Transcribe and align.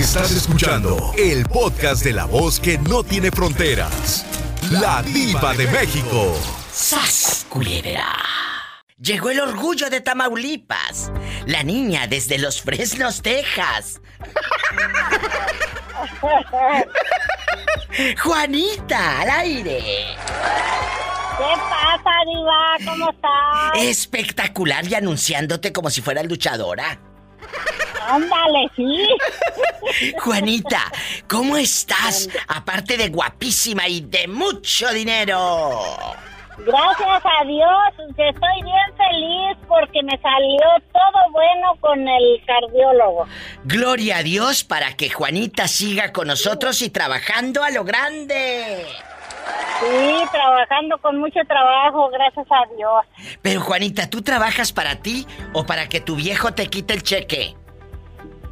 Estás 0.00 0.30
escuchando 0.30 1.12
el 1.18 1.44
podcast 1.44 2.02
de 2.02 2.14
la 2.14 2.24
voz 2.24 2.58
que 2.58 2.78
no 2.78 3.04
tiene 3.04 3.30
fronteras. 3.30 4.24
La 4.70 5.02
diva 5.02 5.52
de 5.52 5.66
México. 5.66 6.34
¡Sas, 6.72 7.44
culebra! 7.50 8.16
Llegó 8.98 9.28
el 9.28 9.40
orgullo 9.40 9.90
de 9.90 10.00
Tamaulipas. 10.00 11.12
La 11.44 11.62
niña 11.62 12.06
desde 12.06 12.38
los 12.38 12.62
Fresnos, 12.62 13.20
Texas. 13.20 14.00
Juanita, 18.22 19.20
al 19.20 19.30
aire. 19.30 19.80
¿Qué 21.36 21.54
pasa, 21.68 22.10
Diva? 22.24 22.90
¿Cómo 22.90 23.10
estás? 23.10 23.72
Espectacular 23.82 24.86
y 24.86 24.94
anunciándote 24.94 25.74
como 25.74 25.90
si 25.90 26.00
fuera 26.00 26.22
luchadora. 26.22 26.98
Ándale, 28.10 28.68
sí. 28.74 29.08
Juanita, 30.18 30.90
¿cómo 31.28 31.56
estás? 31.56 32.28
Aparte 32.48 32.96
de 32.96 33.08
guapísima 33.08 33.86
y 33.88 34.00
de 34.00 34.26
mucho 34.26 34.88
dinero. 34.92 35.80
Gracias 36.58 37.22
a 37.24 37.44
Dios, 37.46 38.10
estoy 38.16 38.62
bien 38.62 38.96
feliz 38.96 39.56
porque 39.66 40.02
me 40.02 40.18
salió 40.20 40.60
todo 40.92 41.32
bueno 41.32 41.74
con 41.80 42.06
el 42.06 42.42
cardiólogo. 42.44 43.26
Gloria 43.64 44.18
a 44.18 44.22
Dios 44.22 44.64
para 44.64 44.94
que 44.94 45.08
Juanita 45.08 45.68
siga 45.68 46.12
con 46.12 46.26
nosotros 46.26 46.82
y 46.82 46.90
trabajando 46.90 47.62
a 47.62 47.70
lo 47.70 47.84
grande. 47.84 48.84
Sí, 49.80 50.24
trabajando 50.30 50.98
con 50.98 51.18
mucho 51.18 51.40
trabajo, 51.48 52.10
gracias 52.10 52.46
a 52.50 52.74
Dios. 52.76 53.38
Pero 53.40 53.62
Juanita, 53.62 54.10
¿tú 54.10 54.20
trabajas 54.20 54.72
para 54.72 54.96
ti 54.96 55.26
o 55.54 55.64
para 55.64 55.88
que 55.88 56.00
tu 56.00 56.16
viejo 56.16 56.52
te 56.52 56.66
quite 56.66 56.92
el 56.92 57.02
cheque? 57.02 57.56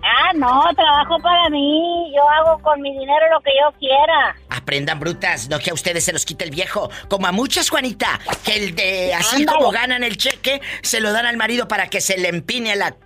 Ah, 0.08 0.32
no, 0.34 0.62
trabajo 0.74 1.18
para 1.22 1.50
mí. 1.50 2.12
Yo 2.16 2.22
hago 2.28 2.62
con 2.62 2.80
mi 2.80 2.92
dinero 2.92 3.26
lo 3.30 3.40
que 3.40 3.50
yo 3.60 3.78
quiera. 3.78 4.36
Aprendan 4.48 4.98
brutas, 4.98 5.48
no 5.48 5.58
que 5.58 5.70
a 5.70 5.74
ustedes 5.74 6.04
se 6.04 6.12
los 6.12 6.24
quite 6.24 6.44
el 6.44 6.50
viejo. 6.50 6.90
Como 7.08 7.26
a 7.26 7.32
muchas, 7.32 7.68
Juanita, 7.68 8.18
que 8.44 8.56
el 8.56 8.74
de 8.74 9.14
así 9.14 9.44
como 9.44 9.70
ganan 9.70 10.02
el 10.04 10.16
cheque, 10.16 10.60
se 10.82 11.00
lo 11.00 11.12
dan 11.12 11.26
al 11.26 11.36
marido 11.36 11.68
para 11.68 11.88
que 11.88 12.00
se 12.00 12.16
le 12.18 12.28
empine 12.28 12.72
a 12.72 12.76
la 12.76 12.96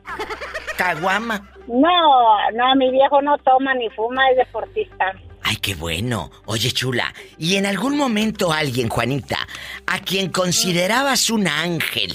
caguama. 0.76 1.50
No, 1.66 2.50
no, 2.54 2.74
mi 2.76 2.90
viejo 2.90 3.20
no 3.22 3.36
toma 3.38 3.74
ni 3.74 3.88
fuma, 3.90 4.28
es 4.30 4.36
deportista. 4.36 5.12
Ay, 5.42 5.56
qué 5.56 5.74
bueno. 5.74 6.30
Oye, 6.46 6.70
chula, 6.70 7.12
¿y 7.38 7.56
en 7.56 7.66
algún 7.66 7.96
momento 7.96 8.52
alguien, 8.52 8.88
Juanita, 8.88 9.38
a 9.86 9.98
quien 10.00 10.30
considerabas 10.30 11.30
un 11.30 11.48
ángel, 11.48 12.14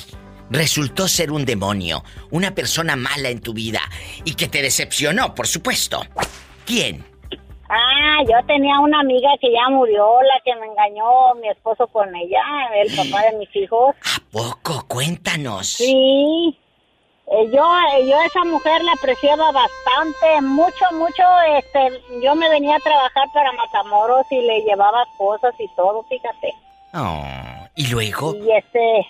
resultó 0.50 1.08
ser 1.08 1.32
un 1.32 1.46
demonio, 1.46 2.04
una 2.32 2.54
persona 2.54 2.96
mala 2.96 3.30
en 3.30 3.42
tu 3.42 3.54
vida 3.54 3.82
y 4.26 4.36
que 4.36 4.48
te 4.48 4.62
decepcionó, 4.62 5.36
por 5.36 5.48
supuesto? 5.48 6.02
¿Quién? 6.66 7.06
Ah, 7.70 8.24
yo 8.24 8.36
tenía 8.48 8.80
una 8.80 9.02
amiga 9.02 9.30
que 9.42 9.52
ya 9.52 9.70
murió, 9.70 10.22
la 10.22 10.40
que 10.46 10.56
me 10.56 10.68
engañó 10.68 11.36
mi 11.42 11.50
esposo 11.50 11.88
con 11.88 12.16
ella, 12.16 12.42
el 12.76 12.96
papá 12.96 13.24
de 13.30 13.38
mis 13.38 13.54
hijos. 13.56 13.94
¿A 14.04 14.32
poco? 14.32 14.86
Cuéntanos. 14.88 15.68
Sí. 15.68 16.58
Eh, 17.30 17.50
yo, 17.52 17.62
eh, 17.62 18.08
yo 18.08 18.18
a 18.18 18.26
esa 18.26 18.46
mujer 18.46 18.82
la 18.86 18.94
apreciaba 18.94 19.52
bastante, 19.52 20.42
mucho, 20.44 20.86
mucho. 20.94 21.24
Este, 21.58 22.02
yo 22.24 22.36
me 22.36 22.48
venía 22.48 22.78
a 22.78 22.80
trabajar 22.80 23.28
para 23.34 23.52
Matamoros 23.52 24.26
y 24.32 24.42
le 24.42 24.62
llevaba 24.62 25.06
cosas 25.18 25.54
y 25.60 25.68
todo, 25.76 26.04
fíjate. 26.04 26.54
Oh, 26.94 27.68
¿y 27.76 27.88
luego? 27.88 28.34
Y 28.34 28.50
este, 28.54 29.06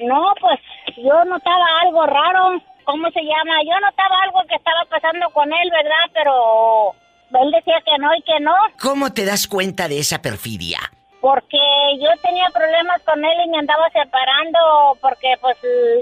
no, 0.00 0.32
pues 0.40 0.58
yo 0.96 1.24
notaba 1.24 1.66
algo 1.82 2.06
raro. 2.06 2.60
¿Cómo 2.84 3.10
se 3.10 3.20
llama? 3.20 3.62
Yo 3.64 3.78
notaba 3.80 4.16
algo 4.24 4.40
que 4.48 4.56
estaba 4.56 4.84
pasando 4.88 5.30
con 5.30 5.52
él, 5.52 5.70
¿verdad? 5.70 6.10
Pero 6.12 6.94
él 7.42 7.50
decía 7.52 7.80
que 7.84 7.98
no 7.98 8.14
y 8.14 8.22
que 8.22 8.40
no. 8.40 8.54
¿Cómo 8.80 9.12
te 9.12 9.24
das 9.24 9.46
cuenta 9.46 9.86
de 9.86 10.00
esa 10.00 10.20
perfidia? 10.20 10.78
Porque 11.20 11.58
yo 12.00 12.08
tenía 12.22 12.46
problemas 12.52 13.02
con 13.02 13.22
él 13.22 13.36
y 13.44 13.50
me 13.50 13.58
andaba 13.58 13.90
separando 13.90 14.58
porque 15.02 15.34
pues 15.40 15.56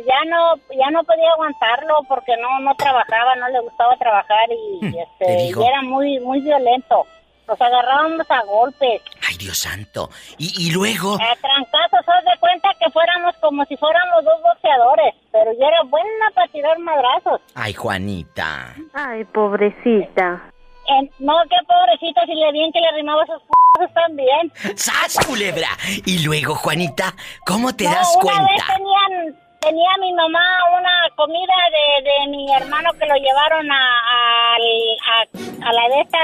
ya 0.06 0.24
no 0.30 0.54
ya 0.78 0.90
no 0.92 1.02
podía 1.02 1.32
aguantarlo 1.32 2.04
porque 2.06 2.36
no 2.40 2.60
no 2.60 2.72
trabajaba, 2.76 3.34
no 3.34 3.48
le 3.48 3.58
gustaba 3.60 3.96
trabajar 3.96 4.48
y, 4.50 4.86
Hmm, 4.86 4.94
este 5.26 5.42
y 5.46 5.50
era 5.50 5.82
muy 5.82 6.20
muy 6.20 6.40
violento. 6.40 7.04
Nos 7.48 7.60
agarrábamos 7.60 8.30
a 8.30 8.42
golpes, 8.44 9.02
Ay, 9.28 9.36
Dios 9.36 9.58
santo. 9.58 10.08
Y, 10.38 10.52
y 10.68 10.72
luego... 10.72 11.14
a 11.14 11.36
trancazos, 11.36 12.00
haz 12.08 12.24
de 12.24 12.38
cuenta 12.40 12.68
que 12.82 12.90
fuéramos 12.90 13.34
como 13.40 13.64
si 13.66 13.76
fuéramos 13.76 14.24
dos 14.24 14.40
boxeadores, 14.42 15.14
pero 15.30 15.52
yo 15.52 15.66
era 15.68 15.82
buena 15.84 16.30
para 16.34 16.48
tirar 16.48 16.78
madrazos. 16.78 17.40
Ay, 17.54 17.74
Juanita. 17.74 18.74
Ay, 18.94 19.24
pobrecita. 19.24 20.40
En- 20.86 21.10
no, 21.18 21.34
qué 21.50 21.56
pobrecita, 21.66 22.22
si 22.24 22.34
le 22.34 22.52
bien 22.52 22.72
que 22.72 22.80
le 22.80 22.90
rimaba 22.92 23.26
sus 23.26 23.42
p***os 23.42 23.92
también. 23.92 24.50
¡Sas, 24.76 25.18
culebra! 25.26 25.68
Y 26.06 26.24
luego, 26.24 26.54
Juanita, 26.54 27.12
¿cómo 27.44 27.74
te 27.76 27.84
No, 27.84 27.90
das 27.90 28.16
una 28.22 28.32
vez 28.32 28.48
cuenta? 28.64 28.74
tenían, 28.74 29.36
tenía 29.60 29.90
mi 30.00 30.12
mamá 30.14 30.40
una 30.78 31.14
comida 31.16 31.54
de, 31.76 32.10
de 32.10 32.28
mi 32.30 32.50
hermano 32.54 32.90
que 32.98 33.06
lo 33.06 33.14
llevaron 33.16 33.70
a, 33.70 33.98
a, 33.98 34.54
a- 34.54 35.68
a 35.68 35.72
la 35.74 35.88
de 35.94 36.00
esta, 36.00 36.18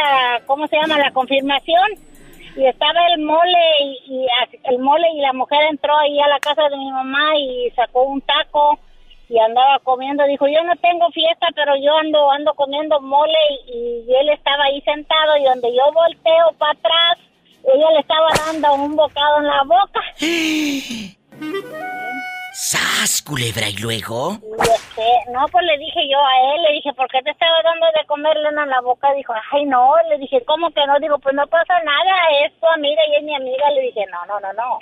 ¿cómo 0.47 0.67
se 0.69 0.77
llama? 0.77 0.97
La 0.97 1.11
confirmación. 1.11 1.91
Y 2.57 2.67
estaba 2.67 3.07
el 3.09 3.23
mole 3.23 3.59
y, 4.07 4.27
el 4.65 4.79
mole 4.79 5.09
y 5.15 5.21
la 5.21 5.33
mujer 5.33 5.61
entró 5.71 5.97
ahí 5.99 6.21
a 6.21 6.29
la 6.29 6.39
casa 6.39 6.69
de 6.69 6.77
mi 6.77 6.91
mamá 6.91 7.37
y 7.37 7.71
sacó 7.75 8.05
un 8.05 8.21
taco 8.21 8.79
y 9.29 9.39
andaba 9.39 9.81
comiendo. 9.81 10.25
Dijo, 10.25 10.47
yo 10.47 10.63
no 10.63 10.77
tengo 10.77 11.11
fiesta, 11.11 11.49
pero 11.55 11.75
yo 11.77 11.97
ando 11.97 12.31
ando 12.31 12.55
comiendo 12.55 13.01
mole 13.01 13.39
y, 13.67 14.05
y 14.07 14.15
él 14.15 14.29
estaba 14.31 14.65
ahí 14.65 14.81
sentado 14.83 15.37
y 15.37 15.45
donde 15.45 15.75
yo 15.75 15.93
volteo 15.93 16.53
para 16.59 16.73
atrás, 16.73 17.19
ella 17.75 17.91
le 17.91 18.01
estaba 18.01 18.29
dando 18.47 18.75
un 18.75 18.95
bocado 18.95 19.39
en 19.39 19.47
la 19.47 19.63
boca. 19.65 20.01
¡Sas, 22.55 23.21
culebra! 23.27 23.67
¿Y 23.67 23.83
luego? 23.83 24.39
No, 25.35 25.43
pues 25.51 25.65
le 25.67 25.77
dije 25.77 26.07
yo 26.07 26.19
a 26.23 26.55
él, 26.55 26.63
le 26.63 26.73
dije, 26.75 26.93
¿por 26.95 27.11
qué 27.11 27.21
te 27.23 27.31
estaba 27.31 27.61
dando 27.65 27.85
de 27.87 28.07
comerle 28.07 28.49
en 28.49 28.71
la 28.71 28.81
boca? 28.81 29.13
Dijo, 29.13 29.35
ay, 29.51 29.65
no, 29.65 29.91
le 30.09 30.19
dije, 30.19 30.39
¿cómo 30.45 30.71
que 30.71 30.87
no? 30.87 31.01
Digo, 31.01 31.19
pues 31.19 31.35
no 31.35 31.49
pasa 31.49 31.83
nada, 31.83 32.15
es 32.47 32.55
tu 32.61 32.67
amiga 32.69 33.03
y 33.11 33.17
es 33.17 33.23
mi 33.25 33.35
amiga. 33.35 33.69
Le 33.71 33.81
dije, 33.91 34.07
no, 34.07 34.25
no, 34.27 34.39
no, 34.39 34.53
no. 34.53 34.79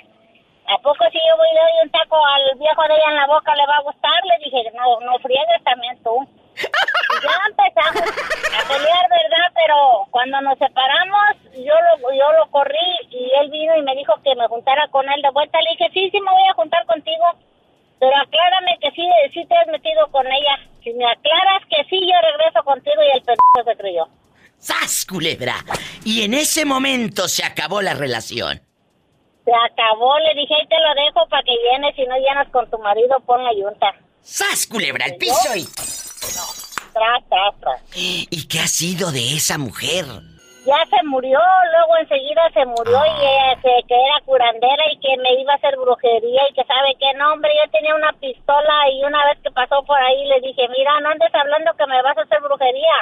¿A 0.69 0.77
poco 0.85 1.03
si 1.09 1.17
yo 1.17 1.33
voy 1.35 1.47
y 1.49 1.57
doy 1.57 1.73
un 1.83 1.89
taco 1.89 2.15
al 2.23 2.59
viejo 2.59 2.83
de 2.83 2.93
ella 2.93 3.09
en 3.09 3.15
la 3.15 3.25
boca 3.25 3.55
le 3.55 3.65
va 3.65 3.77
a 3.77 3.81
gustar? 3.89 4.21
Le 4.23 4.45
dije, 4.45 4.71
no, 4.77 4.99
no 4.99 5.17
friegues 5.17 5.63
también 5.65 5.97
tú. 6.03 6.13
Y 6.53 7.25
ya 7.25 7.33
empezamos 7.49 8.05
a 8.05 8.67
pelear, 8.69 9.05
¿verdad? 9.09 9.49
Pero 9.55 10.05
cuando 10.11 10.41
nos 10.41 10.59
separamos, 10.59 11.41
yo 11.57 11.73
lo, 11.73 12.13
yo 12.13 12.31
lo 12.37 12.51
corrí 12.51 12.89
y 13.09 13.31
él 13.41 13.49
vino 13.49 13.75
y 13.77 13.81
me 13.81 13.95
dijo 13.95 14.13
que 14.23 14.35
me 14.35 14.45
juntara 14.47 14.87
con 14.89 15.09
él 15.09 15.23
de 15.23 15.31
vuelta. 15.31 15.57
Le 15.59 15.71
dije, 15.71 15.89
sí, 15.91 16.11
sí, 16.11 16.21
me 16.21 16.31
voy 16.31 16.47
a 16.47 16.53
juntar 16.53 16.85
contigo. 16.85 17.25
Pero 17.99 18.11
aclárame 18.17 18.77
que 18.81 18.91
sí, 18.91 19.03
sí 19.33 19.45
te 19.47 19.55
has 19.55 19.67
metido 19.67 20.07
con 20.11 20.25
ella. 20.25 20.59
Si 20.83 20.91
me 20.93 21.05
aclaras 21.05 21.63
que 21.69 21.83
sí, 21.89 21.99
yo 22.01 22.15
regreso 22.21 22.63
contigo 22.63 23.01
y 23.01 23.17
el 23.17 23.23
pendejo 23.23 23.63
se 23.65 23.77
creyó. 23.77 24.07
¡Sas, 24.57 25.05
culebra! 25.05 25.55
Y 26.03 26.23
en 26.23 26.33
ese 26.33 26.65
momento 26.65 27.27
se 27.27 27.43
acabó 27.43 27.81
la 27.81 27.93
relación. 27.93 28.61
Se 29.45 29.51
acabó, 29.71 30.17
le 30.19 30.33
dije, 30.35 30.53
ahí 30.53 30.67
te 30.67 30.79
lo 30.79 30.93
dejo 31.05 31.27
para 31.29 31.43
que 31.43 31.51
llenes. 31.51 31.95
Si 31.95 32.05
no 32.05 32.15
llenas 32.17 32.49
con 32.49 32.69
tu 32.69 32.77
marido, 32.79 33.19
pon 33.25 33.43
la 33.43 33.53
yunta. 33.53 33.93
¡Sas, 34.21 34.67
culebra! 34.67 35.05
¡El 35.05 35.17
piso 35.17 35.55
y... 35.55 35.65
Tras, 36.93 37.27
tras, 37.29 37.59
tras. 37.59 37.81
¿Y 37.95 38.47
qué 38.47 38.59
ha 38.59 38.67
sido 38.67 39.11
de 39.11 39.35
esa 39.35 39.57
mujer? 39.57 40.05
Ya 40.65 40.79
se 40.89 41.03
murió, 41.05 41.39
luego 41.73 41.97
enseguida 41.99 42.41
se 42.53 42.65
murió 42.65 42.95
y 43.05 43.19
ella 43.21 43.59
se- 43.61 43.83
que 43.85 43.95
era 43.95 44.21
curandera 44.25 44.83
y 44.93 44.97
que 44.99 45.17
me 45.17 45.33
iba 45.41 45.51
a 45.51 45.55
hacer 45.57 45.75
brujería 45.75 46.41
y 46.49 46.53
que 46.53 46.63
sabe 46.63 46.95
qué 46.99 47.13
no, 47.17 47.33
hombre, 47.33 47.51
yo 47.63 47.69
tenía 47.71 47.93
una 47.95 48.13
pistola 48.13 48.89
y 48.93 49.03
una 49.03 49.25
vez 49.25 49.39
que 49.43 49.51
pasó 49.51 49.83
por 49.83 49.99
ahí 49.99 50.25
le 50.25 50.39
dije, 50.39 50.65
mira, 50.69 50.99
no 51.01 51.09
andes 51.09 51.35
hablando 51.35 51.73
que 51.77 51.85
me 51.87 52.01
vas 52.01 52.17
a 52.17 52.21
hacer 52.21 52.39
brujería, 52.41 52.95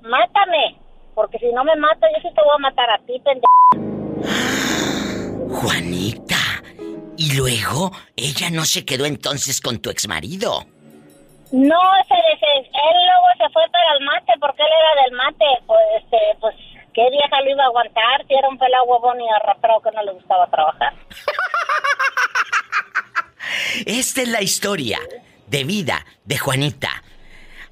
mátame, 0.00 0.76
porque 1.14 1.38
si 1.38 1.52
no 1.52 1.62
me 1.64 1.76
mato 1.76 2.06
yo 2.14 2.22
sí 2.26 2.34
te 2.34 2.40
voy 2.42 2.54
a 2.54 2.58
matar 2.58 2.88
a 2.90 2.98
ti, 3.04 3.20
pendejo. 3.20 3.44
Juanita. 5.60 6.36
Y 7.18 7.36
luego, 7.36 7.90
ella 8.16 8.48
no 8.50 8.64
se 8.64 8.84
quedó 8.86 9.04
entonces 9.04 9.60
con 9.60 9.78
tu 9.80 9.90
exmarido. 9.90 10.64
No, 11.52 11.78
se, 12.08 12.14
se- 12.40 12.58
él 12.58 12.96
luego 13.06 13.26
se 13.38 13.48
fue 13.52 13.62
para 13.70 13.92
el 13.98 14.04
mate 14.04 14.32
porque 14.40 14.62
él 14.62 14.68
era 14.68 15.02
del 15.04 15.12
mate, 15.12 15.44
pues, 15.66 15.80
este, 15.98 16.18
pues, 16.40 16.54
¿qué 16.94 17.10
vieja 17.10 17.40
lo 17.42 17.50
iba 17.50 17.64
a 17.64 17.66
aguantar? 17.66 18.24
Si 18.26 18.34
era 18.34 18.48
un 18.48 18.58
pelado 18.58 18.84
huevón 18.84 19.20
y 19.20 19.28
arrastrado 19.30 19.80
que 19.82 19.90
no 19.90 20.02
le 20.02 20.12
gustaba 20.12 20.46
trabajar. 20.48 20.94
Esta 23.86 24.22
es 24.22 24.28
la 24.28 24.42
historia 24.42 24.98
de 25.46 25.64
vida 25.64 26.04
de 26.24 26.38
Juanita. 26.38 26.90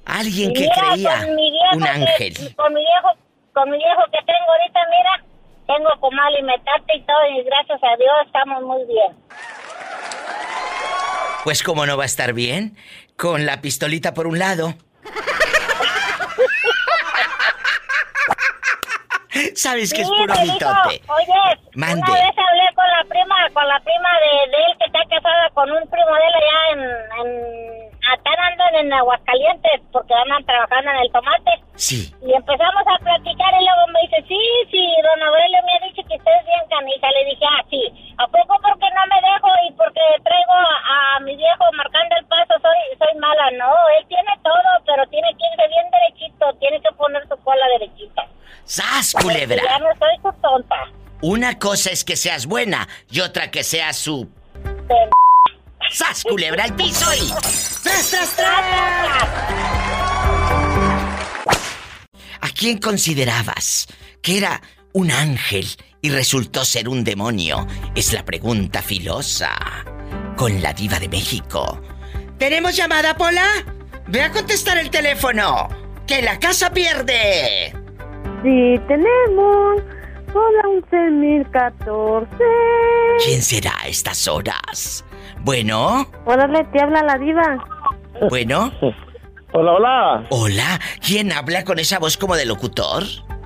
Alguien 0.05 0.51
Y 0.51 0.53
que 0.53 0.69
creía 0.69 1.25
mi 1.35 1.51
viejo 1.51 1.75
un 1.75 1.83
que- 1.83 1.89
ángel. 1.89 2.55
con 2.55 2.73
mi 2.73 2.81
viejo, 2.81 3.09
con 3.53 3.69
mi 3.69 3.77
viejo 3.77 4.01
que 4.11 4.19
tengo 4.25 4.51
ahorita, 4.51 4.79
mira, 4.89 5.23
tengo 5.67 5.89
comal 6.01 6.33
y 6.37 6.43
metate 6.43 6.97
y 6.97 7.01
todo, 7.03 7.25
y 7.31 7.41
gracias 7.43 7.81
a 7.83 7.95
Dios 7.95 8.11
estamos 8.25 8.61
muy 8.63 8.83
bien. 8.85 9.15
Pues 11.45 11.63
cómo 11.63 11.85
no 11.85 11.95
va 11.97 12.03
a 12.03 12.05
estar 12.05 12.33
bien, 12.33 12.75
con 13.17 13.45
la 13.45 13.61
pistolita 13.61 14.13
por 14.13 14.27
un 14.27 14.39
lado. 14.39 14.73
sabes 19.55 19.93
que 19.93 20.01
es 20.01 20.09
puro 20.09 20.33
dijo, 20.33 20.53
mitote. 20.53 21.01
Oye, 21.07 21.59
Mande. 21.75 22.01
una 22.01 22.13
vez 22.13 22.35
hablé 22.37 22.67
con 22.75 22.87
la 22.87 23.03
prima, 23.07 23.35
con 23.53 23.67
la 23.67 23.79
prima 23.79 24.09
de, 24.19 24.51
de 24.51 24.63
él 24.65 24.77
que 24.79 24.85
está 24.85 24.99
casada 25.09 25.49
con 25.53 25.71
un 25.71 25.89
primo 25.89 26.13
de 26.15 26.27
él 26.27 26.33
allá 26.35 26.71
en, 26.71 26.81
en 27.27 27.63
andan 28.53 28.75
en 28.75 28.93
Aguascalientes 28.93 29.81
porque 29.91 30.13
andan 30.13 30.45
trabajando 30.45 30.91
en 30.91 30.97
el 30.97 31.11
tomate. 31.11 31.51
Sí. 31.75 32.13
Y 32.21 32.33
empezamos 32.33 32.83
a 32.85 32.97
platicar 32.99 33.53
y 33.59 33.65
luego 33.65 33.83
me 33.93 33.99
dice, 34.01 34.23
sí, 34.27 34.41
sí, 34.71 34.83
don 35.01 35.23
Aurelio 35.23 35.59
me 35.65 35.73
ha 35.73 35.87
dicho 35.87 36.03
que 36.07 36.15
usted 36.17 36.31
es 36.39 36.45
bien 36.45 36.63
canija. 36.69 37.07
Le 37.11 37.25
dije, 37.25 37.45
ah, 37.45 37.63
sí. 37.69 38.13
¿A 38.17 38.27
poco 38.27 38.55
porque 38.61 38.87
no 38.93 39.01
me 39.09 39.19
dejo 39.25 39.49
y 39.67 39.71
porque 39.73 40.01
traigo 40.23 40.53
a, 40.53 41.17
a 41.17 41.19
mi 41.21 41.35
viejo 41.35 41.65
marcando 41.73 42.15
el 42.17 42.25
paso 42.25 42.53
soy 42.61 42.79
soy 42.97 43.19
mala? 43.19 43.51
No, 43.57 43.71
él 43.97 44.05
tiene 44.07 44.31
todo, 44.43 44.69
pero 44.85 45.07
tiene 45.07 45.27
que 45.33 45.45
irse 45.49 45.67
bien 45.67 45.87
derechito. 45.91 46.53
Tiene 46.59 46.81
que 46.81 46.91
poner 46.93 47.27
su 47.27 47.37
cola 47.43 47.65
derechita. 47.79 48.23
¡Sas, 48.65 49.13
Ya 49.23 49.29
culebra! 49.29 49.79
no 49.79 49.87
soy 49.99 50.17
su 50.21 50.41
tonta. 50.41 50.75
Una 51.21 51.57
cosa 51.57 51.91
es 51.91 52.03
que 52.03 52.17
seas 52.17 52.45
buena 52.45 52.87
y 53.09 53.21
otra 53.21 53.49
que 53.49 53.63
seas 53.63 53.95
su... 53.95 54.29
¡Sas, 55.89 56.23
culebra 56.23 56.65
al 56.65 56.75
piso 56.75 57.05
y... 57.13 57.27
¡Tras, 57.83 58.09
tras, 58.11 58.35
tras! 58.35 59.23
¿A 62.41 62.49
quién 62.53 62.79
considerabas 62.79 63.87
que 64.21 64.37
era 64.37 64.61
un 64.91 65.11
ángel 65.11 65.67
y 66.01 66.09
resultó 66.09 66.65
ser 66.65 66.89
un 66.89 67.03
demonio? 67.03 67.67
Es 67.95 68.11
la 68.11 68.25
pregunta 68.25 68.81
filosa 68.81 69.55
con 70.35 70.61
la 70.61 70.73
diva 70.73 70.99
de 70.99 71.07
México. 71.07 71.81
¿Tenemos 72.37 72.75
llamada, 72.75 73.15
Pola? 73.15 73.47
Ve 74.07 74.23
a 74.23 74.31
contestar 74.31 74.77
el 74.77 74.89
teléfono. 74.89 75.69
¡Que 76.05 76.21
la 76.21 76.39
casa 76.39 76.71
pierde! 76.71 77.82
Sí, 78.43 78.79
tenemos. 78.87 79.81
Hola, 80.33 80.63
11.014. 80.91 82.27
¿Quién 83.23 83.41
será 83.41 83.71
a 83.83 83.87
estas 83.87 84.27
horas? 84.27 85.05
Bueno, 85.41 86.09
Órale, 86.25 86.63
te 86.65 86.81
habla 86.81 87.03
la 87.03 87.17
diva. 87.17 87.63
bueno. 88.29 88.71
Hola, 89.53 89.71
hola. 89.73 90.23
Hola, 90.29 90.79
¿quién 91.05 91.31
habla 91.31 91.63
con 91.63 91.77
esa 91.79 91.99
voz 91.99 92.17
como 92.17 92.35
de 92.35 92.45
locutor? 92.45 93.03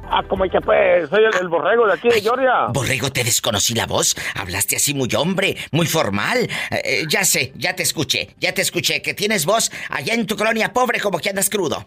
Ah, 0.10 0.24
como 0.30 0.46
que 0.46 0.62
pues, 0.62 1.10
soy 1.10 1.22
el, 1.26 1.36
el 1.42 1.50
borrego 1.50 1.86
de 1.86 1.94
aquí 1.94 2.08
de 2.08 2.22
Georgia. 2.22 2.68
Borrego, 2.70 3.12
te 3.12 3.26
desconocí 3.26 3.74
la 3.74 3.86
voz. 3.86 4.16
Hablaste 4.36 4.78
así 4.78 4.94
muy 4.94 5.10
hombre, 5.18 5.58
muy 5.72 5.86
formal. 5.86 6.38
Eh, 6.72 6.82
eh, 6.86 7.04
ya 7.10 7.26
sé, 7.26 7.52
ya 7.58 7.76
te 7.76 7.84
escuché, 7.84 8.30
ya 8.40 8.54
te 8.54 8.62
escuché. 8.62 9.02
Que 9.02 9.14
tienes 9.14 9.46
voz 9.46 9.70
allá 9.90 10.14
en 10.14 10.26
tu 10.26 10.38
colonia 10.38 10.72
pobre 10.72 11.02
como 11.02 11.20
que 11.20 11.30
andas 11.30 11.50
crudo. 11.50 11.86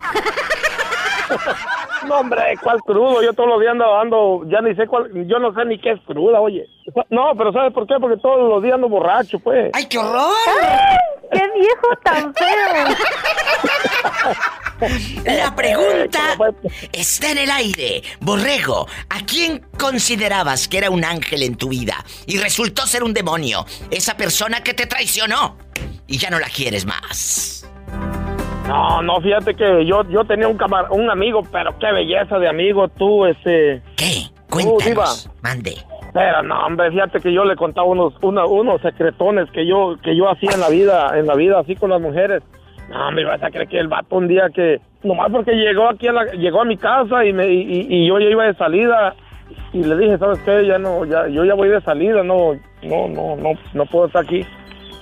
No, 2.07 2.21
hombre, 2.21 2.57
¿cuál 2.63 2.81
crudo? 2.81 3.23
Yo 3.23 3.35
todos 3.35 3.51
los 3.51 3.61
días 3.61 3.73
ando, 3.73 3.99
ando, 3.99 4.43
ya 4.47 4.61
ni 4.63 4.75
sé 4.75 4.87
cuál, 4.87 5.11
yo 5.27 5.39
no 5.39 5.53
sé 5.53 5.67
ni 5.67 5.79
qué 5.79 5.91
es 5.93 6.01
cruda, 6.07 6.41
oye. 6.41 6.67
No, 7.11 7.33
pero 7.37 7.53
¿sabes 7.53 7.75
por 7.75 7.87
qué? 7.87 7.97
Porque 8.01 8.17
todos 8.17 8.49
los 8.49 8.63
días 8.63 8.75
ando 8.75 8.89
borracho, 8.89 9.39
pues. 9.39 9.71
¡Ay, 9.75 9.85
qué 9.85 9.99
horror! 9.99 10.33
¡Qué 11.31 11.43
viejo 11.59 11.89
tan 12.03 12.35
feo! 12.35 12.97
La 15.27 15.55
pregunta 15.55 16.37
está 16.93 17.33
en 17.33 17.39
el 17.39 17.51
aire. 17.51 18.03
Borrego, 18.21 18.87
¿a 19.11 19.21
quién 19.27 19.67
considerabas 19.79 20.69
que 20.69 20.79
era 20.79 20.89
un 20.91 21.05
ángel 21.05 21.43
en 21.43 21.57
tu 21.57 21.69
vida 21.69 22.03
y 22.27 22.39
resultó 22.39 22.87
ser 22.87 23.03
un 23.03 23.13
demonio? 23.13 23.67
Esa 23.91 24.17
persona 24.17 24.63
que 24.63 24.73
te 24.73 24.87
traicionó 24.87 25.59
y 26.07 26.17
ya 26.17 26.31
no 26.31 26.39
la 26.39 26.49
quieres 26.49 26.87
más. 26.87 27.67
No, 28.71 29.03
no, 29.03 29.21
fíjate 29.21 29.55
que 29.55 29.85
yo, 29.85 30.03
yo 30.09 30.25
tenía 30.25 30.47
un 30.49 30.57
camar 30.57 30.87
un 30.91 31.11
amigo, 31.11 31.43
pero 31.51 31.77
qué 31.79 31.91
belleza 31.93 32.39
de 32.39 32.49
amigo, 32.49 32.89
tú, 32.89 33.27
este. 33.27 33.83
¿Qué? 33.97 34.23
Cuéntanos. 34.49 35.29
Mande. 35.43 35.75
Pero 36.13 36.43
no, 36.43 36.67
hombre, 36.67 36.91
fíjate 36.91 37.21
que 37.21 37.33
yo 37.33 37.45
le 37.45 37.55
contaba 37.57 37.87
unos, 37.87 38.15
una- 38.23 38.45
unos 38.47 38.81
secretones 38.83 39.51
que 39.51 39.67
yo, 39.67 39.97
que 40.03 40.17
yo 40.17 40.29
hacía 40.29 40.51
en 40.55 40.61
la 40.61 40.69
vida, 40.69 41.19
en 41.19 41.27
la 41.27 41.35
vida 41.35 41.59
así 41.61 41.75
con 41.77 41.91
las 41.91 42.01
mujeres. 42.01 42.43
No, 42.91 43.11
me 43.13 43.25
vas 43.25 43.41
a 43.43 43.51
creer 43.51 43.69
que 43.69 43.79
el 43.79 43.87
vato 43.89 44.17
un 44.17 44.27
día 44.27 44.49
que, 44.53 44.81
nomás 45.05 45.31
porque 45.31 45.53
llegó 45.53 45.89
aquí 45.89 46.09
a 46.09 46.13
la, 46.13 46.25
llegó 46.33 46.63
a 46.63 46.65
mi 46.65 46.77
casa 46.77 47.25
y 47.25 47.33
me, 47.33 47.47
y, 47.49 47.87
y- 47.89 48.07
yo 48.09 48.19
ya 48.19 48.27
iba 48.29 48.45
de 48.45 48.55
salida 48.55 49.15
y 49.73 49.85
le 49.85 49.97
dije, 49.97 50.19
¿sabes 50.19 50.41
qué? 50.41 50.67
Ya 50.67 50.79
no, 50.79 51.05
ya, 51.05 51.29
yo 51.29 51.45
ya 51.45 51.55
voy 51.55 51.69
de 51.69 51.81
salida, 51.83 52.23
no, 52.25 52.55
no, 52.83 53.09
no, 53.09 53.37
no, 53.37 53.51
no 53.75 53.87
puedo 53.87 54.07
estar 54.07 54.25
aquí. 54.25 54.45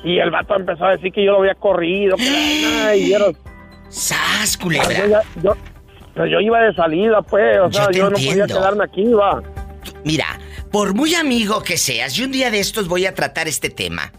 Y 0.05 0.19
el 0.19 0.31
vato 0.31 0.55
empezó 0.57 0.85
a 0.85 0.91
decir 0.93 1.11
que 1.11 1.25
yo 1.25 1.33
lo 1.33 1.39
había 1.39 1.55
corrido, 1.55 2.17
que 2.17 2.97
y 2.99 3.13
era, 3.13 3.25
¡Sas, 3.89 4.55
yo, 4.57 4.63
culebra! 4.63 5.07
ya- 5.07 5.23
yo, 5.43 5.57
pero 6.15 6.27
yo 6.27 6.41
iba 6.41 6.61
de 6.61 6.75
salida, 6.75 7.23
pues, 7.23 7.59
o 7.61 7.71
Yo 7.71 7.73
sea, 7.85 7.91
yo, 7.93 8.11
no 8.11 8.17
entiendo. 8.17 8.45
podía 8.45 8.57
quedarme 8.59 8.85
aquí, 8.85 9.05
va. 9.05 9.43
Mira, 10.05 10.39
por 10.73 10.95
muy 10.95 11.15
amigo 11.15 11.63
que 11.63 11.77
seas, 11.79 12.17
y 12.19 12.25
un 12.25 12.33
día 12.33 12.51
de 12.51 12.61
estos 12.61 12.89
voy 12.89 13.07
a 13.07 13.15
tratar 13.15 13.49
este 13.49 13.71
tema. 13.71 14.13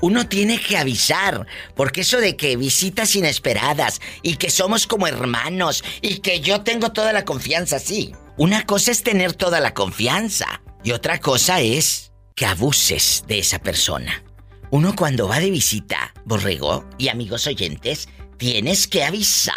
Uno 0.00 0.28
tiene 0.28 0.60
que 0.60 0.76
avisar, 0.76 1.46
porque 1.74 2.02
eso 2.02 2.18
de 2.20 2.36
que 2.36 2.56
visitas 2.56 3.14
inesperadas 3.16 4.00
y 4.22 4.36
que 4.36 4.48
somos 4.50 4.86
como 4.86 5.06
hermanos 5.06 5.82
y 6.00 6.18
que 6.18 6.40
yo 6.40 6.62
tengo 6.62 6.92
toda 6.92 7.12
la 7.12 7.24
confianza, 7.24 7.78
sí. 7.78 8.14
Una 8.36 8.64
cosa 8.64 8.90
es 8.90 9.02
tener 9.02 9.32
toda 9.34 9.60
la 9.60 9.74
confianza 9.74 10.62
y 10.84 10.92
otra 10.92 11.18
cosa 11.20 11.60
es 11.60 12.12
que 12.34 12.46
abuses 12.46 13.24
de 13.26 13.40
esa 13.40 13.58
persona. 13.58 14.22
Uno 14.70 14.94
cuando 14.96 15.28
va 15.28 15.38
de 15.38 15.50
visita, 15.50 16.14
borrego 16.24 16.88
y 16.96 17.08
amigos 17.08 17.46
oyentes, 17.46 18.08
tienes 18.42 18.88
que 18.88 19.04
avisar. 19.04 19.54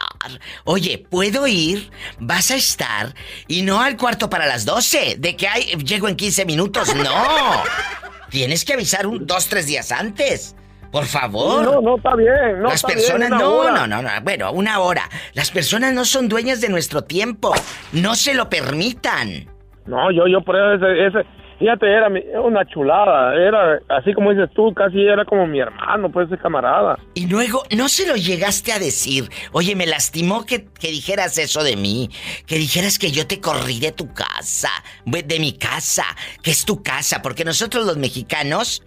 Oye, 0.63 1.03
¿puedo 1.09 1.47
ir? 1.47 1.89
¿Vas 2.19 2.51
a 2.51 2.55
estar? 2.55 3.15
Y 3.47 3.63
no 3.63 3.81
al 3.81 3.97
cuarto 3.97 4.29
para 4.29 4.45
las 4.45 4.63
12, 4.63 5.15
de 5.17 5.35
que 5.35 5.47
hay, 5.47 5.63
llego 5.77 6.07
en 6.07 6.15
15 6.15 6.45
minutos, 6.45 6.93
no. 6.93 7.63
Tienes 8.29 8.63
que 8.63 8.73
avisar 8.73 9.07
un, 9.07 9.25
dos, 9.25 9.47
tres 9.49 9.65
días 9.65 9.91
antes. 9.91 10.55
Por 10.91 11.05
favor. 11.05 11.63
No, 11.63 11.81
no, 11.81 11.97
está 11.97 12.15
bien, 12.15 12.59
no 12.59 12.65
Las 12.65 12.75
está 12.75 12.89
personas 12.89 13.29
bien, 13.29 13.33
una 13.33 13.43
no, 13.43 13.53
hora. 13.53 13.71
no, 13.71 13.87
no, 13.87 14.01
no, 14.03 14.21
bueno, 14.21 14.51
una 14.51 14.77
hora. 14.77 15.09
Las 15.33 15.49
personas 15.49 15.91
no 15.91 16.05
son 16.05 16.29
dueñas 16.29 16.61
de 16.61 16.69
nuestro 16.69 17.01
tiempo. 17.01 17.55
No 17.91 18.13
se 18.13 18.35
lo 18.35 18.51
permitan. 18.51 19.49
No, 19.88 20.11
yo, 20.11 20.27
yo 20.27 20.41
por 20.41 20.57
eso 20.57 20.85
ese, 20.85 21.07
ese 21.07 21.27
fíjate, 21.59 21.91
era 21.91 22.09
una 22.41 22.65
chulada, 22.65 23.35
era, 23.35 23.79
así 23.89 24.13
como 24.13 24.31
dices 24.31 24.49
tú, 24.53 24.73
casi 24.73 25.01
era 25.01 25.25
como 25.25 25.47
mi 25.47 25.59
hermano, 25.59 26.11
pues 26.11 26.29
camarada. 26.41 26.97
Y 27.13 27.27
luego, 27.27 27.63
¿no 27.75 27.89
se 27.89 28.07
lo 28.07 28.15
llegaste 28.15 28.71
a 28.71 28.79
decir? 28.79 29.29
Oye, 29.51 29.75
me 29.75 29.85
lastimó 29.85 30.45
que, 30.45 30.65
que 30.65 30.89
dijeras 30.89 31.37
eso 31.37 31.63
de 31.63 31.75
mí. 31.75 32.09
Que 32.45 32.57
dijeras 32.57 32.99
que 32.99 33.11
yo 33.11 33.27
te 33.27 33.39
corrí 33.39 33.79
de 33.79 33.91
tu 33.91 34.13
casa. 34.13 34.69
De 35.05 35.39
mi 35.39 35.53
casa. 35.53 36.05
Que 36.41 36.51
es 36.51 36.65
tu 36.65 36.83
casa. 36.83 37.21
Porque 37.21 37.45
nosotros 37.45 37.85
los 37.85 37.97
mexicanos, 37.97 38.83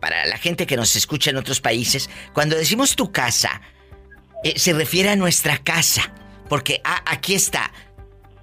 para 0.00 0.26
la 0.26 0.38
gente 0.38 0.66
que 0.66 0.76
nos 0.76 0.96
escucha 0.96 1.30
en 1.30 1.36
otros 1.36 1.60
países, 1.60 2.08
cuando 2.32 2.56
decimos 2.56 2.96
tu 2.96 3.12
casa, 3.12 3.60
eh, 4.44 4.58
se 4.58 4.72
refiere 4.72 5.10
a 5.10 5.16
nuestra 5.16 5.58
casa. 5.58 6.12
Porque 6.48 6.80
ah, 6.84 7.02
aquí 7.06 7.34
está. 7.34 7.72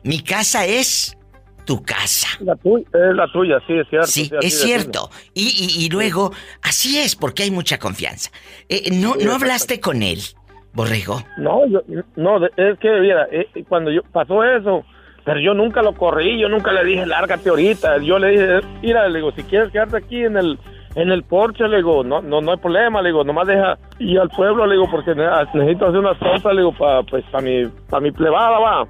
Mi 0.04 0.22
casa 0.22 0.66
es 0.66 1.18
tu 1.70 1.84
casa. 1.84 2.28
La 2.40 2.56
tuya, 2.56 2.84
es 2.92 3.16
la 3.16 3.32
tuya, 3.32 3.60
sí, 3.68 3.74
es 3.78 3.88
cierto. 3.90 4.08
Sí, 4.08 4.32
es 4.42 4.60
cierto. 4.60 5.12
Y, 5.36 5.44
y- 5.44 5.86
y 5.86 5.90
luego, 5.92 6.32
así 6.64 6.98
es, 6.98 7.16
porque 7.16 7.44
hay 7.44 7.52
mucha 7.52 7.78
confianza. 7.78 8.32
Eh, 8.70 8.90
¿no, 8.92 9.14
¿No 9.24 9.34
hablaste 9.36 9.80
con 9.80 10.02
él, 10.02 10.18
Borrego? 10.74 11.22
No, 11.38 11.68
yo, 11.68 11.82
no, 12.16 12.44
es 12.44 12.80
que, 12.80 12.90
mira, 13.02 13.28
eh, 13.32 13.46
cuando 13.68 13.92
yo 13.92 14.02
pasó 14.12 14.44
eso, 14.44 14.84
pero 15.26 15.40
yo 15.40 15.54
nunca 15.54 15.84
lo 15.84 15.94
corrí, 15.94 16.40
yo 16.40 16.50
nunca 16.50 16.72
le 16.72 16.84
dije, 16.84 17.06
lárgate 17.06 17.50
ahorita. 17.50 18.00
Yo 18.00 18.18
le 18.18 18.30
dije, 18.32 18.60
mira, 18.82 19.08
le 19.08 19.20
digo, 19.20 19.32
si 19.34 19.44
quieres 19.44 19.72
quedarte 19.72 19.98
aquí 19.98 20.24
en 20.24 20.38
el 20.38 20.58
en 20.96 21.12
el 21.12 21.22
porche, 21.22 21.68
le 21.68 21.78
digo, 21.78 22.04
no, 22.04 22.20
no, 22.24 22.42
no 22.42 22.52
hay 22.54 22.58
problema, 22.58 23.00
le 23.04 23.10
digo, 23.10 23.24
nomás 23.24 23.46
deja 23.46 23.78
ir 24.00 24.20
al 24.20 24.30
pueblo, 24.30 24.66
le 24.66 24.74
digo, 24.74 24.90
porque 24.90 25.14
ne- 25.14 25.30
necesito 25.54 25.86
hacer 25.86 26.00
unas 26.00 26.18
cosas, 26.18 26.52
le 26.52 26.62
digo, 26.62 26.74
para 26.76 27.04
pues, 27.04 27.24
para 27.32 27.44
mi, 27.44 27.68
para 27.92 28.02
mi 28.02 28.12
plebada, 28.12 28.58
va. 28.58 28.88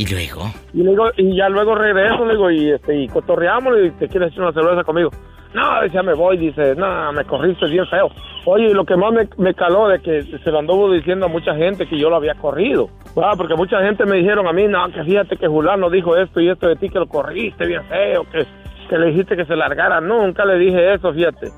Y 0.00 0.06
luego, 0.06 0.50
Y, 0.72 0.82
le 0.82 0.90
digo, 0.92 1.10
y 1.18 1.36
ya 1.36 1.50
luego 1.50 1.74
regreso, 1.74 2.24
le 2.24 2.32
digo, 2.32 2.50
y, 2.50 2.70
este, 2.70 3.02
y 3.02 3.06
cotorreamos, 3.08 3.76
digo, 3.76 3.94
¿te 3.98 4.08
quieres 4.08 4.32
echar 4.32 4.44
una 4.44 4.52
cerveza 4.54 4.82
conmigo? 4.82 5.10
No, 5.52 5.84
ya 5.88 6.02
me 6.02 6.14
voy, 6.14 6.38
dice, 6.38 6.74
no, 6.74 7.12
me 7.12 7.22
corriste 7.26 7.66
bien 7.66 7.86
feo. 7.86 8.08
Oye, 8.46 8.70
y 8.70 8.72
lo 8.72 8.86
que 8.86 8.96
más 8.96 9.12
me, 9.12 9.28
me 9.36 9.52
caló 9.52 9.88
de 9.88 10.00
que 10.00 10.22
se 10.22 10.50
lo 10.50 10.60
anduvo 10.60 10.90
diciendo 10.90 11.26
a 11.26 11.28
mucha 11.28 11.54
gente 11.54 11.86
que 11.86 11.98
yo 11.98 12.08
lo 12.08 12.16
había 12.16 12.34
corrido. 12.34 12.88
Ah, 13.22 13.34
porque 13.36 13.54
mucha 13.56 13.82
gente 13.82 14.06
me 14.06 14.16
dijeron 14.16 14.46
a 14.48 14.52
mí, 14.54 14.66
no, 14.68 14.90
que 14.90 15.04
fíjate 15.04 15.36
que 15.36 15.46
Julano 15.48 15.90
dijo 15.90 16.16
esto 16.16 16.40
y 16.40 16.48
esto 16.48 16.66
de 16.66 16.76
ti, 16.76 16.88
que 16.88 16.98
lo 16.98 17.06
corriste 17.06 17.66
bien 17.66 17.84
feo, 17.84 18.24
que, 18.32 18.46
que 18.88 18.96
le 18.96 19.08
dijiste 19.08 19.36
que 19.36 19.44
se 19.44 19.54
largara. 19.54 20.00
Nunca 20.00 20.46
le 20.46 20.56
dije 20.58 20.94
eso, 20.94 21.12
fíjate. 21.12 21.48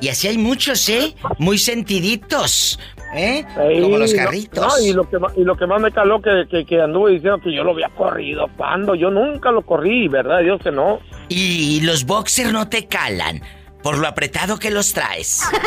y 0.00 0.08
así 0.08 0.28
hay 0.28 0.36
muchos, 0.36 0.86
¿eh? 0.90 1.14
Muy 1.38 1.56
sentiditos, 1.56 2.78
¿eh? 3.14 3.44
Como 3.54 3.98
los 3.98 4.14
carritos. 4.14 4.66
no, 4.66 4.84
y, 4.84 4.92
lo 4.92 5.08
que, 5.08 5.18
más- 5.18 5.36
y 5.36 5.44
lo 5.44 5.56
que 5.56 5.66
más 5.66 5.80
me 5.80 5.90
caló 5.92 6.20
que, 6.22 6.46
que, 6.50 6.64
que 6.64 6.80
anduvo 6.80 7.08
diciendo 7.08 7.38
que 7.40 7.52
yo 7.54 7.64
lo 7.64 7.72
había 7.72 7.88
corrido. 7.90 8.46
¿Cuándo? 8.56 8.94
Yo 8.94 9.10
nunca 9.10 9.50
lo 9.50 9.62
corrí, 9.62 10.08
¿verdad? 10.08 10.40
Dios 10.40 10.60
que 10.62 10.70
no. 10.72 11.00
Y 11.28 11.80
los 11.82 12.04
boxers 12.06 12.52
no 12.52 12.68
te 12.68 12.86
calan 12.88 13.40
por 13.82 13.98
lo 13.98 14.06
apretado 14.06 14.58
que 14.58 14.70
los 14.70 14.92
traes. 14.92 15.42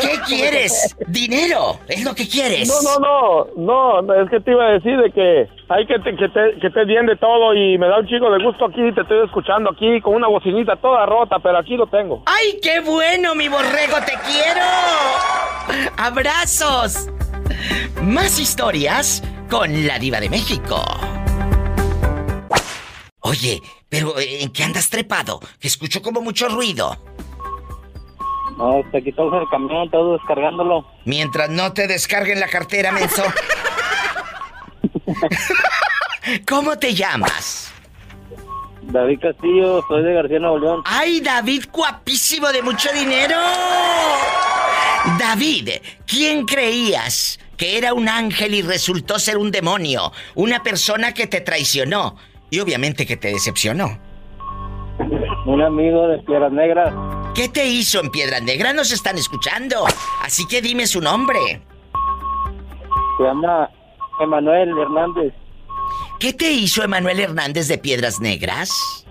¿Qué 0.00 0.18
quieres? 0.26 0.96
¿Dinero? 1.06 1.78
¿Es 1.88 2.04
lo 2.04 2.14
que 2.14 2.28
quieres? 2.28 2.68
No, 2.68 2.98
no, 2.98 3.46
no, 3.56 4.02
no, 4.02 4.22
es 4.22 4.30
que 4.30 4.40
te 4.40 4.50
iba 4.50 4.64
a 4.64 4.70
decir 4.72 4.98
de 4.98 5.10
que 5.12 5.48
hay 5.68 5.86
que 5.86 5.98
te, 6.00 6.16
que 6.16 6.28
te, 6.28 6.60
que 6.60 6.70
te 6.70 6.84
bien 6.84 7.06
de 7.06 7.16
todo 7.16 7.54
y 7.54 7.78
me 7.78 7.86
da 7.86 8.00
un 8.00 8.06
chico 8.06 8.30
de 8.30 8.42
gusto 8.42 8.66
aquí, 8.66 8.92
te 8.94 9.02
estoy 9.02 9.24
escuchando 9.24 9.70
aquí 9.70 10.00
con 10.00 10.14
una 10.14 10.28
bocinita 10.28 10.76
toda 10.76 11.06
rota, 11.06 11.38
pero 11.38 11.58
aquí 11.58 11.76
lo 11.76 11.86
tengo. 11.86 12.22
¡Ay, 12.26 12.58
qué 12.62 12.80
bueno, 12.80 13.34
mi 13.34 13.48
borrego! 13.48 13.96
¡Te 14.04 14.14
quiero! 14.26 15.90
¡Abrazos! 15.96 17.08
Más 18.02 18.38
historias 18.40 19.22
con 19.48 19.86
la 19.86 19.98
diva 19.98 20.20
de 20.20 20.28
México. 20.28 20.82
Oye, 23.20 23.60
pero 23.92 24.18
¿en 24.18 24.50
qué 24.50 24.64
andas 24.64 24.88
trepado? 24.88 25.38
Que 25.60 25.68
escucho 25.68 26.00
como 26.00 26.22
mucho 26.22 26.48
ruido. 26.48 26.96
No, 28.56 28.80
te 28.90 29.04
quitó 29.04 29.38
el 29.38 29.46
camión, 29.50 29.90
todo 29.90 30.14
descargándolo. 30.14 30.86
Mientras 31.04 31.50
no 31.50 31.74
te 31.74 31.86
descarguen 31.86 32.40
la 32.40 32.48
cartera, 32.48 32.90
menso. 32.90 33.22
¿Cómo 36.48 36.78
te 36.78 36.94
llamas? 36.94 37.70
David 38.80 39.20
Castillo, 39.20 39.84
soy 39.86 40.04
de 40.04 40.14
García 40.14 40.38
Nuevo 40.38 40.58
León. 40.58 40.82
¡Ay, 40.86 41.20
David, 41.20 41.64
guapísimo 41.70 42.48
de 42.48 42.62
mucho 42.62 42.88
dinero! 42.94 43.36
David, 45.18 45.68
¿quién 46.06 46.46
creías 46.46 47.38
que 47.58 47.76
era 47.76 47.92
un 47.92 48.08
ángel 48.08 48.54
y 48.54 48.62
resultó 48.62 49.18
ser 49.18 49.36
un 49.36 49.50
demonio? 49.50 50.12
Una 50.34 50.62
persona 50.62 51.12
que 51.12 51.26
te 51.26 51.42
traicionó 51.42 52.16
y 52.52 52.60
obviamente 52.60 53.06
que 53.06 53.16
te 53.16 53.28
decepcionó. 53.28 53.98
Un 55.46 55.62
amigo 55.62 56.06
de 56.06 56.18
Piedras 56.18 56.52
Negras. 56.52 56.92
¿Qué 57.34 57.48
te 57.48 57.66
hizo 57.66 57.98
en 57.98 58.10
Piedras 58.10 58.42
Negras? 58.42 58.74
Nos 58.74 58.92
están 58.92 59.16
escuchando. 59.16 59.86
Así 60.20 60.46
que 60.46 60.60
dime 60.60 60.86
su 60.86 61.00
nombre. 61.00 61.62
Se 63.16 63.24
llama 63.24 63.70
Emanuel 64.20 64.68
Hernández. 64.78 65.32
¿Qué 66.20 66.34
te 66.34 66.52
hizo 66.52 66.84
Emanuel 66.84 67.20
Hernández 67.20 67.68
de 67.68 67.78
Piedras 67.78 68.20
Negras? 68.20 69.06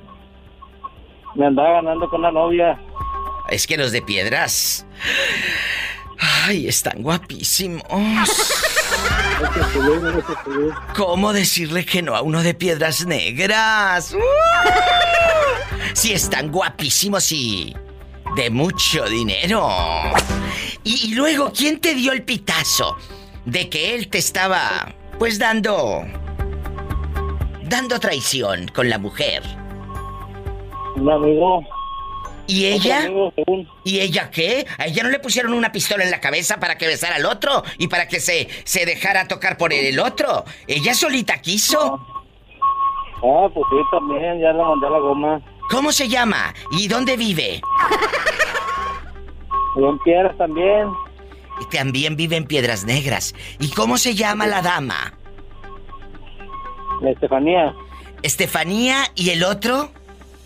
Me 1.34 1.48
andaba 1.48 1.82
ganando 1.82 2.08
con 2.10 2.22
la 2.22 2.32
novia. 2.32 2.80
Es 3.50 3.66
que 3.66 3.76
los 3.76 3.92
de 3.92 4.04
Piedras... 4.04 4.86
Ay, 6.46 6.68
están 6.68 7.02
guapísimos. 7.02 7.82
¿Cómo 10.96 11.34
decirle 11.34 11.86
que 11.86 12.02
no 12.02 12.16
a 12.16 12.22
uno 12.22 12.44
de 12.44 12.54
Piedras 12.54 13.06
Negras? 13.06 14.14
¡Uh! 14.14 14.18
Si 15.94 16.14
están 16.14 16.52
guapísimos 16.52 17.32
y 17.32 17.76
de 18.36 18.50
mucho 18.50 19.06
dinero. 19.06 19.70
Y, 20.84 21.14
luego, 21.16 21.52
¿quién 21.56 21.80
te 21.80 21.94
dio 21.94 22.12
el 22.12 22.24
pitazo 22.24 22.98
de 23.46 23.70
que 23.70 23.96
él 23.96 24.08
te 24.08 24.18
estaba, 24.18 24.94
pues, 25.20 25.38
dando... 25.38 26.04
dando 27.64 28.00
traición 28.00 28.68
con 28.70 28.90
la 28.90 28.98
mujer? 28.98 29.44
Un 30.96 31.10
amigo. 31.10 31.64
¿Y 32.52 32.66
ella? 32.66 33.10
¿Y 33.86 34.02
ella 34.02 34.30
qué? 34.30 34.68
¿A 34.78 34.88
ella 34.88 35.04
no 35.04 35.10
le 35.10 35.20
pusieron 35.20 35.54
una 35.54 35.72
pistola 35.72 36.04
en 36.04 36.12
la 36.12 36.20
cabeza 36.20 36.60
para 36.60 36.78
que 36.78 36.86
besara 36.86 37.16
al 37.16 37.26
otro? 37.26 37.64
¿Y 37.78 37.88
para 37.88 38.10
que 38.10 38.20
se, 38.20 38.50
se 38.66 38.86
dejara 38.86 39.26
tocar 39.26 39.56
por 39.56 39.72
el 39.72 39.98
otro? 40.00 40.44
¿Ella 40.68 40.94
solita 40.94 41.38
quiso? 41.38 42.06
Ah, 43.24 43.48
pues 43.54 43.66
sí, 43.70 43.78
también, 43.90 44.42
ya 44.42 44.52
le 44.52 44.62
mandé 44.62 44.86
a 44.86 44.90
la 44.90 45.00
goma. 45.00 45.42
¿Cómo 45.70 45.94
se 45.94 46.10
llama? 46.10 46.54
¿Y 46.72 46.90
dónde 46.90 47.16
vive? 47.16 47.62
En 49.78 50.00
Piedras 50.00 50.38
también. 50.38 50.90
También 51.72 52.18
vive 52.18 52.36
en 52.36 52.44
Piedras 52.44 52.84
Negras. 52.84 53.34
¿Y 53.60 53.70
cómo 53.70 53.98
se 53.98 54.14
llama 54.14 54.46
la 54.46 54.62
dama? 54.62 55.14
Estefanía. 57.02 57.74
Estefanía 58.24 59.06
y 59.16 59.30
el 59.30 59.46
otro, 59.46 59.90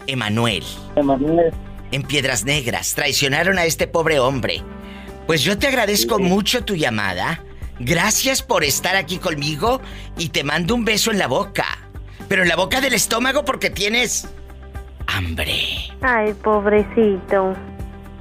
Emanuel. 0.05 0.63
Emanuel. 0.95 1.51
En 1.91 2.03
Piedras 2.03 2.45
Negras. 2.45 2.93
Traicionaron 2.95 3.57
a 3.57 3.65
este 3.65 3.87
pobre 3.87 4.19
hombre. 4.19 4.61
Pues 5.27 5.43
yo 5.43 5.57
te 5.57 5.67
agradezco 5.67 6.19
mucho 6.19 6.63
tu 6.63 6.75
llamada. 6.75 7.43
Gracias 7.79 8.41
por 8.41 8.63
estar 8.63 8.95
aquí 8.95 9.17
conmigo 9.17 9.81
y 10.17 10.29
te 10.29 10.43
mando 10.43 10.75
un 10.75 10.85
beso 10.85 11.11
en 11.11 11.19
la 11.19 11.27
boca. 11.27 11.65
Pero 12.27 12.43
en 12.43 12.49
la 12.49 12.55
boca 12.55 12.81
del 12.81 12.93
estómago 12.93 13.43
porque 13.43 13.69
tienes 13.69 14.27
hambre. 15.07 15.59
Ay, 16.01 16.33
pobrecito. 16.33 17.55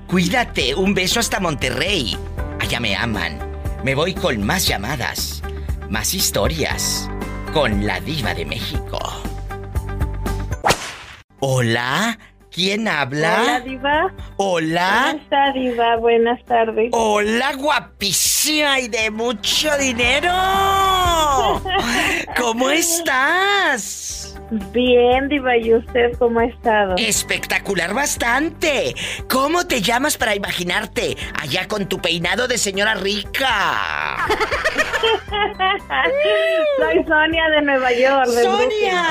Cuídate, 0.06 0.74
un 0.74 0.94
beso 0.94 1.20
hasta 1.20 1.40
Monterrey. 1.40 2.16
Allá 2.60 2.80
me 2.80 2.96
aman. 2.96 3.38
Me 3.84 3.94
voy 3.94 4.14
con 4.14 4.42
más 4.42 4.66
llamadas, 4.66 5.42
más 5.90 6.14
historias, 6.14 7.10
con 7.52 7.86
la 7.86 8.00
diva 8.00 8.32
de 8.32 8.46
México. 8.46 8.98
Hola, 11.40 12.18
¿quién 12.54 12.88
habla? 12.88 13.42
Hola, 13.42 13.60
Diva. 13.60 14.14
Hola. 14.36 15.06
¿Cómo 15.10 15.22
está, 15.22 15.52
Diva? 15.52 15.96
Buenas 15.96 16.44
tardes. 16.44 16.90
Hola, 16.92 17.54
guapísima 17.56 18.80
y 18.80 18.88
de 18.88 19.10
mucho 19.10 19.76
dinero. 19.78 20.30
¿Cómo 22.36 22.70
estás? 22.70 24.23
Bien, 24.50 25.28
Diva. 25.28 25.56
¿Y 25.56 25.74
usted 25.74 26.12
cómo 26.18 26.40
ha 26.40 26.44
estado? 26.44 26.94
Espectacular 26.98 27.94
bastante. 27.94 28.94
¿Cómo 29.28 29.66
te 29.66 29.80
llamas 29.82 30.16
para 30.16 30.34
imaginarte 30.34 31.16
allá 31.40 31.66
con 31.68 31.88
tu 31.88 31.98
peinado 32.00 32.46
de 32.48 32.58
señora 32.58 32.94
rica? 32.94 34.26
Soy 36.78 37.04
Sonia 37.06 37.48
de 37.50 37.62
Nueva 37.62 37.92
York. 37.92 38.26
de 38.28 38.42
Brooklyn. 38.42 38.70
¡Sonia! 38.70 39.04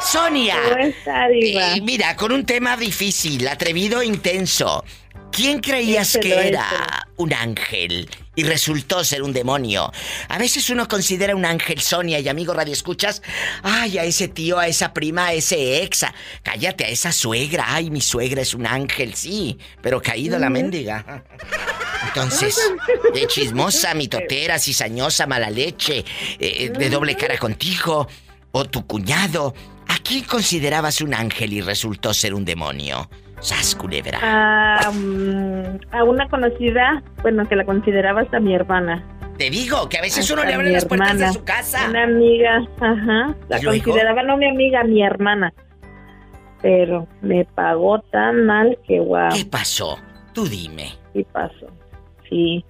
Sonia. 0.00 0.56
¿Cómo 0.68 0.76
está, 0.84 1.28
Diva? 1.28 1.76
Eh, 1.76 1.80
mira, 1.82 2.16
con 2.16 2.32
un 2.32 2.44
tema 2.44 2.76
difícil, 2.76 3.46
atrevido 3.48 4.00
e 4.00 4.06
intenso. 4.06 4.84
¿Quién 5.30 5.60
creías 5.60 6.12
Díselo, 6.12 6.22
que 6.40 6.48
era 6.48 6.62
díselo. 6.70 6.86
un 7.16 7.32
ángel 7.32 8.08
y 8.34 8.44
resultó 8.44 9.04
ser 9.04 9.22
un 9.22 9.32
demonio? 9.32 9.92
A 10.28 10.38
veces 10.38 10.68
uno 10.70 10.88
considera 10.88 11.36
un 11.36 11.44
ángel, 11.44 11.80
Sonia 11.80 12.18
y 12.20 12.28
amigo 12.28 12.54
Radio 12.54 12.72
Escuchas, 12.72 13.22
ay, 13.62 13.98
a 13.98 14.04
ese 14.04 14.28
tío, 14.28 14.58
a 14.58 14.66
esa 14.66 14.92
prima, 14.92 15.26
a 15.26 15.32
ese 15.32 15.82
exa. 15.82 16.14
Cállate, 16.42 16.84
a 16.84 16.88
esa 16.88 17.12
suegra. 17.12 17.66
Ay, 17.68 17.90
mi 17.90 18.00
suegra 18.00 18.42
es 18.42 18.54
un 18.54 18.66
ángel, 18.66 19.14
sí, 19.14 19.58
pero 19.80 20.00
caído 20.00 20.38
la 20.38 20.50
mendiga. 20.50 21.24
Entonces, 22.08 22.58
de 23.14 23.26
chismosa, 23.26 23.94
mitotera, 23.94 24.58
cizañosa, 24.58 25.26
mala 25.26 25.50
leche, 25.50 26.04
eh, 26.38 26.70
de 26.70 26.90
doble 26.90 27.16
cara 27.16 27.38
contigo, 27.38 28.08
o 28.52 28.64
tu 28.64 28.86
cuñado. 28.86 29.54
¿A 29.88 29.98
quién 29.98 30.24
considerabas 30.24 31.00
un 31.00 31.14
ángel 31.14 31.52
y 31.52 31.60
resultó 31.60 32.14
ser 32.14 32.34
un 32.34 32.44
demonio? 32.44 33.10
Sas 33.42 33.74
culebra. 33.74 34.18
A, 34.22 34.90
mm, 34.92 35.80
a 35.90 36.04
una 36.04 36.28
conocida, 36.28 37.02
bueno, 37.22 37.46
que 37.48 37.56
la 37.56 37.64
consideraba 37.64 38.20
hasta 38.22 38.40
mi 38.40 38.54
hermana. 38.54 39.04
Te 39.36 39.50
digo 39.50 39.88
que 39.88 39.98
a 39.98 40.00
veces 40.02 40.30
uno 40.30 40.44
le 40.44 40.54
abre 40.54 40.70
las 40.70 40.84
puertas 40.84 41.08
de 41.18 41.24
hermana. 41.24 41.32
su 41.32 41.44
casa. 41.44 41.88
Una 41.90 42.04
amiga, 42.04 42.62
ajá. 42.80 43.36
La 43.48 43.60
consideraba 43.62 44.22
no 44.22 44.36
mi 44.36 44.48
amiga, 44.48 44.84
mi 44.84 45.02
hermana. 45.02 45.52
Pero 46.60 47.08
me 47.20 47.44
pagó 47.44 47.98
tan 48.12 48.46
mal 48.46 48.78
que 48.86 49.00
guau. 49.00 49.32
¿Qué 49.34 49.44
pasó? 49.44 49.98
Tú 50.32 50.46
dime. 50.46 50.90
Sí 51.12 51.26
pasó. 51.32 51.66
Sí. 52.28 52.64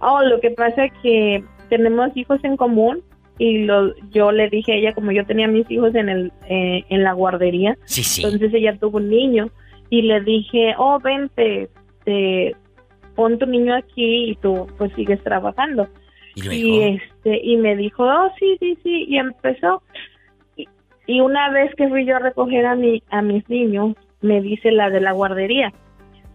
Oh, 0.00 0.22
lo 0.22 0.38
que 0.40 0.50
pasa 0.50 0.84
es 0.84 0.92
que 1.02 1.42
tenemos 1.70 2.14
hijos 2.14 2.38
en 2.44 2.56
común 2.58 3.02
y 3.38 3.64
lo, 3.64 3.94
yo 4.10 4.32
le 4.32 4.50
dije 4.50 4.72
a 4.72 4.76
ella, 4.76 4.92
como 4.94 5.12
yo 5.12 5.24
tenía 5.24 5.48
mis 5.48 5.70
hijos 5.70 5.94
en, 5.94 6.08
el, 6.10 6.32
eh, 6.48 6.84
en 6.90 7.02
la 7.04 7.12
guardería, 7.12 7.76
Sí, 7.86 8.02
sí. 8.02 8.22
entonces 8.24 8.52
ella 8.52 8.76
tuvo 8.78 8.98
un 8.98 9.08
niño 9.08 9.48
y 9.90 10.02
le 10.02 10.20
dije, 10.20 10.74
oh, 10.78 10.98
vente, 11.00 11.68
te, 12.04 12.54
pon 13.14 13.38
tu 13.38 13.46
niño 13.46 13.74
aquí 13.74 14.30
y 14.30 14.36
tú 14.36 14.66
pues 14.78 14.92
sigues 14.94 15.22
trabajando. 15.24 15.88
Y 16.36 16.80
este 16.82 17.40
y 17.42 17.56
me 17.56 17.74
dijo, 17.74 18.04
oh, 18.04 18.30
sí, 18.38 18.56
sí, 18.60 18.78
sí, 18.84 19.06
y 19.08 19.18
empezó. 19.18 19.82
Y, 20.56 20.68
y 21.06 21.20
una 21.20 21.50
vez 21.50 21.74
que 21.74 21.88
fui 21.88 22.04
yo 22.06 22.16
a 22.16 22.20
recoger 22.20 22.64
a, 22.64 22.76
mi, 22.76 23.02
a 23.10 23.22
mis 23.22 23.48
niños, 23.48 23.96
me 24.20 24.40
dice 24.40 24.70
la 24.70 24.88
de 24.90 25.00
la 25.00 25.12
guardería, 25.12 25.72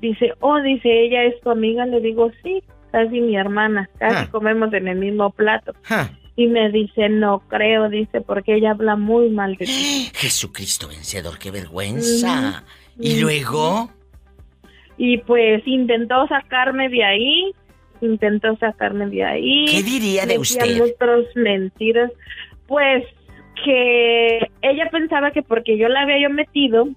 dice, 0.02 0.34
oh, 0.42 0.60
dice, 0.62 0.90
ella 1.06 1.24
es 1.24 1.40
tu 1.42 1.52
amiga, 1.52 1.86
le 1.86 2.02
digo, 2.02 2.32
sí, 2.44 2.62
casi 2.92 3.22
mi 3.22 3.38
hermana, 3.38 3.90
casi 3.98 4.26
Ah. 4.26 4.30
comemos 4.30 4.74
en 4.74 4.90
el 4.90 4.98
mismo 4.98 5.30
plato. 5.32 5.74
Ja. 5.84 6.12
Y 6.36 6.48
me 6.48 6.70
dice, 6.72 7.10
no 7.10 7.40
creo, 7.48 7.90
dice, 7.90 8.20
porque 8.20 8.56
ella 8.56 8.72
habla 8.72 8.96
muy 8.98 9.30
mal 9.30 9.56
de 9.56 9.66
ti. 9.66 10.10
Jesucristo 10.16 10.90
vencedor, 10.90 11.38
qué 11.40 11.50
vergüenza. 11.52 12.64
Y 13.00 13.20
luego. 13.20 13.90
Y 14.98 15.18
pues 15.20 15.62
intentó 15.66 16.28
sacarme 16.28 16.90
de 16.90 17.04
ahí, 17.04 17.52
intentó 18.02 18.56
sacarme 18.58 19.08
de 19.08 19.24
ahí. 19.24 19.66
¿Qué 19.70 19.82
diría 19.84 20.26
de 20.26 20.38
usted? 20.38 20.82
otras 20.82 21.26
mentiras. 21.36 22.12
Pues 22.68 23.04
que 23.64 24.38
ella 24.62 24.90
pensaba 24.92 25.32
que 25.32 25.42
porque 25.42 25.78
yo 25.78 25.88
la 25.88 26.02
había 26.02 26.20
yo 26.22 26.30
metido, 26.30 26.88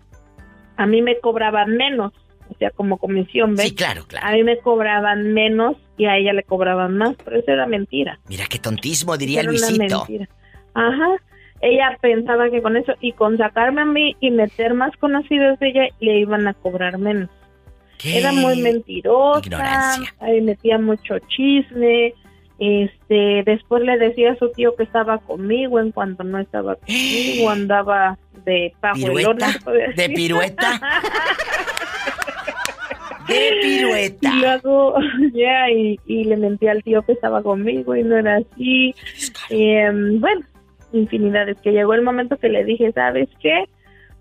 a 0.77 0.87
mí 0.87 1.01
me 1.03 1.19
cobraban 1.21 1.77
menos, 1.77 2.13
o 2.51 2.55
sea, 2.59 2.71
como 2.71 2.99
comisión, 2.99 3.55
¿ves? 3.55 3.69
Sí, 3.69 3.75
claro, 3.75 4.03
A 4.03 4.07
claro. 4.07 4.37
mí 4.37 4.43
me 4.43 4.59
cobraban 4.59 5.33
menos 5.33 5.77
y 5.97 6.07
a 6.07 6.17
ella 6.17 6.33
le 6.33 6.43
cobraban 6.43 6.97
más, 6.97 7.15
pero 7.25 7.39
eso 7.39 7.51
era 7.51 7.67
mentira. 7.67 8.19
Mira 8.29 8.45
qué 8.49 8.59
tontismo, 8.59 9.17
diría 9.17 9.41
Era 9.41 9.51
una 9.51 9.59
Luisito. 9.71 9.99
mentira. 10.07 10.29
Ajá. 10.75 11.09
Ella 11.61 11.97
pensaba 12.01 12.51
que 12.51 12.63
con 12.63 12.77
eso 12.77 12.93
y 13.01 13.13
con 13.13 13.39
sacarme 13.39 13.83
a 13.83 13.87
mí 13.87 14.17
y 14.21 14.31
meter 14.31 14.75
más 14.75 14.97
conocidos 14.97 15.59
de 15.59 15.69
ella 15.69 15.89
le 16.01 16.21
iban 16.21 16.47
a 16.47 16.55
cobrar 16.55 16.99
menos. 16.99 17.31
¿Qué? 17.99 18.19
Era 18.19 18.33
muy 18.33 18.61
mentirosa, 18.61 19.41
ignorancia. 19.47 20.15
ahí 20.21 20.41
metía 20.43 20.79
mucho 20.79 21.19
chisme. 21.21 22.15
Este, 22.59 23.43
después 23.45 23.83
le 23.83 23.99
decía 23.99 24.33
a 24.33 24.37
su 24.37 24.51
tío 24.51 24.75
que 24.77 24.85
estaba 24.85 25.19
conmigo 25.19 25.79
en 25.79 25.93
cuanto 25.93 26.25
no 26.25 26.39
estaba 26.39 26.77
conmigo, 26.87 27.51
andaba 27.51 28.19
de 28.45 28.73
pajuelona. 28.81 29.49
¿De 29.97 30.09
pirueta? 30.11 30.81
De 33.29 33.59
pirueta. 33.61 34.31
Y 34.33 34.39
luego, 34.39 34.95
ya, 35.35 35.69
y, 35.71 35.99
y 36.07 36.25
le 36.25 36.37
mentí 36.37 36.69
al 36.69 36.83
tío 36.85 37.03
que 37.03 37.13
estaba 37.13 37.43
conmigo 37.43 37.97
y 37.97 38.05
no 38.05 38.17
era 38.17 38.37
así. 38.37 38.95
Eh, 39.51 39.91
bueno, 40.21 40.47
infinidades. 40.93 41.57
Que 41.63 41.73
llegó 41.73 41.95
el 41.95 42.03
momento 42.03 42.37
que 42.37 42.49
le 42.49 42.65
dije, 42.65 42.93
¿sabes 42.93 43.29
qué? 43.41 43.65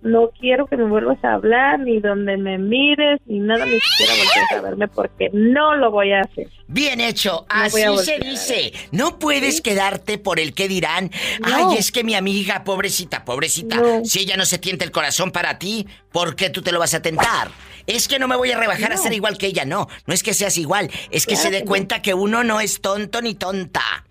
No 0.01 0.29
quiero 0.39 0.67
que 0.67 0.77
me 0.77 0.83
vuelvas 0.83 1.17
a 1.23 1.33
hablar, 1.33 1.79
ni 1.79 1.99
donde 1.99 2.37
me 2.37 2.59
mires, 2.59 3.19
ni 3.25 3.39
nada, 3.39 3.65
ni 3.65 3.79
siquiera 3.79 4.13
voltees 4.13 4.51
a 4.51 4.61
verme, 4.61 4.87
porque 4.87 5.31
no 5.33 5.75
lo 5.75 5.89
voy 5.89 6.11
a 6.11 6.21
hacer. 6.21 6.47
Bien 6.67 7.01
hecho, 7.01 7.47
No 7.49 7.63
así 7.63 7.97
se 8.03 8.19
dice. 8.19 8.73
No 8.91 9.17
puedes 9.17 9.61
quedarte 9.61 10.19
por 10.19 10.39
el 10.39 10.53
que 10.53 10.67
dirán. 10.67 11.09
No. 11.39 11.71
Ay, 11.71 11.77
es 11.79 11.91
que 11.91 12.03
mi 12.03 12.13
amiga, 12.13 12.63
pobrecita, 12.63 13.25
pobrecita. 13.25 13.77
No. 13.77 14.05
Si 14.05 14.19
ella 14.19 14.37
no 14.37 14.45
se 14.45 14.59
tienta 14.59 14.85
el 14.85 14.91
corazón 14.91 15.31
para 15.31 15.57
ti, 15.57 15.87
¿por 16.11 16.35
qué 16.35 16.51
tú 16.51 16.61
te 16.61 16.71
lo 16.71 16.77
vas 16.77 16.93
a 16.93 17.01
tentar? 17.01 17.49
Es 17.87 18.07
que 18.07 18.19
no 18.19 18.27
me 18.27 18.35
voy 18.35 18.51
a 18.51 18.59
rebajar 18.59 18.93
a 18.93 18.97
ser 18.97 19.13
igual 19.13 19.39
que 19.39 19.47
ella, 19.47 19.65
no. 19.65 19.87
No 20.05 20.13
es 20.13 20.21
que 20.21 20.35
seas 20.35 20.57
igual, 20.57 20.91
es 21.09 21.25
que 21.25 21.33
Claro 21.33 21.49
se 21.49 21.51
dé 21.51 21.59
que 21.61 21.65
cuenta 21.65 22.03
que 22.03 22.13
uno 22.13 22.43
no 22.43 22.59
es 22.59 22.79
tonto 22.79 23.23
ni 23.23 23.33
tonta. 23.33 24.05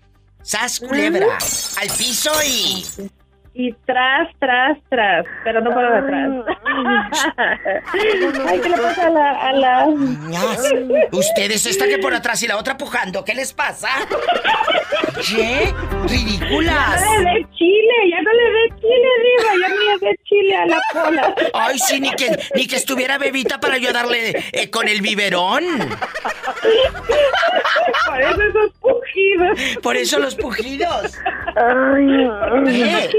Sas 0.45 0.79
culebra, 0.79 1.39
al 1.81 1.87
piso 1.97 2.31
y. 2.45 2.85
Y 3.57 3.71
tras, 3.85 4.27
tras, 4.37 4.77
tras, 4.89 5.25
pero 5.45 5.61
no 5.61 5.69
para 5.73 5.99
atrás. 5.99 6.29
Ay, 8.47 8.59
¿qué 8.63 8.67
le 8.67 8.77
pasa 8.77 9.07
a 9.07 9.09
la... 9.09 9.31
A 9.31 9.53
la... 9.53 9.87
Ustedes 11.13 11.65
están 11.65 11.87
que 11.87 11.97
por 11.97 12.13
atrás 12.13 12.43
y 12.43 12.47
la 12.49 12.57
otra 12.57 12.75
pujando, 12.77 13.23
¿qué 13.23 13.33
les 13.33 13.53
pasa? 13.53 13.87
¿Qué? 15.25 15.73
¡Ridículas! 16.05 16.99
Ya 16.99 17.05
no 17.05 17.23
le 17.23 17.31
dé 17.31 17.47
chile, 17.55 17.93
ya 18.11 18.21
no 18.21 18.33
le 18.33 18.51
dé 18.51 18.69
chile, 18.81 19.09
diva, 19.23 19.51
ya 19.61 19.69
no 19.69 19.79
le 19.79 19.97
dé 20.05 20.19
chile 20.25 20.55
a 20.57 20.65
la 20.65 20.79
cola. 20.91 21.35
Ay, 21.53 21.79
sí, 21.79 22.01
ni 22.01 22.11
que, 22.11 22.37
ni 22.55 22.67
que 22.67 22.75
estuviera 22.75 23.17
bebita 23.17 23.61
para 23.61 23.77
yo 23.77 23.93
darle 23.93 24.35
eh, 24.51 24.69
con 24.69 24.89
el 24.89 25.01
biberón. 25.01 25.63
Por 28.05 28.21
eso 28.21 28.41
esos 28.41 28.71
pujidos. 28.81 29.77
Por 29.81 29.95
eso 29.95 30.19
los 30.19 30.35
pujidos. 30.35 31.17
Ay, 31.55 32.27
¿Qué? 32.65 33.09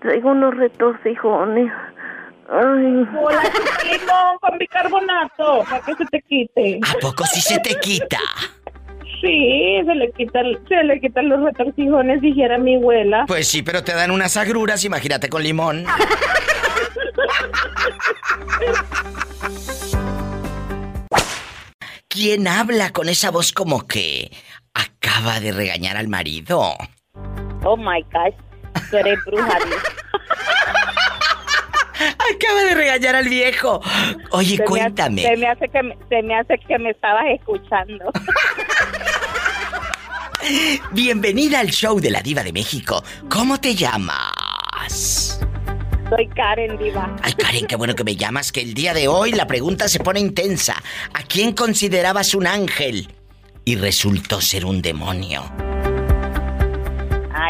Traigo 0.00 0.30
unos 0.30 0.56
retorcijones. 0.56 1.72
Ay, 2.48 3.06
Hola, 3.16 3.42
limón 3.84 4.38
con 4.40 4.58
bicarbonato, 4.58 5.64
para 5.68 5.84
que 5.84 5.94
se 5.94 6.04
te 6.06 6.20
quite. 6.22 6.80
¿A 6.82 6.98
poco 7.00 7.24
sí 7.26 7.40
se 7.40 7.60
te 7.60 7.76
quita? 7.76 8.18
Sí, 9.20 9.82
se 9.84 9.94
le 9.94 10.10
quitan, 10.12 10.46
se 10.66 10.82
le 10.82 10.98
quitan 10.98 11.28
los 11.28 11.42
retorcijones, 11.42 12.20
dijera 12.22 12.58
mi 12.58 12.76
abuela. 12.76 13.24
Pues 13.28 13.46
sí, 13.46 13.62
pero 13.62 13.84
te 13.84 13.92
dan 13.94 14.10
unas 14.10 14.36
agruras, 14.36 14.84
imagínate 14.84 15.28
con 15.28 15.42
limón. 15.42 15.84
¿Quién 22.08 22.48
habla 22.48 22.90
con 22.90 23.08
esa 23.08 23.30
voz 23.30 23.52
como 23.52 23.86
que 23.86 24.30
acaba 24.74 25.38
de 25.38 25.52
regañar 25.52 25.96
al 25.96 26.08
marido? 26.08 26.74
Oh 27.62 27.76
my 27.76 28.02
gosh, 28.12 28.34
tú 28.90 28.96
eres 28.96 29.18
bruja. 29.26 29.58
Acaba 32.34 32.60
de 32.64 32.74
regañar 32.74 33.14
al 33.16 33.28
viejo. 33.28 33.80
Oye, 34.30 34.56
Se 34.56 34.62
me 34.62 34.64
hace- 34.64 34.64
cuéntame. 34.64 35.22
se, 35.22 35.36
me 35.36 35.46
hace 35.48 35.68
que 35.68 35.82
me, 35.82 35.98
se 36.08 36.22
me 36.22 36.34
hace 36.38 36.58
que 36.66 36.78
me 36.78 36.90
estabas 36.90 37.24
escuchando. 37.38 38.10
Bienvenida 40.92 41.60
al 41.60 41.70
show 41.70 42.00
de 42.00 42.10
la 42.10 42.22
Diva 42.22 42.42
de 42.42 42.52
México. 42.52 43.04
¿Cómo 43.28 43.58
te 43.60 43.74
llamas? 43.74 45.38
Soy 46.08 46.26
Karen 46.28 46.76
Diva. 46.78 47.14
Ay, 47.22 47.34
Karen, 47.34 47.66
qué 47.66 47.76
bueno 47.76 47.94
que 47.94 48.02
me 48.04 48.16
llamas, 48.16 48.50
que 48.50 48.62
el 48.62 48.74
día 48.74 48.94
de 48.94 49.06
hoy 49.06 49.32
la 49.32 49.46
pregunta 49.46 49.86
se 49.88 50.00
pone 50.00 50.18
intensa. 50.18 50.74
¿A 51.12 51.22
quién 51.22 51.52
considerabas 51.52 52.34
un 52.34 52.46
ángel? 52.46 53.12
Y 53.64 53.76
resultó 53.76 54.40
ser 54.40 54.64
un 54.64 54.80
demonio. 54.82 55.44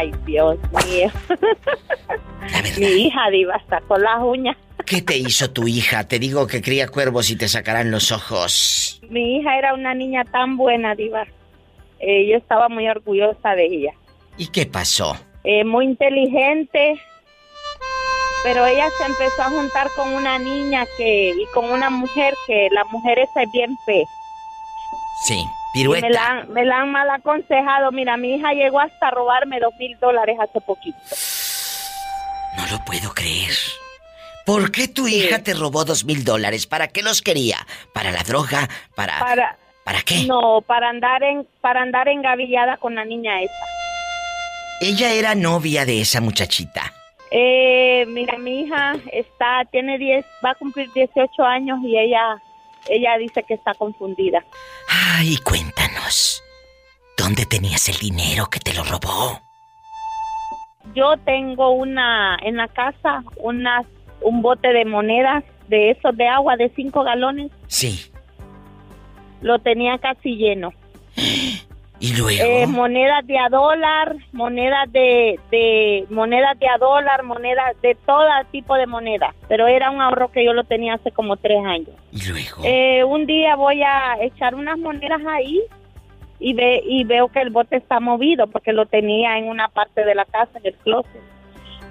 Ay, 0.01 0.11
Dios 0.25 0.57
mío. 0.87 1.11
La 1.29 2.61
verdad. 2.61 2.77
Mi 2.79 2.85
hija 2.85 3.29
Diva 3.29 3.61
sacó 3.69 3.99
las 3.99 4.19
uñas. 4.23 4.57
¿Qué 4.83 5.03
te 5.03 5.15
hizo 5.15 5.51
tu 5.51 5.67
hija? 5.67 6.07
Te 6.07 6.17
digo 6.17 6.47
que 6.47 6.59
cría 6.59 6.87
cuervos 6.87 7.29
y 7.29 7.35
te 7.35 7.47
sacarán 7.47 7.91
los 7.91 8.11
ojos. 8.11 8.99
Mi 9.09 9.37
hija 9.37 9.59
era 9.59 9.75
una 9.75 9.93
niña 9.93 10.25
tan 10.25 10.57
buena, 10.57 10.95
Diva. 10.95 11.27
Eh, 11.99 12.27
yo 12.27 12.37
estaba 12.37 12.67
muy 12.67 12.89
orgullosa 12.89 13.51
de 13.51 13.65
ella. 13.65 13.93
¿Y 14.37 14.47
qué 14.47 14.65
pasó? 14.65 15.15
Eh, 15.43 15.63
muy 15.63 15.85
inteligente. 15.85 16.99
Pero 18.43 18.65
ella 18.65 18.87
se 18.97 19.05
empezó 19.05 19.43
a 19.43 19.51
juntar 19.51 19.87
con 19.95 20.13
una 20.13 20.39
niña 20.39 20.83
que 20.97 21.29
y 21.29 21.45
con 21.53 21.69
una 21.69 21.91
mujer 21.91 22.33
que 22.47 22.69
la 22.71 22.85
mujer 22.85 23.19
esa 23.19 23.43
es 23.43 23.51
bien 23.51 23.77
fe. 23.85 24.03
Sí, 25.27 25.45
Y 25.73 25.87
me, 25.87 26.01
la, 26.01 26.01
pirueta. 26.01 26.27
han- 26.27 26.53
me 26.53 26.65
la 26.65 26.81
han 26.81 26.91
mal 26.91 27.09
aconsejado. 27.09 27.91
Mira, 27.91 28.17
mi 28.17 28.35
hija 28.35 28.53
llegó 28.53 28.79
hasta 28.79 29.07
a 29.07 29.11
robarme 29.11 29.59
dos 29.59 29.73
mil 29.79 29.97
dólares 29.99 30.37
hace 30.39 30.59
poquito. 30.61 30.97
No 32.57 32.67
lo 32.67 32.83
puedo 32.85 33.13
creer. 33.13 33.53
¿Por 34.45 34.71
qué 34.71 34.87
tu 34.87 35.07
hija 35.07 35.39
te 35.43 35.53
robó 35.53 35.85
dos 35.85 36.03
mil 36.03 36.23
dólares? 36.25 36.67
¿Para 36.67 36.87
qué 36.87 37.01
los 37.03 37.21
quería? 37.21 37.57
¿Para 37.93 38.11
la 38.11 38.23
droga? 38.23 38.67
¿Para... 38.95 39.19
Para, 39.19 39.57
¿Para 39.85 40.01
qué? 40.01 40.25
no, 40.27 40.61
para 40.61 40.89
andar 40.89 41.23
en, 41.23 41.47
para 41.61 41.81
andar 41.81 42.07
engavillada 42.07 42.77
con 42.77 42.95
la 42.95 43.05
niña 43.05 43.41
esa. 43.41 43.53
Ella 44.81 45.11
era 45.13 45.35
novia 45.35 45.85
de 45.85 46.01
esa 46.01 46.21
muchachita. 46.21 46.91
Eh, 47.31 48.05
mira, 48.09 48.37
mi 48.37 48.61
hija 48.61 48.93
está, 49.13 49.63
tiene 49.71 49.97
10, 49.97 50.25
va 50.43 50.51
a 50.51 50.55
cumplir 50.55 50.91
18 50.91 51.43
años 51.45 51.79
y 51.83 51.97
ella, 51.97 52.35
ella 52.87 53.17
dice 53.17 53.43
que 53.43 53.53
está 53.55 53.73
confundida. 53.73 54.43
Ay, 54.89 55.37
cuéntanos. 55.37 56.43
¿Dónde 57.17 57.45
tenías 57.45 57.87
el 57.89 57.97
dinero 57.97 58.47
que 58.49 58.59
te 58.59 58.73
lo 58.73 58.83
robó? 58.83 59.39
Yo 60.95 61.15
tengo 61.25 61.71
una, 61.71 62.37
en 62.41 62.57
la 62.57 62.67
casa, 62.67 63.23
unas, 63.37 63.85
un 64.21 64.41
bote 64.41 64.69
de 64.73 64.85
monedas 64.85 65.43
de 65.67 65.91
esos 65.91 66.15
de 66.17 66.27
agua 66.27 66.55
de 66.57 66.69
5 66.75 67.03
galones, 67.03 67.51
Sí. 67.67 68.11
lo 69.41 69.59
tenía 69.59 69.97
casi 69.99 70.35
lleno. 70.35 70.73
¿Y 72.01 72.15
luego? 72.15 72.43
Eh, 72.43 72.65
monedas 72.65 73.25
de 73.27 73.37
a 73.37 73.47
dólar, 73.47 74.15
monedas 74.31 74.91
de, 74.91 75.39
de, 75.51 76.07
monedas 76.09 76.57
de 76.57 76.67
a 76.67 76.79
dólar, 76.79 77.21
monedas 77.21 77.79
de 77.83 77.93
todo 77.93 78.27
tipo 78.51 78.75
de 78.75 78.87
monedas. 78.87 79.35
Pero 79.47 79.67
era 79.67 79.91
un 79.91 80.01
ahorro 80.01 80.31
que 80.31 80.43
yo 80.43 80.53
lo 80.53 80.63
tenía 80.63 80.95
hace 80.95 81.11
como 81.11 81.37
tres 81.37 81.63
años. 81.63 81.91
¿Y 82.11 82.25
luego? 82.25 82.63
Eh, 82.63 83.03
un 83.03 83.27
día 83.27 83.55
voy 83.55 83.83
a 83.83 84.17
echar 84.19 84.55
unas 84.55 84.79
monedas 84.79 85.21
ahí 85.27 85.61
y 86.39 86.53
ve 86.55 86.81
y 86.83 87.03
veo 87.03 87.27
que 87.27 87.39
el 87.39 87.51
bote 87.51 87.75
está 87.77 87.99
movido 87.99 88.47
porque 88.47 88.73
lo 88.73 88.87
tenía 88.87 89.37
en 89.37 89.47
una 89.47 89.67
parte 89.67 90.03
de 90.03 90.15
la 90.15 90.25
casa 90.25 90.57
en 90.57 90.65
el 90.65 90.73
closet. 90.77 91.21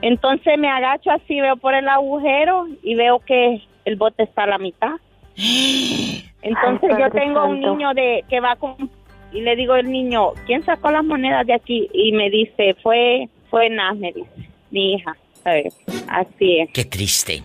Entonces 0.03 0.59
me 0.59 0.68
agacho 0.68 1.12
así, 1.12 1.40
veo 1.40 1.57
por 1.57 1.75
el 1.75 1.88
agujero 1.88 2.66
y 2.83 2.96
veo 2.96 3.20
que 3.20 3.62
el 3.85 3.94
bote 3.94 4.25
está 4.25 4.42
a 4.42 4.49
la 4.49 4.59
mitad. 4.59 4.96
Entonces 6.42 6.90
Ay, 6.94 7.01
yo 7.01 7.11
tengo 7.11 7.44
un 7.44 7.61
niño 7.61 7.94
de 7.94 8.25
que 8.29 8.40
va 8.40 8.57
con 8.57 8.90
y 9.33 9.40
le 9.43 9.57
digo 9.57 9.75
al 9.75 9.90
niño, 9.90 10.33
¿quién 10.47 10.64
sacó 10.64 10.90
las 10.90 11.05
monedas 11.05 11.47
de 11.47 11.55
aquí? 11.55 11.88
Y 11.93 12.12
me 12.12 12.31
dice, 12.31 12.75
fue 12.83 13.29
fue 13.51 13.69
Naz, 13.71 13.97
me 13.97 14.12
dice, 14.12 14.29
mi 14.71 14.95
hija. 14.95 15.16
Así 16.09 16.59
es. 16.61 16.71
Qué 16.73 16.85
triste. 16.85 17.43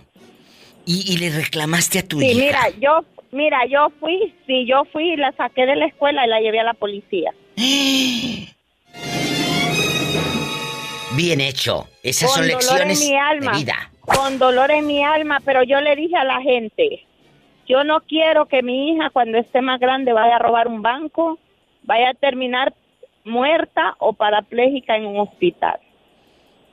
Y, 0.84 1.12
y 1.12 1.16
le 1.18 1.30
reclamaste 1.30 1.98
a 1.98 2.02
tu 2.06 2.20
Sí, 2.20 2.26
hija. 2.26 2.40
mira, 2.40 2.60
yo 2.80 3.04
mira, 3.32 3.66
yo 3.66 3.88
fui, 3.98 4.32
sí, 4.46 4.66
yo 4.66 4.84
fui 4.92 5.12
y 5.12 5.16
la 5.16 5.32
saqué 5.32 5.66
de 5.66 5.74
la 5.76 5.86
escuela 5.86 6.24
y 6.24 6.28
la 6.28 6.40
llevé 6.40 6.60
a 6.60 6.64
la 6.64 6.74
policía. 6.74 7.32
Bien 11.16 11.40
hecho. 11.40 11.86
Esas 12.02 12.30
son 12.30 12.42
con 12.42 12.50
en 12.50 12.56
lecciones 12.56 13.00
mi 13.00 13.16
alma, 13.16 13.52
de 13.52 13.58
vida. 13.58 13.90
con 14.00 14.38
dolor 14.38 14.70
en 14.70 14.86
mi 14.86 15.02
alma, 15.02 15.40
pero 15.44 15.62
yo 15.64 15.80
le 15.80 15.96
dije 15.96 16.16
a 16.16 16.24
la 16.24 16.40
gente, 16.42 17.04
yo 17.66 17.84
no 17.84 18.00
quiero 18.02 18.46
que 18.46 18.62
mi 18.62 18.90
hija 18.92 19.10
cuando 19.10 19.38
esté 19.38 19.62
más 19.62 19.80
grande 19.80 20.12
vaya 20.12 20.36
a 20.36 20.38
robar 20.38 20.68
un 20.68 20.82
banco, 20.82 21.38
vaya 21.86 22.10
a 22.10 22.14
terminar 22.14 22.74
muerta 23.24 23.94
o 23.98 24.12
parapléjica 24.12 24.96
en 24.96 25.06
un 25.06 25.20
hospital. 25.20 25.78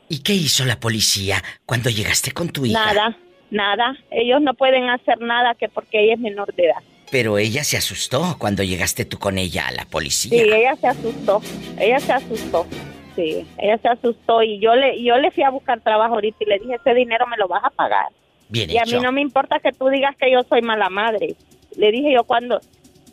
¿Y 0.10 0.20
qué 0.20 0.34
hizo 0.34 0.66
la 0.66 0.80
policía 0.80 1.42
cuando 1.66 1.90
llegaste 1.90 2.32
con 2.32 2.50
tu 2.50 2.66
hija? 2.66 2.94
Nada, 2.94 3.18
nada, 3.50 3.98
ellos 4.12 4.42
no 4.42 4.54
pueden 4.54 4.90
hacer 4.90 5.20
nada 5.20 5.56
que 5.56 5.70
porque 5.70 6.04
ella 6.04 6.16
es 6.16 6.20
menor 6.20 6.54
de 6.54 6.66
edad. 6.66 6.84
Pero 7.10 7.38
ella 7.38 7.64
se 7.64 7.78
asustó 7.78 8.38
cuando 8.40 8.64
llegaste 8.64 9.06
tú 9.06 9.20
con 9.20 9.38
ella 9.38 9.68
a 9.68 9.72
la 9.72 9.86
policía. 9.86 10.32
Sí, 10.32 10.50
ella 10.52 10.76
se 10.76 10.88
asustó, 10.88 11.42
ella 11.80 12.00
se 12.00 12.14
asustó. 12.14 12.68
Sí, 13.16 13.46
ella 13.60 13.78
se 13.78 13.88
asustó 13.88 14.42
y 14.42 14.60
yo 14.60 14.76
le 14.76 15.04
yo 15.04 15.18
le 15.18 15.30
fui 15.30 15.44
a 15.44 15.52
buscar 15.52 15.80
trabajo 15.82 16.16
ahorita 16.16 16.38
y 16.42 16.50
le 16.50 16.60
dije, 16.60 16.76
ese 16.76 16.96
dinero 16.96 17.28
me 17.28 17.38
lo 17.38 17.48
vas 17.48 17.64
a 17.64 17.70
pagar. 17.70 18.08
Bien 18.50 18.70
Y 18.70 18.78
a 18.78 18.86
mí 18.86 19.00
no 19.02 19.12
me 19.12 19.22
importa 19.22 19.60
que 19.60 19.72
tú 19.72 19.90
digas 19.90 20.16
que 20.18 20.32
yo 20.32 20.42
soy 20.44 20.62
mala 20.62 20.90
madre. 20.90 21.36
Le 21.76 21.92
dije 21.92 22.12
yo 22.14 22.24
cuando, 22.24 22.60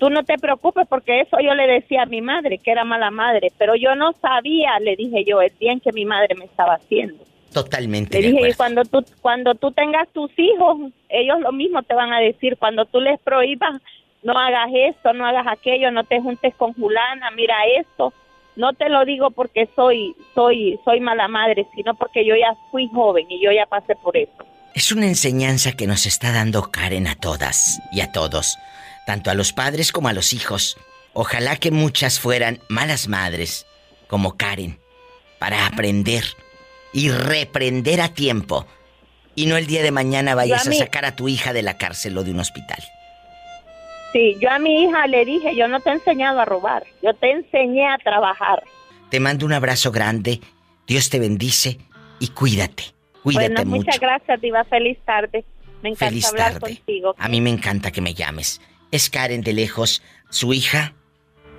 tú 0.00 0.08
no 0.08 0.24
te 0.24 0.38
preocupes 0.38 0.88
porque 0.88 1.20
eso 1.20 1.36
yo 1.40 1.54
le 1.54 1.66
decía 1.66 2.02
a 2.02 2.06
mi 2.06 2.22
madre, 2.22 2.58
que 2.58 2.72
era 2.72 2.84
mala 2.84 3.10
madre, 3.10 3.52
pero 3.58 3.76
yo 3.76 3.94
no 3.94 4.12
sabía, 4.14 4.80
le 4.80 4.96
dije 4.96 5.24
yo, 5.24 5.42
el 5.42 5.52
bien 5.60 5.78
que 5.78 5.92
mi 5.92 6.06
madre 6.06 6.34
me 6.34 6.46
estaba 6.46 6.74
haciendo. 6.74 7.22
Totalmente 7.52 8.16
Le 8.18 8.26
de 8.26 8.32
dije, 8.32 8.48
y 8.50 8.54
cuando 8.54 8.84
tú, 8.84 9.04
cuando 9.20 9.54
tú 9.54 9.72
tengas 9.72 10.08
tus 10.08 10.30
hijos, 10.38 10.90
ellos 11.10 11.40
lo 11.40 11.52
mismo 11.52 11.82
te 11.82 11.94
van 11.94 12.12
a 12.12 12.18
decir, 12.18 12.56
cuando 12.56 12.86
tú 12.86 13.00
les 13.00 13.20
prohíbas, 13.20 13.80
no 14.22 14.32
hagas 14.38 14.70
esto, 14.72 15.12
no 15.12 15.26
hagas 15.26 15.46
aquello, 15.46 15.90
no 15.90 16.04
te 16.04 16.20
juntes 16.20 16.54
con 16.54 16.72
Julana, 16.72 17.30
mira 17.32 17.56
esto. 17.78 18.14
No 18.56 18.72
te 18.72 18.88
lo 18.88 19.04
digo 19.04 19.30
porque 19.30 19.68
soy, 19.76 20.14
soy, 20.34 20.78
soy 20.84 21.00
mala 21.00 21.28
madre, 21.28 21.66
sino 21.74 21.94
porque 21.94 22.24
yo 22.24 22.34
ya 22.36 22.54
fui 22.70 22.88
joven 22.88 23.26
y 23.30 23.42
yo 23.42 23.52
ya 23.52 23.66
pasé 23.66 23.94
por 23.96 24.16
eso. 24.16 24.44
Es 24.74 24.92
una 24.92 25.06
enseñanza 25.06 25.72
que 25.72 25.86
nos 25.86 26.06
está 26.06 26.32
dando 26.32 26.70
Karen 26.70 27.06
a 27.06 27.16
todas 27.16 27.80
y 27.92 28.00
a 28.00 28.12
todos, 28.12 28.56
tanto 29.06 29.30
a 29.30 29.34
los 29.34 29.52
padres 29.52 29.92
como 29.92 30.08
a 30.08 30.12
los 30.12 30.32
hijos. 30.32 30.76
Ojalá 31.12 31.56
que 31.56 31.70
muchas 31.70 32.20
fueran 32.20 32.60
malas 32.68 33.08
madres, 33.08 33.66
como 34.06 34.36
Karen, 34.36 34.78
para 35.38 35.66
aprender 35.66 36.24
y 36.92 37.10
reprender 37.10 38.00
a 38.00 38.08
tiempo. 38.14 38.66
Y 39.34 39.46
no 39.46 39.56
el 39.56 39.66
día 39.66 39.82
de 39.82 39.90
mañana 39.90 40.34
vayas 40.34 40.66
a 40.66 40.70
mí- 40.70 40.76
sacar 40.76 41.04
a 41.04 41.16
tu 41.16 41.28
hija 41.28 41.52
de 41.52 41.62
la 41.62 41.78
cárcel 41.78 42.16
o 42.18 42.24
de 42.24 42.30
un 42.32 42.40
hospital. 42.40 42.82
Sí, 44.12 44.36
yo 44.40 44.50
a 44.50 44.58
mi 44.58 44.82
hija 44.84 45.06
le 45.06 45.24
dije, 45.24 45.54
yo 45.56 45.68
no 45.68 45.78
te 45.80 45.90
he 45.90 45.92
enseñado 45.92 46.40
a 46.40 46.44
robar, 46.44 46.84
yo 47.02 47.14
te 47.14 47.30
enseñé 47.30 47.86
a 47.88 47.96
trabajar. 47.98 48.62
Te 49.08 49.20
mando 49.20 49.46
un 49.46 49.52
abrazo 49.52 49.92
grande, 49.92 50.40
Dios 50.86 51.10
te 51.10 51.20
bendice 51.20 51.78
y 52.18 52.28
cuídate. 52.28 52.84
Cuídate 53.22 53.48
bueno, 53.54 53.64
mucho. 53.70 53.84
muchas 53.84 54.00
gracias, 54.00 54.40
Diva. 54.40 54.64
Feliz 54.64 54.98
tarde. 55.04 55.44
Me 55.82 55.90
encanta 55.90 56.06
Feliz 56.08 56.26
hablar 56.26 56.52
tarde. 56.54 56.76
contigo. 56.76 57.14
A 57.18 57.28
mí 57.28 57.40
me 57.40 57.50
encanta 57.50 57.90
que 57.92 58.00
me 58.00 58.14
llames. 58.14 58.60
Es 58.90 59.10
Karen 59.10 59.42
de 59.42 59.52
lejos. 59.52 60.02
Su 60.30 60.52
hija 60.52 60.94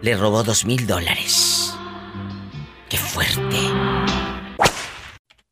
le 0.02 0.16
robó 0.16 0.44
dos 0.44 0.66
mil 0.66 0.86
dólares. 0.88 1.74
¡Qué 2.90 2.98
fuerte! 2.98 3.58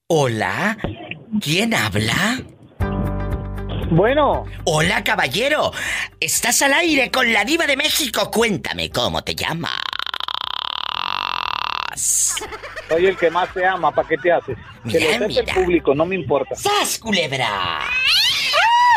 Hola, 0.07 0.77
¿quién 1.41 1.73
habla? 1.73 2.41
Bueno, 3.91 4.45
Hola, 4.65 5.03
caballero. 5.03 5.71
Estás 6.19 6.61
al 6.61 6.73
aire 6.73 7.09
con 7.11 7.31
la 7.31 7.43
diva 7.45 7.65
de 7.65 7.77
México. 7.77 8.29
Cuéntame 8.29 8.89
cómo 8.89 9.23
te 9.23 9.33
llamas. 9.35 9.79
soy 12.87 13.05
el 13.07 13.17
que 13.17 13.29
más 13.31 13.51
te 13.53 13.65
ama, 13.65 13.91
¿para 13.91 14.07
qué 14.07 14.17
te 14.17 14.31
haces? 14.31 14.57
Que 14.89 14.99
Mira, 14.99 15.05
lo 15.05 15.11
sepa 15.13 15.27
mira. 15.27 15.41
el 15.53 15.63
público, 15.63 15.95
no 15.95 16.05
me 16.05 16.15
importa. 16.15 16.55
¡Sas, 16.55 16.99
culebra! 16.99 17.79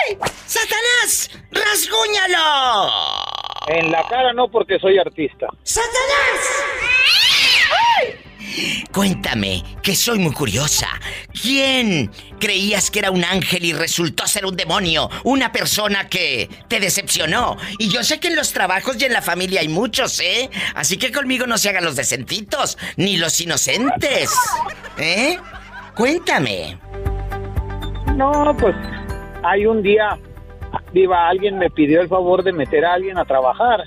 ¡Ay! 0.08 0.16
¡Satanás! 0.46 1.30
¡Rasguñalo! 1.50 2.90
En 3.68 3.90
la 3.90 4.06
cara 4.08 4.32
no, 4.32 4.48
porque 4.48 4.78
soy 4.78 4.98
artista. 4.98 5.46
¡Satanás! 5.62 6.62
Cuéntame, 8.92 9.64
que 9.82 9.96
soy 9.96 10.18
muy 10.18 10.32
curiosa. 10.32 10.88
¿Quién 11.40 12.10
creías 12.38 12.90
que 12.90 12.98
era 12.98 13.10
un 13.10 13.24
ángel 13.24 13.64
y 13.64 13.72
resultó 13.72 14.26
ser 14.26 14.44
un 14.44 14.54
demonio? 14.54 15.08
Una 15.24 15.50
persona 15.50 16.08
que 16.08 16.50
te 16.68 16.78
decepcionó. 16.78 17.56
Y 17.78 17.88
yo 17.88 18.04
sé 18.04 18.20
que 18.20 18.28
en 18.28 18.36
los 18.36 18.52
trabajos 18.52 18.96
y 19.00 19.06
en 19.06 19.14
la 19.14 19.22
familia 19.22 19.60
hay 19.60 19.68
muchos, 19.68 20.20
¿eh? 20.20 20.50
Así 20.74 20.98
que 20.98 21.10
conmigo 21.10 21.46
no 21.46 21.56
se 21.56 21.70
hagan 21.70 21.84
los 21.84 21.96
decentitos, 21.96 22.76
ni 22.96 23.16
los 23.16 23.40
inocentes. 23.40 24.30
¿Eh? 24.98 25.38
Cuéntame. 25.94 26.78
No, 28.14 28.54
pues 28.58 28.74
hay 29.42 29.66
un 29.66 29.82
día, 29.82 30.18
viva, 30.92 31.28
alguien 31.28 31.58
me 31.58 31.70
pidió 31.70 32.00
el 32.00 32.08
favor 32.08 32.42
de 32.42 32.52
meter 32.52 32.84
a 32.84 32.94
alguien 32.94 33.18
a 33.18 33.24
trabajar. 33.24 33.82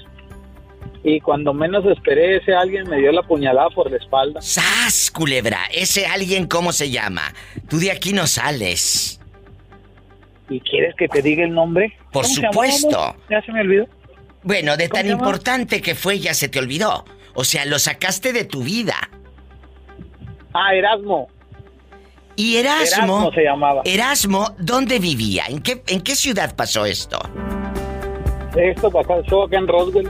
Y 1.04 1.22
cuando 1.22 1.54
menos 1.54 1.86
esperé, 1.86 2.38
ese 2.38 2.56
alguien 2.56 2.90
me 2.90 2.98
dio 2.98 3.12
la 3.12 3.22
puñalada 3.22 3.70
por 3.70 3.92
la 3.92 3.98
espalda. 3.98 4.42
¡Sas, 4.42 5.12
culebra! 5.12 5.60
¿Ese 5.72 6.08
alguien 6.08 6.48
cómo 6.48 6.72
se 6.72 6.90
llama? 6.90 7.22
Tú 7.70 7.78
de 7.78 7.92
aquí 7.92 8.12
no 8.12 8.26
sales. 8.26 9.22
¿Y 10.50 10.60
quieres 10.62 10.96
que 10.96 11.08
te 11.08 11.22
diga 11.22 11.44
el 11.44 11.54
nombre? 11.54 11.96
Por 12.12 12.24
¿Cómo 12.24 12.36
se 12.36 12.42
llamaba, 12.42 12.72
supuesto. 12.72 13.16
Ya 13.30 13.42
se 13.42 13.52
me 13.52 13.62
olvidó. 13.62 13.86
Bueno, 14.42 14.78
de 14.78 14.90
¿Cómo 14.90 15.02
tan 15.02 15.12
importante 15.12 15.82
que 15.82 15.96
fue 15.96 16.20
ya 16.20 16.34
se 16.34 16.50
te 16.50 16.60
olvidó. 16.60 17.06
O 17.36 17.44
sea, 17.44 17.66
lo 17.66 17.78
sacaste 17.78 18.34
de 18.34 18.46
tu 18.46 18.64
vida. 18.64 18.96
Ah, 20.54 20.74
Erasmo. 20.74 21.28
Y 22.36 22.58
Erasmo. 22.58 23.04
Erasmo 23.18 23.32
se 23.34 23.42
llamaba. 23.44 23.82
Erasmo, 23.86 24.56
¿dónde 24.60 25.00
vivía? 25.00 25.44
¿En 25.48 25.62
qué, 25.62 25.82
¿En 25.88 26.02
qué 26.02 26.16
ciudad 26.16 26.56
pasó 26.56 26.86
esto? 26.86 27.18
Esto 28.56 28.90
pasó 28.92 29.44
acá 29.44 29.58
en 29.58 29.68
Roswell. 29.68 30.10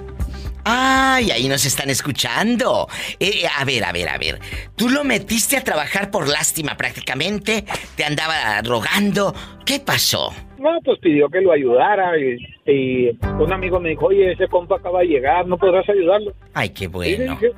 Ay, 0.68 1.30
ahí 1.30 1.48
nos 1.48 1.64
están 1.66 1.90
escuchando. 1.92 2.88
Eh, 3.20 3.44
a 3.60 3.64
ver, 3.66 3.84
a 3.84 3.92
ver, 3.92 4.10
a 4.10 4.18
ver. 4.18 4.40
Tú 4.76 4.90
lo 4.90 5.04
metiste 5.04 5.58
a 5.58 5.64
trabajar 5.64 6.10
por 6.10 6.28
lástima 6.28 6.76
prácticamente. 6.76 7.66
Te 7.96 8.04
andaba 8.04 8.62
rogando. 8.64 9.34
¿Qué 9.64 9.80
pasó? 9.80 10.34
No, 10.58 10.80
pues 10.84 10.98
pidió 11.00 11.30
que 11.30 11.42
lo 11.42 11.52
ayudara 11.52 12.14
y, 12.18 12.38
y 12.72 13.10
un 13.40 13.54
amigo 13.54 13.80
me 13.80 13.90
dijo, 13.90 14.08
oye, 14.08 14.32
ese 14.32 14.48
compa 14.48 14.78
acaba 14.78 15.02
de 15.02 15.08
llegar, 15.08 15.46
¿no 15.46 15.58
podrás 15.58 15.88
ayudarlo? 15.88 16.34
Ay, 16.56 16.70
qué 16.70 16.86
Y 16.86 16.88
bueno. 16.88 17.34
dije, 17.40 17.52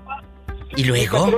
¿Y 0.76 0.82
"Mi 0.82 0.84
luego? 0.84 1.30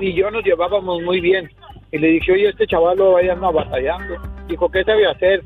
y 0.00 0.12
yo 0.14 0.30
nos 0.30 0.44
llevábamos 0.44 1.00
muy 1.02 1.20
bien. 1.20 1.50
Y 1.94 1.98
le 1.98 2.08
dije, 2.08 2.32
oye, 2.32 2.48
este 2.48 2.66
chaval 2.66 2.98
lo 2.98 3.12
vaya 3.12 3.34
anda 3.34 3.50
batallando. 3.52 4.16
Dijo, 4.48 4.68
¿qué 4.68 4.82
sabe 4.82 5.06
hacer? 5.06 5.44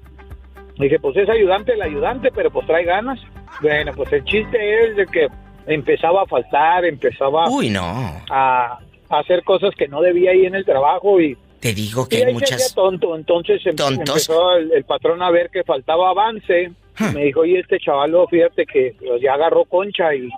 Le 0.79 0.85
dije, 0.87 0.99
pues 0.99 1.15
es 1.19 1.29
ayudante 1.29 1.75
el 1.75 1.83
ayudante, 1.83 2.31
pero 2.35 2.51
pues 2.51 2.67
trae 2.67 2.85
ganas. 2.85 3.21
Bueno, 3.61 3.93
pues 3.95 4.11
el 4.15 4.25
chiste 4.25 4.85
es 4.87 4.97
de 4.97 5.05
que 5.09 5.29
empezaba 5.67 6.23
a 6.23 6.27
faltar, 6.27 6.87
empezaba 6.87 7.51
Uy, 7.51 7.69
no. 7.69 7.83
a, 8.31 8.79
a 9.11 9.19
hacer 9.19 9.45
cosas 9.45 9.75
que 9.75 9.89
no 9.89 10.01
debía 10.01 10.33
ir 10.35 10.47
en 10.47 10.55
el 10.55 10.65
trabajo 10.65 11.21
y, 11.21 11.37
Te 11.61 11.75
digo 11.75 12.07
y 12.07 12.09
que 12.09 12.17
hay 12.17 12.23
ahí 12.23 12.39
se 12.39 12.45
hacía 12.45 12.57
muchas... 12.57 12.75
tonto. 12.75 13.15
Entonces 13.15 13.67
em- 13.67 13.77
¿Tontos? 13.77 14.09
empezó 14.09 14.57
el, 14.57 14.73
el 14.73 14.85
patrón 14.85 15.21
a 15.23 15.31
ver 15.31 15.51
que 15.51 15.65
faltaba 15.65 16.09
avance. 16.09 16.71
Hmm. 16.99 17.13
Me 17.13 17.25
dijo, 17.25 17.41
oye, 17.41 17.59
este 17.61 17.79
chaval, 17.79 18.15
fíjate 18.31 18.65
que 18.65 18.95
pues, 18.99 19.21
ya 19.21 19.35
agarró 19.35 19.67
concha 19.67 20.15
y, 20.15 20.31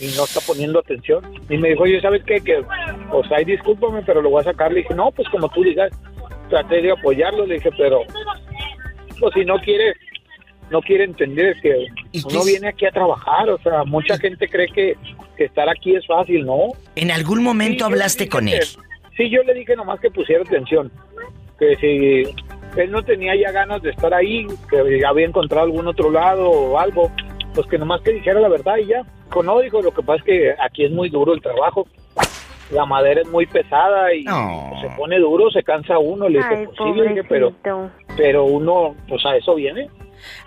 y 0.00 0.06
no 0.16 0.24
está 0.24 0.40
poniendo 0.46 0.78
atención. 0.78 1.24
Y 1.48 1.56
me 1.58 1.70
dijo, 1.70 1.82
oye, 1.82 2.00
¿sabes 2.00 2.22
qué? 2.24 2.40
Que, 2.40 2.62
pues 3.10 3.30
ahí 3.32 3.44
discúlpame, 3.44 4.02
pero 4.02 4.22
lo 4.22 4.30
voy 4.30 4.40
a 4.40 4.44
sacar. 4.44 4.72
Le 4.72 4.80
dije, 4.80 4.94
no, 4.94 5.10
pues 5.10 5.28
como 5.28 5.48
tú 5.48 5.62
digas. 5.62 5.90
Traté 6.48 6.80
de 6.80 6.92
apoyarlo, 6.92 7.44
le 7.44 7.54
dije, 7.56 7.70
pero 7.76 8.00
pues 9.20 9.34
si 9.34 9.44
no 9.44 9.58
quiere, 9.58 9.92
no 10.70 10.80
quiere 10.80 11.04
entender 11.04 11.54
que 11.60 11.88
¿Y 12.12 12.22
qué 12.22 12.28
uno 12.30 12.44
viene 12.44 12.68
aquí 12.68 12.86
a 12.86 12.90
trabajar. 12.90 13.50
O 13.50 13.58
sea, 13.58 13.84
mucha 13.84 14.16
gente 14.16 14.48
cree 14.48 14.68
que, 14.68 14.96
que 15.36 15.44
estar 15.44 15.68
aquí 15.68 15.94
es 15.94 16.06
fácil, 16.06 16.46
¿no? 16.46 16.68
¿En 16.96 17.10
algún 17.10 17.42
momento 17.42 17.84
Sí, 17.86 17.92
hablaste 17.92 18.28
con 18.28 18.48
él? 18.48 18.62
sí, 19.16 19.28
yo 19.28 19.42
le 19.42 19.52
dije 19.52 19.76
nomás 19.76 20.00
que 20.00 20.10
pusiera 20.10 20.42
atención. 20.42 20.90
Que 21.58 21.76
si 21.76 22.80
él 22.80 22.90
no 22.90 23.02
tenía 23.02 23.34
ya 23.36 23.50
ganas 23.50 23.82
de 23.82 23.90
estar 23.90 24.14
ahí, 24.14 24.46
que 24.70 25.04
había 25.04 25.26
encontrado 25.26 25.64
algún 25.64 25.86
otro 25.86 26.10
lado 26.10 26.48
o 26.48 26.78
algo, 26.78 27.10
pues 27.58 27.66
que 27.70 27.76
nomás 27.76 28.00
que 28.02 28.12
dijera 28.12 28.38
la 28.38 28.48
verdad 28.48 28.76
y 28.76 28.86
ya. 28.86 29.02
Dijo, 29.24 29.42
no, 29.42 29.58
dijo, 29.58 29.82
lo 29.82 29.90
que 29.92 30.00
pasa 30.00 30.18
es 30.18 30.24
que 30.24 30.54
aquí 30.64 30.84
es 30.84 30.92
muy 30.92 31.08
duro 31.10 31.34
el 31.34 31.42
trabajo. 31.42 31.88
La 32.70 32.86
madera 32.86 33.22
es 33.22 33.28
muy 33.30 33.46
pesada 33.46 34.14
y 34.14 34.22
No. 34.22 34.74
se 34.80 34.88
pone 34.90 35.18
duro, 35.18 35.50
se 35.50 35.64
cansa 35.64 35.98
uno. 35.98 36.28
Le 36.28 36.38
dije, 36.38 36.54
Ay, 36.56 36.66
pues 36.66 36.76
sí, 36.78 37.00
le 37.00 37.08
dije, 37.08 37.24
pero, 37.24 37.52
pero 38.16 38.44
uno, 38.44 38.94
pues 39.08 39.26
a 39.26 39.34
eso 39.34 39.56
viene. 39.56 39.90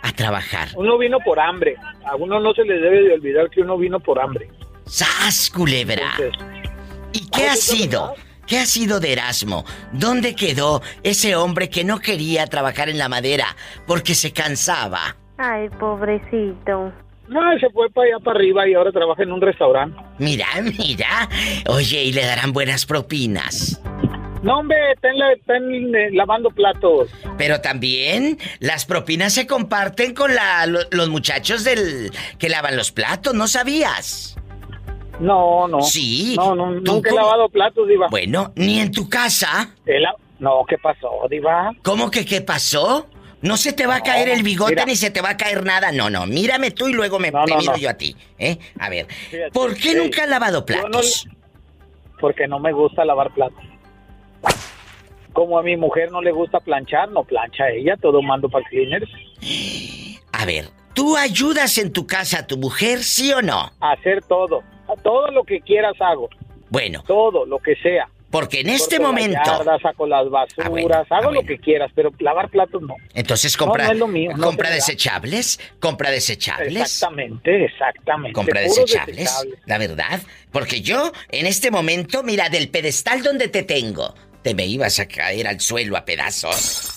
A 0.04 0.14
trabajar. 0.14 0.70
Uno 0.78 0.98
vino 0.98 1.18
por 1.20 1.38
hambre. 1.38 1.76
A 2.06 2.16
uno 2.16 2.40
no 2.40 2.54
se 2.54 2.64
le 2.64 2.76
debe 2.76 3.02
de 3.04 3.14
olvidar 3.16 3.50
que 3.50 3.60
uno 3.60 3.78
vino 3.78 4.00
por 4.00 4.18
hambre. 4.18 4.48
¡Sas, 4.86 5.50
culebra! 5.54 6.14
Entonces, 6.18 6.42
¿Y 7.12 7.30
qué 7.30 7.48
ha 7.50 7.56
sido? 7.58 8.14
¿Qué 8.48 8.58
ha 8.60 8.66
sido 8.66 9.02
de 9.02 9.12
Erasmo? 9.12 9.66
¿Dónde 9.92 10.34
quedó 10.34 10.82
ese 11.04 11.36
hombre 11.36 11.70
que 11.70 11.84
no 11.84 12.00
quería 12.00 12.48
trabajar 12.48 12.88
en 12.88 12.98
la 12.98 13.10
madera 13.10 13.48
porque 13.86 14.16
se 14.16 14.32
cansaba? 14.32 15.18
Ay, 15.44 15.70
pobrecito. 15.80 16.92
no, 17.28 17.40
se 17.60 17.70
fue 17.72 17.90
para 17.90 18.08
allá 18.08 18.24
para 18.24 18.38
arriba 18.40 18.68
y 18.68 18.74
ahora 18.74 18.92
trabaja 18.92 19.24
en 19.24 19.32
un 19.32 19.42
restaurante. 19.42 19.98
Mira, 20.20 20.46
mira. 20.78 21.28
Oye, 21.68 22.04
y 22.04 22.12
le 22.14 22.26
darán 22.26 22.52
buenas 22.54 22.86
propinas. 22.86 23.82
No, 24.44 24.58
hombre, 24.60 24.78
están, 24.94 25.16
eh, 25.96 26.10
lavando 26.14 26.50
platos. 26.50 27.10
Pero 27.38 27.62
también 27.62 28.38
las 28.60 28.86
propinas 28.86 29.34
se 29.34 29.46
comparten 29.46 30.14
con 30.16 30.34
la- 30.34 30.66
lo- 30.66 30.80
los 30.90 31.10
muchachos 31.10 31.64
del 31.64 32.12
que 32.40 32.50
lavan 32.50 32.76
los 32.76 32.92
platos, 32.92 33.34
¿no 33.36 33.48
sabías? 33.48 34.36
No, 35.20 35.68
no. 35.68 35.82
Sí. 35.82 36.34
No, 36.38 36.56
no, 36.56 36.82
¿Tú 36.82 36.94
nunca 36.94 37.12
he 37.12 37.14
lavado 37.14 37.50
platos, 37.50 37.88
Diva. 37.88 38.08
Bueno, 38.10 38.52
ni 38.56 38.80
en 38.80 38.92
tu 38.92 39.08
casa. 39.08 39.70
No, 40.40 40.66
¿qué 40.68 40.78
pasó, 40.80 41.28
Diva? 41.30 41.72
¿Cómo 41.84 42.10
que 42.10 42.26
qué 42.26 42.42
pasó? 42.42 43.08
No 43.42 43.58
se 43.58 43.74
te 43.74 43.88
va 43.88 43.96
a 43.96 44.02
caer 44.04 44.30
el 44.30 44.44
bigote 44.44 44.72
mira. 44.74 44.86
ni 44.86 44.96
se 44.96 45.10
te 45.10 45.22
va 45.22 45.32
a 45.32 45.38
caer 45.38 45.64
nada. 45.66 45.92
No, 45.92 46.10
no, 46.10 46.26
mírame 46.28 46.72
tú 46.72 46.88
y 46.88 46.94
luego 46.94 47.18
me 47.20 47.32
No, 47.32 47.46
te 47.46 47.56
miro 47.56 47.72
no. 47.74 47.78
yo 47.78 47.90
a 47.90 47.94
ti. 47.96 48.16
¿eh? 48.38 48.58
A 48.80 48.90
ver, 48.90 49.08
Fíjate, 49.08 49.52
¿por 49.52 49.74
qué 49.76 49.92
sí. 49.92 49.96
nunca 49.96 50.24
has 50.24 50.30
lavado 50.30 50.66
platos? 50.66 51.28
Porque 52.20 52.48
no 52.48 52.60
me 52.60 52.72
gusta 52.72 53.04
lavar 53.04 53.34
platos. 53.34 53.64
Como 55.34 55.58
a 55.58 55.64
mi 55.64 55.78
mujer 55.78 56.12
no 56.12 56.22
le 56.22 56.32
gusta 56.32 56.60
planchar, 56.60 57.10
no 57.10 57.24
plancha 57.24 57.70
ella, 57.70 57.96
todo 57.98 58.22
mando 58.22 58.50
para 58.50 58.66
cleaners. 58.68 59.10
A 60.34 60.46
ver, 60.46 60.70
¿tú 60.94 61.16
ayudas 61.16 61.78
en 61.78 61.94
tu 61.94 62.06
casa 62.06 62.40
a 62.40 62.48
tu 62.48 62.58
mujer, 62.58 63.02
sí 63.04 63.32
o 63.32 63.42
no? 63.42 63.72
Hacer 63.80 64.24
todo. 64.26 64.62
Todo 65.04 65.32
lo 65.32 65.44
que 65.46 65.62
quieras 65.62 65.94
hago. 66.02 66.30
Bueno, 66.70 67.02
Todo, 67.08 67.46
lo 67.46 67.60
que 67.60 67.76
sea. 67.78 68.08
Porque 68.32 68.62
en 68.62 68.70
este 68.70 69.00
momento... 69.00 69.40
saco 69.82 70.08
las 70.08 70.30
basuras, 70.30 70.66
Ah, 70.66 70.70
bueno, 70.70 70.96
hago 71.10 71.30
ah, 71.30 71.32
lo 71.32 71.44
que 71.44 71.58
quieras, 71.58 71.92
pero 71.94 72.12
lavar 72.20 72.50
platos 72.50 72.82
no. 72.82 72.96
Entonces 73.14 73.58
compra, 73.58 73.84
No, 73.84 73.90
no 73.90 73.94
es 73.94 74.00
lo 74.00 74.08
mío, 74.08 74.32
compra 74.42 74.70
desechables, 74.70 75.60
compra 75.80 76.10
desechables. 76.12 76.82
Exactamente, 76.82 77.66
exactamente. 77.66 78.34
Compra 78.34 78.62
desechables. 78.62 79.48
la 79.66 79.78
verdad. 79.78 80.22
Porque 80.52 80.82
yo, 80.82 81.12
en 81.30 81.46
este 81.46 81.72
momento, 81.72 82.24
mira, 82.24 82.50
del 82.50 82.70
pedestal 82.70 83.22
donde 83.22 83.50
te 83.50 83.64
tengo, 83.64 84.16
te 84.42 84.56
me 84.56 84.66
ibas 84.66 85.00
a 85.00 85.08
caer 85.08 85.48
al 85.48 85.60
suelo 85.60 85.98
a 85.98 86.06
pedazos. 86.06 86.94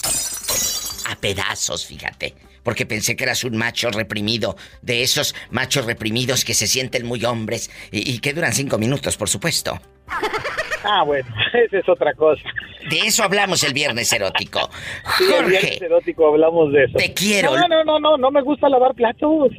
A 1.11 1.17
pedazos, 1.17 1.85
fíjate. 1.85 2.35
Porque 2.65 2.87
pensé 2.87 3.15
que 3.15 3.23
eras 3.25 3.45
un 3.45 3.57
macho 3.57 3.91
reprimido, 3.91 4.57
de 4.83 5.03
esos 5.03 5.35
machos 5.51 5.85
reprimidos 5.87 6.45
que 6.45 6.55
se 6.55 6.67
sienten 6.67 7.07
muy 7.07 7.25
hombres 7.25 7.71
y, 7.93 8.11
y 8.11 8.19
que 8.19 8.33
duran 8.33 8.53
cinco 8.53 8.79
minutos, 8.79 9.17
por 9.17 9.29
supuesto. 9.29 9.81
Ah, 10.83 11.03
bueno, 11.05 11.29
esa 11.55 11.79
es 11.79 11.89
otra 11.89 12.13
cosa. 12.15 12.43
De 12.91 12.99
eso 13.01 13.23
hablamos 13.23 13.63
el 13.65 13.73
viernes 13.73 14.13
erótico. 14.13 14.69
Sí, 15.19 15.25
el 15.25 15.45
viernes 15.47 15.71
Jorge, 15.71 15.87
erótico 15.87 16.27
hablamos 16.29 16.73
de 16.73 16.85
eso. 16.85 16.99
te 16.99 17.15
quiero. 17.15 17.57
No, 17.57 17.69
no, 17.69 17.85
no, 17.85 17.99
no, 18.01 18.17
no 18.19 18.31
me 18.31 18.43
gusta 18.43 18.69
lavar 18.69 18.95
platos. 18.95 19.53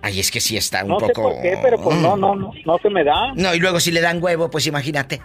Ay, 0.00 0.20
es 0.20 0.30
que 0.30 0.40
sí 0.40 0.56
está 0.56 0.82
un 0.84 0.90
No 0.90 1.00
sé 1.00 1.06
poco. 1.08 1.22
por 1.34 1.42
qué, 1.42 1.58
pero 1.60 1.76
pues 1.82 1.96
no, 1.98 2.16
no, 2.16 2.34
no, 2.36 2.52
no 2.64 2.78
se 2.78 2.88
me 2.88 3.02
da. 3.04 3.32
No, 3.34 3.54
y 3.54 3.58
luego 3.58 3.80
si 3.80 3.90
le 3.90 4.00
dan 4.00 4.22
huevo, 4.22 4.48
pues 4.48 4.66
imagínate. 4.66 5.20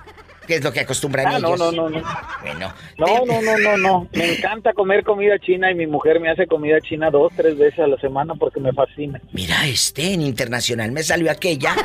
¿Qué 0.48 0.56
es 0.56 0.64
lo 0.64 0.72
que 0.74 0.82
acostumbran 0.82 1.28
Ah, 1.28 1.40
no, 1.40 1.56
ellos? 1.56 1.60
no, 1.60 1.72
no, 1.72 1.90
no. 1.90 2.02
Bueno. 2.42 2.74
No, 2.98 3.06
te- 3.06 3.26
no, 3.26 3.42
no, 3.42 3.58
no, 3.58 3.78
no. 3.78 4.08
Me 4.14 4.34
encanta 4.34 4.74
comer 4.74 5.04
comida 5.04 5.40
china 5.40 5.72
y 5.72 5.76
mi 5.76 5.88
mujer 5.88 6.20
me 6.20 6.30
hace 6.30 6.48
comida 6.48 6.80
china 6.82 7.10
dos, 7.10 7.32
tres 7.36 7.58
veces 7.58 7.80
a 7.80 7.88
la 7.88 7.98
semana 7.98 8.36
porque 8.36 8.60
me 8.60 8.74
fascina. 8.74 9.22
Mira, 9.32 9.66
este 9.68 10.14
en 10.14 10.22
internacional 10.22 10.92
me 10.92 11.04
salió 11.04 11.32
aquella. 11.32 11.76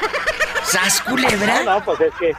¿Sas 0.64 1.00
culebra? 1.02 1.60
No, 1.64 1.78
no, 1.78 1.84
pues 1.84 2.00
es 2.00 2.12
que, 2.18 2.32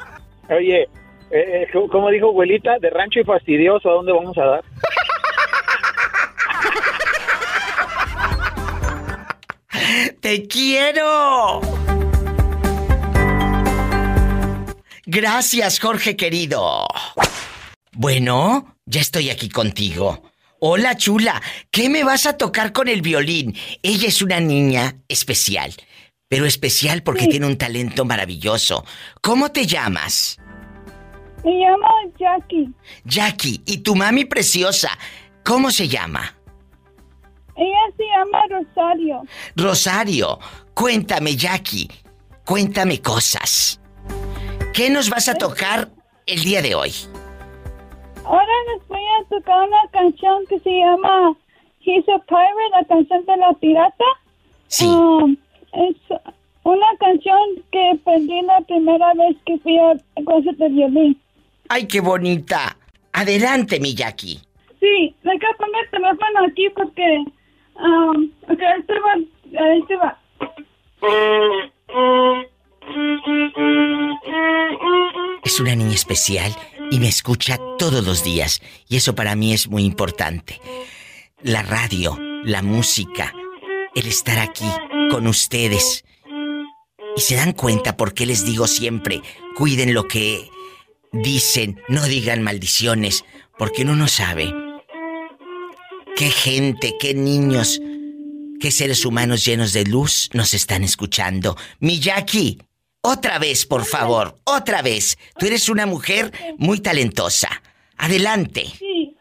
oye, 0.54 0.82
eh, 0.82 0.88
eh, 1.32 1.68
co- 1.72 1.88
como 1.88 2.10
dijo 2.10 2.28
abuelita, 2.30 2.78
de 2.80 2.90
rancho 2.90 3.20
y 3.20 3.24
fastidioso, 3.24 3.90
¿a 3.90 3.94
dónde 3.94 4.12
vamos 4.12 4.38
a 4.38 4.46
dar? 4.46 4.64
¡Te 10.22 10.48
quiero! 10.48 11.62
Gracias, 15.12 15.80
Jorge 15.80 16.16
querido. 16.16 16.86
Bueno, 17.94 18.76
ya 18.86 19.02
estoy 19.02 19.32
aquí 19.32 19.50
contigo. 19.50 20.22
Hola, 20.60 20.98
chula. 20.98 21.42
¿Qué 21.72 21.90
me 21.90 22.04
vas 22.04 22.28
a 22.28 22.38
tocar 22.38 22.74
con 22.74 22.88
el 22.88 23.02
violín? 23.02 23.56
Ella 23.82 24.08
es 24.08 24.22
una 24.22 24.40
niña 24.40 24.98
especial, 25.08 25.74
pero 26.28 26.46
especial 26.46 27.02
porque 27.02 27.26
tiene 27.26 27.48
un 27.48 27.58
talento 27.58 28.06
maravilloso. 28.06 28.86
¿Cómo 29.20 29.52
te 29.52 29.66
llamas? 29.66 30.38
Me 31.44 31.54
llamo 31.54 31.88
Jackie. 32.20 32.70
Jackie, 33.04 33.64
y 33.66 33.80
tu 33.80 33.96
mami 33.96 34.26
preciosa, 34.26 34.92
¿cómo 35.44 35.72
se 35.72 35.88
llama? 35.88 36.38
Ella 37.56 37.96
se 37.98 38.04
llama 38.04 38.44
Rosario. 38.48 39.24
Rosario, 39.56 40.40
cuéntame, 40.76 41.36
Jackie, 41.36 41.90
cuéntame 42.46 43.02
cosas. 43.02 43.79
¿Qué 44.74 44.90
nos 44.90 45.10
vas 45.10 45.28
a 45.28 45.36
tocar 45.36 45.90
el 46.26 46.44
día 46.44 46.62
de 46.62 46.76
hoy? 46.76 46.92
Ahora 48.24 48.54
les 48.74 48.88
voy 48.88 49.02
a 49.02 49.28
tocar 49.30 49.68
una 49.68 49.88
canción 49.92 50.46
que 50.48 50.60
se 50.60 50.70
llama 50.70 51.36
He's 51.82 52.08
a 52.08 52.20
Pirate, 52.20 52.70
la 52.72 52.86
canción 52.88 53.26
de 53.26 53.38
la 53.38 53.54
pirata. 53.54 54.06
Sí. 54.68 54.86
Um, 54.86 55.36
es 55.74 55.96
una 56.64 56.88
canción 57.00 57.40
que 57.72 57.92
aprendí 57.92 58.42
la 58.44 58.62
primera 58.62 59.14
vez 59.16 59.36
que 59.46 59.58
fui 59.60 59.78
a 59.80 59.96
clases 60.26 60.58
de 60.58 60.70
violín. 60.70 61.20
¡Ay, 61.70 61.88
qué 61.88 62.00
bonita! 62.00 62.78
Adelante, 63.14 63.80
mi 63.80 63.96
Jackie. 63.96 64.40
Sí, 64.80 65.16
le 65.24 65.32
a 65.34 65.58
poner 65.58 65.84
el 65.84 65.90
teléfono 65.92 66.46
aquí 66.48 66.70
porque... 66.76 67.26
Um, 67.76 68.32
ok, 68.44 68.62
ahí 68.62 68.84
se 68.86 69.00
va. 69.00 69.14
Ahí 69.62 69.84
se 69.88 69.96
va. 69.96 70.18
Es 75.44 75.60
una 75.60 75.76
niña 75.76 75.94
especial 75.94 76.56
y 76.92 77.00
me 77.00 77.08
escucha 77.08 77.60
todos 77.78 78.06
los 78.06 78.24
días. 78.24 78.62
Y 78.88 78.98
eso 78.98 79.16
para 79.16 79.36
mí 79.36 79.54
es 79.54 79.68
muy 79.68 79.84
importante. 79.84 80.60
La 81.42 81.62
radio, 81.62 82.18
la 82.44 82.62
música, 82.62 83.34
el 83.96 84.08
estar 84.08 84.40
aquí 84.40 84.70
con 85.10 85.28
ustedes. 85.28 86.06
Y 87.16 87.22
se 87.22 87.36
dan 87.36 87.54
cuenta 87.54 87.98
por 87.98 88.14
qué 88.14 88.26
les 88.26 88.46
digo 88.46 88.68
siempre, 88.68 89.22
cuiden 89.56 89.94
lo 89.94 90.08
que 90.08 90.50
dicen, 91.12 91.82
no 91.88 92.04
digan 92.06 92.44
maldiciones, 92.44 93.26
porque 93.58 93.82
uno 93.82 93.96
no 93.96 94.08
sabe 94.08 94.54
qué 96.16 96.30
gente, 96.30 96.96
qué 97.00 97.14
niños, 97.14 97.82
qué 98.60 98.72
seres 98.72 99.06
humanos 99.06 99.46
llenos 99.46 99.72
de 99.72 99.86
luz 99.86 100.30
nos 100.34 100.54
están 100.54 100.84
escuchando. 100.84 101.56
Mi 101.80 102.00
Jackie, 102.00 102.60
otra 103.02 103.40
vez, 103.40 103.66
por 103.66 103.86
favor, 103.86 104.36
otra 104.44 104.82
vez. 104.82 105.18
Tú 105.38 105.46
eres 105.46 105.70
una 105.70 105.86
mujer 105.86 106.32
muy 106.58 106.80
talentosa. 106.80 107.50
Adelante. 107.98 108.66
Sí. 108.78 109.16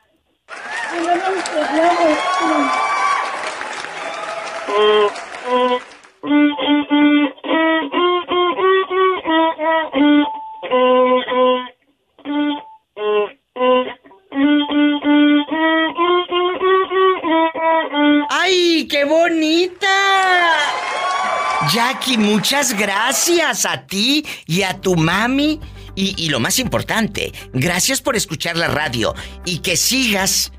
¡Ay, 18.31 18.87
qué 18.89 19.05
bonita! 19.05 20.68
Jackie, 21.73 22.17
muchas 22.17 22.77
gracias 22.77 23.67
a 23.67 23.87
ti 23.87 24.25
y 24.47 24.63
a 24.63 24.81
tu 24.81 24.97
mami. 24.97 25.61
Y, 25.95 26.15
y 26.17 26.29
lo 26.29 26.39
más 26.39 26.59
importante, 26.61 27.33
gracias 27.53 28.01
por 28.01 28.15
escuchar 28.15 28.57
la 28.57 28.69
radio 28.69 29.15
y 29.45 29.59
que 29.59 29.77
sigas 29.77 30.53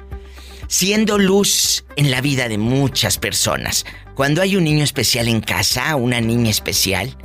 siendo 0.68 1.18
luz 1.18 1.86
en 1.96 2.12
la 2.12 2.22
vida 2.22 2.48
de 2.48 2.58
muchas 2.58 3.18
personas. 3.18 3.86
Cuando 4.16 4.42
hay 4.42 4.56
un 4.56 4.66
niño 4.66 4.84
especial 4.84 5.28
en 5.28 5.42
casa, 5.42 5.96
una 5.96 6.20
niña 6.22 6.50
especial, 6.50 7.18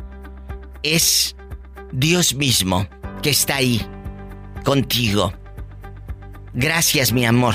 es 0.83 1.37
Dios 1.93 2.35
mismo 2.35 2.87
que 3.23 3.31
está 3.31 3.57
ahí 3.57 3.81
contigo. 4.65 5.33
Gracias, 6.55 7.13
mi 7.13 7.27
amor. 7.27 7.55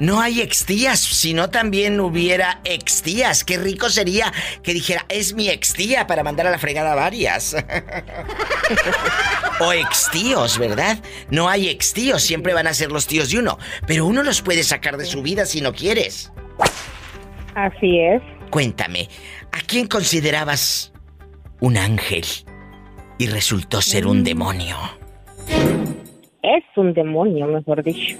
No 0.00 0.18
hay 0.18 0.40
extías, 0.40 0.98
sino 0.98 1.50
también 1.50 2.00
hubiera 2.00 2.62
extías. 2.64 3.44
Qué 3.44 3.58
rico 3.58 3.90
sería 3.90 4.32
que 4.62 4.72
dijera, 4.72 5.04
es 5.10 5.34
mi 5.34 5.50
extía 5.50 6.06
para 6.06 6.24
mandar 6.24 6.46
a 6.46 6.50
la 6.50 6.58
fregada 6.58 6.92
a 6.92 6.94
varias. 6.94 7.54
o 9.60 9.72
extíos, 9.74 10.58
¿verdad? 10.58 10.96
No 11.28 11.50
hay 11.50 11.68
extíos, 11.68 12.22
siempre 12.22 12.54
van 12.54 12.66
a 12.66 12.72
ser 12.72 12.90
los 12.90 13.06
tíos 13.06 13.30
de 13.30 13.40
uno. 13.40 13.58
Pero 13.86 14.06
uno 14.06 14.22
los 14.22 14.40
puede 14.40 14.62
sacar 14.62 14.96
de 14.96 15.04
su 15.04 15.20
vida 15.20 15.44
si 15.44 15.60
no 15.60 15.74
quieres. 15.74 16.32
Así 17.54 18.00
es. 18.00 18.22
Cuéntame, 18.48 19.06
¿a 19.52 19.58
quién 19.66 19.86
considerabas 19.86 20.94
un 21.60 21.76
ángel 21.76 22.24
y 23.18 23.26
resultó 23.26 23.82
ser 23.82 24.06
un 24.06 24.24
demonio? 24.24 24.78
Es 26.42 26.64
un 26.76 26.94
demonio, 26.94 27.46
mejor 27.48 27.82
dicho. 27.82 28.16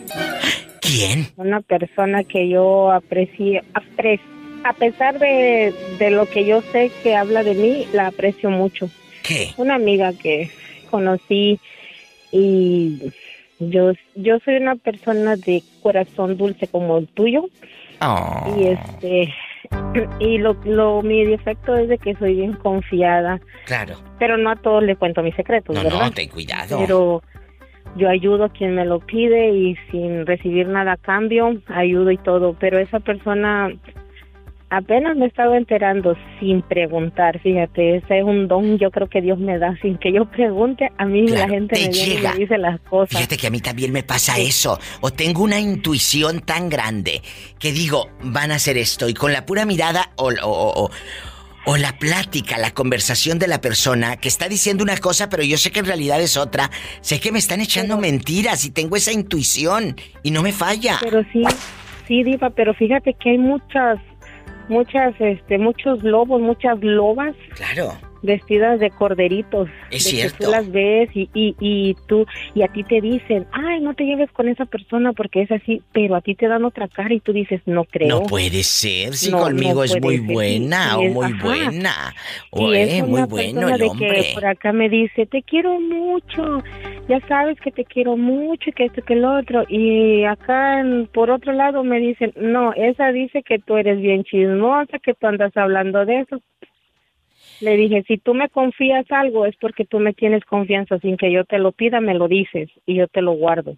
¿Quién? 0.90 1.26
Una 1.36 1.60
persona 1.60 2.24
que 2.24 2.48
yo 2.48 2.90
aprecio, 2.90 3.62
apre- 3.74 4.20
a 4.64 4.72
pesar 4.72 5.18
de, 5.18 5.72
de 5.98 6.10
lo 6.10 6.26
que 6.26 6.44
yo 6.44 6.60
sé 6.72 6.90
que 7.02 7.14
habla 7.16 7.42
de 7.42 7.54
mí, 7.54 7.86
la 7.92 8.08
aprecio 8.08 8.50
mucho. 8.50 8.90
¿Qué? 9.22 9.50
Una 9.56 9.74
amiga 9.76 10.12
que 10.12 10.50
conocí 10.90 11.58
y 12.32 13.12
yo, 13.58 13.92
yo 14.14 14.38
soy 14.44 14.56
una 14.56 14.76
persona 14.76 15.36
de 15.36 15.62
corazón 15.82 16.36
dulce 16.36 16.66
como 16.68 16.98
el 16.98 17.08
tuyo 17.08 17.46
Oh. 18.02 18.56
y 18.58 18.64
este 18.68 19.34
y 20.20 20.38
lo, 20.38 20.54
lo 20.64 21.02
mi 21.02 21.22
defecto 21.26 21.76
es 21.76 21.90
de 21.90 21.98
que 21.98 22.14
soy 22.16 22.34
bien 22.34 22.54
confiada, 22.54 23.38
Claro. 23.66 23.96
pero 24.18 24.38
no 24.38 24.50
a 24.50 24.56
todos 24.56 24.82
le 24.82 24.96
cuento 24.96 25.22
mis 25.22 25.34
secretos, 25.34 25.76
No, 25.76 25.82
¿verdad? 25.84 26.00
no, 26.06 26.10
ten 26.10 26.30
cuidado. 26.30 26.78
pero 26.78 27.22
yo 27.96 28.08
ayudo 28.08 28.44
a 28.44 28.48
quien 28.50 28.74
me 28.74 28.84
lo 28.84 29.00
pide 29.00 29.50
y 29.50 29.76
sin 29.90 30.26
recibir 30.26 30.68
nada 30.68 30.92
a 30.92 30.96
cambio, 30.96 31.60
ayudo 31.66 32.10
y 32.10 32.18
todo, 32.18 32.54
pero 32.58 32.78
esa 32.78 33.00
persona 33.00 33.70
apenas 34.72 35.16
me 35.16 35.26
estaba 35.26 35.56
enterando 35.56 36.16
sin 36.38 36.62
preguntar, 36.62 37.40
fíjate, 37.40 37.96
ese 37.96 38.18
es 38.20 38.24
un 38.24 38.46
don 38.46 38.78
yo 38.78 38.92
creo 38.92 39.08
que 39.08 39.20
Dios 39.20 39.36
me 39.38 39.58
da 39.58 39.76
sin 39.82 39.98
que 39.98 40.12
yo 40.12 40.26
pregunte, 40.26 40.88
a 40.96 41.06
mí 41.06 41.26
Claro, 41.26 41.40
la 41.40 41.48
gente 41.48 41.74
te 41.74 41.82
me 41.82 41.88
viene 41.88 42.14
y 42.14 42.22
me 42.22 42.34
dice 42.36 42.56
las 42.58 42.80
cosas. 42.82 43.08
Fíjate 43.10 43.36
que 43.36 43.48
a 43.48 43.50
mí 43.50 43.60
también 43.60 43.92
me 43.92 44.04
pasa 44.04 44.38
eso. 44.38 44.78
O 45.00 45.10
tengo 45.10 45.42
una 45.42 45.58
intuición 45.58 46.40
tan 46.40 46.68
grande 46.68 47.20
que 47.58 47.72
digo, 47.72 48.10
van 48.22 48.52
a 48.52 48.56
hacer 48.56 48.78
esto. 48.78 49.08
Y 49.08 49.14
con 49.14 49.32
la 49.32 49.44
pura 49.44 49.66
mirada 49.66 50.10
o, 50.16 50.28
o- 50.28 50.84
o- 50.84 50.90
o- 51.66 51.76
la 51.76 51.98
plática, 51.98 52.58
la 52.58 52.70
conversación 52.72 53.38
de 53.38 53.48
la 53.48 53.60
persona 53.60 54.16
que 54.16 54.28
está 54.28 54.48
diciendo 54.48 54.82
una 54.84 54.96
cosa, 54.98 55.28
pero 55.28 55.42
yo 55.42 55.56
sé 55.58 55.70
que 55.70 55.80
en 55.80 55.86
realidad 55.86 56.20
es 56.20 56.36
otra. 56.36 56.70
Sé 57.00 57.20
que 57.20 57.32
me 57.32 57.38
están 57.38 57.60
echando 57.60 57.96
mentiras 57.98 58.64
y 58.64 58.70
tengo 58.70 58.96
esa 58.96 59.12
intuición 59.12 59.96
y 60.22 60.30
no 60.30 60.42
me 60.42 60.52
falla. 60.52 60.98
Pero 61.02 61.22
sí, 61.32 61.42
sí, 62.08 62.22
Diva, 62.22 62.50
pero 62.50 62.74
fíjate 62.74 63.14
que 63.14 63.30
hay 63.30 63.38
muchas, 63.38 63.98
muchas, 64.68 65.14
este, 65.20 65.58
muchos 65.58 66.02
lobos, 66.02 66.40
muchas 66.40 66.78
lobas 66.80 67.34
Claro. 67.54 67.96
Vestidas 68.22 68.80
de 68.80 68.90
corderitos. 68.90 69.68
Es 69.90 70.04
de 70.04 70.10
cierto. 70.10 70.38
Que 70.38 70.44
tú 70.44 70.50
las 70.50 70.70
ves 70.70 71.10
y, 71.14 71.28
y, 71.34 71.54
y 71.60 71.96
tú, 72.06 72.26
y 72.54 72.62
a 72.62 72.68
ti 72.68 72.84
te 72.84 73.00
dicen, 73.00 73.46
ay, 73.52 73.80
no 73.80 73.94
te 73.94 74.04
lleves 74.04 74.30
con 74.32 74.48
esa 74.48 74.64
persona 74.66 75.12
porque 75.12 75.42
es 75.42 75.50
así, 75.50 75.82
pero 75.92 76.14
a 76.16 76.20
ti 76.20 76.34
te 76.34 76.48
dan 76.48 76.64
otra 76.64 76.88
cara 76.88 77.12
y 77.14 77.20
tú 77.20 77.32
dices, 77.32 77.60
no 77.66 77.84
creo. 77.84 78.08
No 78.08 78.22
puede 78.26 78.62
ser, 78.62 79.14
si 79.14 79.30
No, 79.30 79.38
conmigo 79.38 79.74
no 79.76 79.84
es 79.84 80.00
muy 80.00 80.18
ser. 80.18 80.26
buena 80.26 80.90
Sí, 80.94 80.96
o 80.96 81.02
es- 81.02 81.12
muy 81.14 81.26
ajá. 81.26 81.44
buena. 81.44 81.92
Sí, 82.12 82.46
O 82.50 82.72
es 82.72 82.90
eh, 82.98 83.02
muy 83.02 83.22
bueno 83.24 83.68
el 83.68 83.78
de 83.78 83.86
hombre. 83.86 84.08
que 84.22 84.30
por 84.34 84.46
acá 84.46 84.72
me 84.72 84.88
dice, 84.88 85.26
te 85.26 85.42
quiero 85.42 85.80
mucho, 85.80 86.62
ya 87.08 87.20
sabes 87.26 87.58
que 87.60 87.70
te 87.70 87.84
quiero 87.84 88.16
mucho 88.16 88.70
y 88.70 88.72
que 88.72 88.84
esto 88.84 89.02
que 89.02 89.14
el 89.14 89.24
otro. 89.24 89.64
Y 89.68 90.24
acá 90.24 90.84
por 91.12 91.30
otro 91.30 91.52
lado 91.52 91.82
me 91.84 91.98
dicen, 92.00 92.32
no, 92.36 92.72
esa 92.74 93.12
dice 93.12 93.42
que 93.42 93.58
tú 93.58 93.76
eres 93.76 94.00
bien 94.00 94.24
chismosa, 94.24 94.98
que 94.98 95.14
tú 95.14 95.26
andas 95.26 95.56
hablando 95.56 96.04
de 96.04 96.20
eso. 96.20 96.40
Le 97.60 97.76
dije, 97.76 98.04
si 98.08 98.18
tú 98.18 98.34
me 98.34 98.48
confías 98.48 99.04
algo 99.10 99.46
es 99.46 99.54
porque 99.60 99.84
tú 99.84 99.98
me 99.98 100.12
tienes 100.14 100.44
confianza, 100.44 100.98
sin 100.98 101.16
que 101.16 101.30
yo 101.32 101.44
te 101.44 101.58
lo 101.58 101.72
pida, 101.72 102.00
me 102.00 102.14
lo 102.14 102.26
dices 102.28 102.70
y 102.86 102.94
yo 102.96 103.06
te 103.08 103.20
lo 103.22 103.32
guardo. 103.32 103.76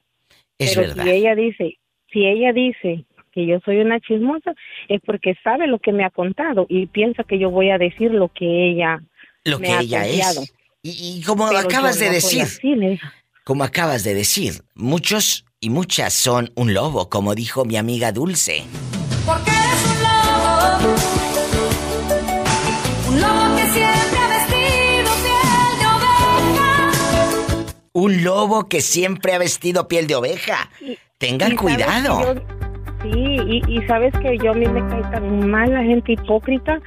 Es 0.58 0.74
Pero 0.74 0.88
verdad. 0.88 1.04
si 1.04 1.10
ella 1.10 1.34
dice, 1.34 1.78
si 2.12 2.26
ella 2.26 2.52
dice 2.52 3.04
que 3.32 3.46
yo 3.46 3.58
soy 3.64 3.78
una 3.78 3.98
chismosa, 4.00 4.54
es 4.88 5.00
porque 5.04 5.34
sabe 5.42 5.66
lo 5.66 5.78
que 5.78 5.92
me 5.92 6.04
ha 6.04 6.10
contado 6.10 6.66
y 6.68 6.86
piensa 6.86 7.24
que 7.24 7.38
yo 7.38 7.50
voy 7.50 7.70
a 7.70 7.78
decir 7.78 8.12
lo 8.12 8.28
que 8.28 8.70
ella 8.70 9.00
Lo 9.44 9.58
me 9.58 9.66
que 9.68 9.72
ha 9.72 9.80
ella 9.80 10.02
confiado. 10.02 10.42
es. 10.42 10.54
Y, 10.82 11.18
y 11.18 11.22
como 11.22 11.46
Pero 11.48 11.60
acabas 11.60 11.98
de 11.98 12.06
no 12.06 12.12
decir, 12.12 12.42
así, 12.42 12.98
como 13.44 13.64
acabas 13.64 14.04
de 14.04 14.14
decir, 14.14 14.52
muchos 14.74 15.44
y 15.60 15.70
muchas 15.70 16.12
son 16.12 16.50
un 16.56 16.74
lobo, 16.74 17.08
como 17.08 17.34
dijo 17.34 17.64
mi 17.64 17.76
amiga 17.76 18.12
Dulce. 18.12 18.64
Un 28.22 28.26
lobo 28.28 28.68
que 28.68 28.80
siempre 28.80 29.32
ha 29.34 29.38
vestido 29.38 29.88
piel 29.88 30.06
de 30.06 30.14
oveja. 30.14 30.68
Tengan 31.18 31.52
Y 31.52 31.56
sabes 31.56 31.76
cuidado. 31.76 32.34
yo- 32.34 32.40
sí, 33.02 33.36
y, 33.48 33.62
y 33.66 33.82
sabes 33.88 34.12
que 34.22 34.38
yo 34.38 34.52
a 34.52 34.54
mí 34.54 34.64
me 34.66 34.80
cae 34.88 35.02
tan 35.10 35.50
mal 35.50 35.72
la 35.72 35.82
gente 35.82 36.12
hipócrita, 36.12 36.80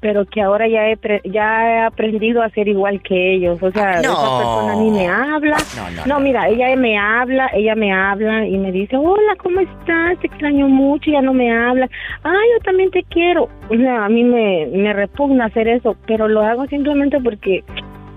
pero 0.00 0.26
que 0.26 0.42
ahora 0.42 0.68
ya 0.68 0.88
he, 0.90 0.96
pre- 0.98 1.22
ya 1.24 1.64
he 1.66 1.80
aprendido 1.84 2.42
a 2.42 2.50
ser 2.50 2.68
igual 2.68 3.00
que 3.02 3.34
ellos. 3.36 3.58
O 3.62 3.70
sea, 3.70 3.98
Ah, 3.98 4.02
no. 4.02 4.12
esa 4.12 4.38
persona 4.38 4.74
ni 4.74 4.90
me 4.90 5.08
habla. 5.08 5.56
No, 5.76 5.90
no, 5.90 6.06
No, 6.06 6.14
no. 6.18 6.20
mira, 6.20 6.48
ella 6.50 6.76
me 6.76 6.98
habla, 6.98 7.50
ella 7.54 7.74
me 7.74 7.90
habla 7.92 8.46
y 8.46 8.58
me 8.58 8.70
dice, 8.70 8.96
hola, 8.96 9.34
¿cómo 9.42 9.60
estás? 9.60 10.18
Te 10.20 10.26
extraño 10.26 10.68
mucho, 10.68 11.10
ya 11.10 11.22
no 11.22 11.32
me 11.32 11.50
habla. 11.50 11.88
Ah, 12.22 12.32
yo 12.54 12.62
también 12.64 12.90
te 12.90 13.02
quiero. 13.04 13.48
O 13.70 13.76
sea, 13.76 14.04
a 14.04 14.08
mí 14.10 14.24
me, 14.24 14.66
me 14.66 14.92
repugna 14.92 15.46
hacer 15.46 15.68
eso, 15.68 15.96
pero 16.06 16.28
lo 16.28 16.42
hago 16.42 16.66
simplemente 16.66 17.18
porque 17.20 17.64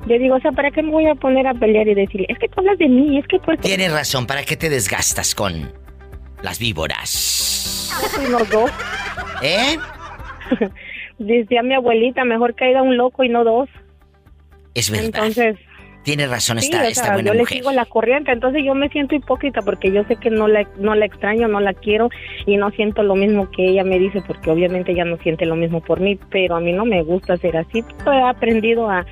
yo 0.07 0.19
digo, 0.19 0.35
o 0.35 0.39
sea, 0.39 0.51
¿para 0.51 0.71
qué 0.71 0.83
me 0.83 0.91
voy 0.91 1.07
a 1.07 1.15
poner 1.15 1.47
a 1.47 1.53
pelear 1.53 1.87
y 1.87 1.95
decirle, 1.95 2.27
es 2.29 2.37
que 2.37 2.47
tú 2.47 2.59
hablas 2.59 2.77
de 2.77 2.87
mí, 2.87 3.17
es 3.17 3.27
que 3.27 3.39
tú... 3.39 3.51
Tienes 3.57 3.91
razón, 3.91 4.27
¿para 4.27 4.43
qué 4.43 4.55
te 4.55 4.69
desgastas 4.69 5.33
con 5.33 5.73
las 6.41 6.59
víboras? 6.59 7.91
Los 8.29 8.49
dos. 8.49 8.71
¿Eh? 9.41 9.77
Decía 11.17 11.63
mi 11.63 11.73
abuelita, 11.73 12.23
mejor 12.25 12.55
caiga 12.55 12.81
un 12.81 12.97
loco 12.97 13.23
y 13.23 13.29
no 13.29 13.43
dos. 13.43 13.69
Es 14.73 14.91
verdad. 14.91 15.05
Entonces, 15.05 15.57
Tienes 16.05 16.29
razón 16.29 16.59
sí, 16.59 16.65
esta, 16.65 16.81
o 16.81 16.83
esta 16.83 17.03
sea, 17.05 17.13
buena 17.13 17.29
yo 17.29 17.33
le 17.33 17.39
mujer. 17.39 17.57
sigo 17.57 17.71
la 17.71 17.85
corriente, 17.85 18.31
entonces 18.31 18.63
yo 18.63 18.75
me 18.75 18.89
siento 18.89 19.15
hipócrita 19.15 19.63
porque 19.63 19.91
yo 19.91 20.03
sé 20.03 20.17
que 20.17 20.29
no 20.29 20.47
la, 20.47 20.69
no 20.77 20.93
la 20.93 21.05
extraño, 21.05 21.47
no 21.47 21.59
la 21.59 21.73
quiero 21.73 22.09
y 22.45 22.57
no 22.57 22.69
siento 22.69 23.01
lo 23.01 23.15
mismo 23.15 23.49
que 23.49 23.69
ella 23.69 23.83
me 23.83 23.97
dice 23.97 24.21
porque 24.27 24.51
obviamente 24.51 24.91
ella 24.91 25.03
no 25.03 25.17
siente 25.17 25.47
lo 25.47 25.55
mismo 25.55 25.81
por 25.81 26.01
mí, 26.01 26.19
pero 26.29 26.57
a 26.57 26.59
mí 26.59 26.73
no 26.73 26.85
me 26.85 27.01
gusta 27.01 27.37
ser 27.37 27.57
así. 27.57 27.83
He 28.05 28.21
aprendido 28.21 28.87
a, 28.87 29.03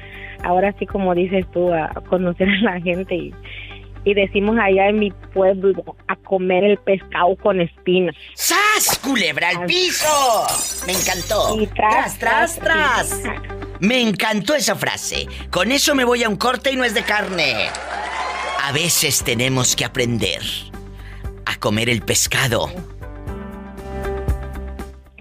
ahora 0.43 0.73
sí 0.77 0.85
como 0.85 1.15
dices 1.15 1.45
tú, 1.51 1.73
a 1.73 1.89
conocer 2.09 2.47
a 2.49 2.73
la 2.73 2.81
gente 2.81 3.15
y, 3.15 3.33
y 4.05 4.13
decimos 4.13 4.57
allá 4.59 4.89
en 4.89 4.99
mi 4.99 5.11
pueblo 5.33 5.71
a 6.07 6.15
comer 6.17 6.63
el 6.63 6.77
pescado 6.77 7.35
con 7.37 7.61
espinas. 7.61 8.15
¡Sas! 8.33 8.99
¡Culebra 9.01 9.49
al 9.49 9.65
piso! 9.65 10.45
Me 10.85 10.93
encantó. 10.93 11.59
Y 11.59 11.67
tras, 11.67 12.17
tras, 12.19 12.59
tras. 12.59 13.21
tras. 13.21 13.43
Me 13.79 14.01
encantó 14.01 14.55
esa 14.55 14.75
frase. 14.75 15.27
Con 15.49 15.71
eso 15.71 15.95
me 15.95 16.03
voy 16.03 16.23
a 16.23 16.29
un 16.29 16.35
corte 16.35 16.71
y 16.71 16.75
no 16.75 16.83
es 16.83 16.93
de 16.93 17.03
carne. 17.03 17.67
A 18.61 18.71
veces 18.71 19.23
tenemos 19.23 19.75
que 19.75 19.85
aprender 19.85 20.41
a 21.45 21.55
comer 21.59 21.89
el 21.89 22.01
pescado 22.01 22.69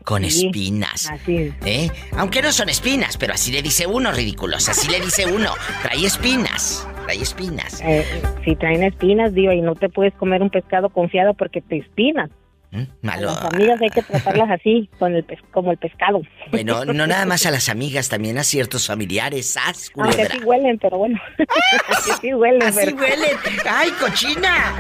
con 0.05 0.25
Sí, 0.31 0.47
espinas. 0.47 1.09
Así 1.11 1.37
es. 1.37 1.55
¿Eh? 1.65 1.91
Aunque 2.17 2.43
no 2.43 2.53
son 2.53 2.69
espinas, 2.69 3.17
pero 3.17 3.35
así 3.35 3.53
le 3.53 3.63
dice 3.63 3.87
uno, 3.87 4.13
ridículos. 4.13 4.69
Así 4.69 4.91
le 4.91 5.01
dice 5.01 5.27
uno. 5.27 5.53
Trae 5.83 6.05
espinas. 6.05 6.87
Trae 7.05 7.21
espinas. 7.21 7.81
Eh, 7.85 8.05
si 8.45 8.55
traen 8.57 8.83
espinas, 8.83 9.35
digo, 9.35 9.53
y 9.53 9.61
no 9.61 9.75
te 9.75 9.89
puedes 9.89 10.15
comer 10.15 10.43
un 10.43 10.51
pescado 10.51 10.89
confiado 10.91 11.35
porque 11.35 11.61
te 11.61 11.79
espinas. 11.79 12.31
¿Mm? 12.71 12.81
A 12.81 12.87
Malo. 13.03 13.27
las 13.27 13.45
amigas 13.45 13.81
hay 13.83 13.91
que 13.91 14.01
tratarlas 14.03 14.51
así, 14.51 14.89
con 14.99 15.15
el 15.15 15.27
como 15.51 15.73
el 15.73 15.77
pescado. 15.77 16.23
Bueno, 16.51 16.85
no 16.87 17.07
nada 17.07 17.27
más 17.27 17.45
a 17.45 17.51
las 17.51 17.69
amigas, 17.69 18.09
también 18.09 18.39
a 18.39 18.45
ciertos 18.45 18.87
familiares. 18.87 19.51
¡Sas, 19.51 19.91
Aunque 19.95 20.15
culebra! 20.17 20.35
sí 20.39 20.45
huelen, 20.45 20.79
pero 20.79 20.97
bueno. 20.99 21.21
Aunque 21.39 22.13
sí 22.23 22.33
huelen, 22.33 22.63
Así 22.63 22.79
pero- 22.83 22.97
huelen. 22.97 23.37
¡Ay, 23.69 23.91
cochina! 24.01 24.73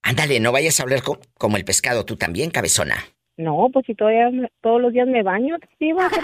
Ándale, 0.01 0.39
no 0.39 0.51
vayas 0.51 0.79
a 0.79 0.83
hablar 0.83 1.01
co- 1.03 1.19
como 1.37 1.57
el 1.57 1.65
pescado 1.65 2.05
tú 2.05 2.15
también, 2.15 2.49
cabezona. 2.51 2.95
No, 3.37 3.67
pues 3.71 3.85
si 3.85 3.93
todavía 3.95 4.29
todos 4.61 4.81
los 4.81 4.91
días 4.93 5.07
me 5.07 5.21
baño, 5.23 5.55
¿qué 5.77 5.93
pasó? 5.95 6.15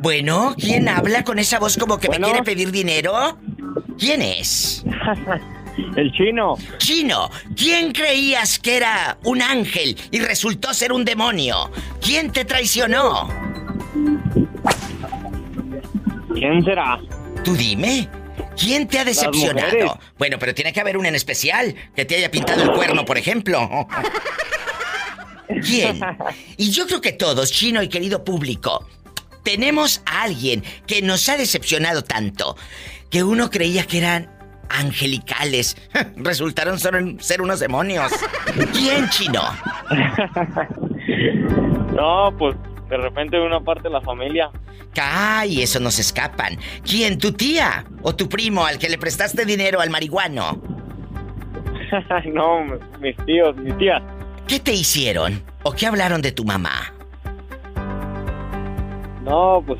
Bueno, 0.00 0.54
¿quién 0.56 0.88
habla 0.88 1.24
con 1.24 1.40
esa 1.40 1.58
voz 1.58 1.76
como 1.76 1.98
que 1.98 2.06
Bueno. 2.06 2.28
me 2.28 2.32
quiere 2.32 2.44
pedir 2.44 2.70
dinero? 2.70 3.36
¿Quién 3.98 4.22
es? 4.22 4.84
El 5.96 6.12
chino. 6.12 6.56
Chino, 6.78 7.30
¿quién 7.56 7.92
creías 7.92 8.58
que 8.58 8.76
era 8.76 9.18
un 9.24 9.42
ángel 9.42 9.96
y 10.10 10.20
resultó 10.20 10.74
ser 10.74 10.92
un 10.92 11.04
demonio? 11.04 11.70
¿Quién 12.00 12.32
te 12.32 12.44
traicionó? 12.44 13.28
¿Quién 16.34 16.64
será? 16.64 16.98
Tú 17.44 17.54
dime. 17.54 18.08
¿Quién 18.56 18.88
te 18.88 18.98
ha 18.98 19.04
decepcionado? 19.04 19.98
Bueno, 20.18 20.36
pero 20.38 20.52
tiene 20.52 20.72
que 20.72 20.80
haber 20.80 20.96
un 20.96 21.06
en 21.06 21.14
especial 21.14 21.74
que 21.94 22.04
te 22.04 22.16
haya 22.16 22.30
pintado 22.30 22.62
el 22.62 22.72
cuerno, 22.72 23.04
por 23.04 23.16
ejemplo. 23.16 23.86
¿Quién? 25.64 26.00
Y 26.56 26.70
yo 26.70 26.86
creo 26.86 27.00
que 27.00 27.12
todos, 27.12 27.52
chino 27.52 27.82
y 27.82 27.88
querido 27.88 28.24
público, 28.24 28.84
tenemos 29.44 30.02
a 30.06 30.22
alguien 30.22 30.64
que 30.86 31.02
nos 31.02 31.28
ha 31.28 31.36
decepcionado 31.36 32.02
tanto 32.02 32.56
que 33.10 33.22
uno 33.22 33.48
creía 33.48 33.84
que 33.84 33.98
eran 33.98 34.37
angelicales. 34.70 35.76
Resultaron 36.16 36.78
ser, 36.78 36.94
ser 37.20 37.42
unos 37.42 37.60
demonios. 37.60 38.12
¿Quién, 38.72 39.08
chino? 39.10 39.42
No, 41.94 42.32
pues 42.38 42.54
de 42.88 42.96
repente 42.96 43.40
una 43.40 43.60
parte 43.60 43.84
de 43.84 43.90
la 43.90 44.00
familia. 44.00 44.50
Ay, 45.00 45.62
eso 45.62 45.80
nos 45.80 45.98
escapan. 45.98 46.56
¿Quién? 46.84 47.18
¿Tu 47.18 47.32
tía? 47.32 47.84
¿O 48.02 48.14
tu 48.14 48.28
primo 48.28 48.64
al 48.64 48.78
que 48.78 48.88
le 48.88 48.98
prestaste 48.98 49.44
dinero 49.44 49.80
al 49.80 49.90
marihuano? 49.90 50.62
no, 52.32 52.64
mis 53.00 53.16
tíos, 53.26 53.56
mi 53.56 53.72
tía. 53.72 54.02
¿Qué 54.46 54.60
te 54.60 54.72
hicieron? 54.72 55.42
¿O 55.62 55.72
qué 55.72 55.86
hablaron 55.86 56.22
de 56.22 56.32
tu 56.32 56.44
mamá? 56.44 56.94
No, 59.24 59.62
pues. 59.66 59.78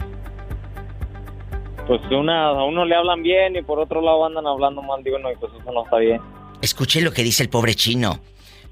Pues 1.88 2.02
una, 2.10 2.48
a 2.48 2.64
uno 2.64 2.84
le 2.84 2.94
hablan 2.94 3.22
bien 3.22 3.56
y 3.56 3.62
por 3.62 3.80
otro 3.80 4.02
lado 4.02 4.26
andan 4.26 4.46
hablando 4.46 4.82
mal 4.82 5.02
de 5.02 5.14
uno 5.14 5.32
y 5.32 5.36
pues 5.36 5.50
eso 5.58 5.72
no 5.72 5.84
está 5.84 5.96
bien. 5.96 6.20
Escuché 6.60 7.00
lo 7.00 7.12
que 7.12 7.22
dice 7.22 7.42
el 7.42 7.48
pobre 7.48 7.74
chino. 7.74 8.20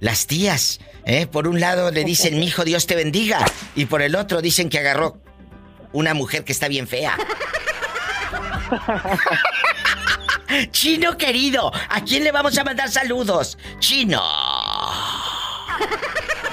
Las 0.01 0.27
tías, 0.27 0.81
¿eh? 1.07 1.27
Por 1.27 1.49
un 1.49 1.59
lado 1.59 1.91
le 1.91 2.05
dicen, 2.05 2.35
mi 2.39 2.45
hijo, 2.45 2.63
Dios 2.65 2.87
te 2.87 2.95
bendiga. 2.95 3.39
Y 3.75 3.87
por 3.87 4.03
el 4.03 4.17
otro 4.17 4.43
dicen 4.43 4.69
que 4.69 4.81
agarró 4.81 5.17
una 5.95 6.13
mujer 6.13 6.45
que 6.45 6.53
está 6.53 6.69
bien 6.69 6.87
fea. 6.87 7.17
Chino 10.71 11.17
querido, 11.17 11.73
¿a 11.89 12.03
quién 12.03 12.23
le 12.23 12.33
vamos 12.33 12.59
a 12.59 12.65
mandar 12.65 12.91
saludos? 12.91 13.57
Chino. 13.79 14.23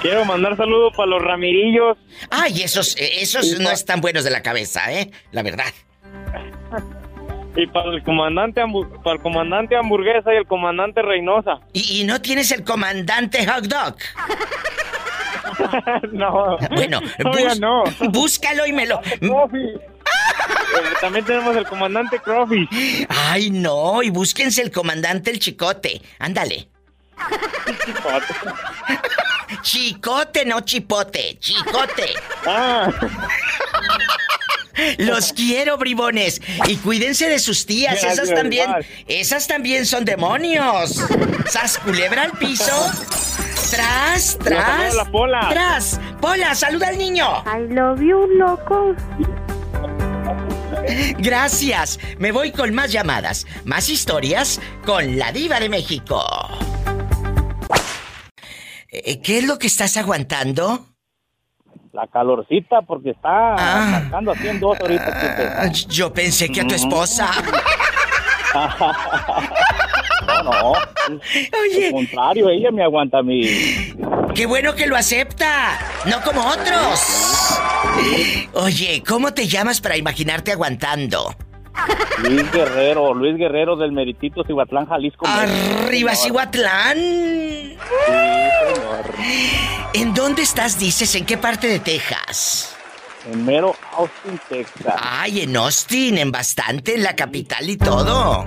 Quiero 0.02 0.24
mandar 0.24 0.56
saludos 0.56 0.94
para 0.96 1.10
los 1.10 1.22
Ramirillos. 1.22 1.98
Ay, 2.30 2.62
esos, 2.62 2.96
eh, 2.96 3.22
esos 3.22 3.60
no 3.60 3.70
están 3.70 4.00
buenos 4.00 4.24
de 4.24 4.32
la 4.32 4.42
cabeza, 4.42 4.94
¿eh? 4.94 5.12
La 5.32 5.44
verdad. 5.44 5.74
Y 7.56 7.68
para 7.68 7.92
el 7.92 8.02
comandante 8.02 8.62
para 9.04 9.16
el 9.18 9.22
comandante 9.22 9.76
hamburguesa 9.76 10.34
y 10.34 10.38
el 10.38 10.48
comandante 10.48 11.04
Reynosa. 11.04 11.60
¿Y, 11.72 12.02
y 12.02 12.04
no 12.04 12.20
tienes 12.20 12.52
el 12.52 12.64
comandante 12.64 13.46
hot 13.46 13.66
dog? 13.66 13.96
no. 16.14 16.58
Bueno, 16.72 17.00
bus- 17.24 17.60
no. 17.60 17.84
búscalo 18.10 18.66
y 18.66 18.74
me 18.74 18.88
lo... 18.88 19.00
Eh, 19.04 19.80
también 21.00 21.24
tenemos 21.26 21.56
el 21.56 21.66
comandante 21.68 22.18
Croffy. 22.20 22.68
Ay, 23.08 23.52
no, 23.52 24.02
y 24.02 24.10
búsquense 24.10 24.64
el 24.64 24.72
comandante 24.72 25.30
el 25.30 25.38
chicote. 25.38 26.02
Ándale. 26.18 26.70
Chicote, 29.62 30.46
no 30.46 30.62
chipote. 30.62 31.38
Chicote. 31.40 32.16
Ah. 32.48 32.90
Los 34.98 35.34
quiero, 35.34 35.78
bribones. 35.78 36.42
Y 36.68 36.78
cuídense 36.78 37.28
de 37.28 37.40
sus 37.40 37.66
tías. 37.66 37.94
Gracias, 38.02 38.14
Esas 38.14 38.36
también. 38.36 38.70
igual. 38.70 38.86
Esas 39.08 39.48
también 39.48 39.86
son 39.86 40.06
demonios. 40.06 41.04
Sas 41.50 41.78
culebra 41.78 42.24
al 42.24 42.32
piso. 42.32 42.92
Tras, 43.72 44.38
tras. 44.40 44.96
La 44.96 45.06
pola. 45.06 45.48
Tras. 45.50 46.00
Pola, 46.22 46.56
saluda 46.56 46.88
al 46.90 46.98
niño. 46.98 47.44
I 47.46 47.74
love 47.74 48.00
you, 48.02 48.28
loco. 48.38 48.96
Gracias. 51.18 52.00
Me 52.20 52.32
voy 52.32 52.52
con 52.52 52.74
más 52.74 52.92
llamadas, 52.92 53.46
más 53.66 53.90
historias 53.90 54.60
con 54.86 55.18
la 55.18 55.32
diva 55.32 55.60
de 55.60 55.70
México. 55.70 56.24
Eh, 58.90 59.22
¿Qué 59.22 59.40
es 59.40 59.46
lo 59.46 59.58
que 59.58 59.68
estás 59.68 59.98
aguantando? 59.98 60.93
La 61.94 62.08
calorcita 62.08 62.82
porque 62.82 63.12
está 63.12 63.54
Ah. 63.56 64.02
marcando 64.12 64.34
dos 64.60 64.80
ahorita. 64.82 65.56
Ah, 65.62 65.68
Yo 65.90 66.12
pensé 66.12 66.50
que 66.50 66.62
a 66.62 66.68
tu 66.68 66.74
esposa. 66.76 67.30
No, 70.26 70.44
no. 70.44 70.72
Oye. 70.72 71.88
Al 71.88 71.92
contrario, 71.92 72.50
ella 72.50 72.72
me 72.72 72.84
aguanta 72.84 73.20
a 73.20 73.24
mí. 73.24 73.44
Qué 74.34 74.46
bueno 74.46 74.74
que 74.74 74.88
lo 74.88 74.96
acepta, 74.96 75.78
no 76.06 76.22
como 76.22 76.42
otros. 76.48 77.60
Oye, 78.54 79.04
¿cómo 79.08 79.34
te 79.34 79.48
llamas 79.48 79.82
para 79.82 79.98
imaginarte 79.98 80.52
aguantando? 80.52 81.36
Luis 82.20 82.52
Guerrero, 82.52 83.14
Luis 83.14 83.38
Guerrero 83.38 83.76
del 83.76 83.92
Meritito 83.92 84.44
Cihuatlán, 84.44 84.86
Jalisco. 84.88 85.28
Arriba. 85.28 86.16
Cihuatlán. 86.16 86.98
Sí, 86.98 87.78
señor. 88.66 89.06
¿En 89.94 90.14
dónde 90.14 90.42
estás, 90.42 90.80
dices? 90.80 91.16
¿En 91.16 91.26
qué 91.26 91.38
parte 91.38 91.68
de 91.68 91.80
Texas? 91.80 92.76
En 93.32 93.46
mero 93.46 93.76
Austin, 93.94 94.40
Texas. 94.50 94.96
Ay, 95.00 95.42
en 95.42 95.56
Austin, 95.56 96.18
en 96.18 96.32
bastante, 96.32 96.96
en 96.96 97.04
la 97.04 97.16
capital 97.16 97.70
y 97.70 97.78
todo. 97.78 98.46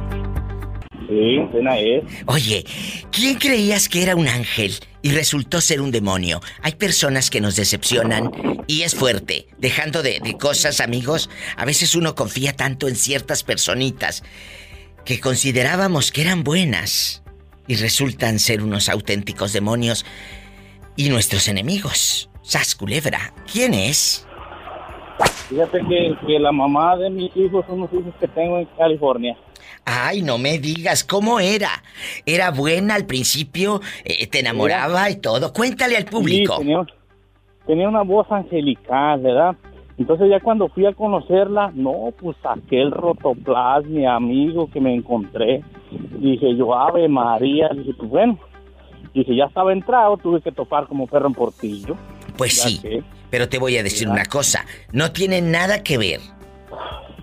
Sí, 1.09 1.39
es. 1.39 2.05
Oye, 2.27 2.65
¿quién 3.11 3.37
creías 3.37 3.89
que 3.89 4.03
era 4.03 4.17
un 4.17 4.29
ángel 4.29 4.75
y 5.03 5.11
resultó 5.11 5.61
ser 5.61 5.81
un 5.81 5.91
demonio? 5.91 6.41
Hay 6.63 6.73
personas 6.73 7.31
que 7.31 7.41
nos 7.41 7.57
decepcionan 7.57 8.31
y 8.67 8.83
es 8.83 8.95
fuerte. 8.95 9.47
Dejando 9.59 10.03
de, 10.03 10.21
de 10.21 10.37
cosas, 10.37 10.81
amigos, 10.81 11.31
a 11.57 11.65
veces 11.65 11.95
uno 11.95 12.15
confía 12.15 12.55
tanto 12.55 12.89
en 12.89 12.97
ciertas 12.97 13.45
personitas 13.45 14.23
que 15.05 15.21
considerábamos 15.21 16.11
que 16.11 16.23
eran 16.23 16.43
buenas 16.43 17.23
y 17.69 17.77
resultan 17.77 18.39
ser 18.39 18.63
unos 18.63 18.89
auténticos 18.89 19.53
demonios 19.53 20.05
y 20.97 21.09
nuestros 21.09 21.49
enemigos. 21.49 22.31
Sas 22.43 22.75
Culebra, 22.75 23.33
¿quién 23.51 23.75
es? 23.75 24.27
Fíjate 25.49 25.79
que, 25.89 26.17
que 26.27 26.39
la 26.39 26.53
mamá 26.53 26.97
de 26.97 27.11
mis 27.11 27.37
hijos 27.37 27.65
son 27.67 27.81
los 27.81 27.93
hijos 27.93 28.15
que 28.21 28.29
tengo 28.29 28.59
en 28.59 28.67
California. 28.77 29.37
Ay, 29.89 30.21
no 30.23 30.37
me 30.37 30.59
digas, 30.59 31.05
¿cómo 31.05 31.39
era? 31.39 31.71
¿Era 32.27 32.51
buena 32.51 32.97
al 32.97 33.07
principio? 33.07 33.81
Eh, 34.05 34.27
¿Te 34.27 34.41
enamoraba 34.41 35.09
y 35.11 35.17
todo? 35.17 35.53
Cuéntale 35.53 35.97
al 35.97 36.07
público. 36.07 36.55
Sí, 36.57 36.63
tenía, 36.65 36.87
tenía 37.69 37.89
una 37.89 38.03
voz 38.03 38.27
angelical, 38.31 39.21
¿verdad? 39.21 39.55
Entonces 39.97 40.29
ya 40.29 40.41
cuando 40.41 40.69
fui 40.69 40.87
a 40.87 40.93
conocerla, 40.93 41.71
no, 41.73 42.13
pues 42.21 42.37
aquel 42.43 42.91
rotoplas, 42.91 43.85
mi 43.87 44.05
amigo 44.05 44.69
que 44.71 44.81
me 44.81 44.93
encontré, 44.93 45.63
dije 46.19 46.57
yo, 46.57 46.75
Ave 46.75 47.09
María, 47.09 47.69
dije, 47.73 47.93
pues 47.97 48.11
bueno, 48.11 48.39
dije, 49.15 49.37
ya 49.37 49.45
estaba 49.45 49.73
entrado, 49.73 50.17
tuve 50.17 50.41
que 50.43 50.51
topar 50.51 50.89
como 50.89 51.07
perro 51.07 51.29
en 51.29 51.35
portillo. 51.35 51.97
Pues 52.37 52.57
Ya 52.57 52.63
sí, 52.69 52.79
que- 52.81 53.03
pero 53.31 53.49
te 53.49 53.59
voy 53.59 53.77
a 53.79 53.85
decir 53.85 54.09
una 54.09 54.25
cosa, 54.27 54.67
no 54.93 55.13
tiene 55.13 55.41
nada 55.41 55.85
que 55.85 55.97
ver. 55.97 56.21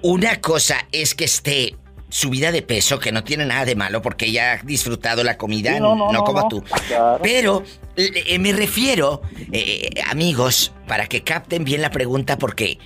Una 0.02 0.40
cosa 0.42 0.78
es 0.94 1.14
que 1.14 1.26
esté 1.26 1.76
subida 2.14 2.52
de 2.52 2.62
peso, 2.62 3.00
que 3.00 3.12
no 3.12 3.24
tiene 3.24 3.44
nada 3.44 3.66
de 3.66 3.76
malo 3.76 4.04
porque 4.04 4.28
ella 4.28 4.54
ha 4.54 4.58
disfrutado 4.64 5.24
la 5.24 5.36
comida, 5.36 5.74
Sí, 5.74 5.80
no, 5.80 5.96
no, 5.96 6.12
no, 6.12 6.24
como 6.24 6.42
no. 6.42 6.48
tú. 6.48 6.64
Claro. 6.88 7.20
Pero 7.24 7.64
eh, 7.96 8.38
me 8.38 8.54
refiero, 8.54 9.22
eh, 9.52 9.90
amigos, 10.12 10.74
para 10.88 11.08
que 11.08 11.24
capten 11.24 11.64
bien 11.64 11.82
la 11.82 11.90
pregunta, 11.90 12.38
porque 12.38 12.78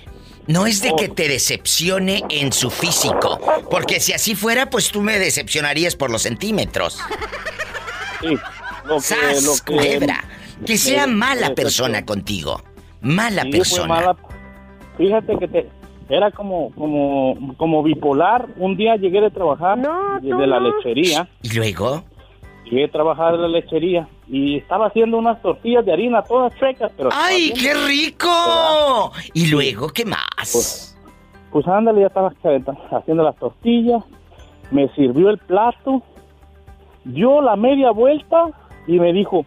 no 0.46 0.66
es 0.66 0.80
de 0.80 0.94
que 0.96 1.10
te 1.10 1.28
decepcione 1.28 2.24
en 2.30 2.54
su 2.54 2.70
físico, 2.70 3.38
porque 3.70 4.00
si 4.00 4.14
así 4.14 4.34
fuera, 4.34 4.70
pues 4.70 4.88
tú 4.90 5.02
me 5.02 5.18
decepcionarías 5.18 5.94
por 5.94 6.10
los 6.10 6.22
centímetros. 6.22 6.96
Sí, 8.22 8.28
lo 8.86 8.94
que, 8.96 9.00
¡Sas, 9.02 9.42
lo 9.44 9.52
que- 9.56 9.74
culebra! 9.74 10.24
Que 10.64 10.78
sea 10.78 11.06
mala 11.06 11.54
persona 11.54 12.06
contigo. 12.06 12.62
Mala 13.02 13.42
Sí, 13.42 13.50
persona. 13.50 13.86
mala. 13.88 14.16
Fíjate 14.96 15.36
que 15.38 15.48
te, 15.48 15.70
era 16.08 16.30
como, 16.30 16.70
como, 16.74 17.54
como 17.56 17.82
bipolar. 17.82 18.46
Un 18.56 18.76
día 18.76 18.96
llegué 18.96 19.20
de 19.20 19.30
trabajar 19.30 19.78
de, 20.20 20.34
de 20.34 20.46
la 20.46 20.60
lechería. 20.60 21.28
¿Y 21.42 21.54
luego? 21.56 22.02
Llegué 22.64 22.84
a 22.84 22.90
trabajar 22.90 23.32
de 23.32 23.42
la 23.42 23.48
lechería 23.48 24.08
y 24.28 24.56
estaba 24.58 24.86
haciendo 24.86 25.18
unas 25.18 25.40
tortillas 25.40 25.84
de 25.84 25.92
harina 25.92 26.22
todas 26.22 26.52
secas, 26.58 26.92
pero... 26.96 27.08
¡Ay, 27.12 27.52
qué 27.58 27.72
rico! 27.86 29.12
¿Y 29.32 29.50
luego 29.50 29.88
qué 29.88 30.04
más? 30.04 30.96
Pues 31.50 31.66
ándale, 31.66 32.02
ya 32.02 32.08
estaba 32.08 32.32
haciendo 32.90 33.22
las 33.22 33.36
tortillas, 33.36 34.04
me 34.70 34.88
sirvió 34.90 35.30
el 35.30 35.38
plato, 35.38 36.02
dio 37.04 37.40
la 37.40 37.56
media 37.56 37.90
vuelta 37.90 38.50
y 38.86 38.98
me 38.98 39.14
dijo, 39.14 39.46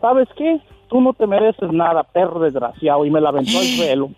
¿sabes 0.00 0.28
qué? 0.36 0.58
Tú 0.88 1.02
no 1.02 1.12
te 1.12 1.26
mereces 1.26 1.70
nada, 1.70 2.02
perro 2.02 2.40
desgraciado, 2.40 3.04
y 3.04 3.10
me 3.10 3.20
la 3.20 3.28
aventó 3.28 3.58
al 3.58 3.64
suelo. 3.76 4.10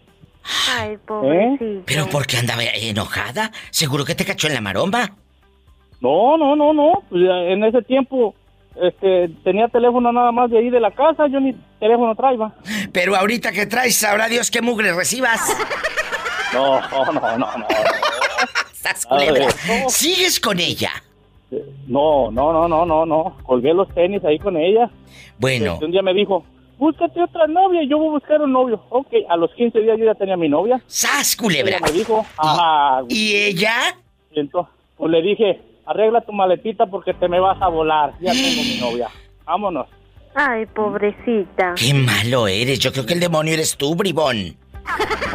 Ay, 0.71 0.97
pobrecito. 1.05 1.83
¿Pero 1.87 2.07
por 2.07 2.27
qué 2.27 2.39
andaba 2.39 2.63
enojada? 2.65 3.51
¿Seguro 3.71 4.05
que 4.05 4.15
te 4.15 4.25
cachó 4.25 4.47
en 4.47 4.55
la 4.55 4.61
maromba? 4.61 5.11
No, 6.01 6.37
no, 6.37 6.55
no, 6.57 6.73
no. 6.73 7.03
Pues, 7.09 7.23
ya 7.23 7.35
en 7.53 7.65
ese 7.65 7.83
tiempo 7.83 8.35
este, 8.81 9.29
tenía 9.43 9.69
teléfono 9.69 10.13
nada 10.13 10.33
más 10.33 10.51
de 10.51 10.59
ahí 10.59 10.71
de 10.71 10.81
la 10.81 10.91
casa, 10.91 11.27
yo 11.29 11.41
ni 11.41 11.55
teléfono 11.81 12.15
traía. 12.15 12.53
Pero 12.93 13.17
ahorita 13.17 13.53
que 13.53 13.67
traes, 13.67 13.97
sabrá 13.97 14.29
Dios 14.29 14.51
qué 14.51 14.61
mugre 14.63 14.93
recibas. 14.93 15.41
No, 16.53 16.81
no, 16.81 17.13
no, 17.13 17.39
no. 17.39 17.67
Estás 18.73 19.07
ver, 19.11 19.29
culebra. 19.29 19.47
no. 19.67 19.89
¿Sigues 19.89 20.39
con 20.41 20.61
ella? 20.61 20.91
No, 21.87 22.31
no, 22.31 22.53
no, 22.53 22.69
no, 22.69 22.87
no, 22.87 23.07
no. 23.07 23.37
Colgué 23.43 23.75
los 23.75 23.89
tenis 23.95 24.25
ahí 24.25 24.39
con 24.39 24.57
ella. 24.57 24.91
Bueno. 25.39 25.75
Este, 25.75 25.85
un 25.85 25.91
día 25.91 26.03
me 26.03 26.15
dijo, 26.15 26.45
búscate 26.79 27.23
otra 27.23 27.47
novia 27.47 27.83
y 27.83 27.89
yo 27.89 27.99
voy 27.99 28.09
a 28.09 28.13
buscar 28.13 28.41
un 28.43 28.53
novio. 28.53 28.83
Ok, 28.91 29.09
a 29.29 29.37
los 29.37 29.53
15 29.55 29.81
días 29.81 29.99
yo 29.99 30.05
ya 30.05 30.15
tenía 30.15 30.37
mi 30.37 30.49
novia. 30.49 30.83
¡Sas, 30.87 31.37
culebra! 31.37 31.77
Ella 31.77 31.87
me 31.87 31.93
dijo, 31.93 32.25
ajá. 32.37 33.03
¿Y 33.09 33.35
ella? 33.35 33.97
Entonces, 34.33 34.73
pues 34.97 35.11
le 35.11 35.23
dije, 35.23 35.61
arregla 35.87 36.21
tu 36.21 36.33
maletita 36.33 36.87
porque 36.87 37.15
te 37.15 37.29
me 37.29 37.41
vas 37.41 37.61
a 37.61 37.69
volar. 37.69 38.15
Ya 38.21 38.33
tengo 38.33 38.63
mi 38.63 38.79
novia. 38.81 39.09
Vámonos. 39.45 39.87
Ay, 40.35 40.67
pobrecita. 40.67 41.75
¡Qué 41.77 41.95
malo 41.95 42.47
eres! 42.47 42.79
Yo 42.79 42.93
creo 42.93 43.07
que 43.07 43.15
el 43.15 43.21
demonio 43.21 43.55
eres 43.55 43.77
tú, 43.79 43.95
bribón. 43.95 44.55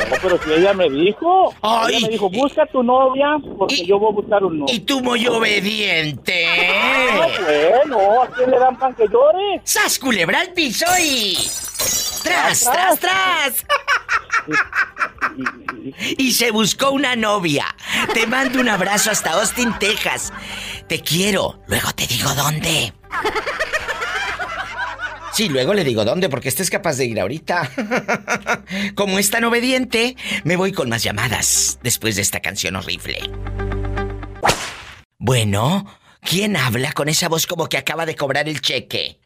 No, 0.09 0.15
pero 0.21 0.39
si 0.43 0.51
ella 0.53 0.73
me 0.73 0.89
dijo, 0.89 1.53
ella 1.87 1.99
me 2.01 2.09
dijo, 2.09 2.29
busca 2.29 2.65
tu 2.65 2.83
novia 2.83 3.37
porque 3.57 3.85
yo 3.85 3.99
voy 3.99 4.11
a 4.11 4.15
buscar 4.15 4.43
un 4.43 4.59
novio. 4.59 4.73
Y 4.73 4.79
tú 4.81 5.01
muy 5.01 5.27
obediente. 5.27 6.45
Ah, 6.47 7.27
bueno, 7.43 8.23
¿a 8.23 8.27
quién 8.27 8.51
le 8.51 8.59
dan 8.59 8.77
pan 8.77 8.93
que 8.95 9.07
llore? 9.07 9.61
¡Sas, 9.63 9.99
culebra 9.99 10.41
al 10.41 10.53
piso 10.53 10.85
y... 10.99 11.37
¡Tras, 12.23 12.63
tras, 12.63 12.99
tras! 12.99 13.65
Y 16.17 16.31
se 16.31 16.51
buscó 16.51 16.91
una 16.91 17.15
novia. 17.15 17.65
Te 18.13 18.27
mando 18.27 18.59
un 18.59 18.69
abrazo 18.69 19.11
hasta 19.11 19.31
Austin, 19.31 19.73
Texas. 19.79 20.31
Te 20.87 21.01
quiero. 21.01 21.59
Luego 21.67 21.91
te 21.93 22.05
digo 22.05 22.33
dónde. 22.35 22.93
Sí, 25.33 25.47
luego 25.47 25.73
le 25.73 25.83
digo 25.83 26.03
dónde, 26.03 26.29
porque 26.29 26.49
este 26.49 26.61
es 26.61 26.69
capaz 26.69 26.97
de 26.97 27.05
ir 27.05 27.19
ahorita. 27.19 27.71
Como 28.95 29.17
es 29.17 29.29
tan 29.31 29.45
obediente, 29.45 30.17
me 30.43 30.57
voy 30.57 30.73
con 30.73 30.89
más 30.89 31.03
llamadas 31.03 31.79
después 31.83 32.17
de 32.17 32.21
esta 32.21 32.41
canción 32.41 32.75
horrible. 32.75 33.19
Bueno, 35.17 35.85
¿quién 36.19 36.57
habla 36.57 36.91
con 36.91 37.07
esa 37.07 37.29
voz 37.29 37.45
como 37.45 37.69
que 37.69 37.77
acaba 37.77 38.05
de 38.05 38.15
cobrar 38.15 38.49
el 38.49 38.59
cheque? 38.59 39.19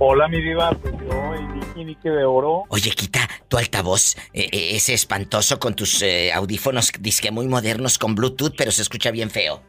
Hola, 0.00 0.26
mi 0.26 0.42
diva, 0.42 0.72
pues 0.72 0.92
yo, 1.08 1.34
el 1.34 1.54
Nicky 1.54 1.84
Nicky 1.84 2.08
de 2.08 2.24
Oro. 2.24 2.64
Oye, 2.68 2.90
quita 2.90 3.28
tu 3.46 3.56
altavoz, 3.56 4.16
eh, 4.32 4.48
eh, 4.52 4.70
ese 4.74 4.92
espantoso 4.92 5.60
con 5.60 5.74
tus 5.74 6.02
eh, 6.02 6.32
audífonos 6.32 6.90
disque 6.98 7.30
muy 7.30 7.46
modernos 7.46 7.98
con 7.98 8.16
Bluetooth, 8.16 8.54
pero 8.56 8.72
se 8.72 8.82
escucha 8.82 9.12
bien 9.12 9.30
feo. 9.30 9.62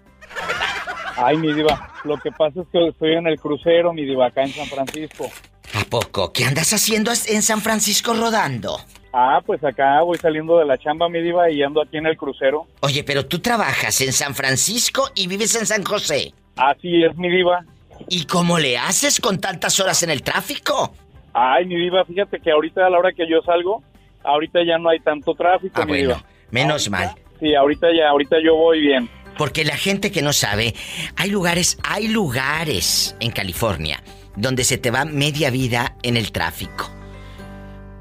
Ay, 1.17 1.37
mi 1.37 1.53
diva, 1.53 1.89
lo 2.03 2.17
que 2.17 2.31
pasa 2.31 2.61
es 2.61 2.67
que 2.71 2.87
estoy 2.89 3.13
en 3.13 3.27
el 3.27 3.39
crucero, 3.39 3.93
mi 3.93 4.03
diva, 4.05 4.27
acá 4.27 4.43
en 4.43 4.49
San 4.51 4.65
Francisco. 4.67 5.29
¿A 5.73 5.83
poco? 5.89 6.31
¿Qué 6.33 6.43
andas 6.45 6.73
haciendo 6.73 7.11
en 7.27 7.41
San 7.41 7.61
Francisco 7.61 8.13
rodando? 8.13 8.77
Ah, 9.13 9.39
pues 9.45 9.63
acá 9.63 10.01
voy 10.01 10.17
saliendo 10.17 10.57
de 10.59 10.65
la 10.65 10.77
chamba, 10.77 11.07
mi 11.07 11.21
diva, 11.21 11.49
y 11.49 11.63
ando 11.63 11.81
aquí 11.81 11.97
en 11.97 12.05
el 12.05 12.17
crucero. 12.17 12.67
Oye, 12.81 13.03
pero 13.05 13.25
tú 13.25 13.39
trabajas 13.39 14.01
en 14.01 14.11
San 14.11 14.35
Francisco 14.35 15.09
y 15.15 15.27
vives 15.27 15.55
en 15.55 15.65
San 15.65 15.83
José. 15.83 16.33
Así 16.57 17.03
es, 17.03 17.15
mi 17.17 17.29
diva. 17.29 17.63
¿Y 18.09 18.25
cómo 18.25 18.59
le 18.59 18.77
haces 18.77 19.21
con 19.21 19.39
tantas 19.39 19.79
horas 19.79 20.03
en 20.03 20.09
el 20.09 20.21
tráfico? 20.21 20.93
Ay, 21.33 21.65
mi 21.65 21.75
diva, 21.75 22.03
fíjate 22.03 22.39
que 22.41 22.51
ahorita 22.51 22.85
a 22.85 22.89
la 22.89 22.99
hora 22.99 23.11
que 23.13 23.25
yo 23.29 23.41
salgo, 23.41 23.81
ahorita 24.23 24.59
ya 24.65 24.77
no 24.77 24.89
hay 24.89 24.99
tanto 24.99 25.33
tráfico, 25.33 25.81
Ah, 25.81 25.85
mi 25.85 25.91
bueno, 25.93 26.07
diva. 26.15 26.23
menos 26.51 26.89
mal. 26.89 27.11
Sí, 27.39 27.55
ahorita 27.55 27.87
ya, 27.97 28.09
ahorita 28.09 28.37
yo 28.43 28.55
voy 28.55 28.81
bien. 28.81 29.09
Porque 29.37 29.65
la 29.65 29.77
gente 29.77 30.11
que 30.11 30.21
no 30.21 30.33
sabe, 30.33 30.75
hay 31.15 31.29
lugares, 31.29 31.77
hay 31.83 32.07
lugares 32.07 33.15
en 33.19 33.31
California 33.31 34.01
donde 34.35 34.63
se 34.63 34.77
te 34.77 34.91
va 34.91 35.05
media 35.05 35.49
vida 35.49 35.95
en 36.03 36.17
el 36.17 36.31
tráfico. 36.31 36.91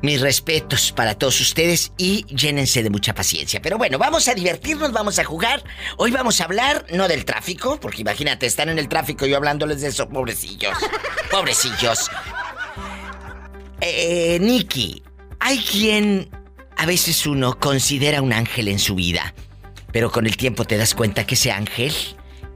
Mis 0.03 0.21
respetos 0.21 0.93
para 0.93 1.15
todos 1.15 1.41
ustedes 1.41 1.93
y 1.97 2.27
llénense 2.27 2.83
de 2.83 2.91
mucha 2.91 3.15
paciencia. 3.15 3.63
Pero 3.63 3.79
bueno, 3.79 3.99
vamos 3.99 4.29
a 4.29 4.35
divertirnos, 4.35 4.93
vamos 4.93 5.19
a 5.19 5.25
jugar. 5.25 5.65
Hoy 5.97 6.11
vamos 6.11 6.41
a 6.41 6.45
hablar 6.45 6.85
no 6.93 7.09
del 7.09 7.25
tráfico, 7.25 7.81
porque 7.81 8.03
imagínate, 8.03 8.45
están 8.45 8.69
en 8.69 8.79
el 8.79 8.89
tráfico 8.89 9.25
yo 9.25 9.37
hablándoles 9.37 9.81
de 9.81 9.89
eso, 9.89 10.09
pobrecillos. 10.09 10.77
Pobrecillos. 11.31 12.11
Eh, 13.81 14.39
Nicky, 14.41 15.03
hay 15.41 15.59
quien 15.59 16.29
a 16.77 16.85
veces 16.85 17.27
uno 17.27 17.59
considera 17.59 18.21
un 18.21 18.33
ángel 18.33 18.69
en 18.69 18.79
su 18.79 18.95
vida, 18.95 19.35
pero 19.95 20.11
con 20.11 20.27
el 20.27 20.37
tiempo 20.37 20.65
te 20.65 20.77
das 20.77 20.93
cuenta 20.93 21.25
que 21.25 21.35
ese 21.35 21.53
ángel, 21.53 21.93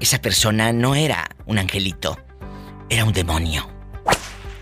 esa 0.01 0.20
persona 0.20 0.72
no 0.72 0.97
era 0.97 1.28
un 1.47 1.59
angelito, 1.59 2.16
era 2.91 3.05
un 3.05 3.12
demonio. 3.12 3.62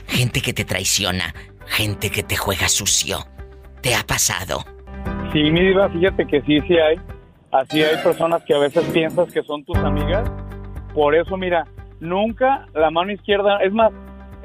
Gente 0.06 0.42
que 0.42 0.52
te 0.52 0.66
traiciona, 0.66 1.34
gente 1.64 2.10
que 2.10 2.22
te 2.22 2.36
juega 2.36 2.68
sucio. 2.68 3.20
¿Te 3.80 3.94
ha 3.94 4.02
pasado? 4.02 4.58
Sí, 5.32 5.50
mi 5.50 5.62
diva, 5.62 5.88
fíjate 5.88 6.26
que 6.26 6.42
sí, 6.42 6.60
sí 6.68 6.76
hay. 6.76 6.96
Así 7.50 7.82
hay 7.82 7.96
personas 8.02 8.44
que 8.44 8.52
a 8.52 8.58
veces 8.58 8.84
piensas 8.92 9.32
que 9.32 9.42
son 9.42 9.64
tus 9.64 9.78
amigas. 9.78 10.30
Por 10.92 11.14
eso, 11.14 11.34
mira, 11.38 11.66
nunca 11.98 12.66
la 12.74 12.90
mano 12.90 13.10
izquierda, 13.10 13.56
es 13.62 13.72
más, 13.72 13.90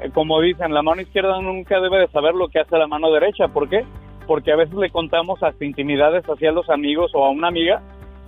eh, 0.00 0.08
como 0.14 0.40
dicen, 0.40 0.72
la 0.72 0.80
mano 0.80 1.02
izquierda 1.02 1.38
nunca 1.42 1.78
debe 1.80 1.98
de 1.98 2.08
saber 2.08 2.32
lo 2.34 2.48
que 2.48 2.60
hace 2.60 2.78
la 2.78 2.86
mano 2.86 3.12
derecha. 3.12 3.48
¿Por 3.48 3.68
qué? 3.68 3.84
Porque 4.26 4.52
a 4.52 4.56
veces 4.56 4.74
le 4.74 4.88
contamos 4.88 5.42
hasta 5.42 5.66
intimidades 5.66 6.24
hacia 6.24 6.50
los 6.50 6.70
amigos 6.70 7.10
o 7.12 7.26
a 7.26 7.30
una 7.30 7.48
amiga 7.48 7.82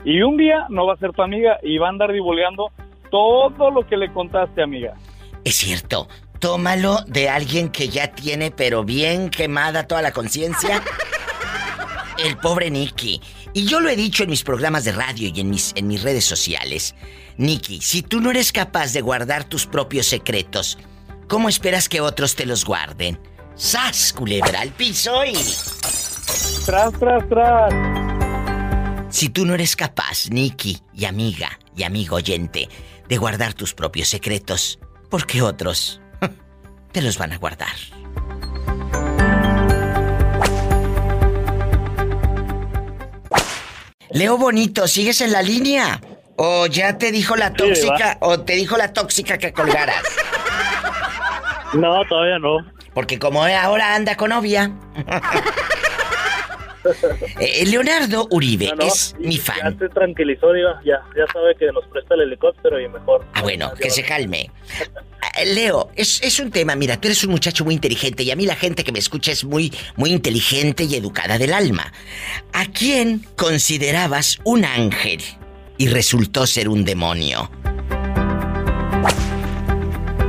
y 0.04 0.22
un 0.22 0.36
día 0.36 0.66
no 0.68 0.86
va 0.86 0.94
a 0.94 0.96
ser 0.98 1.12
tu 1.12 1.22
amiga 1.22 1.58
y 1.62 1.78
va 1.78 1.86
a 1.86 1.90
andar 1.90 2.12
divulgando 2.12 2.70
todo 3.10 3.70
lo 3.70 3.86
que 3.86 3.96
le 3.96 4.12
contaste, 4.12 4.62
amiga. 4.62 4.94
Es 5.44 5.56
cierto, 5.56 6.08
tómalo 6.40 6.98
de 7.06 7.28
alguien 7.28 7.70
que 7.70 7.88
ya 7.88 8.08
tiene 8.08 8.50
pero 8.50 8.84
bien 8.84 9.30
quemada 9.30 9.86
toda 9.86 10.02
la 10.02 10.12
conciencia. 10.12 10.82
El 12.24 12.36
pobre 12.36 12.70
Nicky. 12.70 13.20
Y 13.52 13.66
yo 13.66 13.80
lo 13.80 13.88
he 13.88 13.96
dicho 13.96 14.24
en 14.24 14.30
mis 14.30 14.42
programas 14.42 14.84
de 14.84 14.92
radio 14.92 15.30
y 15.34 15.40
en 15.40 15.50
mis, 15.50 15.72
en 15.76 15.86
mis 15.86 16.02
redes 16.02 16.24
sociales. 16.24 16.94
Nicky, 17.36 17.80
si 17.80 18.02
tú 18.02 18.20
no 18.20 18.30
eres 18.30 18.52
capaz 18.52 18.92
de 18.92 19.00
guardar 19.00 19.44
tus 19.44 19.66
propios 19.66 20.06
secretos, 20.06 20.78
¿cómo 21.28 21.48
esperas 21.48 21.88
que 21.88 22.00
otros 22.00 22.36
te 22.36 22.46
los 22.46 22.64
guarden? 22.64 23.18
¡Sas, 23.54 24.12
culebra 24.12 24.60
al 24.60 24.70
piso 24.70 25.24
y... 25.24 25.34
Tras, 26.64 26.92
tras, 26.98 27.28
tras. 27.28 28.33
Si 29.14 29.28
tú 29.28 29.46
no 29.46 29.54
eres 29.54 29.76
capaz, 29.76 30.28
Nicky, 30.28 30.82
y 30.92 31.04
amiga, 31.04 31.60
y 31.76 31.84
amigo 31.84 32.16
oyente, 32.16 32.68
de 33.08 33.16
guardar 33.16 33.54
tus 33.54 33.72
propios 33.72 34.08
secretos, 34.08 34.80
¿por 35.08 35.24
qué 35.24 35.40
otros 35.40 36.00
te 36.92 37.00
los 37.00 37.16
van 37.16 37.32
a 37.32 37.38
guardar? 37.38 37.76
Leo 44.10 44.36
Bonito, 44.36 44.88
¿sigues 44.88 45.20
en 45.20 45.30
la 45.30 45.42
línea? 45.42 46.00
¿O 46.34 46.66
ya 46.66 46.98
te 46.98 47.12
dijo 47.12 47.36
la 47.36 47.52
tóxica, 47.52 48.18
o 48.20 48.40
te 48.40 48.54
dijo 48.54 48.76
la 48.76 48.92
tóxica 48.92 49.38
que 49.38 49.52
colgaras? 49.52 50.02
No, 51.72 52.04
todavía 52.08 52.38
no. 52.38 52.58
Porque 52.94 53.18
como 53.18 53.44
ahora 53.44 53.96
anda 53.96 54.16
con 54.16 54.30
novia. 54.30 54.70
Eh, 57.40 57.64
Leonardo 57.66 58.28
Uribe 58.30 58.68
No, 58.68 58.76
no, 58.76 58.86
es 58.86 59.14
mi 59.18 59.38
fan. 59.38 59.56
Ya 59.62 59.78
se 59.78 59.88
tranquilizó, 59.88 60.48
ya 60.84 61.02
sabe 61.32 61.54
que 61.58 61.66
nos 61.72 61.86
presta 61.88 62.14
el 62.14 62.22
helicóptero 62.22 62.80
y 62.80 62.88
mejor. 62.88 63.24
Ah, 63.32 63.42
bueno, 63.42 63.72
que 63.74 63.90
se 63.90 64.02
calme. 64.02 64.50
Ah, 65.26 65.42
Leo, 65.42 65.90
es, 65.96 66.20
es 66.22 66.38
un 66.38 66.50
tema, 66.50 66.76
mira, 66.76 67.00
tú 67.00 67.08
eres 67.08 67.24
un 67.24 67.30
muchacho 67.30 67.64
muy 67.64 67.72
inteligente 67.72 68.22
y 68.24 68.30
a 68.30 68.36
mí 68.36 68.44
la 68.44 68.56
gente 68.56 68.84
que 68.84 68.92
me 68.92 68.98
escucha 68.98 69.32
es 69.32 69.42
muy, 69.42 69.72
muy 69.96 70.10
inteligente 70.10 70.84
y 70.84 70.94
educada 70.96 71.38
del 71.38 71.54
alma. 71.54 71.90
¿A 72.52 72.66
quién 72.66 73.20
considerabas 73.34 74.38
un 74.44 74.66
ángel 74.66 75.22
y 75.78 75.88
resultó 75.88 76.46
ser 76.46 76.68
un 76.68 76.84
demonio? 76.84 77.50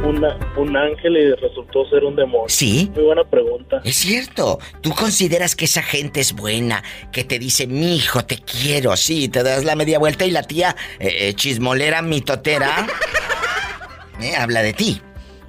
Una- 0.05 0.37
un 0.55 0.77
ángel 0.77 1.17
y 1.17 1.33
resultó 1.33 1.85
ser 1.89 2.03
un 2.03 2.15
demonio. 2.15 2.47
Sí. 2.47 2.91
Muy 2.95 3.05
buena 3.05 3.23
pregunta. 3.23 3.81
Es 3.83 3.95
cierto, 3.97 4.59
tú 4.81 4.91
consideras 4.91 5.55
que 5.55 5.65
esa 5.65 5.81
gente 5.81 6.19
es 6.21 6.33
buena, 6.33 6.83
que 7.11 7.23
te 7.23 7.39
dice, 7.39 7.65
mi 7.67 7.95
hijo, 7.95 8.23
te 8.23 8.37
quiero, 8.37 8.95
sí, 8.97 9.27
te 9.29 9.41
das 9.43 9.65
la 9.65 9.75
media 9.75 9.97
vuelta 9.99 10.25
y 10.25 10.31
la 10.31 10.43
tía 10.43 10.75
eh, 10.99 11.29
eh, 11.29 11.33
chismolera, 11.33 12.01
mitotera, 12.01 12.85
eh, 14.21 14.35
habla 14.37 14.61
de 14.61 14.73
ti. 14.73 15.01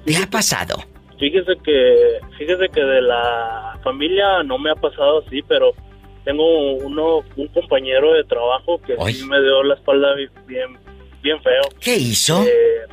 ¿Qué 0.05 0.17
ha 0.17 0.27
pasado? 0.29 0.83
Fíjese 1.19 1.53
que, 1.63 2.19
fíjese 2.37 2.69
que 2.73 2.81
de 2.81 3.01
la 3.01 3.79
familia 3.83 4.43
no 4.43 4.57
me 4.57 4.71
ha 4.71 4.75
pasado 4.75 5.23
así, 5.25 5.41
pero 5.47 5.71
tengo 6.25 6.73
uno, 6.77 7.19
un 7.35 7.47
compañero 7.49 8.13
de 8.13 8.23
trabajo 8.23 8.79
que 8.81 8.95
sí 9.13 9.25
me 9.25 9.39
dio 9.41 9.63
la 9.63 9.75
espalda 9.75 10.13
bi- 10.15 10.29
bien, 10.45 10.77
bien 11.21 11.41
feo. 11.41 11.61
¿Qué 11.79 11.95
hizo? 11.97 12.43
Eh, 12.43 12.85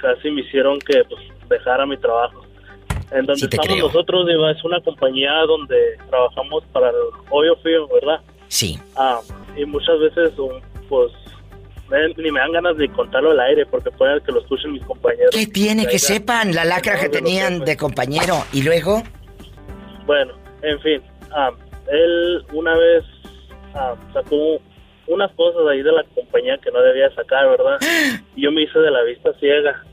casi 0.00 0.30
me 0.30 0.42
hicieron 0.42 0.78
que 0.80 1.02
pues, 1.04 1.20
dejara 1.48 1.86
mi 1.86 1.96
trabajo. 1.96 2.44
En 3.10 3.26
donde 3.26 3.40
Sí 3.40 3.44
estamos 3.46 3.66
creo. 3.66 3.86
nosotros, 3.86 4.26
Diva, 4.26 4.52
es 4.52 4.64
una 4.64 4.80
compañía 4.80 5.32
donde 5.46 5.98
trabajamos 6.08 6.64
para 6.72 6.90
el 6.90 6.96
hoyo 7.30 7.56
frío, 7.56 7.88
¿verdad? 7.88 8.20
Sí. 8.48 8.78
Ah, 8.96 9.20
y 9.56 9.64
muchas 9.64 9.98
veces, 9.98 10.38
um, 10.38 10.60
pues, 10.88 11.12
ni 12.16 12.30
me 12.30 12.38
dan 12.38 12.52
ganas 12.52 12.76
de 12.76 12.88
contarlo 12.88 13.32
al 13.32 13.40
aire 13.40 13.66
porque 13.66 13.90
puede 13.90 14.20
que 14.22 14.30
lo 14.30 14.40
escuchen 14.40 14.72
mis 14.72 14.84
compañeros. 14.84 15.30
¿Qué 15.32 15.46
tiene 15.46 15.82
que 15.82 15.96
Oiga, 15.96 15.98
sepan 15.98 16.54
la 16.54 16.64
lacra 16.64 17.00
que 17.00 17.08
tenían 17.08 17.64
de 17.64 17.76
compañero? 17.76 18.44
¿Y 18.52 18.62
luego? 18.62 19.02
Bueno, 20.06 20.34
en 20.62 20.80
fin, 20.80 21.02
ah, 21.32 21.50
él 21.90 22.44
una 22.52 22.76
vez 22.76 23.04
ah, 23.74 23.94
sacó 24.12 24.60
unas 25.10 25.30
cosas 25.32 25.62
ahí 25.70 25.82
de 25.82 25.92
la 25.92 26.04
compañía 26.14 26.58
que 26.58 26.70
no 26.70 26.80
debía 26.80 27.10
sacar, 27.14 27.48
¿verdad? 27.48 27.78
Y 28.36 28.42
yo 28.42 28.52
me 28.52 28.62
hice 28.62 28.78
de 28.78 28.90
la 28.90 29.02
vista 29.02 29.32
ciega, 29.38 29.84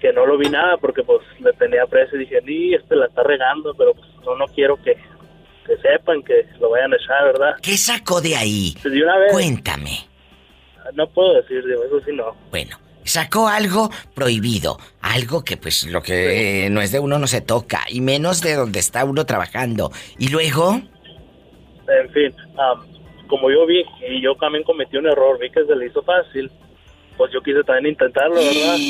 que 0.00 0.12
no 0.12 0.26
lo 0.26 0.36
vi 0.36 0.48
nada 0.50 0.76
porque 0.76 1.02
pues 1.02 1.20
le 1.40 1.52
tenía 1.54 1.86
precio 1.86 2.16
y 2.16 2.20
dije, 2.24 2.40
ni, 2.42 2.74
este 2.74 2.96
la 2.96 3.06
está 3.06 3.22
regando, 3.22 3.72
pero 3.74 3.94
pues 3.94 4.06
no, 4.24 4.36
no 4.36 4.46
quiero 4.48 4.76
que, 4.82 4.94
que 5.66 5.76
sepan 5.78 6.22
que 6.22 6.46
lo 6.60 6.70
vayan 6.70 6.92
a 6.92 6.96
echar, 6.96 7.24
¿verdad? 7.24 7.56
¿Qué 7.62 7.76
sacó 7.76 8.20
de 8.20 8.36
ahí? 8.36 8.74
Pues, 8.82 8.92
de 8.92 9.02
una 9.02 9.16
vez, 9.18 9.32
Cuéntame. 9.32 10.06
no 10.94 11.08
puedo 11.08 11.34
decir, 11.40 11.64
digo, 11.64 11.82
eso 11.84 12.00
sí 12.04 12.12
no. 12.12 12.36
Bueno, 12.50 12.76
sacó 13.04 13.48
algo 13.48 13.88
prohibido, 14.14 14.78
algo 15.00 15.44
que 15.44 15.56
pues 15.56 15.84
lo 15.86 16.02
que 16.02 16.66
eh, 16.66 16.70
no 16.70 16.80
es 16.82 16.92
de 16.92 16.98
uno 16.98 17.18
no 17.18 17.26
se 17.26 17.40
toca, 17.40 17.84
y 17.88 18.00
menos 18.00 18.42
de 18.42 18.54
donde 18.54 18.80
está 18.80 19.04
uno 19.04 19.24
trabajando. 19.24 19.90
Y 20.18 20.28
luego, 20.28 20.74
En 21.88 22.10
fin, 22.12 22.34
am, 22.58 22.84
como 23.26 23.50
yo 23.50 23.66
vi 23.66 23.84
y 24.08 24.22
yo 24.22 24.34
también 24.36 24.64
cometí 24.64 24.96
un 24.96 25.06
error, 25.06 25.38
vi 25.38 25.50
que 25.50 25.64
se 25.64 25.76
le 25.76 25.86
hizo 25.86 26.02
fácil, 26.02 26.50
pues 27.16 27.32
yo 27.32 27.40
quise 27.42 27.62
también 27.64 27.92
intentarlo, 27.92 28.36
¿verdad? 28.36 28.76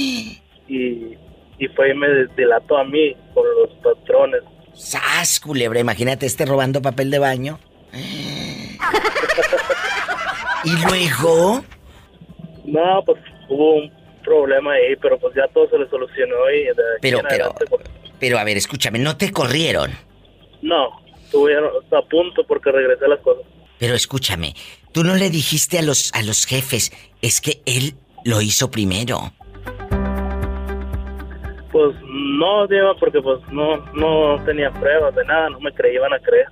Y, 0.69 1.17
y 1.61 1.69
fue 1.77 1.91
y 1.91 1.95
me 1.95 2.09
delató 2.35 2.77
a 2.77 2.83
mí 2.83 3.15
con 3.33 3.45
los 3.61 3.71
patrones. 3.85 4.43
¡sas, 4.77 5.41
culebra! 5.41 5.81
Imagínate 5.81 6.27
este 6.27 6.45
robando 6.45 6.83
papel 6.83 7.11
de 7.11 7.19
baño. 7.19 7.59
y 10.65 10.71
luego, 10.89 11.65
No, 12.65 13.03
pues 13.05 13.19
hubo 13.49 13.77
un 13.77 13.93
problema 14.23 14.73
ahí, 14.73 14.97
pero 15.01 15.19
pues 15.19 15.35
ya 15.35 15.47
todo 15.49 15.69
se 15.71 15.79
le 15.79 15.89
solucionó 15.89 16.51
y 16.51 16.65
de 16.65 16.75
pero, 17.01 17.21
pero, 17.23 17.29
adelante, 17.29 17.65
pues, 17.71 17.83
pero 18.19 18.39
a 18.39 18.45
ver, 18.45 18.57
escúchame, 18.57 18.99
no 18.99 19.17
te 19.17 19.33
corrieron. 19.33 19.93
no, 20.63 21.01
estuvieron 21.25 21.71
a 21.93 22.03
punto 22.03 22.45
porque 22.47 22.73
regresé 22.73 23.05
a 23.05 23.09
las 23.09 23.21
cosas. 23.21 23.45
Pero 23.79 23.95
escúchame, 23.95 24.55
tú 24.93 25.05
no 25.05 25.15
le 25.15 25.31
dijiste 25.31 25.79
a 25.79 25.83
los 25.83 26.13
a 26.15 26.23
los 26.23 26.47
jefes, 26.47 26.93
es 27.23 27.41
que 27.41 27.61
él 27.67 27.95
lo 28.25 28.41
hizo 28.41 28.71
primero. 28.71 29.33
Pues 31.71 31.95
no, 32.05 32.67
Diego, 32.67 32.97
porque 32.99 33.21
pues 33.21 33.41
no, 33.53 33.77
no 33.93 34.43
tenía 34.45 34.73
pruebas 34.73 35.15
de 35.15 35.25
nada, 35.25 35.51
no 35.51 35.61
me 35.61 35.73
creían 35.73 36.13
a 36.13 36.19
creer. 36.19 36.47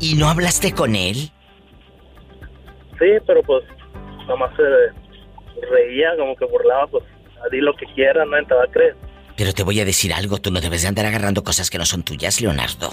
¿Y 0.00 0.14
no 0.14 0.28
hablaste 0.28 0.72
con 0.72 0.96
él? 0.96 1.30
Sí, 2.98 3.08
pero 3.26 3.42
pues 3.42 3.64
nomás 4.26 4.50
se 4.56 4.62
reía, 5.70 6.10
como 6.18 6.34
que 6.36 6.44
burlaba, 6.46 6.86
pues 6.88 7.04
di 7.50 7.60
lo 7.60 7.74
que 7.74 7.86
quiera, 7.94 8.24
nadie 8.24 8.46
te 8.46 8.54
va 8.54 8.64
a 8.64 8.70
creer. 8.70 8.96
Pero 9.36 9.52
te 9.52 9.62
voy 9.62 9.80
a 9.80 9.84
decir 9.84 10.12
algo, 10.12 10.38
tú 10.38 10.50
no 10.50 10.60
debes 10.60 10.82
de 10.82 10.88
andar 10.88 11.06
agarrando 11.06 11.42
cosas 11.42 11.70
que 11.70 11.78
no 11.78 11.86
son 11.86 12.02
tuyas, 12.02 12.40
Leonardo. 12.40 12.90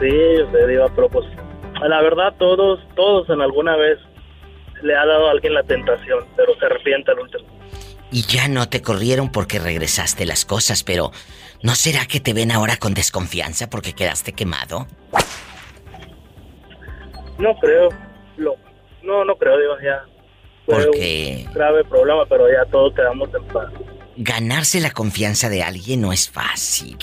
Sí, 0.00 0.08
yo 0.38 0.50
sé, 0.50 0.66
Diva, 0.66 0.88
pero 0.94 1.08
pues 1.08 1.26
la 1.88 2.00
verdad 2.02 2.34
todos, 2.38 2.80
todos 2.94 3.28
en 3.30 3.40
alguna 3.40 3.76
vez 3.76 3.98
le 4.82 4.96
ha 4.96 5.04
dado 5.06 5.28
a 5.28 5.30
alguien 5.32 5.54
la 5.54 5.62
tentación, 5.62 6.24
pero 6.36 6.54
se 6.58 6.66
arrepiente 6.66 7.10
al 7.10 7.20
último. 7.20 7.44
Y 8.12 8.22
ya 8.22 8.48
no 8.48 8.68
te 8.68 8.82
corrieron 8.82 9.30
porque 9.30 9.58
regresaste 9.58 10.26
las 10.26 10.44
cosas, 10.44 10.82
pero 10.82 11.12
¿no 11.62 11.74
será 11.74 12.06
que 12.06 12.18
te 12.18 12.32
ven 12.32 12.50
ahora 12.50 12.76
con 12.76 12.92
desconfianza 12.94 13.70
porque 13.70 13.92
quedaste 13.92 14.32
quemado? 14.32 14.86
No 17.38 17.54
creo, 17.60 17.88
lo, 18.36 18.56
no, 19.02 19.24
no 19.24 19.36
creo, 19.36 19.58
Diva, 19.58 19.76
ya. 19.82 20.04
Fue 20.66 20.84
Porque 20.84 21.44
un 21.46 21.52
grave 21.54 21.84
problema, 21.84 22.26
pero 22.26 22.46
ya 22.48 22.64
todos 22.70 22.94
quedamos 22.94 23.28
en 23.34 23.44
paz. 23.46 23.72
ganarse 24.16 24.80
la 24.80 24.90
confianza 24.90 25.48
de 25.48 25.62
alguien 25.62 26.00
no 26.02 26.12
es 26.12 26.28
fácil. 26.28 26.98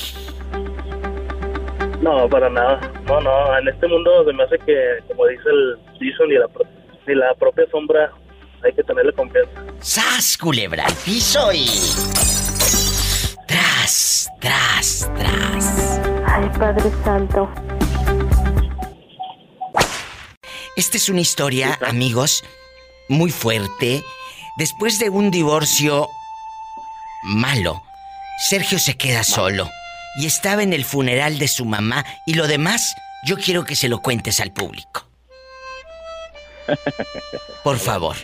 No, 2.02 2.30
para 2.30 2.50
nada. 2.50 2.80
No, 3.06 3.20
no, 3.22 3.58
en 3.58 3.68
este 3.68 3.88
mundo 3.88 4.24
se 4.26 4.34
me 4.34 4.44
hace 4.44 4.58
que, 4.60 5.00
como 5.08 5.26
dice 5.28 5.44
el 5.50 5.78
dicho, 6.00 6.26
ni 6.28 6.36
la, 6.36 6.48
pro- 6.48 6.66
ni 7.08 7.16
la 7.16 7.34
propia 7.36 7.66
sombra 7.72 8.12
hay 8.64 8.74
que 8.74 8.84
tenerle 8.84 9.14
confianza. 9.14 9.52
¡Sas, 9.80 10.38
culebra 10.38 10.86
al 10.86 10.94
piso 11.06 11.52
y... 11.54 11.68
Tras, 13.48 14.30
tras, 14.40 15.10
tras. 15.18 16.02
Ay, 16.28 16.50
Padre 16.60 16.92
Santo. 17.04 17.50
Esta 20.76 20.98
es 20.98 21.10
una 21.10 21.22
historia, 21.22 21.80
amigos, 21.88 22.44
muy 23.10 23.32
fuerte. 23.32 24.04
Después 24.58 25.00
de 25.00 25.10
un 25.10 25.32
divorcio 25.32 26.08
malo, 27.24 27.82
Sergio 28.50 28.78
se 28.78 28.96
queda 28.96 29.24
solo 29.24 29.68
y 30.18 30.26
estaba 30.26 30.64
en 30.64 30.74
el 30.74 30.84
funeral 30.84 31.38
de 31.38 31.48
su 31.48 31.66
mamá 31.66 32.06
y 32.26 32.34
lo 32.34 32.48
demás 32.48 32.96
yo 33.26 33.38
quiero 33.38 33.64
que 33.64 33.76
se 33.76 33.88
lo 33.88 34.00
cuentes 34.02 34.40
al 34.40 34.52
público. 34.52 35.08
Por 37.64 37.78
favor, 37.78 38.16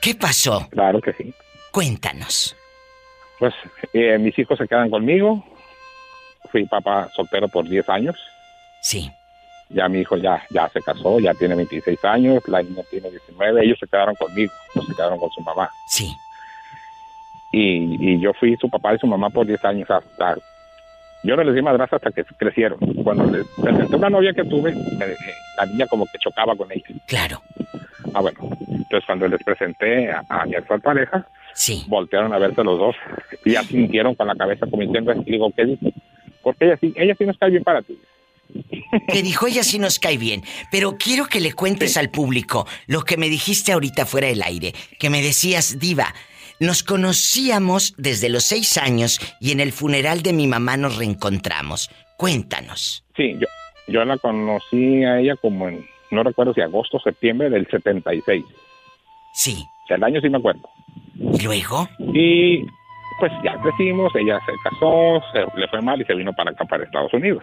¿qué 0.00 0.14
pasó? 0.14 0.68
Claro 0.70 1.00
que 1.00 1.12
sí. 1.14 1.32
Cuéntanos. 1.70 2.56
Pues 3.38 3.54
eh, 3.92 4.18
mis 4.18 4.38
hijos 4.38 4.58
se 4.58 4.66
quedan 4.66 4.90
conmigo. 4.90 5.44
Fui 6.50 6.64
papá 6.66 7.08
soltero 7.14 7.48
por 7.48 7.68
10 7.68 7.88
años. 7.90 8.16
Sí. 8.80 9.10
Ya 9.68 9.88
mi 9.88 10.00
hijo 10.00 10.16
ya, 10.16 10.42
ya 10.50 10.68
se 10.68 10.80
casó, 10.80 11.18
ya 11.18 11.34
tiene 11.34 11.56
26 11.56 12.04
años, 12.04 12.42
la 12.46 12.62
niña 12.62 12.82
tiene 12.88 13.10
19. 13.10 13.64
Ellos 13.64 13.78
se 13.80 13.86
quedaron 13.88 14.14
conmigo, 14.14 14.52
no 14.74 14.82
se 14.82 14.94
quedaron 14.94 15.18
con 15.18 15.30
su 15.30 15.40
mamá. 15.42 15.68
Sí. 15.88 16.14
Y, 17.52 18.12
y 18.12 18.20
yo 18.20 18.32
fui 18.34 18.56
su 18.56 18.70
papá 18.70 18.94
y 18.94 18.98
su 18.98 19.06
mamá 19.06 19.30
por 19.30 19.46
10 19.46 19.64
años 19.64 19.90
hasta... 19.90 20.36
Yo 21.22 21.36
no 21.36 21.42
les 21.42 21.54
di 21.54 21.62
madrastra 21.62 21.96
hasta 21.96 22.10
que 22.10 22.24
crecieron. 22.36 22.78
Cuando 23.02 23.24
les 23.30 23.46
presenté 23.60 23.96
una 23.96 24.10
novia 24.10 24.32
que 24.32 24.44
tuve, 24.44 24.74
la 25.56 25.66
niña 25.66 25.86
como 25.86 26.06
que 26.06 26.18
chocaba 26.18 26.54
con 26.54 26.70
ella. 26.70 26.84
Claro. 27.06 27.42
Ah, 28.14 28.20
bueno. 28.20 28.38
Entonces 28.68 29.04
cuando 29.06 29.26
les 29.26 29.42
presenté 29.42 30.10
a, 30.10 30.22
a 30.28 30.46
mi 30.46 30.54
actual 30.54 30.80
pareja, 30.80 31.26
sí. 31.54 31.84
voltearon 31.88 32.32
a 32.32 32.38
verse 32.38 32.62
los 32.62 32.78
dos 32.78 32.96
y 33.44 33.52
ya 33.52 33.62
sintieron 33.64 34.14
con 34.14 34.28
la 34.28 34.36
cabeza 34.36 34.66
como 34.66 34.82
diciendo, 34.82 35.12
y 35.12 35.30
digo, 35.32 35.50
¿qué 35.56 35.64
dice? 35.64 35.92
Porque 36.42 36.66
ella 36.66 36.76
sí, 36.80 36.94
ella 36.96 37.14
sí 37.18 37.24
no 37.24 37.32
está 37.32 37.46
bien 37.46 37.64
para 37.64 37.82
ti. 37.82 37.98
Que 39.08 39.22
dijo 39.22 39.48
ella 39.48 39.64
sí 39.64 39.78
nos 39.78 39.98
cae 39.98 40.18
bien, 40.18 40.42
pero 40.70 40.96
quiero 40.96 41.26
que 41.26 41.40
le 41.40 41.52
cuentes 41.52 41.96
al 41.96 42.10
público 42.10 42.66
lo 42.86 43.02
que 43.02 43.16
me 43.16 43.28
dijiste 43.28 43.72
ahorita 43.72 44.06
fuera 44.06 44.28
del 44.28 44.42
aire, 44.42 44.72
que 45.00 45.10
me 45.10 45.20
decías, 45.20 45.80
diva, 45.80 46.14
nos 46.60 46.82
conocíamos 46.82 47.94
desde 47.96 48.28
los 48.28 48.44
seis 48.44 48.78
años 48.78 49.20
y 49.40 49.52
en 49.52 49.60
el 49.60 49.72
funeral 49.72 50.22
de 50.22 50.32
mi 50.32 50.46
mamá 50.46 50.76
nos 50.76 50.96
reencontramos. 50.96 51.90
Cuéntanos. 52.16 53.04
Sí, 53.16 53.34
yo, 53.38 53.46
yo 53.88 54.04
la 54.04 54.16
conocí 54.18 55.04
a 55.04 55.20
ella 55.20 55.36
como 55.36 55.68
en 55.68 55.84
no 56.10 56.22
recuerdo 56.22 56.54
si 56.54 56.60
agosto 56.60 56.98
o 56.98 57.00
septiembre 57.00 57.50
del 57.50 57.66
76. 57.68 58.44
Sí. 59.34 59.64
El 59.88 60.02
año 60.02 60.20
sí 60.20 60.28
me 60.28 60.38
acuerdo. 60.38 60.68
¿Y 61.14 61.42
luego? 61.42 61.88
Y 61.98 62.64
pues 63.18 63.32
ya 63.44 63.60
crecimos, 63.60 64.14
ella 64.14 64.38
se 64.44 64.52
casó, 64.62 65.22
se, 65.32 65.40
le 65.58 65.68
fue 65.68 65.80
mal 65.80 66.00
y 66.00 66.04
se 66.04 66.14
vino 66.14 66.32
para 66.32 66.50
acá, 66.50 66.64
para 66.64 66.84
Estados 66.84 67.12
Unidos. 67.12 67.42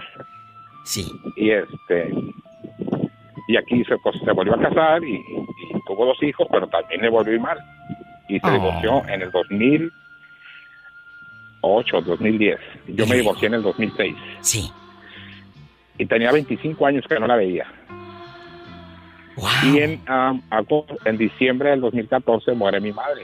Sí. 0.86 1.06
Y 1.38 1.52
este 1.52 2.14
y 3.48 3.58
aquí 3.58 3.84
se, 3.84 3.96
se 4.26 4.32
volvió 4.32 4.56
a 4.56 4.62
casar 4.62 5.04
y, 5.04 5.16
y 5.16 5.82
tuvo 5.86 6.06
dos 6.06 6.22
hijos, 6.24 6.48
pero 6.52 6.68
también 6.68 7.02
le 7.02 7.10
volvió 7.10 7.40
mal. 7.40 7.58
Y 8.28 8.40
se 8.40 8.48
Oh. 8.48 8.52
divorció 8.52 9.08
en 9.08 9.22
el 9.22 9.32
2008, 9.32 12.02
2010. 12.02 12.60
Yo 12.88 13.06
me 13.08 13.16
divorcié 13.16 13.48
en 13.48 13.54
el 13.56 13.64
2006. 13.64 14.16
Sí. 14.42 14.70
Y 15.98 16.06
tenía 16.06 16.32
25 16.32 16.86
años 16.88 17.06
que 17.08 17.20
no 17.20 17.28
la 17.28 17.36
veía. 17.36 17.68
Y 19.64 19.80
en, 19.80 20.00
um, 20.10 20.42
en 21.06 21.18
diciembre 21.18 21.72
del 21.72 21.82
2014 21.82 22.54
muere 22.54 22.80
mi 22.80 22.92
madre. 22.92 23.24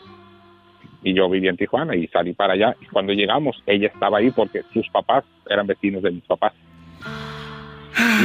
Y 1.04 1.14
yo 1.14 1.30
vivía 1.30 1.52
en 1.52 1.58
Tijuana 1.58 1.96
y 1.96 2.08
salí 2.08 2.34
para 2.34 2.54
allá. 2.54 2.76
Y 2.82 2.86
cuando 2.88 3.14
llegamos, 3.14 3.62
ella 3.66 3.88
estaba 3.88 4.18
ahí 4.18 4.32
porque 4.32 4.64
sus 4.74 4.88
papás 4.90 5.24
eran 5.50 5.68
vecinos 5.68 6.04
de 6.04 6.12
mis 6.12 6.24
papás. 6.26 6.52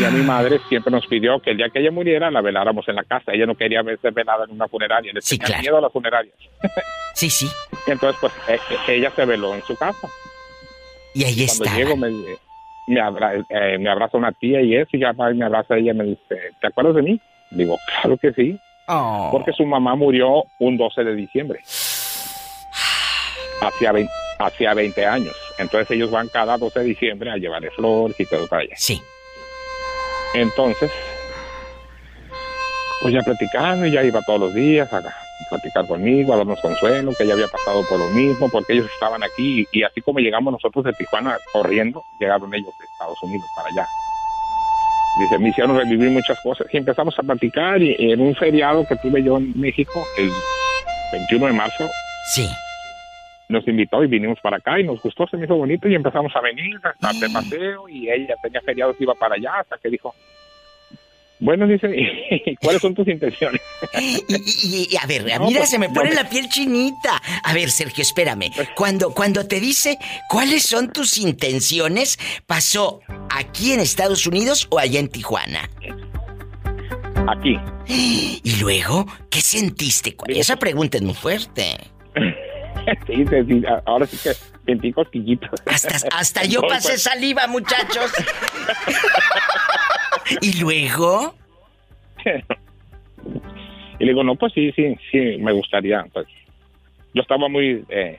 Y 0.01 0.05
a 0.05 0.11
mi 0.11 0.23
madre 0.23 0.61
siempre 0.69 0.91
nos 0.91 1.07
pidió 1.07 1.41
que 1.41 1.51
el 1.51 1.57
día 1.57 1.69
que 1.71 1.81
ella 1.81 1.91
muriera 1.91 2.31
la 2.31 2.41
veláramos 2.41 2.87
en 2.89 2.97
la 2.97 3.05
casa. 3.05 3.33
Ella 3.33 3.47
no 3.47 3.55
quería 3.57 3.83
verse 3.83 4.11
velada 4.11 4.45
en 4.45 4.53
una 4.53 4.69
funeraria. 4.69 5.13
Le 5.13 5.21
tenía 5.21 5.45
claro. 5.47 5.63
miedo 5.63 5.77
a 5.79 5.81
las 5.83 5.93
funerarias. 5.93 6.35
Sí, 7.17 7.31
sí. 7.31 7.49
Y 7.87 7.93
entonces, 7.93 8.19
pues, 8.21 8.33
e- 8.49 8.55
e- 8.91 8.97
ella 8.97 9.09
se 9.15 9.25
veló 9.25 9.55
en 9.55 9.63
su 9.63 9.77
casa. 9.77 10.09
Y 11.15 11.23
ahí 11.23 11.47
Cuando 11.47 11.65
está. 11.65 11.77
llego, 11.77 11.97
me, 11.97 12.11
me, 12.89 13.01
abra- 13.01 13.35
eh, 13.49 13.79
me 13.79 13.89
abraza 13.89 14.19
una 14.19 14.33
tía 14.33 14.61
y 14.63 14.75
eso, 14.75 14.91
y 14.95 14.99
ya 14.99 15.13
me 15.13 15.45
abraza 15.45 15.77
ella 15.77 15.93
y 15.93 15.95
me 15.95 16.05
dice, 16.07 16.37
¿te 16.61 16.67
acuerdas 16.67 16.97
de 16.97 17.03
mí? 17.03 17.21
Digo, 17.53 17.79
claro 18.01 18.17
que 18.19 18.33
sí. 18.33 18.59
Oh. 18.89 19.29
Porque 19.31 19.53
su 19.53 19.65
mamá 19.65 19.95
murió 19.95 20.43
un 20.59 20.77
12 20.77 21.05
de 21.05 21.15
diciembre. 21.15 21.61
Hacía 23.61 23.93
20, 23.93 24.13
hacía 24.41 24.75
20 24.75 25.07
años. 25.07 25.37
Entonces 25.59 25.91
ellos 25.93 26.11
van 26.11 26.29
cada 26.29 26.59
12 26.59 26.81
de 26.81 26.85
diciembre 26.87 27.31
a 27.31 27.37
llevarle 27.37 27.71
flores 27.71 28.19
y 28.19 28.27
todo 28.27 28.47
para 28.49 28.63
allá. 28.63 28.75
Sí. 28.77 29.01
Entonces, 30.35 30.91
pues 33.01 33.15
ya 33.15 33.21
platicando, 33.21 33.87
ya 33.87 34.03
iba 34.03 34.21
todos 34.23 34.41
los 34.41 34.55
días 34.55 34.93
a 34.93 35.03
platicar 35.49 35.87
conmigo, 35.87 36.35
a 36.35 36.39
darnos 36.39 36.61
consuelo, 36.61 37.13
que 37.17 37.25
ella 37.25 37.35
había 37.35 37.49
pasado 37.49 37.85
por 37.89 37.99
lo 37.99 38.09
mismo, 38.09 38.49
porque 38.49 38.75
ellos 38.75 38.87
estaban 38.93 39.23
aquí, 39.23 39.67
y, 39.73 39.81
y 39.81 39.83
así 39.83 40.01
como 40.01 40.19
llegamos 40.19 40.53
nosotros 40.53 40.85
de 40.85 40.93
Tijuana 40.93 41.39
corriendo, 41.53 42.05
llegaron 42.19 42.53
ellos 42.55 42.73
de 42.79 42.85
Estados 42.85 43.23
Unidos 43.23 43.47
para 43.55 43.69
allá. 43.69 43.87
Dice, 45.21 45.39
me 45.39 45.51
hicieron 45.51 45.77
revivir 45.77 46.11
muchas 46.11 46.41
cosas, 46.41 46.67
y 46.73 46.77
empezamos 46.77 47.17
a 47.19 47.23
platicar, 47.23 47.81
y, 47.81 47.95
y 47.99 48.13
en 48.13 48.21
un 48.21 48.35
feriado 48.35 48.87
que 48.87 48.97
tuve 48.97 49.23
yo 49.23 49.37
en 49.37 49.53
México, 49.59 50.05
el 50.17 50.31
21 51.13 51.47
de 51.47 51.53
marzo, 51.53 51.89
Sí. 52.25 52.49
Nos 53.49 53.67
invitó 53.69 54.03
y 54.03 54.07
vinimos 54.09 54.39
para 54.41 54.57
acá, 54.59 54.79
y 54.81 54.85
nos 54.85 55.01
gustó, 55.03 55.27
se 55.27 55.37
me 55.37 55.45
hizo 55.45 55.55
bonito, 55.57 55.89
y 55.89 55.95
empezamos 55.95 56.35
a 56.35 56.41
venir, 56.41 56.79
a 56.83 56.91
estar 56.91 57.15
de 57.15 57.29
paseo, 57.31 57.89
y 57.89 58.09
ella 58.11 58.35
tenía 58.43 58.61
feriados, 58.63 58.97
iba 59.01 59.15
para 59.15 59.35
allá, 59.35 59.61
hasta 59.61 59.77
que 59.79 59.89
dijo, 59.91 60.15
bueno, 61.41 61.67
dice, 61.67 61.91
¿y 62.47 62.57
cuáles 62.57 62.81
son 62.81 62.95
tus 62.95 63.07
intenciones? 63.09 63.61
Y, 64.01 64.23
y- 64.29 64.89
y, 64.93 64.97
a 64.97 65.07
ver, 65.07 65.25
No, 65.39 65.47
mira, 65.47 65.61
pues, 65.61 65.71
se 65.71 65.79
me 65.79 65.89
pone 65.91 66.13
la 66.15 66.29
piel 66.29 66.49
chinita. 66.49 67.21
A 67.43 67.53
ver, 67.53 67.71
Sergio, 67.71 68.03
espérame. 68.03 68.51
Cuando, 68.75 69.13
cuando 69.13 69.47
te 69.47 69.61
dice 69.61 69.99
cuáles 70.31 70.63
son 70.65 70.91
tus 70.93 71.19
intenciones, 71.19 72.19
¿pasó 72.47 73.01
aquí 73.31 73.73
en 73.73 73.81
Estados 73.81 74.27
Unidos 74.27 74.67
o 74.71 74.79
allá 74.79 75.01
en 75.01 75.09
Tijuana? 75.09 75.69
Aquí. 77.29 77.59
¿Y 78.43 78.57
luego 78.61 79.07
qué 79.31 79.41
sentiste? 79.41 80.17
Esa 80.29 80.57
pregunta 80.57 80.97
es 80.97 81.03
muy 81.03 81.15
fuerte. 81.15 81.77
sí, 83.07 83.63
ahora 83.87 84.07
sí 84.07 84.17
que 84.23 84.35
sentí 84.65 84.93
cosquillitas. 84.93 85.63
Hasta, 85.67 86.09
hasta 86.17 86.45
yo 86.49 86.61
pasé 86.63 86.91
pues, 86.91 87.03
saliva, 87.03 87.47
muchachos. 87.47 88.13
¿Y 90.41 90.61
luego? 90.61 91.35
Y 93.99 94.05
le 94.05 94.11
digo, 94.11 94.25
no, 94.25 94.35
pues 94.37 94.53
sí, 94.53 94.73
sí, 94.73 94.97
sí, 95.11 95.37
me 95.39 95.53
gustaría. 95.53 96.05
Pues 96.13 96.27
yo 97.13 97.23
estaba 97.23 97.49
muy 97.49 97.85
eh, 97.89 98.19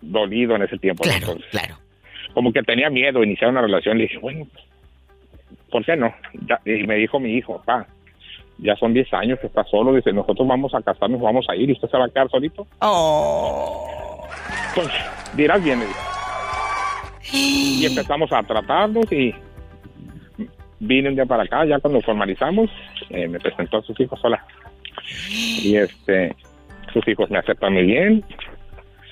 dolido 0.00 0.56
en 0.56 0.62
ese 0.62 0.78
tiempo. 0.78 1.04
¿no? 1.04 1.10
Claro, 1.10 1.26
Entonces, 1.32 1.50
claro. 1.50 1.78
Como 2.34 2.52
que 2.52 2.62
tenía 2.62 2.90
miedo 2.90 3.20
de 3.20 3.26
iniciar 3.26 3.50
una 3.50 3.62
relación. 3.62 3.98
Le 3.98 4.04
dije, 4.04 4.18
bueno, 4.18 4.46
pues, 4.52 4.64
¿por 5.70 5.84
qué 5.84 5.96
no? 5.96 6.14
Ya- 6.46 6.60
y 6.64 6.86
me 6.86 6.96
dijo 6.96 7.20
mi 7.20 7.34
hijo, 7.34 7.62
pa, 7.64 7.86
ya 8.58 8.74
son 8.76 8.94
10 8.94 9.12
años 9.14 9.38
que 9.40 9.46
está 9.48 9.64
solo. 9.64 9.94
Dice, 9.94 10.12
nosotros 10.12 10.46
vamos 10.46 10.74
a 10.74 10.82
casarnos, 10.82 11.20
vamos 11.20 11.46
a 11.48 11.56
ir 11.56 11.68
y 11.70 11.72
usted 11.72 11.88
se 11.88 11.96
va 11.98 12.06
a 12.06 12.08
quedar 12.08 12.30
solito. 12.30 12.66
Oh. 12.80 14.26
Pues 14.74 14.88
dirás 15.34 15.62
bien. 15.62 15.82
Y 17.32 17.84
empezamos 17.86 18.32
a 18.32 18.42
tratarnos 18.42 19.10
y 19.12 19.34
vine 20.78 21.08
un 21.08 21.14
día 21.14 21.26
para 21.26 21.44
acá, 21.44 21.64
ya 21.64 21.78
cuando 21.80 22.00
formalizamos, 22.02 22.70
eh, 23.10 23.28
me 23.28 23.38
presentó 23.40 23.78
a 23.78 23.82
sus 23.82 23.98
hijos 24.00 24.20
sola. 24.20 24.44
Y 25.28 25.76
este, 25.76 26.34
sus 26.92 27.06
hijos 27.08 27.30
me 27.30 27.38
aceptan 27.38 27.72
muy 27.74 27.84
bien. 27.84 28.24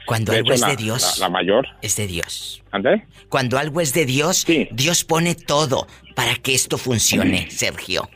Cuando 0.06 0.32
De 0.32 0.38
algo 0.38 0.48
hecho, 0.50 0.54
es 0.56 0.60
la- 0.60 0.68
de 0.68 0.76
Dios, 0.76 1.18
La, 1.18 1.26
la 1.26 1.30
mayor. 1.30 1.66
es 1.80 1.96
de 1.96 2.06
Dios. 2.06 2.62
¿André? 2.72 3.06
Cuando 3.30 3.58
algo 3.58 3.80
es 3.80 3.94
de 3.94 4.04
Dios, 4.04 4.44
Dios 4.70 5.04
pone 5.04 5.34
todo 5.34 5.86
para 6.14 6.34
que 6.36 6.54
esto 6.54 6.76
funcione, 6.76 7.50
Sergio. 7.50 8.08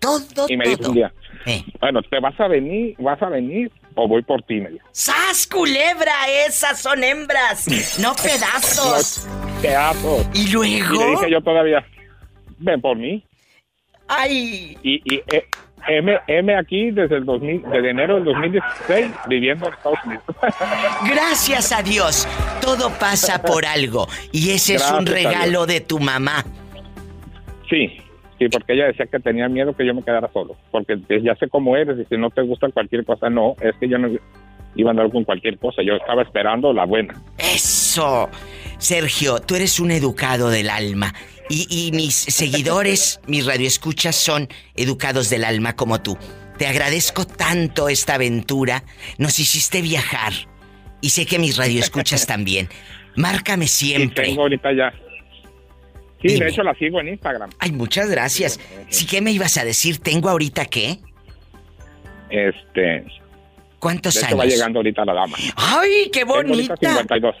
Todo, 0.00 0.46
Y 0.48 0.56
me 0.56 0.64
dijo 0.64 0.78
todo. 0.78 0.88
un 0.90 0.94
día, 0.96 1.12
Eh. 1.46 1.62
bueno, 1.80 2.00
¿te 2.02 2.18
vas 2.20 2.38
a 2.40 2.48
venir, 2.48 2.96
vas 2.98 3.20
a 3.22 3.28
venir 3.28 3.70
o 3.94 4.08
voy 4.08 4.22
por 4.22 4.42
ti? 4.42 4.54
Me 4.54 4.70
dijo. 4.70 4.86
¡Sas, 4.92 5.46
culebra! 5.46 6.12
Esas 6.46 6.80
son 6.80 7.04
hembras, 7.04 7.66
no 8.00 8.14
pedazos. 8.22 9.28
Pedazos. 9.60 10.26
¿Y 10.34 10.48
luego? 10.52 10.94
Y 10.94 10.98
le 10.98 11.10
dije 11.10 11.30
yo 11.30 11.40
todavía, 11.42 11.84
ven 12.58 12.80
por 12.80 12.96
mí. 12.96 13.22
¡Ay! 14.08 14.76
Y, 14.82 15.02
y 15.14 15.22
eh, 15.32 15.44
M, 15.86 16.18
M 16.26 16.56
aquí 16.56 16.90
desde 16.90 17.16
el 17.16 17.24
2000, 17.24 17.62
desde 17.70 17.90
enero 17.90 18.16
del 18.16 18.24
2016 18.24 19.06
viviendo 19.28 19.66
en 19.68 19.74
Estados 19.74 19.98
Unidos. 20.04 20.24
Gracias 21.08 21.72
a 21.72 21.82
Dios, 21.82 22.26
todo 22.60 22.90
pasa 22.98 23.40
por 23.42 23.64
algo. 23.66 24.08
Y 24.32 24.50
ese 24.50 24.74
es 24.76 24.90
un 24.90 25.06
regalo 25.06 25.66
de 25.66 25.80
tu 25.80 25.98
mamá. 26.00 26.44
Sí, 27.68 27.98
sí, 28.40 28.48
porque 28.48 28.72
ella 28.72 28.86
decía 28.86 29.06
que 29.06 29.20
tenía 29.20 29.48
miedo 29.48 29.76
que 29.76 29.86
yo 29.86 29.94
me 29.94 30.02
quedara 30.02 30.28
solo. 30.32 30.56
Porque 30.72 30.98
ya 31.22 31.36
sé 31.36 31.48
cómo 31.48 31.76
eres 31.76 31.98
y 32.00 32.04
si 32.06 32.16
no 32.16 32.30
te 32.30 32.42
gusta 32.42 32.68
cualquier 32.70 33.04
cosa, 33.04 33.30
no, 33.30 33.54
es 33.60 33.76
que 33.78 33.88
yo 33.88 33.98
no 33.98 34.08
iba 34.74 34.90
a 34.90 34.92
andar 34.92 35.10
con 35.12 35.24
cualquier 35.24 35.58
cosa. 35.58 35.82
Yo 35.82 35.94
estaba 35.94 36.22
esperando 36.22 36.72
la 36.72 36.86
buena. 36.86 37.14
Eso. 37.38 38.28
Sergio, 38.78 39.40
tú 39.40 39.54
eres 39.56 39.78
un 39.78 39.90
educado 39.90 40.48
del 40.50 40.70
alma. 40.70 41.14
Y, 41.48 41.66
y 41.68 41.92
mis 41.92 42.14
seguidores, 42.14 43.20
mis 43.26 43.44
radioescuchas 43.46 44.16
son 44.16 44.48
educados 44.74 45.28
del 45.30 45.44
alma 45.44 45.76
como 45.76 46.00
tú. 46.00 46.16
Te 46.58 46.66
agradezco 46.66 47.26
tanto 47.26 47.88
esta 47.88 48.14
aventura. 48.14 48.84
Nos 49.18 49.38
hiciste 49.38 49.82
viajar. 49.82 50.32
Y 51.02 51.10
sé 51.10 51.26
que 51.26 51.38
mis 51.38 51.56
radioescuchas 51.56 52.26
también. 52.26 52.68
Márcame 53.16 53.64
Y 53.64 53.68
siempre. 53.68 54.24
tengo 54.24 54.42
ahorita 54.42 54.72
ya. 54.72 54.92
Sí, 56.22 56.28
Dime. 56.28 56.44
de 56.46 56.50
hecho 56.50 56.62
la 56.62 56.74
sigo 56.74 57.00
en 57.00 57.08
Instagram. 57.08 57.50
Ay, 57.58 57.72
muchas 57.72 58.10
gracias. 58.10 58.60
Sí, 58.90 59.06
¿qué 59.06 59.20
me 59.22 59.30
ibas 59.32 59.56
a 59.56 59.64
decir? 59.64 59.98
¿Tengo 60.00 60.28
ahorita 60.28 60.66
qué? 60.66 60.98
Este. 62.28 63.04
¿Cuántos 63.78 64.14
de 64.14 64.20
hecho, 64.20 64.26
años? 64.28 64.40
va 64.40 64.44
llegando 64.44 64.78
ahorita 64.80 65.04
la 65.06 65.14
dama. 65.14 65.36
¡Ay, 65.56 66.10
qué 66.12 66.20
Tengo 66.20 66.34
ahorita 66.36 66.74
bonita! 66.74 66.76
52. 66.76 67.34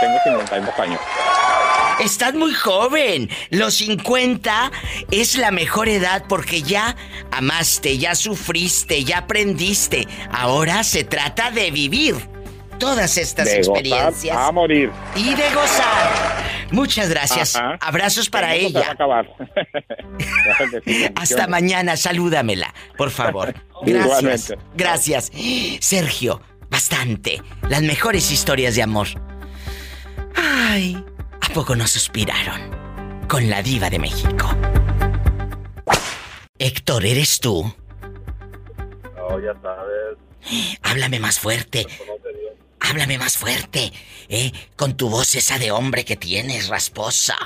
Tengo 0.00 0.18
52 0.24 0.78
años. 0.78 1.00
Estás 2.04 2.34
muy 2.34 2.52
joven. 2.54 3.28
Los 3.50 3.74
50 3.74 4.70
es 5.10 5.36
la 5.38 5.50
mejor 5.50 5.88
edad 5.88 6.24
porque 6.28 6.62
ya 6.62 6.96
amaste, 7.30 7.96
ya 7.98 8.14
sufriste, 8.14 9.04
ya 9.04 9.18
aprendiste. 9.18 10.06
Ahora 10.30 10.82
se 10.84 11.04
trata 11.04 11.50
de 11.50 11.70
vivir 11.70 12.16
todas 12.78 13.16
estas 13.18 13.46
De 13.46 13.58
gozar 13.58 13.76
experiencias 13.76 14.36
a 14.36 14.52
morir. 14.52 14.90
y 15.14 15.34
de 15.34 15.50
gozar. 15.54 16.59
Muchas 16.70 17.08
gracias. 17.08 17.56
Ajá. 17.56 17.76
Abrazos 17.80 18.28
para 18.30 18.54
El 18.54 18.64
mundo 18.64 18.80
se 18.80 18.86
va 18.86 18.90
a 18.90 18.92
ella. 18.92 18.92
acabar. 18.92 19.36
Hasta 21.16 21.46
mañana, 21.46 21.96
salúdamela, 21.96 22.72
por 22.96 23.10
favor. 23.10 23.54
Gracias. 23.82 24.50
Igualmente. 24.50 24.58
Gracias. 24.74 25.30
Sergio, 25.80 26.40
bastante. 26.68 27.42
Las 27.68 27.82
mejores 27.82 28.30
historias 28.30 28.74
de 28.76 28.82
amor. 28.82 29.08
Ay, 30.36 31.02
¿a 31.40 31.48
poco 31.52 31.74
no 31.74 31.86
suspiraron? 31.86 32.70
Con 33.26 33.48
la 33.48 33.62
diva 33.62 33.88
de 33.90 33.98
México. 33.98 34.54
Héctor, 36.58 37.06
¿eres 37.06 37.40
tú? 37.40 37.72
No, 39.16 39.40
ya 39.40 39.54
sabes. 39.62 40.18
Háblame 40.82 41.18
más 41.20 41.38
fuerte. 41.38 41.86
Háblame 42.80 43.18
más 43.18 43.36
fuerte, 43.36 43.92
¿eh? 44.28 44.52
Con 44.76 44.96
tu 44.96 45.08
voz 45.10 45.34
esa 45.34 45.58
de 45.58 45.70
hombre 45.70 46.04
que 46.04 46.16
tienes, 46.16 46.68
rasposa. 46.68 47.36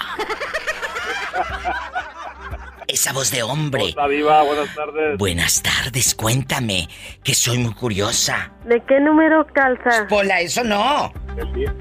esa 2.86 3.12
voz 3.12 3.30
de 3.30 3.42
hombre. 3.42 3.92
Hola, 3.96 4.08
Diva, 4.08 4.42
buenas 4.42 4.74
tardes. 4.74 5.18
Buenas 5.18 5.62
tardes, 5.62 6.14
cuéntame, 6.14 6.88
que 7.22 7.34
soy 7.34 7.58
muy 7.58 7.74
curiosa. 7.74 8.52
¿De 8.64 8.80
qué 8.86 9.00
número 9.00 9.46
calza? 9.52 10.06
Pola, 10.08 10.40
eso 10.40 10.62
no. 10.62 11.12
Del 11.34 11.52
10, 11.52 11.72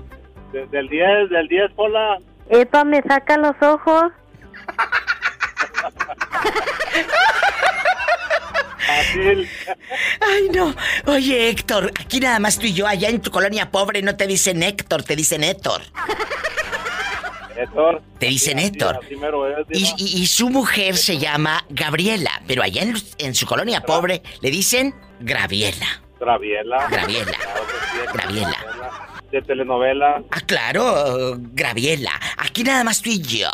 de- 0.52 0.66
del 0.68 0.90
10, 0.90 1.30
del 1.30 1.48
10, 1.48 1.72
Pola. 1.76 2.18
Epa, 2.50 2.84
me 2.84 3.02
saca 3.04 3.38
los 3.38 3.56
ojos. 3.62 4.12
Ay, 10.22 10.50
no. 10.54 10.76
Oye, 11.06 11.50
Héctor, 11.50 11.92
aquí 12.00 12.20
nada 12.20 12.40
más 12.40 12.58
tú 12.60 12.66
y 12.66 12.74
yo, 12.74 12.88
allá 12.88 13.10
en 13.10 13.22
tu 13.22 13.32
colonia 13.32 13.70
pobre 13.72 14.02
no 14.02 14.16
te 14.16 14.28
dicen 14.28 14.62
Héctor, 14.64 15.04
te 15.04 15.16
dicen 15.16 15.44
Héctor. 15.44 15.82
Héctor. 17.56 18.02
Te 18.20 18.26
dicen 18.28 18.58
Héctor. 18.60 19.00
es, 19.04 19.12
Y, 19.12 19.16
Diva. 19.84 19.96
y- 19.98 20.22
y 20.24 20.28
su 20.28 20.50
mujer 20.50 20.98
se 20.98 21.18
llama 21.20 21.64
Gabriela, 21.70 22.42
pero 22.48 22.64
allá 22.64 22.82
en, 22.82 22.96
en 23.20 23.36
su 23.36 23.46
colonia 23.46 23.82
pobre 23.82 24.24
le 24.42 24.50
dicen 24.50 24.94
Graviela. 25.20 26.02
Graviela. 26.20 26.88
Graviela. 26.90 27.38
Graviela. 28.14 28.58
De 29.32 29.42
telenovela. 29.42 30.24
Ah, 30.32 30.42
claro, 30.46 31.36
Graviela. 31.38 32.12
Aquí 32.38 32.64
nada 32.64 32.84
más 32.84 33.02
tú 33.02 33.10
y 33.10 33.22
yo. 33.22 33.50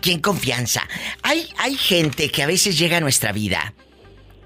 Aquí 0.00 0.12
en 0.12 0.22
confianza. 0.22 0.80
Hay, 1.22 1.46
hay 1.58 1.74
gente 1.74 2.30
que 2.30 2.42
a 2.42 2.46
veces 2.46 2.78
llega 2.78 2.96
a 2.96 3.00
nuestra 3.00 3.32
vida 3.32 3.74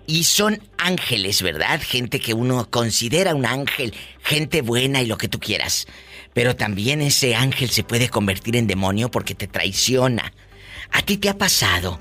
y 0.04 0.24
son 0.24 0.58
ángeles, 0.78 1.42
¿verdad? 1.42 1.80
Gente 1.80 2.18
que 2.18 2.34
uno 2.34 2.66
considera 2.68 3.36
un 3.36 3.46
ángel, 3.46 3.94
gente 4.20 4.62
buena 4.62 5.00
y 5.00 5.06
lo 5.06 5.16
que 5.16 5.28
tú 5.28 5.38
quieras. 5.38 5.86
Pero 6.32 6.56
también 6.56 7.00
ese 7.00 7.36
ángel 7.36 7.70
se 7.70 7.84
puede 7.84 8.08
convertir 8.08 8.56
en 8.56 8.66
demonio 8.66 9.12
porque 9.12 9.36
te 9.36 9.46
traiciona. 9.46 10.32
¿A 10.90 11.02
ti 11.02 11.18
te 11.18 11.28
ha 11.28 11.38
pasado 11.38 12.00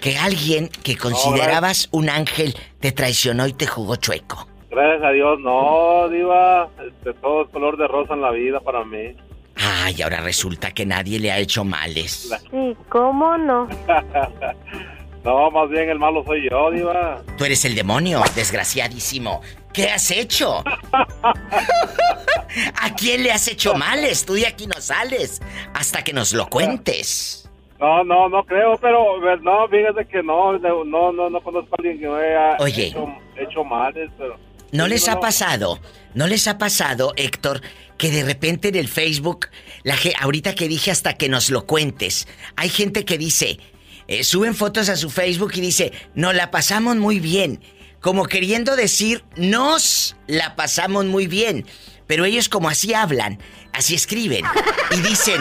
que 0.00 0.16
alguien 0.16 0.68
que 0.68 0.96
considerabas 0.96 1.88
un 1.90 2.08
ángel 2.08 2.54
te 2.78 2.92
traicionó 2.92 3.48
y 3.48 3.52
te 3.52 3.66
jugó 3.66 3.96
chueco? 3.96 4.46
Gracias 4.70 5.02
a 5.02 5.10
Dios, 5.10 5.40
no, 5.40 6.08
Diva. 6.08 6.70
Este, 6.86 7.14
todo 7.14 7.46
es 7.46 7.50
color 7.50 7.76
de 7.76 7.88
rosa 7.88 8.14
en 8.14 8.20
la 8.20 8.30
vida 8.30 8.60
para 8.60 8.84
mí. 8.84 9.16
Ay, 9.56 10.02
ahora 10.02 10.20
resulta 10.20 10.72
que 10.72 10.86
nadie 10.86 11.18
le 11.18 11.30
ha 11.30 11.38
hecho 11.38 11.64
males. 11.64 12.30
Sí, 12.50 12.76
¿cómo 12.88 13.36
no? 13.38 13.68
no, 15.24 15.50
más 15.50 15.68
bien 15.70 15.88
el 15.90 15.98
malo 15.98 16.24
soy 16.24 16.48
yo, 16.50 16.70
Diva. 16.70 17.22
Tú 17.36 17.44
eres 17.44 17.64
el 17.64 17.74
demonio, 17.74 18.22
desgraciadísimo. 18.34 19.42
¿Qué 19.72 19.90
has 19.90 20.10
hecho? 20.10 20.62
¿A 22.80 22.94
quién 22.96 23.22
le 23.22 23.32
has 23.32 23.48
hecho 23.48 23.74
males? 23.74 24.24
Tú 24.24 24.34
de 24.34 24.46
aquí 24.46 24.66
no 24.66 24.80
sales 24.80 25.40
hasta 25.74 26.04
que 26.04 26.12
nos 26.12 26.32
lo 26.32 26.48
cuentes. 26.48 27.50
No, 27.78 28.04
no, 28.04 28.28
no 28.28 28.44
creo, 28.44 28.76
pero 28.80 29.18
no, 29.40 29.68
fíjate 29.68 30.06
que 30.06 30.22
no, 30.22 30.56
no, 30.58 31.12
no, 31.12 31.30
no 31.30 31.40
conozco 31.40 31.74
a 31.74 31.76
alguien 31.78 31.98
que 31.98 32.08
me 32.08 32.16
haya 32.16 32.56
Oye. 32.60 32.86
hecho, 32.86 33.08
hecho 33.36 33.64
males, 33.64 34.08
pero... 34.16 34.36
¿No 34.72 34.88
les 34.88 35.06
ha 35.08 35.14
no. 35.14 35.20
pasado? 35.20 35.80
¿No 36.14 36.26
les 36.26 36.48
ha 36.48 36.58
pasado, 36.58 37.12
Héctor, 37.16 37.62
que 37.96 38.10
de 38.10 38.24
repente 38.24 38.68
en 38.68 38.74
el 38.74 38.88
Facebook, 38.88 39.48
la 39.82 39.96
ahorita 40.20 40.54
que 40.54 40.68
dije 40.68 40.90
hasta 40.90 41.14
que 41.14 41.28
nos 41.28 41.50
lo 41.50 41.66
cuentes, 41.66 42.26
hay 42.56 42.68
gente 42.68 43.04
que 43.04 43.16
dice, 43.16 43.58
eh, 44.08 44.24
suben 44.24 44.54
fotos 44.54 44.88
a 44.88 44.96
su 44.96 45.08
Facebook 45.08 45.52
y 45.54 45.60
dice, 45.60 45.92
nos 46.14 46.34
la 46.34 46.50
pasamos 46.50 46.96
muy 46.96 47.20
bien, 47.20 47.60
como 48.00 48.24
queriendo 48.24 48.76
decir, 48.76 49.24
nos 49.36 50.16
la 50.26 50.56
pasamos 50.56 51.04
muy 51.06 51.26
bien, 51.26 51.66
pero 52.06 52.24
ellos 52.24 52.48
como 52.48 52.68
así 52.68 52.92
hablan, 52.92 53.38
así 53.72 53.94
escriben 53.94 54.44
y 54.90 55.00
dicen, 55.00 55.40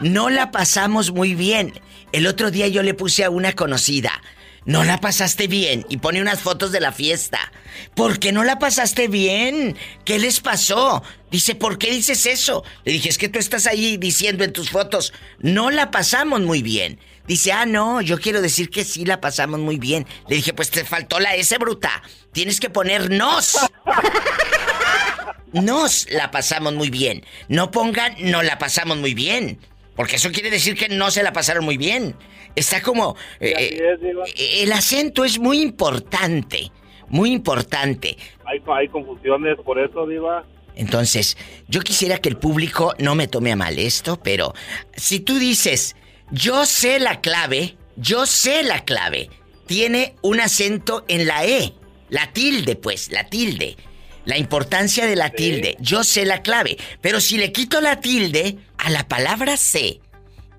no 0.00 0.28
la 0.28 0.50
pasamos 0.50 1.10
muy 1.10 1.34
bien. 1.34 1.72
El 2.12 2.26
otro 2.26 2.50
día 2.50 2.68
yo 2.68 2.82
le 2.82 2.94
puse 2.94 3.24
a 3.24 3.30
una 3.30 3.54
conocida, 3.54 4.12
no 4.64 4.84
la 4.84 5.00
pasaste 5.00 5.46
bien 5.46 5.84
y 5.88 5.96
pone 5.96 6.20
unas 6.20 6.40
fotos 6.40 6.72
de 6.72 6.80
la 6.80 6.92
fiesta. 6.92 7.52
¿Por 7.94 8.18
qué 8.18 8.32
no 8.32 8.44
la 8.44 8.58
pasaste 8.58 9.08
bien? 9.08 9.76
¿Qué 10.04 10.18
les 10.18 10.40
pasó? 10.40 11.02
Dice, 11.30 11.54
¿por 11.54 11.78
qué 11.78 11.90
dices 11.90 12.26
eso? 12.26 12.64
Le 12.84 12.92
dije, 12.92 13.08
es 13.08 13.18
que 13.18 13.28
tú 13.28 13.38
estás 13.38 13.66
ahí 13.66 13.96
diciendo 13.96 14.44
en 14.44 14.52
tus 14.52 14.70
fotos, 14.70 15.12
no 15.40 15.70
la 15.70 15.90
pasamos 15.90 16.40
muy 16.40 16.62
bien. 16.62 17.00
Dice, 17.26 17.52
ah, 17.52 17.66
no, 17.66 18.00
yo 18.00 18.18
quiero 18.18 18.42
decir 18.42 18.68
que 18.68 18.84
sí 18.84 19.04
la 19.04 19.20
pasamos 19.20 19.60
muy 19.60 19.78
bien. 19.78 20.06
Le 20.28 20.36
dije, 20.36 20.52
pues 20.52 20.70
te 20.70 20.84
faltó 20.84 21.20
la 21.20 21.34
S 21.36 21.56
bruta. 21.58 22.02
Tienes 22.32 22.60
que 22.60 22.70
poner 22.70 23.10
nos. 23.10 23.56
Nos 25.52 26.10
la 26.10 26.30
pasamos 26.30 26.72
muy 26.72 26.88
bien. 26.88 27.26
No 27.48 27.70
pongan 27.70 28.14
no 28.18 28.42
la 28.42 28.58
pasamos 28.58 28.96
muy 28.96 29.12
bien. 29.12 29.58
Porque 29.94 30.16
eso 30.16 30.32
quiere 30.32 30.50
decir 30.50 30.76
que 30.76 30.88
no 30.88 31.10
se 31.10 31.22
la 31.22 31.34
pasaron 31.34 31.64
muy 31.64 31.76
bien. 31.76 32.16
Está 32.54 32.82
como... 32.82 33.16
eh, 33.40 33.54
eh, 33.58 33.96
es, 34.34 34.62
el 34.62 34.72
acento 34.72 35.24
es 35.24 35.38
muy 35.38 35.60
importante. 35.60 36.70
Muy 37.08 37.32
importante. 37.32 38.16
Hay, 38.44 38.62
hay 38.74 38.88
confusiones 38.88 39.58
por 39.64 39.78
eso, 39.78 40.06
Diva. 40.06 40.44
Entonces, 40.74 41.36
yo 41.68 41.80
quisiera 41.82 42.18
que 42.18 42.30
el 42.30 42.38
público 42.38 42.94
no 42.98 43.14
me 43.14 43.28
tome 43.28 43.52
a 43.52 43.56
mal 43.56 43.78
esto, 43.78 44.18
pero 44.22 44.54
si 44.96 45.20
tú 45.20 45.38
dices, 45.38 45.96
yo 46.30 46.64
sé 46.64 46.98
la 46.98 47.20
clave, 47.20 47.76
yo 47.96 48.24
sé 48.24 48.62
la 48.62 48.84
clave, 48.84 49.28
tiene 49.66 50.14
un 50.22 50.40
acento 50.40 51.04
en 51.08 51.26
la 51.26 51.44
E, 51.44 51.74
la 52.08 52.32
tilde, 52.32 52.76
pues, 52.76 53.10
la 53.12 53.28
tilde. 53.28 53.76
La 54.24 54.38
importancia 54.38 55.06
de 55.06 55.16
la 55.16 55.30
tilde, 55.30 55.76
yo 55.80 56.04
sé 56.04 56.24
la 56.24 56.42
clave, 56.42 56.78
pero 57.00 57.20
si 57.20 57.36
le 57.36 57.52
quito 57.52 57.80
la 57.80 58.00
tilde 58.00 58.56
a 58.78 58.88
la 58.88 59.08
palabra 59.08 59.56
C 59.56 60.00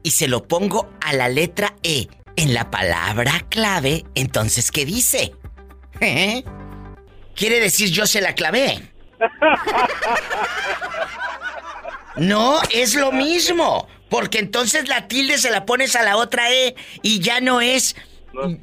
y 0.04 0.12
se 0.12 0.28
lo 0.28 0.48
pongo 0.48 0.90
a 1.02 1.14
la 1.14 1.30
letra 1.30 1.76
E 1.84 2.08
en 2.36 2.54
la 2.54 2.70
palabra 2.70 3.46
clave, 3.50 4.06
entonces, 4.16 4.72
¿qué 4.72 4.86
dice? 4.86 5.34
¿Eh? 6.02 6.44
Quiere 7.36 7.60
decir 7.60 7.90
yo 7.90 8.06
sé 8.06 8.22
la 8.22 8.36
clave. 8.36 8.92
No, 12.16 12.62
es 12.72 12.96
lo 12.96 13.12
mismo. 13.12 13.88
Porque 14.10 14.38
entonces 14.38 14.88
la 14.88 15.08
tilde 15.08 15.40
se 15.40 15.50
la 15.50 15.66
pones 15.66 15.96
a 15.96 16.04
la 16.04 16.18
otra 16.18 16.52
E 16.52 16.76
y 17.02 17.20
ya 17.20 17.42
no 17.42 17.62
es 17.62 17.96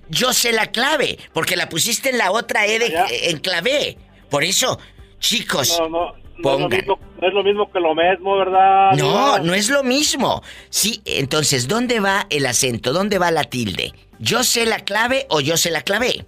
yo 0.09 0.33
sé 0.33 0.53
la 0.53 0.67
clave. 0.67 1.19
Porque 1.33 1.57
la 1.57 1.69
pusiste 1.69 2.11
en 2.11 2.19
la 2.19 2.31
otra 2.31 2.67
E 2.67 2.79
de, 2.79 3.31
en 3.31 3.39
clave. 3.39 3.99
Por 4.29 4.45
eso, 4.45 4.79
chicos, 5.19 5.77
No, 5.81 5.89
no, 5.89 6.15
no, 6.43 6.55
es 6.55 6.61
lo 6.61 6.69
mismo, 6.69 6.99
no 7.21 7.29
es 7.29 7.35
lo 7.35 7.43
mismo 7.45 7.71
que 7.73 7.81
lo 7.81 7.95
mismo, 7.95 8.37
¿verdad? 8.37 8.93
No, 8.97 9.39
no 9.39 9.55
es 9.55 9.69
lo 9.71 9.83
mismo. 9.83 10.43
Sí, 10.69 11.01
entonces, 11.05 11.69
¿dónde 11.69 12.01
va 12.01 12.27
el 12.31 12.47
acento? 12.47 12.93
¿Dónde 12.93 13.19
va 13.19 13.31
la 13.31 13.45
tilde? 13.45 13.93
¿Yo 14.19 14.43
sé 14.45 14.67
la 14.67 14.81
clave 14.81 15.27
o 15.31 15.41
yo 15.41 15.57
sé 15.57 15.71
la 15.71 15.83
clave? 15.83 16.25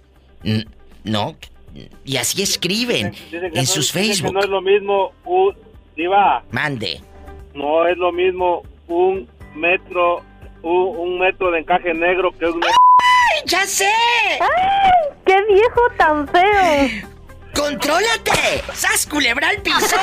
No. 1.03 1.35
Y 2.05 2.17
así 2.17 2.41
escriben 2.43 3.11
Dicen 3.11 3.45
en 3.45 3.53
no- 3.53 3.65
sus 3.65 3.91
que 3.91 3.99
Facebook. 3.99 4.33
no 4.33 4.39
es 4.39 4.47
lo 4.49 4.61
mismo, 4.61 5.11
un, 5.25 5.55
Diva, 5.95 6.43
Mande. 6.51 7.01
no 7.55 7.87
es 7.87 7.97
lo 7.97 8.11
mismo 8.11 8.63
un 8.87 9.27
metro, 9.55 10.21
un, 10.61 10.97
un 10.97 11.19
metro 11.19 11.51
de 11.51 11.59
encaje 11.59 11.93
negro 11.93 12.31
que 12.37 12.45
un 12.45 12.55
metro... 12.59 12.75
¡Ay, 12.99 13.41
ya 13.45 13.65
sé! 13.65 13.89
¡Ay! 14.39 15.15
¡Qué 15.25 15.35
viejo 15.51 15.81
tan 15.97 16.27
feo! 16.27 17.09
¡Contrólate! 17.55 18.63
¡Sas 18.73 19.05
culebra 19.05 19.49
al 19.49 19.61
piso 19.61 19.95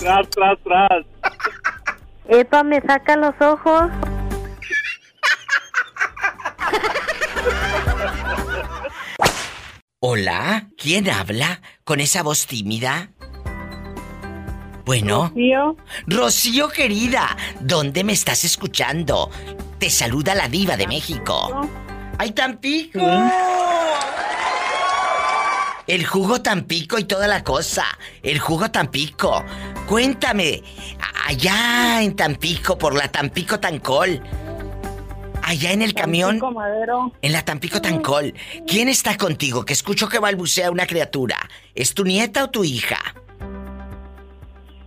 tras, 0.00 0.28
tras, 0.30 0.58
tras. 0.62 1.04
Epa, 2.28 2.62
me 2.62 2.80
saca 2.80 3.16
los 3.16 3.34
ojos. 3.40 3.90
Hola, 10.00 10.68
¿quién 10.76 11.08
habla 11.08 11.62
con 11.84 12.00
esa 12.00 12.22
voz 12.22 12.46
tímida? 12.46 13.10
Bueno. 14.84 15.28
Rocío. 15.28 15.76
Rocío 16.06 16.68
querida, 16.68 17.36
¿dónde 17.60 18.04
me 18.04 18.12
estás 18.12 18.44
escuchando? 18.44 19.30
Te 19.78 19.88
saluda 19.88 20.34
la 20.34 20.48
diva 20.48 20.76
de 20.76 20.86
México. 20.86 21.66
¡Ay, 22.18 22.32
Tampico! 22.32 23.00
El 25.86 26.06
jugo 26.06 26.40
Tampico 26.40 26.98
y 26.98 27.04
toda 27.04 27.28
la 27.28 27.44
cosa. 27.44 27.84
El 28.22 28.38
jugo 28.38 28.70
Tampico. 28.70 29.44
Cuéntame, 29.86 30.62
allá 31.26 32.02
en 32.02 32.16
Tampico, 32.16 32.78
por 32.78 32.94
la 32.94 33.08
Tampico 33.08 33.60
Tancol. 33.60 34.22
Allá 35.42 35.72
en 35.72 35.82
el 35.82 35.92
camión. 35.92 36.38
Tampico 36.38 36.52
Madero. 36.52 37.12
En 37.20 37.32
la 37.32 37.44
Tampico 37.44 37.82
Tancol. 37.82 38.32
¿Quién 38.66 38.88
está 38.88 39.18
contigo? 39.18 39.66
Que 39.66 39.74
escucho 39.74 40.08
que 40.08 40.18
balbucea 40.18 40.70
una 40.70 40.86
criatura. 40.86 41.36
¿Es 41.74 41.92
tu 41.92 42.04
nieta 42.04 42.44
o 42.44 42.50
tu 42.50 42.64
hija? 42.64 42.98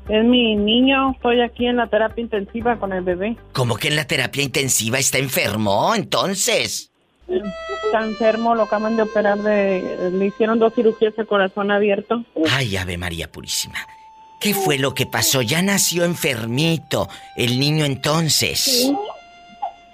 Es 0.09 0.25
mi 0.25 0.55
niño. 0.55 1.11
Estoy 1.11 1.41
aquí 1.41 1.67
en 1.67 1.77
la 1.77 1.87
terapia 1.87 2.23
intensiva 2.23 2.79
con 2.79 2.91
el 2.91 3.03
bebé. 3.03 3.37
¿Cómo 3.53 3.75
que 3.75 3.89
en 3.89 3.95
la 3.95 4.05
terapia 4.05 4.41
intensiva 4.41 4.97
está 4.97 5.19
enfermo? 5.19 5.93
Entonces. 5.93 6.91
Está 7.27 8.03
enfermo, 8.03 8.55
lo 8.55 8.63
acaban 8.63 8.95
de 8.95 9.03
operar 9.03 9.37
de... 9.39 10.11
Le 10.13 10.25
hicieron 10.27 10.59
dos 10.59 10.73
cirugías 10.73 11.15
de 11.15 11.25
corazón 11.25 11.71
abierto. 11.71 12.23
Ay, 12.49 12.77
Ave 12.77 12.97
María 12.97 13.29
Purísima. 13.29 13.79
¿Qué 14.39 14.53
fue 14.53 14.77
lo 14.77 14.93
que 14.93 15.05
pasó? 15.05 15.41
Ya 15.41 15.61
nació 15.61 16.05
enfermito 16.05 17.09
el 17.35 17.59
niño 17.59 17.85
entonces. 17.85 18.91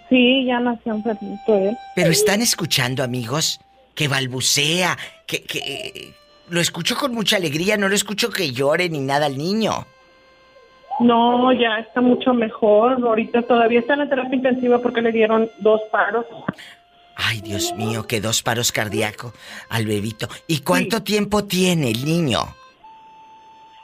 Sí, 0.10 0.46
ya 0.46 0.60
nació 0.60 0.94
enfermito 0.94 1.56
él. 1.56 1.78
Pero 1.96 2.12
están 2.12 2.42
escuchando, 2.42 3.04
amigos, 3.04 3.60
que 3.96 4.08
balbucea, 4.08 4.98
que, 5.26 5.44
que 5.44 6.14
lo 6.50 6.60
escucho 6.60 6.96
con 6.98 7.14
mucha 7.14 7.38
alegría, 7.38 7.78
no 7.78 7.90
lo 7.90 7.96
escucho 7.96 8.30
que 8.30 8.52
llore 8.52 8.90
ni 8.90 9.00
nada 9.00 9.26
al 9.26 9.38
niño. 9.38 9.88
No, 11.00 11.52
ya 11.54 11.80
está 11.80 12.02
mucho 12.02 12.34
mejor. 12.34 13.04
Ahorita 13.04 13.42
todavía 13.44 13.80
está 13.80 13.94
en 13.94 14.00
la 14.00 14.10
terapia 14.10 14.36
intensiva 14.36 14.80
porque 14.80 15.02
le 15.02 15.12
dieron 15.12 15.50
dos 15.60 15.82
paros. 15.92 16.26
Ay, 17.16 17.41
Dios 17.41 17.74
mío, 17.76 18.07
que 18.07 18.22
dos 18.22 18.41
paros 18.41 18.72
cardíacos 18.72 19.34
al 19.70 19.86
bebito. 19.86 20.28
¿Y 20.47 20.59
cuánto 20.59 21.03
tiempo 21.03 21.43
tiene 21.45 21.91
el 21.91 22.05
niño? 22.05 22.55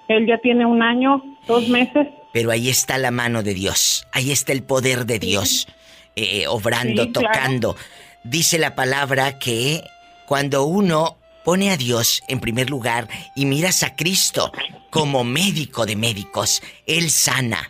Él 0.08 0.26
ya 0.28 0.40
tiene 0.40 0.66
un 0.66 0.82
año, 0.82 1.22
dos 1.48 1.68
meses. 1.70 2.08
Pero 2.34 2.52
ahí 2.52 2.70
está 2.70 2.98
la 2.98 3.12
mano 3.12 3.44
de 3.44 3.54
Dios, 3.54 4.08
ahí 4.12 4.32
está 4.32 4.52
el 4.52 4.64
poder 4.64 5.06
de 5.06 5.20
Dios, 5.20 5.68
eh, 6.16 6.48
obrando, 6.48 7.04
Sí, 7.04 7.12
claro. 7.12 7.28
tocando. 7.34 7.76
Dice 8.24 8.58
la 8.60 8.76
palabra 8.76 9.40
que 9.40 9.84
cuando 10.28 10.64
uno 10.64 11.18
pone 11.44 11.72
a 11.72 11.78
Dios 11.78 12.22
en 12.28 12.40
primer 12.40 12.70
lugar 12.70 13.08
y 13.36 13.46
miras 13.46 13.82
a 13.84 13.96
Cristo 13.96 14.52
como 14.90 15.24
médico 15.24 15.86
de 15.86 15.96
médicos, 15.96 16.62
Él 16.86 17.10
sana. 17.10 17.70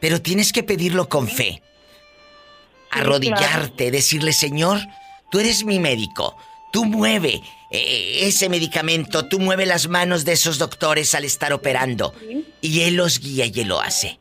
Pero 0.00 0.22
tienes 0.22 0.52
que 0.52 0.62
pedirlo 0.62 1.08
con 1.08 1.28
fe. 1.28 1.62
Arrodillarte, 2.90 3.90
decirle, 3.90 4.32
Señor, 4.32 4.78
tú 5.30 5.40
eres 5.40 5.64
mi 5.64 5.78
médico. 5.78 6.36
Tú 6.72 6.84
mueve 6.84 7.42
eh, 7.70 8.20
ese 8.22 8.48
medicamento, 8.48 9.26
tú 9.26 9.38
mueve 9.40 9.66
las 9.66 9.88
manos 9.88 10.24
de 10.24 10.32
esos 10.32 10.58
doctores 10.58 11.14
al 11.14 11.24
estar 11.24 11.52
operando. 11.52 12.14
Y 12.60 12.80
Él 12.82 12.96
los 12.96 13.20
guía 13.20 13.46
y 13.46 13.60
Él 13.60 13.68
lo 13.68 13.80
hace. 13.80 14.18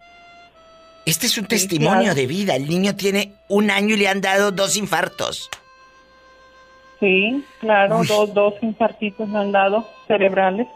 Este 1.06 1.28
es 1.28 1.38
un 1.38 1.46
testimonio 1.46 2.02
claro. 2.02 2.16
de 2.16 2.28
vida. 2.28 2.56
El 2.56 2.68
niño 2.68 2.96
tiene 2.96 3.34
un 3.48 3.72
año 3.72 3.96
y 3.96 3.98
le 3.98 4.10
han 4.10 4.20
dado 4.20 4.52
dos 4.52 4.76
infartos. 4.76 5.50
Sí, 7.00 7.46
claro, 7.60 8.02
dos, 8.08 8.34
dos 8.34 8.56
infartitos 8.62 9.28
me 9.30 9.40
han 9.40 9.52
dado 9.52 9.88
cerebrales. 10.08 10.68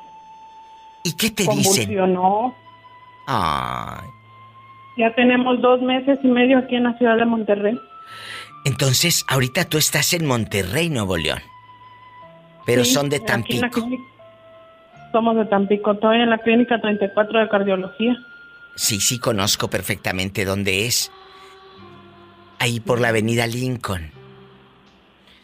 ¿Y 1.03 1.13
qué 1.13 1.31
te 1.31 1.43
dicen? 1.43 1.63
Convulsionó. 1.63 2.55
Ay. 3.27 4.07
Ya 4.97 5.13
tenemos 5.15 5.61
dos 5.61 5.81
meses 5.81 6.19
y 6.23 6.27
medio 6.27 6.57
aquí 6.59 6.75
en 6.75 6.83
la 6.83 6.97
ciudad 6.97 7.17
de 7.17 7.25
Monterrey. 7.25 7.79
Entonces, 8.65 9.25
ahorita 9.27 9.65
tú 9.65 9.77
estás 9.77 10.13
en 10.13 10.25
Monterrey, 10.25 10.89
Nuevo 10.89 11.17
León. 11.17 11.39
Pero 12.65 12.85
Sí, 12.85 12.93
son 12.93 13.09
de 13.09 13.19
Tampico. 13.19 13.67
Somos 15.11 15.35
de 15.35 15.45
Tampico, 15.45 15.91
estoy 15.91 16.21
en 16.21 16.29
la 16.29 16.37
clínica 16.37 16.79
34 16.79 17.39
de 17.39 17.49
cardiología. 17.49 18.17
Sí, 18.75 19.01
sí, 19.01 19.19
conozco 19.19 19.69
perfectamente 19.69 20.45
dónde 20.45 20.85
es. 20.85 21.11
Ahí 22.59 22.79
por 22.79 23.01
la 23.01 23.09
avenida 23.09 23.47
Lincoln. 23.47 24.11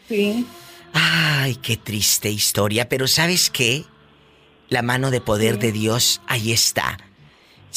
Sí. 0.08 0.46
Ay, 0.92 1.56
qué 1.56 1.76
triste 1.76 2.30
historia, 2.30 2.88
pero 2.88 3.06
¿sabes 3.08 3.50
qué? 3.50 3.84
La 4.68 4.82
mano 4.82 5.10
de 5.10 5.20
poder 5.20 5.58
de 5.58 5.72
Dios 5.72 6.22
ahí 6.26 6.52
está. 6.52 6.96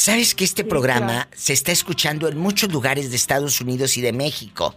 ¿Sabes 0.01 0.33
que 0.33 0.43
este 0.43 0.63
programa 0.63 1.27
se 1.31 1.53
está 1.53 1.71
escuchando 1.71 2.27
en 2.27 2.35
muchos 2.35 2.73
lugares 2.73 3.11
de 3.11 3.15
Estados 3.15 3.61
Unidos 3.61 3.97
y 3.97 4.01
de 4.01 4.11
México? 4.11 4.75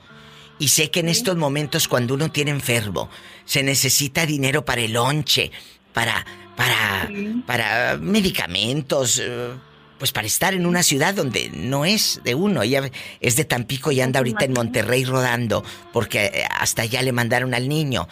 Y 0.58 0.68
sé 0.68 0.90
que 0.90 1.00
en 1.00 1.08
estos 1.08 1.34
momentos 1.34 1.88
cuando 1.88 2.12
uno 2.12 2.30
tiene 2.30 2.50
enfermo, 2.50 3.08
se 3.46 3.62
necesita 3.62 4.26
dinero 4.26 4.66
para 4.66 4.82
el 4.82 4.92
lonche, 4.92 5.50
para 5.94 6.26
para 6.56 7.10
para 7.46 7.96
medicamentos, 7.96 9.18
eh, 9.18 9.54
pues 9.98 10.12
para 10.12 10.26
estar 10.26 10.52
en 10.52 10.66
una 10.66 10.82
ciudad 10.82 11.14
donde 11.14 11.48
no 11.48 11.86
es 11.86 12.20
de 12.22 12.34
uno. 12.34 12.62
Ella 12.62 12.90
es 13.22 13.36
de 13.36 13.46
Tampico 13.46 13.92
y 13.92 14.02
anda 14.02 14.18
ahorita 14.20 14.44
en 14.44 14.52
Monterrey 14.52 15.06
rodando 15.06 15.64
porque 15.94 16.26
eh, 16.26 16.44
hasta 16.50 16.82
allá 16.82 17.00
le 17.00 17.12
mandaron 17.12 17.54
al 17.54 17.66
niño. 17.66 18.08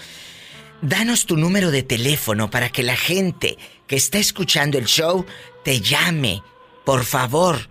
Danos 0.80 1.26
tu 1.26 1.36
número 1.36 1.70
de 1.70 1.82
teléfono 1.82 2.50
para 2.50 2.70
que 2.70 2.82
la 2.82 2.96
gente 2.96 3.58
que 3.86 3.96
está 3.96 4.16
escuchando 4.16 4.78
el 4.78 4.86
show 4.86 5.26
te 5.62 5.82
llame, 5.82 6.42
por 6.84 7.04
favor, 7.04 7.68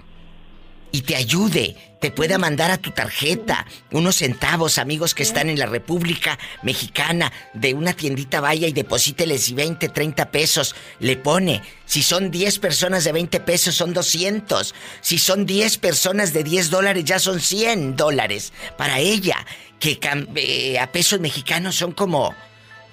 y 0.92 1.02
te 1.02 1.16
ayude, 1.16 1.76
te 2.02 2.12
pueda 2.12 2.38
mandar 2.38 2.72
a 2.72 2.78
tu 2.78 2.92
tarjeta 2.92 3.66
unos 3.92 4.18
centavos, 4.18 4.78
amigos 4.78 5.16
que 5.16 5.24
están 5.24 5.50
en 5.50 5.58
la 5.58 5.66
República 5.66 6.38
Mexicana, 6.64 7.32
de 7.54 7.74
una 7.74 7.94
tiendita 7.94 8.42
vaya 8.42 8.68
y 8.68 8.74
deposíteles 8.74 9.48
y 9.50 9.54
20, 9.54 9.88
30 9.90 10.32
pesos, 10.32 10.76
le 11.00 11.16
pone. 11.16 11.62
Si 11.86 12.04
son 12.04 12.30
10 12.30 12.60
personas 12.60 13.04
de 13.04 13.14
20 13.14 13.40
pesos 13.42 13.76
son 13.76 13.94
200. 13.94 14.76
Si 15.00 15.18
son 15.18 15.46
10 15.46 15.78
personas 15.78 16.34
de 16.34 16.44
10 16.44 16.70
dólares 16.70 17.06
ya 17.06 17.20
son 17.20 17.40
100 17.40 17.96
dólares. 17.96 18.52
Para 18.78 19.00
ella, 19.00 19.46
que 19.80 20.00
eh, 20.36 20.80
a 20.80 20.92
pesos 20.92 21.20
mexicanos 21.20 21.76
son 21.76 21.94
como... 21.94 22.36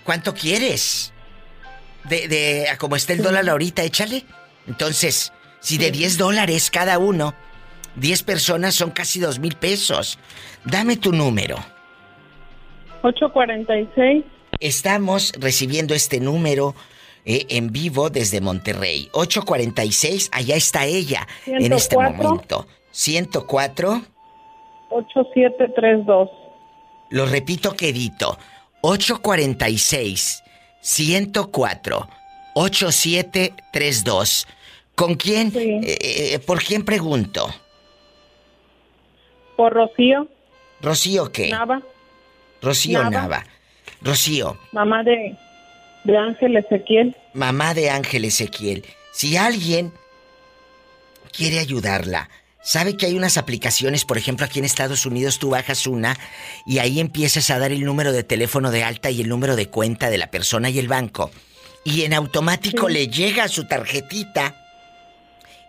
¿Cuánto 0.04 0.32
quieres? 0.32 1.12
De, 2.04 2.28
de 2.28 2.70
a 2.70 2.78
como 2.78 2.96
está 2.96 3.12
el 3.12 3.22
dólar 3.22 3.46
ahorita, 3.46 3.82
échale. 3.82 4.24
Entonces, 4.66 5.32
si 5.60 5.78
de 5.78 5.90
10 5.90 6.18
dólares 6.18 6.70
cada 6.70 6.98
uno, 6.98 7.34
10 7.96 8.22
personas 8.22 8.74
son 8.74 8.90
casi 8.90 9.20
2 9.20 9.38
mil 9.38 9.56
pesos. 9.56 10.18
Dame 10.64 10.96
tu 10.96 11.12
número. 11.12 11.56
846. 13.02 14.24
Estamos 14.60 15.32
recibiendo 15.38 15.94
este 15.94 16.20
número 16.20 16.74
eh, 17.24 17.46
en 17.50 17.70
vivo 17.70 18.10
desde 18.10 18.40
Monterrey. 18.40 19.08
846, 19.12 20.30
allá 20.32 20.56
está 20.56 20.86
ella 20.86 21.26
en 21.46 21.72
este 21.72 21.96
104. 21.96 22.28
momento. 22.28 22.66
104, 22.90 24.02
8732. 24.90 26.28
lo 27.10 27.26
repito 27.26 27.74
quedito. 27.74 28.38
846 28.80 30.42
104 30.80 32.08
8732. 32.54 34.46
¿Con 34.98 35.14
quién? 35.14 35.52
Eh, 35.54 35.96
eh, 36.00 36.38
¿Por 36.40 36.60
quién 36.60 36.84
pregunto? 36.84 37.54
Por 39.56 39.72
Rocío 39.72 40.26
¿Rocío 40.80 41.30
qué? 41.30 41.50
Nava, 41.50 41.80
Rocío 42.60 43.04
Nava. 43.04 43.10
Nava. 43.10 43.46
Rocío, 44.02 44.58
mamá 44.72 45.04
de, 45.04 45.36
de 46.02 46.16
Ángel 46.16 46.56
Ezequiel. 46.56 47.16
mamá 47.32 47.74
de 47.74 47.90
Ángel 47.90 48.24
Ezequiel. 48.24 48.84
Si 49.12 49.36
alguien 49.36 49.92
quiere 51.30 51.60
ayudarla, 51.60 52.28
sabe 52.60 52.96
que 52.96 53.06
hay 53.06 53.16
unas 53.16 53.36
aplicaciones, 53.38 54.04
por 54.04 54.18
ejemplo, 54.18 54.46
aquí 54.46 54.58
en 54.58 54.64
Estados 54.64 55.06
Unidos 55.06 55.38
tú 55.38 55.50
bajas 55.50 55.86
una 55.86 56.16
y 56.66 56.80
ahí 56.80 56.98
empiezas 56.98 57.50
a 57.50 57.60
dar 57.60 57.70
el 57.70 57.84
número 57.84 58.10
de 58.10 58.24
teléfono 58.24 58.72
de 58.72 58.82
alta 58.82 59.12
y 59.12 59.20
el 59.20 59.28
número 59.28 59.54
de 59.54 59.68
cuenta 59.68 60.10
de 60.10 60.18
la 60.18 60.32
persona 60.32 60.70
y 60.70 60.80
el 60.80 60.88
banco. 60.88 61.30
Y 61.84 62.02
en 62.02 62.14
automático 62.14 62.88
le 62.88 63.06
llega 63.06 63.44
a 63.44 63.48
su 63.48 63.68
tarjetita 63.68 64.64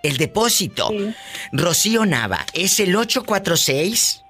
el 0.03 0.17
depósito. 0.17 0.91
Rocío 1.51 2.05
Nava, 2.05 2.45
es 2.53 2.79
el 2.79 2.95
846 2.95 4.23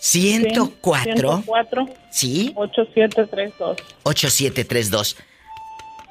104 0.00 1.14
104 1.14 1.88
¿Sí? 2.10 2.52
8732. 2.54 3.76
8732. 4.02 5.16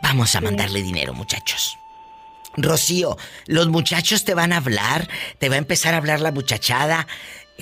Vamos 0.02 0.36
a 0.36 0.42
mandarle 0.42 0.82
dinero, 0.82 1.14
muchachos. 1.14 1.78
Rocío, 2.58 3.18
los 3.48 3.68
muchachos 3.70 4.26
te 4.26 4.34
van 4.34 4.52
a 4.52 4.58
hablar, 4.58 5.08
te 5.40 5.50
va 5.50 5.56
a 5.56 5.60
empezar 5.60 5.94
a 5.94 5.98
hablar 5.98 6.22
la 6.22 6.32
muchachada. 6.32 7.08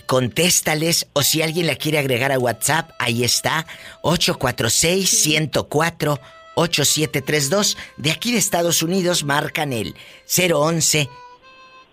Contéstales 0.06 1.08
o 1.14 1.22
si 1.22 1.42
alguien 1.42 1.68
la 1.68 1.76
quiere 1.76 2.00
agregar 2.00 2.32
a 2.32 2.40
WhatsApp, 2.40 2.92
ahí 2.98 3.24
está, 3.26 3.68
846-104-8732. 6.68 7.78
De 7.98 8.12
aquí 8.12 8.32
de 8.32 8.38
Estados 8.38 8.84
Unidos 8.84 9.24
marcan 9.24 9.74
el 9.74 9.96
011 10.28 11.10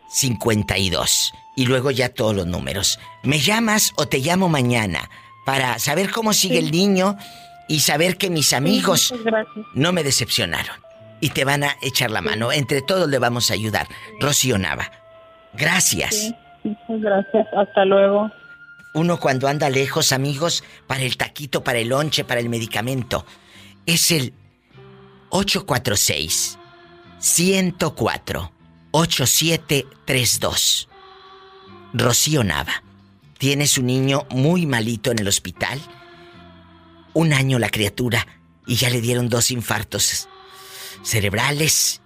52 0.08 1.32
y 1.56 1.66
luego 1.66 1.90
ya 1.90 2.08
todos 2.08 2.34
los 2.34 2.46
números. 2.46 2.98
¿Me 3.22 3.40
llamas 3.40 3.92
o 3.96 4.06
te 4.06 4.18
llamo 4.18 4.48
mañana 4.48 5.10
para 5.44 5.78
saber 5.78 6.10
cómo 6.10 6.32
sigue 6.32 6.58
el 6.58 6.70
niño 6.70 7.16
y 7.68 7.80
saber 7.80 8.16
que 8.16 8.30
mis 8.30 8.52
amigos 8.52 9.14
no 9.74 9.92
me 9.92 10.02
decepcionaron 10.02 10.76
y 11.20 11.30
te 11.30 11.44
van 11.44 11.64
a 11.64 11.76
echar 11.82 12.10
la 12.10 12.22
mano? 12.22 12.52
Entre 12.52 12.80
todos 12.80 13.08
le 13.08 13.18
vamos 13.18 13.50
a 13.50 13.54
ayudar. 13.54 13.86
Rocío 14.20 14.58
Nava. 14.58 14.90
Gracias. 15.52 16.14
Sí, 16.14 16.34
muchas 16.64 17.00
gracias. 17.00 17.46
Hasta 17.56 17.84
luego. 17.84 18.30
Uno 18.94 19.18
cuando 19.18 19.48
anda 19.48 19.68
lejos, 19.68 20.12
amigos, 20.12 20.64
para 20.86 21.02
el 21.02 21.16
taquito, 21.16 21.62
para 21.62 21.78
el 21.78 21.88
lonche, 21.88 22.24
para 22.24 22.40
el 22.40 22.48
medicamento, 22.48 23.26
es 23.84 24.10
el 24.10 24.32
846 25.30 26.58
104 27.18 28.52
8732. 28.90 30.88
Rocío 31.92 32.44
Nava, 32.44 32.82
tienes 33.38 33.78
un 33.78 33.86
niño 33.86 34.26
muy 34.30 34.66
malito 34.66 35.10
en 35.10 35.18
el 35.18 35.28
hospital. 35.28 35.80
Un 37.14 37.32
año 37.32 37.58
la 37.58 37.70
criatura 37.70 38.26
y 38.66 38.76
ya 38.76 38.90
le 38.90 39.00
dieron 39.00 39.28
dos 39.28 39.50
infartos 39.50 40.28
cerebrales 41.02 42.00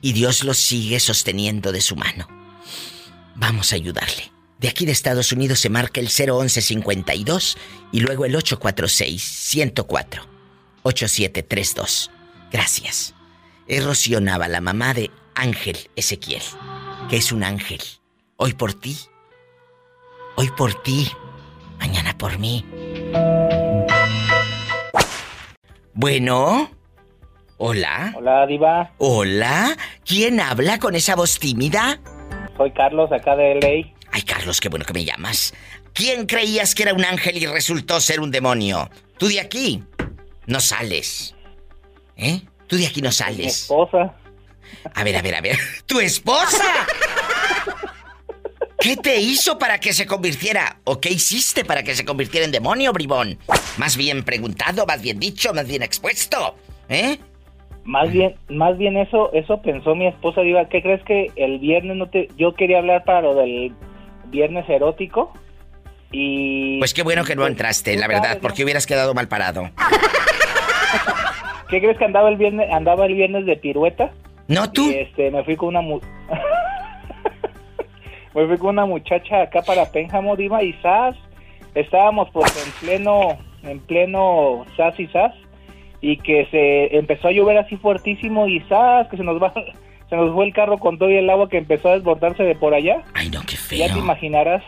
y 0.00 0.12
Dios 0.12 0.44
lo 0.44 0.54
sigue 0.54 1.00
sosteniendo 1.00 1.72
de 1.72 1.80
su 1.80 1.96
mano. 1.96 2.28
Vamos 3.34 3.72
a 3.72 3.76
ayudarle. 3.76 4.30
De 4.58 4.68
aquí 4.68 4.86
de 4.86 4.92
Estados 4.92 5.32
Unidos 5.32 5.58
se 5.58 5.70
marca 5.70 6.00
el 6.00 6.06
01152 6.06 7.56
y 7.90 8.00
luego 8.00 8.24
el 8.24 8.36
846 8.36 9.22
104 9.22 10.22
8732. 10.82 12.10
Gracias. 12.52 13.14
Es 13.66 13.84
Rocío 13.84 14.20
Nava, 14.20 14.46
la 14.48 14.60
mamá 14.60 14.92
de 14.92 15.10
Ángel 15.34 15.78
Ezequiel, 15.96 16.42
que 17.08 17.16
es 17.16 17.32
un 17.32 17.42
ángel. 17.42 17.80
Hoy 18.36 18.52
por 18.52 18.74
ti. 18.74 18.96
Hoy 20.36 20.50
por 20.56 20.74
ti. 20.82 21.10
Mañana 21.78 22.16
por 22.16 22.38
mí. 22.38 22.64
Bueno. 25.94 26.70
Hola. 27.56 28.12
Hola, 28.16 28.46
Diva. 28.46 28.92
Hola. 28.98 29.76
¿Quién 30.04 30.40
habla 30.40 30.78
con 30.78 30.94
esa 30.94 31.14
voz 31.14 31.38
tímida? 31.38 32.00
Soy 32.56 32.72
Carlos, 32.72 33.10
acá 33.12 33.36
de 33.36 33.54
LA. 33.54 33.94
Ay, 34.10 34.22
Carlos, 34.22 34.60
qué 34.60 34.68
bueno 34.68 34.84
que 34.84 34.92
me 34.92 35.04
llamas. 35.04 35.54
¿Quién 35.94 36.26
creías 36.26 36.74
que 36.74 36.82
era 36.82 36.94
un 36.94 37.04
ángel 37.04 37.36
y 37.36 37.46
resultó 37.46 38.00
ser 38.00 38.20
un 38.20 38.30
demonio? 38.30 38.90
Tú 39.18 39.28
de 39.28 39.40
aquí 39.40 39.84
no 40.46 40.60
sales. 40.60 41.34
¿Eh? 42.16 42.42
Tú 42.66 42.76
de 42.76 42.86
aquí 42.86 43.02
no 43.02 43.12
sales. 43.12 43.38
Mi 43.38 43.46
esposa. 43.46 44.14
A 44.94 45.04
ver, 45.04 45.16
a 45.16 45.22
ver, 45.22 45.34
a 45.34 45.40
ver. 45.40 45.56
¡Tu 45.86 46.00
esposa! 46.00 46.86
¿Qué 48.78 48.96
te 48.96 49.20
hizo 49.20 49.58
para 49.58 49.78
que 49.78 49.92
se 49.92 50.06
convirtiera? 50.06 50.78
¿O 50.84 51.00
qué 51.00 51.10
hiciste 51.10 51.64
para 51.64 51.84
que 51.84 51.94
se 51.94 52.04
convirtiera 52.04 52.44
en 52.44 52.50
demonio, 52.50 52.92
bribón? 52.92 53.38
Más 53.76 53.96
bien 53.96 54.24
preguntado, 54.24 54.86
más 54.86 55.00
bien 55.00 55.20
dicho, 55.20 55.54
más 55.54 55.68
bien 55.68 55.82
expuesto. 55.82 56.56
¿Eh? 56.88 57.18
Más 57.84 58.10
bien, 58.10 58.34
más 58.48 58.76
bien 58.78 58.96
eso, 58.96 59.32
eso 59.32 59.62
pensó 59.62 59.94
mi 59.94 60.08
esposa, 60.08 60.40
Diva. 60.40 60.68
¿Qué 60.68 60.82
crees 60.82 61.02
que 61.04 61.30
el 61.36 61.58
viernes 61.58 61.96
no 61.96 62.08
te, 62.08 62.28
yo 62.36 62.54
quería 62.54 62.78
hablar 62.78 63.04
para 63.04 63.22
lo 63.22 63.34
del 63.34 63.72
viernes 64.26 64.68
erótico 64.68 65.32
y 66.10 66.78
Pues 66.78 66.92
qué 66.92 67.02
bueno 67.02 67.24
que 67.24 67.36
no 67.36 67.46
entraste, 67.46 67.96
la 67.96 68.06
verdad, 68.06 68.38
porque 68.42 68.64
hubieras 68.64 68.86
quedado 68.86 69.14
mal 69.14 69.28
parado. 69.28 69.70
¿Qué 71.72 71.80
crees 71.80 71.96
que 71.96 72.04
andaba 72.04 72.28
el 72.28 72.36
viernes, 72.36 72.70
andaba 72.70 73.06
el 73.06 73.14
viernes 73.14 73.46
de 73.46 73.56
pirueta? 73.56 74.10
No 74.46 74.70
tú. 74.70 74.90
Y, 74.90 74.94
este, 74.96 75.30
me 75.30 75.42
fui 75.42 75.56
con 75.56 75.70
una 75.70 75.80
mu- 75.80 76.00
me 78.34 78.46
fui 78.46 78.58
con 78.58 78.68
una 78.70 78.84
muchacha 78.84 79.40
acá 79.40 79.62
para 79.62 79.90
Pénjamo, 79.90 80.36
Diva, 80.36 80.62
y 80.62 80.74
Sas. 80.74 81.16
Estábamos 81.74 82.28
pues 82.30 82.52
en 82.66 82.72
pleno, 82.86 83.38
en 83.62 83.80
pleno 83.80 84.66
Sas 84.76 85.00
y 85.00 85.06
Sas. 85.06 85.32
Y 86.02 86.18
que 86.18 86.46
se 86.50 86.94
empezó 86.94 87.28
a 87.28 87.32
llover 87.32 87.56
así 87.56 87.78
fuertísimo 87.78 88.46
y 88.48 88.60
Sas, 88.68 89.08
que 89.08 89.16
se 89.16 89.24
nos 89.24 89.42
va, 89.42 89.54
se 90.10 90.16
nos 90.16 90.34
fue 90.34 90.44
el 90.44 90.52
carro 90.52 90.76
con 90.76 90.98
todo 90.98 91.10
y 91.10 91.16
el 91.16 91.30
agua 91.30 91.48
que 91.48 91.56
empezó 91.56 91.88
a 91.88 91.92
desbordarse 91.94 92.42
de 92.42 92.54
por 92.54 92.74
allá. 92.74 93.00
Ay, 93.14 93.30
no, 93.30 93.40
qué 93.46 93.56
feo. 93.56 93.78
Ya 93.78 93.90
te 93.94 93.98
imaginarás. 93.98 94.62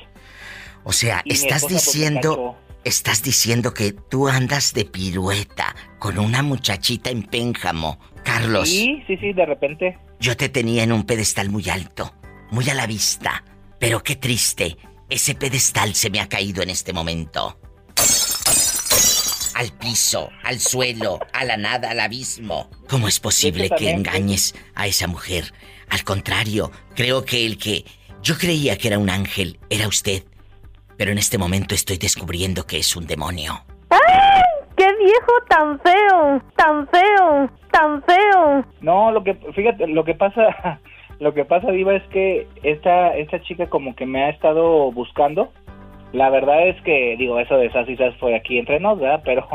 O 0.84 0.92
sea, 0.92 1.20
Y 1.24 1.34
estás 1.34 1.60
pues, 1.62 1.74
diciendo, 1.74 2.56
estás 2.84 3.22
diciendo 3.22 3.72
que 3.74 3.92
tú 3.92 4.28
andas 4.28 4.72
de 4.74 4.84
pirueta 4.84 5.74
con 5.98 6.18
una 6.18 6.42
muchachita 6.42 7.10
en 7.10 7.22
Pénjamo. 7.22 7.98
Carlos, 8.24 8.68
Sí, 8.68 9.02
sí, 9.06 9.16
sí, 9.18 9.32
de 9.32 9.44
repente. 9.46 9.98
yo 10.20 10.36
te 10.36 10.48
tenía 10.48 10.82
en 10.82 10.92
un 10.92 11.04
pedestal 11.04 11.50
muy 11.50 11.68
alto, 11.68 12.14
muy 12.50 12.68
a 12.70 12.74
la 12.74 12.86
vista. 12.86 13.44
Pero 13.78 14.02
qué 14.02 14.16
triste, 14.16 14.76
ese 15.10 15.34
pedestal 15.34 15.94
se 15.94 16.08
me 16.10 16.20
ha 16.20 16.28
caído 16.28 16.62
en 16.62 16.70
este 16.70 16.92
momento. 16.92 17.58
Al 19.54 19.70
piso, 19.72 20.30
al 20.42 20.58
suelo, 20.58 21.20
a 21.32 21.44
la 21.44 21.56
nada, 21.56 21.90
al 21.90 22.00
abismo. 22.00 22.70
¿Cómo 22.88 23.06
es 23.06 23.20
posible 23.20 23.70
que 23.70 23.90
engañes 23.90 24.54
a 24.74 24.86
esa 24.88 25.06
mujer? 25.06 25.52
Al 25.88 26.02
contrario, 26.02 26.72
creo 26.96 27.24
que 27.24 27.46
el 27.46 27.56
que 27.56 27.84
yo 28.22 28.36
creía 28.36 28.76
que 28.76 28.88
era 28.88 28.98
un 28.98 29.10
ángel 29.10 29.60
era 29.70 29.86
usted. 29.86 30.24
Pero 30.96 31.10
en 31.12 31.18
este 31.18 31.38
momento 31.38 31.74
estoy 31.74 31.98
descubriendo 31.98 32.66
que 32.66 32.78
es 32.78 32.94
un 32.96 33.06
demonio. 33.06 33.52
¡Ay! 33.90 34.42
¡Qué 34.76 34.86
viejo 34.98 35.32
tan 35.48 35.80
feo! 35.80 36.42
¡Tan 36.56 36.88
feo! 36.88 37.50
¡Tan 37.72 38.02
feo! 38.04 38.64
No, 38.80 39.10
lo 39.12 39.22
que, 39.24 39.34
fíjate, 39.54 39.86
lo 39.88 40.04
que 40.04 40.14
pasa, 40.14 40.80
lo 41.20 41.34
que 41.34 41.44
pasa, 41.44 41.70
Diva, 41.70 41.94
es 41.94 42.02
que 42.10 42.46
esta, 42.62 43.16
esta 43.16 43.40
chica 43.42 43.68
como 43.68 43.94
que 43.96 44.06
me 44.06 44.24
ha 44.24 44.30
estado 44.30 44.90
buscando. 44.92 45.52
La 46.12 46.30
verdad 46.30 46.68
es 46.68 46.80
que, 46.82 47.16
digo, 47.18 47.40
eso 47.40 47.56
de 47.56 47.66
esas 47.66 47.88
isas 47.88 48.14
fue 48.20 48.36
aquí 48.36 48.58
entre 48.58 48.78
nos, 48.78 49.00
¿verdad? 49.00 49.22
Pero, 49.24 49.48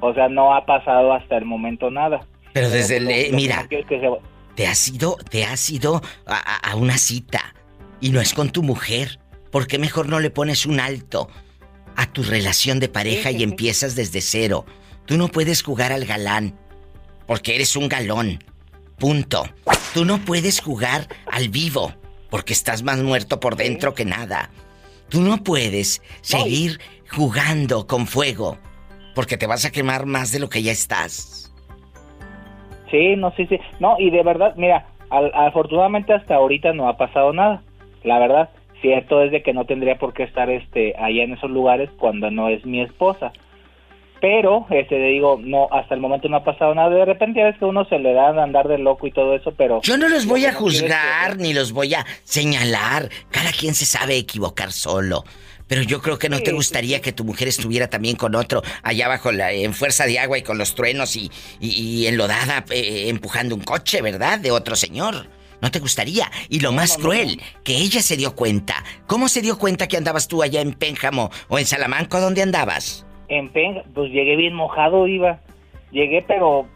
o 0.00 0.14
sea, 0.14 0.28
no 0.28 0.54
ha 0.54 0.64
pasado 0.66 1.12
hasta 1.12 1.36
el 1.36 1.44
momento 1.44 1.90
nada. 1.90 2.20
Pero 2.52 2.70
desde 2.70 2.98
el... 2.98 3.04
Lo- 3.04 3.10
lo 3.10 3.16
que 3.16 3.32
mira, 3.32 3.66
que 3.68 3.84
se- 3.88 4.10
te 4.54 4.66
has 4.68 4.88
ido, 4.88 5.16
te 5.30 5.44
has 5.44 5.68
ido 5.68 6.00
a- 6.26 6.70
a 6.70 6.76
una 6.76 6.96
cita 6.96 7.40
y 8.00 8.10
no 8.10 8.20
es 8.20 8.32
con 8.34 8.50
tu 8.50 8.62
mujer. 8.62 9.18
¿Por 9.56 9.66
qué 9.66 9.78
mejor 9.78 10.06
no 10.10 10.20
le 10.20 10.28
pones 10.28 10.66
un 10.66 10.80
alto 10.80 11.30
a 11.96 12.04
tu 12.12 12.22
relación 12.22 12.78
de 12.78 12.90
pareja 12.90 13.30
y 13.30 13.42
empiezas 13.42 13.96
desde 13.96 14.20
cero? 14.20 14.66
Tú 15.06 15.16
no 15.16 15.28
puedes 15.28 15.62
jugar 15.62 15.92
al 15.92 16.04
galán 16.04 16.58
porque 17.26 17.54
eres 17.54 17.74
un 17.74 17.88
galón. 17.88 18.44
Punto. 18.98 19.44
Tú 19.94 20.04
no 20.04 20.18
puedes 20.18 20.60
jugar 20.60 21.08
al 21.32 21.48
vivo 21.48 21.94
porque 22.28 22.52
estás 22.52 22.82
más 22.82 23.02
muerto 23.02 23.40
por 23.40 23.56
dentro 23.56 23.94
que 23.94 24.04
nada. 24.04 24.50
Tú 25.08 25.22
no 25.22 25.42
puedes 25.42 26.02
seguir 26.20 26.78
jugando 27.10 27.86
con 27.86 28.06
fuego 28.06 28.58
porque 29.14 29.38
te 29.38 29.46
vas 29.46 29.64
a 29.64 29.70
quemar 29.72 30.04
más 30.04 30.32
de 30.32 30.40
lo 30.40 30.50
que 30.50 30.62
ya 30.62 30.72
estás. 30.72 31.50
Sí, 32.90 33.16
no, 33.16 33.32
sí, 33.38 33.46
sí. 33.46 33.58
No, 33.80 33.96
y 33.98 34.10
de 34.10 34.22
verdad, 34.22 34.52
mira, 34.58 34.86
al- 35.08 35.32
afortunadamente 35.34 36.12
hasta 36.12 36.34
ahorita 36.34 36.74
no 36.74 36.90
ha 36.90 36.98
pasado 36.98 37.32
nada. 37.32 37.62
La 38.04 38.18
verdad, 38.18 38.50
cierto 38.82 39.22
es 39.22 39.30
de 39.32 39.42
que 39.42 39.52
no 39.52 39.64
tendría 39.64 39.98
por 39.98 40.12
qué 40.14 40.22
estar 40.24 40.50
este 40.50 40.94
allá 40.98 41.22
en 41.24 41.32
esos 41.34 41.50
lugares 41.50 41.90
cuando 41.98 42.30
no 42.30 42.48
es 42.48 42.64
mi 42.66 42.80
esposa. 42.82 43.32
Pero, 44.20 44.66
este, 44.70 44.98
le 44.98 45.08
digo, 45.08 45.38
no, 45.42 45.68
hasta 45.70 45.94
el 45.94 46.00
momento 46.00 46.28
no 46.28 46.38
ha 46.38 46.44
pasado 46.44 46.74
nada. 46.74 46.88
De 46.88 47.04
repente 47.04 47.38
ya 47.40 47.46
ves 47.46 47.58
que 47.58 47.66
uno 47.66 47.84
se 47.84 47.98
le 47.98 48.14
da 48.14 48.28
a 48.30 48.42
andar 48.42 48.66
de 48.66 48.78
loco 48.78 49.06
y 49.06 49.10
todo 49.12 49.34
eso, 49.34 49.52
pero... 49.52 49.82
Yo 49.82 49.98
no 49.98 50.08
los 50.08 50.24
lo 50.24 50.30
voy 50.30 50.44
a 50.46 50.52
no 50.52 50.58
que- 50.58 50.62
juzgar 50.64 51.36
ni 51.36 51.52
los 51.52 51.72
voy 51.72 51.92
a 51.94 52.06
señalar. 52.24 53.10
Cada 53.30 53.52
quien 53.52 53.74
se 53.74 53.84
sabe 53.84 54.16
equivocar 54.16 54.72
solo. 54.72 55.22
Pero 55.68 55.82
yo 55.82 56.00
creo 56.00 56.18
que 56.18 56.28
no 56.30 56.40
te 56.40 56.52
gustaría 56.52 57.00
que 57.02 57.12
tu 57.12 57.24
mujer 57.24 57.48
estuviera 57.48 57.88
también 57.88 58.16
con 58.16 58.34
otro 58.36 58.62
allá 58.82 59.06
abajo 59.06 59.32
la- 59.32 59.52
en 59.52 59.74
fuerza 59.74 60.06
de 60.06 60.18
agua 60.18 60.38
y 60.38 60.42
con 60.42 60.56
los 60.58 60.74
truenos 60.74 61.14
y, 61.16 61.30
y, 61.60 61.68
y 62.02 62.06
enlodada 62.06 62.64
eh, 62.70 63.08
empujando 63.08 63.54
un 63.54 63.62
coche, 63.62 64.00
¿verdad? 64.00 64.38
De 64.38 64.50
otro 64.50 64.76
señor. 64.76 65.26
No 65.62 65.70
te 65.70 65.78
gustaría. 65.78 66.30
Y 66.48 66.60
lo 66.60 66.72
más 66.72 66.96
cruel, 66.98 67.40
que 67.64 67.76
ella 67.76 68.02
se 68.02 68.16
dio 68.16 68.34
cuenta. 68.34 68.84
¿Cómo 69.06 69.28
se 69.28 69.40
dio 69.42 69.58
cuenta 69.58 69.88
que 69.88 69.96
andabas 69.96 70.28
tú 70.28 70.42
allá 70.42 70.60
en 70.60 70.72
Pénjamo 70.74 71.30
o 71.48 71.58
en 71.58 71.66
Salamanca? 71.66 72.20
¿Dónde 72.20 72.42
andabas? 72.42 73.06
En 73.28 73.48
Pen, 73.50 73.82
pues 73.94 74.10
llegué 74.12 74.36
bien 74.36 74.54
mojado, 74.54 75.06
iba. 75.06 75.40
Llegué, 75.92 76.22
pero 76.26 76.66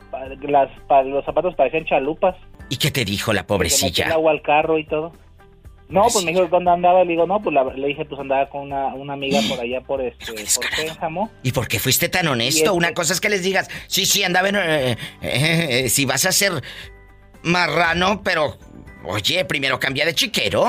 las, 0.43 0.70
los 1.07 1.24
zapatos 1.24 1.55
parecían 1.55 1.85
chalupas. 1.85 2.36
¿Y 2.69 2.77
qué 2.77 2.90
te 2.90 3.05
dijo 3.05 3.32
la 3.32 3.47
pobrecilla? 3.47 4.09
agua 4.12 4.32
al 4.32 4.43
carro 4.43 4.78
y 4.78 4.85
todo. 4.86 5.12
No, 5.89 6.02
pues 6.12 6.24
me 6.24 6.31
dijo 6.31 6.44
que 6.44 6.51
cuando 6.51 6.70
andaba, 6.70 7.02
le 7.02 7.11
digo, 7.11 7.27
no, 7.27 7.43
pues 7.43 7.52
la- 7.52 7.65
le 7.65 7.89
dije, 7.89 8.05
pues 8.05 8.20
andaba 8.20 8.48
con 8.48 8.61
una, 8.62 8.94
una 8.94 9.15
amiga 9.15 9.40
por 9.48 9.59
allá, 9.59 9.81
por 9.81 10.01
este, 10.01 10.24
por 10.32 10.77
Pénjamo. 10.77 11.28
¿Y 11.43 11.51
por 11.51 11.66
qué 11.66 11.81
fuiste 11.81 12.09
tan 12.09 12.28
honesto? 12.28 12.59
este- 12.66 12.70
Una 12.70 12.94
cosa 12.94 13.12
es 13.12 13.20
que 13.20 13.28
les 13.28 13.43
digas, 13.43 13.69
sí, 13.89 14.07
sí, 14.07 14.23
andaba 14.23 14.48
en... 14.51 14.57
eh, 14.57 14.90
eh, 14.93 14.97
eh, 15.23 15.89
si 15.89 16.05
vas 16.05 16.24
a 16.27 16.32
ser 16.32 16.62
marrano, 17.43 18.23
pero... 18.23 18.57
Oye, 19.05 19.44
primero 19.44 19.78
cambia 19.78 20.05
de 20.05 20.14
chiquero. 20.14 20.64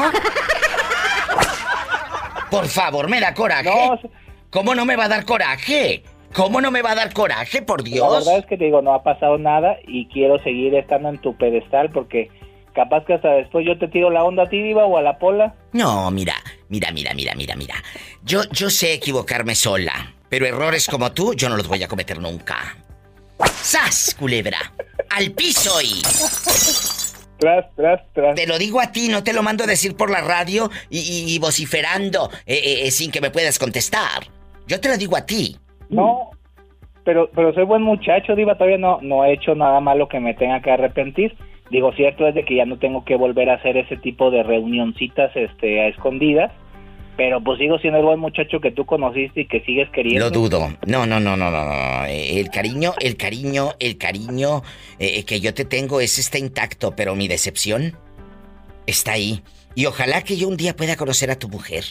Por 2.50 2.68
favor, 2.68 3.08
me 3.10 3.20
da 3.20 3.34
coraje. 3.34 3.70
¿Cómo 4.50 4.76
no 4.76 4.86
me 4.86 4.96
va 4.96 5.06
a 5.06 5.10
dar 5.10 5.26
coraje? 5.26 6.04
¿Cómo 6.34 6.62
no 6.62 6.72
me 6.72 6.82
va 6.82 6.92
a 6.92 6.96
dar 6.96 7.14
coraje, 7.14 7.62
por 7.62 7.82
La 7.82 7.90
Dios? 7.90 8.26
verdad 8.26 8.40
es 8.40 8.46
que 8.46 8.58
te 8.58 8.66
digo, 8.66 8.82
no 8.82 8.94
ha 8.94 9.04
pasado 9.04 9.38
nada 9.38 9.78
y 9.88 10.08
quiero 10.08 10.40
seguir 10.40 10.76
estando 10.76 11.10
en 11.10 11.18
tu 11.20 11.36
pedestal 11.38 11.90
porque 11.90 12.30
capaz 12.74 13.04
que 13.06 13.14
hasta 13.16 13.30
después 13.32 13.66
yo 13.66 13.78
te 13.78 13.88
tiro 13.90 14.10
la 14.10 14.24
onda 14.24 14.44
a 14.44 14.50
ti, 14.50 14.62
Diva, 14.62 14.86
o 14.86 14.98
a 14.98 15.02
la 15.02 15.18
Pola. 15.18 15.56
No, 15.74 16.10
mira, 16.12 16.36
mira, 16.70 16.92
mira, 16.92 17.14
mira, 17.14 17.36
mira, 17.36 17.56
mira. 17.56 17.76
Yo, 18.24 18.44
yo 18.52 18.70
sé 18.70 18.94
equivocarme 18.94 19.56
sola, 19.56 20.14
pero 20.30 20.46
errores 20.46 20.88
como 20.88 21.12
tú 21.12 21.34
yo 21.34 21.50
no 21.50 21.58
los 21.58 21.68
voy 21.68 21.84
a 21.84 21.88
cometer 21.90 22.20
nunca. 22.20 22.78
¡Sas, 23.62 24.16
culebra! 24.18 24.74
¡Al 25.10 25.32
piso 25.32 25.82
y... 25.82 26.02
Tras, 27.42 27.66
tras, 27.76 28.02
tras. 28.14 28.36
Te 28.36 28.46
lo 28.46 28.60
digo 28.60 28.80
a 28.80 28.92
ti, 28.92 29.10
no 29.10 29.24
te 29.24 29.34
lo 29.34 29.42
mando 29.42 29.64
a 29.64 29.68
decir 29.68 29.96
por 29.98 30.12
la 30.12 30.22
radio 30.22 30.70
y, 30.92 31.00
y- 31.00 31.34
y 31.36 31.40
vociferando 31.40 32.30
eh, 32.46 32.54
eh, 32.64 32.82
eh, 32.86 32.92
sin 32.92 33.10
que 33.10 33.20
me 33.20 33.32
puedas 33.32 33.58
contestar. 33.58 34.22
Yo 34.68 34.80
te 34.80 34.90
lo 34.90 34.96
digo 34.96 35.18
a 35.18 35.26
ti. 35.26 35.58
No, 35.90 36.30
pero 37.04 37.32
pero 37.34 37.52
soy 37.54 37.64
buen 37.66 37.82
muchacho, 37.82 38.36
Diva, 38.36 38.54
todavía 38.54 38.78
no, 38.78 39.00
no 39.02 39.26
he 39.26 39.34
hecho 39.34 39.56
nada 39.56 39.80
malo 39.80 40.08
que 40.08 40.20
me 40.20 40.36
tenga 40.36 40.62
que 40.62 40.70
arrepentir. 40.70 41.36
Digo, 41.72 41.92
cierto 41.94 42.28
es 42.28 42.36
de 42.36 42.46
que 42.46 42.58
ya 42.58 42.66
no 42.66 42.78
tengo 42.78 43.04
que 43.06 43.16
volver 43.16 43.50
a 43.50 43.56
hacer 43.56 43.76
ese 43.76 43.98
tipo 43.98 44.30
de 44.30 44.44
reunioncitas 44.44 45.32
este, 45.36 45.82
a 45.82 45.88
escondidas, 45.88 46.52
pero 47.18 47.44
pues 47.44 47.60
sigo 47.60 47.78
siendo 47.80 48.00
el 48.00 48.06
buen 48.06 48.20
muchacho 48.20 48.60
que 48.62 48.72
tú 48.72 48.86
conociste 48.86 49.42
y 49.42 49.48
que 49.48 49.62
sigues 49.62 49.90
queriendo. 49.92 50.26
Lo 50.26 50.32
dudo. 50.32 50.74
No, 50.88 51.06
no, 51.06 51.20
no, 51.20 51.38
no, 51.38 51.52
no, 51.52 51.66
no. 51.66 52.06
Eh, 52.06 52.40
El 52.40 52.50
cariño, 52.50 52.94
el 53.00 53.18
cariño, 53.18 53.74
el 53.80 53.98
cariño 53.98 54.64
eh, 55.00 55.24
que 55.26 55.40
yo 55.40 55.54
te 55.54 55.66
tengo 55.66 56.02
es 56.02 56.18
está 56.18 56.38
intacto, 56.38 56.96
pero 56.96 57.16
mi 57.16 57.28
decepción 57.28 57.98
está 58.88 59.14
ahí. 59.14 59.44
Y 59.76 59.86
ojalá 59.86 60.22
que 60.24 60.36
yo 60.38 60.48
un 60.48 60.58
día 60.58 60.76
pueda 60.76 60.96
conocer 60.96 61.32
a 61.32 61.38
tu 61.40 61.48
mujer 61.48 61.86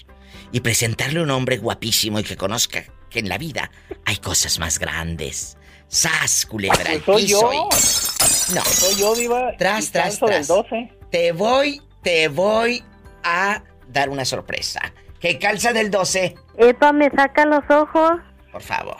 y 0.52 0.60
presentarle 0.60 1.22
un 1.22 1.30
hombre 1.30 1.58
guapísimo 1.58 2.18
y 2.20 2.24
que 2.24 2.36
conozca 2.36 2.84
que 3.08 3.20
en 3.20 3.28
la 3.28 3.38
vida 3.38 3.70
hay 4.04 4.16
cosas 4.16 4.58
más 4.58 4.78
grandes. 4.78 5.56
¡Sas, 5.88 6.46
culebra! 6.46 6.78
Pues 6.84 7.04
soy 7.04 7.26
yo. 7.26 7.52
y- 7.52 8.54
No. 8.54 8.62
Soy 8.64 9.00
yo, 9.00 9.14
Diva. 9.14 9.52
Tras, 9.58 9.90
tras, 9.90 10.18
calzo 10.18 10.26
del 10.26 10.34
tras. 10.36 10.46
12. 10.48 10.92
Te 11.10 11.32
voy, 11.32 11.80
te 12.02 12.28
voy 12.28 12.82
a 13.24 13.62
dar 13.88 14.08
una 14.08 14.24
sorpresa. 14.24 14.80
¿Qué 15.20 15.38
calza 15.38 15.74
del 15.74 15.90
12? 15.90 16.34
Epa, 16.56 16.92
me 16.92 17.10
saca 17.10 17.44
los 17.44 17.62
ojos. 17.68 18.12
Por 18.50 18.62
favor. 18.62 18.96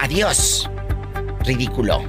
Adiós. 0.00 0.70
Ridículo. 1.44 2.02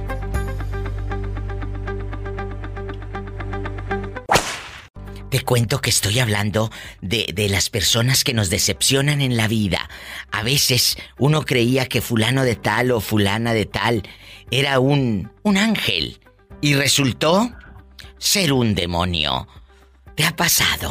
Te 5.28 5.42
cuento 5.42 5.80
que 5.80 5.90
estoy 5.90 6.18
hablando 6.18 6.70
de, 7.02 7.30
de 7.32 7.48
las 7.48 7.70
personas 7.70 8.24
que 8.24 8.32
nos 8.32 8.50
decepcionan 8.50 9.20
en 9.20 9.36
la 9.36 9.48
vida. 9.48 9.88
A 10.32 10.42
veces 10.42 10.96
uno 11.18 11.42
creía 11.42 11.86
que 11.86 12.00
fulano 12.00 12.42
de 12.42 12.56
tal 12.56 12.90
o 12.90 13.00
fulana 13.00 13.52
de 13.52 13.66
tal 13.66 14.02
era 14.50 14.80
un, 14.80 15.30
un 15.42 15.56
ángel 15.56 16.20
y 16.60 16.74
resultó 16.74 17.50
ser 18.18 18.52
un 18.52 18.74
demonio. 18.74 19.46
¿Te 20.20 20.26
ha 20.26 20.36
pasado? 20.36 20.90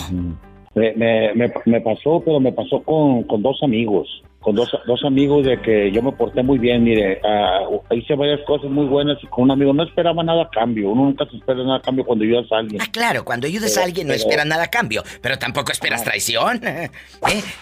Me, 0.73 0.91
me, 0.95 1.31
me, 1.35 1.51
me 1.65 1.81
pasó, 1.81 2.19
pero 2.25 2.39
me 2.39 2.51
pasó 2.51 2.81
con, 2.81 3.21
con 3.25 3.43
dos 3.43 3.59
amigos. 3.61 4.07
Con 4.39 4.55
dos, 4.55 4.71
dos 4.87 5.03
amigos 5.05 5.45
de 5.45 5.61
que 5.61 5.91
yo 5.91 6.01
me 6.01 6.11
porté 6.13 6.41
muy 6.41 6.57
bien. 6.57 6.83
Mire, 6.83 7.21
ah, 7.23 7.59
hice 7.91 8.15
varias 8.15 8.39
cosas 8.47 8.71
muy 8.71 8.87
buenas 8.87 9.19
y 9.21 9.27
con 9.27 9.43
un 9.43 9.51
amigo 9.51 9.71
no 9.71 9.83
esperaba 9.83 10.23
nada 10.23 10.43
a 10.45 10.49
cambio. 10.49 10.89
Uno 10.89 11.03
nunca 11.03 11.27
se 11.29 11.37
espera 11.37 11.59
nada 11.63 11.75
a 11.75 11.81
cambio 11.83 12.03
cuando 12.05 12.25
ayudas 12.25 12.51
a 12.51 12.57
alguien. 12.57 12.81
Ah, 12.81 12.87
claro, 12.91 13.23
cuando 13.23 13.45
ayudes 13.45 13.71
Pero- 13.73 13.83
a 13.83 13.85
alguien 13.85 14.07
no 14.07 14.13
pero- 14.13 14.21
esperas 14.23 14.45
nada 14.47 14.63
a 14.63 14.67
cambio, 14.71 15.03
pero 15.21 15.37
tampoco 15.37 15.71
esperas 15.71 16.03
traición. 16.03 16.61
¿eh? 16.67 16.89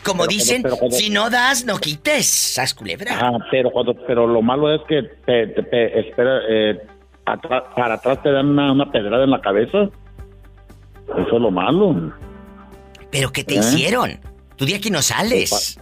Como 0.06 0.20
Pero- 0.24 0.28
dicen, 0.30 0.62
cuando- 0.62 0.92
si 0.96 1.10
no 1.10 1.30
das, 1.30 1.66
no 1.66 1.80
quites. 1.80 2.28
¿Sas 2.28 2.74
culebra? 2.74 3.12
Ah, 3.20 3.38
pero 3.52 3.72
cuando, 3.72 3.94
pero 3.94 4.26
lo 4.26 4.42
malo 4.42 4.74
es 4.74 4.80
que 4.88 5.02
te, 5.26 5.48
te- 5.48 5.64
te- 5.64 6.00
espera, 6.00 6.40
eh, 6.50 6.80
atrás- 7.26 7.64
para 7.76 7.96
atrás 7.96 8.24
te 8.24 8.32
dan 8.32 8.48
una, 8.52 8.72
una 8.72 8.90
pedrada 8.90 9.26
en 9.26 9.32
la 9.32 9.42
cabeza. 9.42 9.90
Eso 11.16 11.36
es 11.36 11.42
lo 11.42 11.52
malo. 11.52 12.12
¿Pero 13.12 13.32
qué 13.32 13.44
te 13.44 13.56
¿Eh? 13.56 13.60
hicieron? 13.60 14.12
Tú 14.56 14.66
de 14.66 14.76
aquí 14.76 14.90
no 14.90 15.02
sales. 15.02 15.80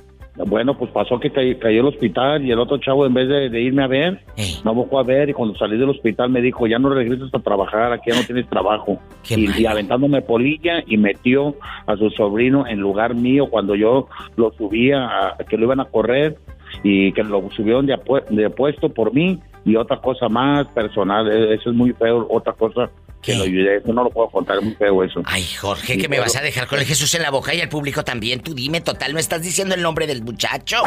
Bueno, 0.48 0.78
pues 0.78 0.92
pasó 0.92 1.18
que 1.18 1.32
ca- 1.32 1.40
cayó 1.62 1.80
al 1.80 1.88
hospital 1.88 2.44
y 2.46 2.52
el 2.52 2.60
otro 2.60 2.78
chavo 2.78 3.06
en 3.06 3.14
vez 3.14 3.30
de, 3.30 3.50
de 3.50 3.62
irme 3.62 3.86
a 3.86 3.88
ver, 3.88 4.22
no 4.66 4.76
me 4.76 4.84
fue 4.84 5.00
a 5.00 5.04
ver 5.04 5.30
y 5.30 5.34
cuando 5.34 5.56
salí 5.58 5.78
del 5.78 5.90
hospital 5.90 6.30
me 6.30 6.42
dijo, 6.42 6.68
ya 6.68 6.78
no 6.78 6.90
regresas 6.90 7.30
a 7.34 7.40
trabajar, 7.40 7.94
aquí 7.94 8.12
ya 8.12 8.18
no 8.20 8.26
tienes 8.26 8.46
trabajo. 8.50 9.00
Y, 9.30 9.62
y 9.62 9.66
aventándome 9.66 10.22
polilla 10.22 10.84
y 10.86 10.98
metió 10.98 11.56
a 11.88 11.96
su 11.96 12.10
sobrino 12.10 12.68
en 12.68 12.82
lugar 12.82 13.16
mío 13.16 13.48
cuando 13.50 13.76
yo 13.76 14.10
lo 14.36 14.52
subía, 14.58 15.06
a- 15.08 15.38
que 15.38 15.56
lo 15.58 15.64
iban 15.64 15.80
a 15.80 15.86
correr 15.86 16.38
y 16.84 17.14
que 17.14 17.24
lo 17.24 17.50
subieron 17.56 17.86
de, 17.86 17.94
apue- 17.96 18.26
de 18.28 18.50
puesto 18.50 18.90
por 18.90 19.14
mí 19.14 19.40
y 19.64 19.78
otra 19.78 20.02
cosa 20.02 20.28
más 20.28 20.68
personal, 20.68 21.32
e- 21.32 21.54
eso 21.54 21.70
es 21.70 21.76
muy 21.78 21.94
feo, 21.94 22.28
otra 22.30 22.52
cosa 22.52 22.90
que 23.26 23.36
lo 23.36 23.44
ayudé, 23.44 23.78
eso 23.78 23.92
no 23.94 24.04
lo 24.04 24.10
puedo 24.10 24.30
contar, 24.30 24.62
muy 24.62 24.74
feo 24.76 25.04
eso. 25.04 25.22
Ay, 25.26 25.44
Jorge, 25.60 25.98
que 25.98 26.08
me 26.08 26.20
vas 26.20 26.36
a 26.36 26.42
dejar 26.42 26.68
con 26.68 26.80
el 26.80 26.86
Jesús 26.86 27.14
en 27.16 27.24
la 27.24 27.32
boca 27.32 27.54
y 27.54 27.60
el 27.60 27.70
público 27.70 28.04
también. 28.04 28.42
Tú 28.42 28.54
dime, 28.54 28.82
total, 28.82 29.14
¿no 29.14 29.20
estás 29.20 29.42
diciendo 29.42 29.76
el 29.76 29.82
nombre 29.82 30.08
del 30.08 30.22
muchacho? 30.24 30.78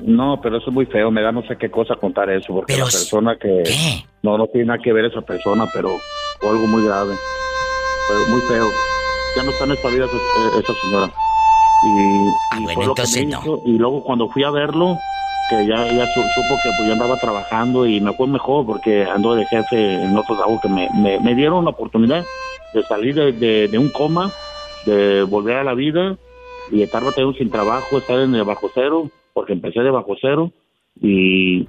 No, 0.00 0.40
pero 0.40 0.58
eso 0.58 0.68
es 0.68 0.74
muy 0.74 0.86
feo, 0.86 1.10
me 1.10 1.22
da 1.22 1.32
no 1.32 1.42
sé 1.48 1.56
qué 1.56 1.70
cosa 1.70 1.96
contar 1.96 2.30
eso, 2.30 2.52
porque 2.52 2.76
la 2.76 2.84
persona 2.84 3.36
que... 3.36 3.64
No, 4.22 4.36
no 4.36 4.46
tiene 4.48 4.66
nada 4.66 4.80
que 4.82 4.92
ver 4.92 5.06
esa 5.06 5.22
persona, 5.22 5.66
pero 5.72 5.98
fue 6.40 6.50
algo 6.50 6.66
muy 6.66 6.84
grave, 6.84 7.14
fue 8.06 8.16
muy 8.28 8.40
feo. 8.42 8.68
Ya 9.36 9.42
no 9.42 9.50
está 9.50 9.64
en 9.64 9.72
esta 9.72 9.88
vida 9.88 10.04
esa, 10.04 10.58
esa 10.58 10.80
señora. 10.82 11.12
Y, 11.84 12.62
y 12.62 12.74
fue 12.74 12.86
lo 12.86 12.94
que 12.94 13.02
me 13.02 13.06
entonces 13.12 13.26
no. 13.26 13.40
hizo, 13.40 13.62
Y 13.66 13.78
luego 13.78 14.04
cuando 14.04 14.28
fui 14.28 14.42
a 14.42 14.50
verlo, 14.50 14.98
que 15.48 15.66
ya, 15.66 15.86
ya 15.86 16.06
su- 16.06 16.22
supo 16.22 16.58
que 16.62 16.70
pues, 16.76 16.86
yo 16.86 16.92
andaba 16.92 17.16
trabajando 17.16 17.86
y 17.86 18.00
me 18.00 18.12
fue 18.12 18.26
mejor 18.26 18.66
porque 18.66 19.04
ando 19.04 19.34
de 19.34 19.46
jefe 19.46 20.02
en 20.04 20.16
otro 20.16 20.36
trabajo 20.36 20.60
que 20.60 20.68
me, 20.68 20.88
me, 21.20 21.34
dieron 21.34 21.64
la 21.64 21.70
oportunidad 21.70 22.24
de 22.74 22.82
salir 22.84 23.14
de, 23.14 23.68
de- 23.68 23.78
un 23.78 23.88
coma, 23.90 24.30
de 24.84 25.22
volver 25.22 25.56
a 25.56 25.64
la 25.64 25.74
vida 25.74 26.16
y 26.70 26.82
estar 26.82 27.02
batallando 27.02 27.36
sin 27.38 27.50
trabajo, 27.50 27.98
estar 27.98 28.18
en 28.20 28.34
el 28.34 28.44
bajo 28.44 28.70
cero, 28.74 29.10
porque 29.32 29.54
empecé 29.54 29.80
de 29.80 29.90
bajo 29.90 30.16
cero 30.20 30.52
y 31.00 31.66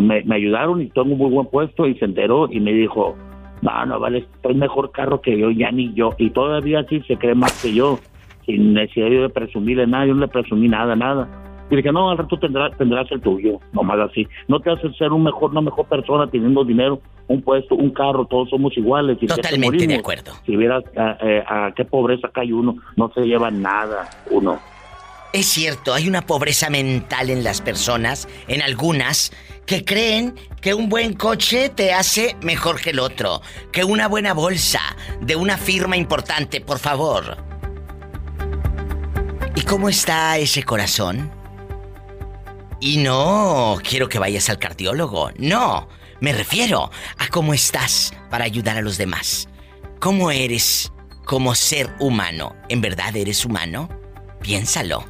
me, 0.00 0.24
ayudaron 0.34 0.82
y 0.82 0.86
tengo 0.90 1.12
un 1.12 1.18
muy 1.18 1.30
buen 1.30 1.46
puesto 1.46 1.86
y 1.86 1.94
se 1.94 2.04
enteró 2.04 2.48
y 2.50 2.60
me 2.60 2.72
dijo, 2.72 3.16
no, 3.62 3.86
no, 3.86 3.98
vale, 4.00 4.18
estoy 4.18 4.54
mejor 4.54 4.90
carro 4.90 5.20
que 5.20 5.38
yo, 5.38 5.50
ya 5.50 5.70
ni 5.70 5.94
yo. 5.94 6.10
Y 6.18 6.30
todavía 6.30 6.84
sí 6.88 7.00
se 7.06 7.16
cree 7.16 7.34
más 7.34 7.62
que 7.62 7.72
yo, 7.72 7.98
sin 8.44 8.74
necesidad 8.74 9.08
de 9.08 9.28
presumirle 9.30 9.86
nada, 9.86 10.06
yo 10.06 10.14
no 10.14 10.20
le 10.20 10.28
presumí 10.28 10.68
nada, 10.68 10.96
nada. 10.96 11.28
Y 11.72 11.76
dije, 11.76 11.90
no, 11.90 12.10
al 12.10 12.18
rato 12.18 12.38
tendrás, 12.38 12.76
tendrás 12.76 13.10
el 13.12 13.22
tuyo, 13.22 13.58
nomás 13.72 13.98
así. 13.98 14.28
No 14.46 14.60
te 14.60 14.70
hace 14.70 14.92
ser 14.92 15.10
un 15.10 15.22
mejor, 15.22 15.52
una 15.52 15.62
mejor 15.62 15.86
persona 15.86 16.26
teniendo 16.30 16.66
dinero, 16.66 17.00
un 17.28 17.40
puesto, 17.40 17.74
un 17.74 17.88
carro, 17.88 18.26
todos 18.26 18.50
somos 18.50 18.76
iguales. 18.76 19.16
¿Y 19.16 19.20
qué 19.20 19.28
te 19.28 19.34
Totalmente 19.36 19.86
de 19.86 19.94
acuerdo. 19.94 20.32
Si 20.44 20.54
vieras 20.54 20.84
a, 20.98 21.16
eh, 21.22 21.42
a 21.48 21.72
qué 21.74 21.86
pobreza 21.86 22.28
cae 22.28 22.52
uno, 22.52 22.76
no 22.94 23.10
se 23.14 23.22
lleva 23.22 23.50
nada 23.50 24.10
uno. 24.30 24.60
Es 25.32 25.46
cierto, 25.46 25.94
hay 25.94 26.08
una 26.08 26.20
pobreza 26.20 26.68
mental 26.68 27.30
en 27.30 27.42
las 27.42 27.62
personas, 27.62 28.28
en 28.48 28.60
algunas, 28.60 29.32
que 29.64 29.82
creen 29.82 30.34
que 30.60 30.74
un 30.74 30.90
buen 30.90 31.14
coche 31.14 31.70
te 31.70 31.94
hace 31.94 32.36
mejor 32.42 32.82
que 32.82 32.90
el 32.90 32.98
otro, 32.98 33.40
que 33.72 33.82
una 33.82 34.08
buena 34.08 34.34
bolsa 34.34 34.82
de 35.22 35.36
una 35.36 35.56
firma 35.56 35.96
importante, 35.96 36.60
por 36.60 36.78
favor. 36.78 37.38
¿Y 39.54 39.62
cómo 39.62 39.88
está 39.88 40.36
ese 40.36 40.64
corazón? 40.64 41.41
Y 42.82 42.96
no 42.96 43.78
quiero 43.88 44.08
que 44.08 44.18
vayas 44.18 44.50
al 44.50 44.58
cardiólogo, 44.58 45.30
no, 45.36 45.88
me 46.18 46.32
refiero 46.32 46.90
a 47.16 47.28
cómo 47.28 47.54
estás 47.54 48.12
para 48.28 48.44
ayudar 48.44 48.76
a 48.76 48.82
los 48.82 48.98
demás. 48.98 49.48
¿Cómo 50.00 50.32
eres 50.32 50.90
como 51.24 51.54
ser 51.54 51.94
humano? 52.00 52.56
¿En 52.68 52.80
verdad 52.80 53.16
eres 53.16 53.44
humano? 53.44 53.88
Piénsalo. 54.40 55.04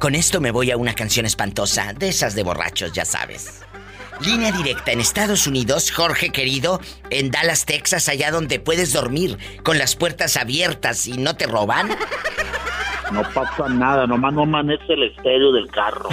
Con 0.00 0.16
esto 0.16 0.40
me 0.40 0.50
voy 0.50 0.72
a 0.72 0.76
una 0.76 0.96
canción 0.96 1.26
espantosa, 1.26 1.92
de 1.92 2.08
esas 2.08 2.34
de 2.34 2.42
borrachos, 2.42 2.92
ya 2.92 3.04
sabes. 3.04 3.60
Línea 4.20 4.50
directa 4.50 4.90
en 4.90 4.98
Estados 4.98 5.46
Unidos, 5.46 5.92
Jorge 5.92 6.30
querido, 6.30 6.80
en 7.10 7.30
Dallas, 7.30 7.66
Texas, 7.66 8.08
allá 8.08 8.32
donde 8.32 8.58
puedes 8.58 8.92
dormir 8.92 9.38
con 9.62 9.78
las 9.78 9.94
puertas 9.94 10.36
abiertas 10.36 11.06
y 11.06 11.12
no 11.18 11.36
te 11.36 11.46
roban. 11.46 11.88
No 13.12 13.22
pasa 13.32 13.68
nada, 13.68 14.06
nomás 14.06 14.32
no 14.34 14.42
amanece 14.42 14.92
el 14.92 15.04
estéreo 15.04 15.52
del 15.52 15.70
carro. 15.70 16.08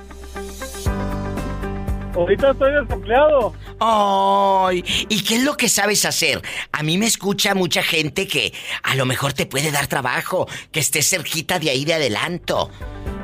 Ahorita 2.15 2.51
estoy 2.51 2.73
desempleado. 2.73 3.55
¡Ay! 3.79 4.85
¿Y 5.09 5.23
qué 5.23 5.37
es 5.37 5.45
lo 5.45 5.57
que 5.57 5.69
sabes 5.69 6.05
hacer? 6.05 6.43
A 6.73 6.83
mí 6.83 6.99
me 6.99 7.07
escucha 7.07 7.55
mucha 7.55 7.83
gente 7.83 8.27
que 8.27 8.53
a 8.83 8.95
lo 8.95 9.07
mejor 9.07 9.33
te 9.33 9.47
puede 9.47 9.71
dar 9.71 9.87
trabajo, 9.87 10.47
que 10.73 10.81
estés 10.81 11.09
cerquita 11.09 11.59
de 11.59 11.71
ahí 11.71 11.85
de 11.85 11.95
adelanto. 11.95 12.71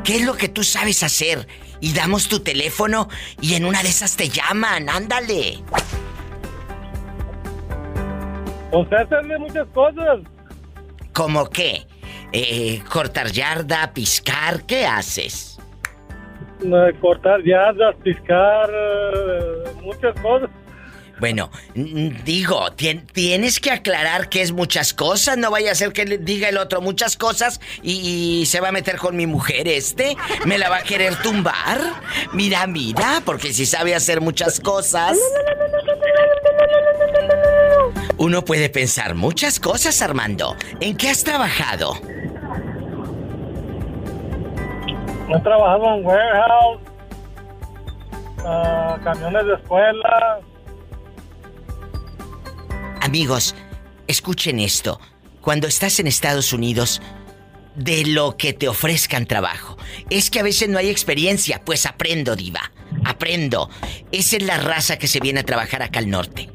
¿Qué 0.05 0.17
es 0.17 0.23
lo 0.23 0.37
que 0.37 0.49
tú 0.49 0.63
sabes 0.63 1.03
hacer? 1.03 1.47
Y 1.81 1.93
damos 1.93 2.29
tu 2.29 2.41
teléfono 2.41 3.09
y 3.41 3.55
en 3.55 3.67
una 3.67 3.83
de 3.83 3.89
esas 3.89 4.17
te 4.17 4.29
llaman, 4.29 4.89
ándale. 4.89 5.63
Pues 8.71 8.93
hacerle 8.93 9.39
muchas 9.39 9.67
cosas. 9.75 10.21
¿Cómo 11.13 11.51
qué? 11.51 11.87
Eh, 12.39 12.83
¿Cortar 12.91 13.33
yarda, 13.33 13.95
piscar? 13.95 14.65
¿Qué 14.65 14.85
haces? 14.87 15.57
Cortar 17.01 17.43
yardas, 17.43 17.95
piscar, 18.05 18.69
eh, 18.71 19.73
muchas 19.83 20.15
cosas. 20.21 20.51
Bueno, 21.19 21.51
digo, 21.75 22.71
tien- 22.77 23.07
tienes 23.11 23.59
que 23.59 23.71
aclarar 23.71 24.29
que 24.29 24.43
es 24.43 24.53
muchas 24.53 24.93
cosas, 24.93 25.39
no 25.39 25.51
vaya 25.51 25.73
a 25.73 25.75
ser 25.75 25.95
que 25.95 26.05
le 26.05 26.19
diga 26.19 26.51
el 26.51 26.59
otro 26.59 26.83
muchas 26.83 27.17
cosas 27.17 27.59
y, 27.83 28.41
y 28.43 28.45
se 28.45 28.61
va 28.61 28.69
a 28.69 28.73
meter 28.73 28.99
con 28.99 29.17
mi 29.17 29.27
mujer 29.27 29.67
este, 29.67 30.15
me 30.45 30.59
la 30.59 30.69
va 30.69 30.77
a 30.79 30.83
querer 30.83 31.17
tumbar. 31.23 31.81
Mira, 32.35 32.67
mira, 32.67 33.23
porque 33.25 33.55
si 33.55 33.65
sabe 33.65 33.95
hacer 33.95 34.21
muchas 34.21 34.61
cosas. 34.61 35.17
Uno 38.19 38.45
puede 38.45 38.69
pensar 38.69 39.15
muchas 39.15 39.59
cosas, 39.59 40.03
Armando. 40.03 40.55
¿En 40.81 40.99
qué 40.99 41.09
has 41.09 41.25
trabajado? 41.25 41.99
He 45.29 45.41
trabajado 45.41 45.97
en 45.97 46.07
warehouse, 46.07 46.81
ah, 48.45 48.99
camiones 49.03 49.47
de 49.47 49.55
escuela. 49.55 50.41
Amigos, 53.01 53.55
escuchen 54.07 54.61
esto. 54.61 55.01
Cuando 55.41 55.67
estás 55.67 55.99
en 56.01 56.07
Estados 56.07 56.53
Unidos, 56.53 57.01
de 57.77 58.07
lo 58.07 58.37
que 58.37 58.53
te 58.53 58.69
ofrezcan 58.69 59.27
trabajo. 59.27 59.77
Es 60.11 60.31
que 60.31 60.41
a 60.41 60.43
veces 60.43 60.69
no 60.69 60.79
hay 60.79 60.89
experiencia, 60.89 61.63
pues 61.65 61.87
aprendo, 61.87 62.35
diva. 62.35 62.73
Aprendo. 63.05 63.69
Esa 64.13 64.37
es 64.37 64.43
la 64.43 64.57
raza 64.59 64.99
que 64.99 65.07
se 65.07 65.21
viene 65.21 65.41
a 65.41 65.45
trabajar 65.45 65.83
acá 65.83 65.99
al 65.99 66.11
norte. 66.11 66.49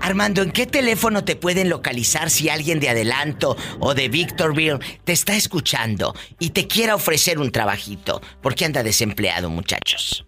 Armando, 0.00 0.42
¿en 0.42 0.50
qué 0.50 0.66
teléfono 0.66 1.24
te 1.24 1.36
pueden 1.36 1.68
localizar 1.68 2.30
si 2.30 2.48
alguien 2.48 2.80
de 2.80 2.88
Adelanto 2.88 3.56
o 3.78 3.94
de 3.94 4.08
Victorville 4.08 4.78
te 5.04 5.12
está 5.12 5.36
escuchando 5.36 6.14
y 6.38 6.50
te 6.50 6.66
quiera 6.66 6.94
ofrecer 6.94 7.38
un 7.38 7.50
trabajito? 7.50 8.20
Porque 8.40 8.64
anda 8.64 8.82
desempleado, 8.82 9.48
muchachos. 9.50 10.24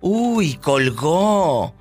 Uy, 0.00 0.54
colgó. 0.54 1.74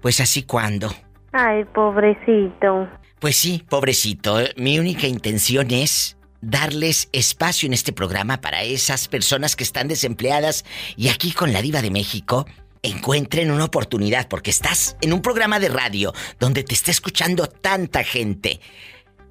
Pues 0.00 0.20
así 0.20 0.44
cuando. 0.44 0.94
Ay, 1.32 1.64
pobrecito. 1.64 2.88
Pues 3.18 3.36
sí, 3.36 3.64
pobrecito. 3.68 4.38
Mi 4.56 4.78
única 4.78 5.06
intención 5.06 5.70
es 5.70 6.16
darles 6.40 7.08
espacio 7.12 7.66
en 7.66 7.72
este 7.72 7.92
programa 7.92 8.40
para 8.40 8.62
esas 8.62 9.08
personas 9.08 9.56
que 9.56 9.64
están 9.64 9.88
desempleadas 9.88 10.64
y 10.96 11.08
aquí 11.08 11.32
con 11.32 11.52
la 11.52 11.62
diva 11.62 11.80
de 11.82 11.90
México 11.90 12.46
encuentren 12.84 13.50
una 13.50 13.64
oportunidad 13.64 14.28
porque 14.28 14.50
estás 14.50 14.96
en 15.00 15.12
un 15.12 15.22
programa 15.22 15.58
de 15.58 15.68
radio 15.68 16.12
donde 16.38 16.62
te 16.62 16.74
está 16.74 16.90
escuchando 16.90 17.46
tanta 17.46 18.04
gente. 18.04 18.60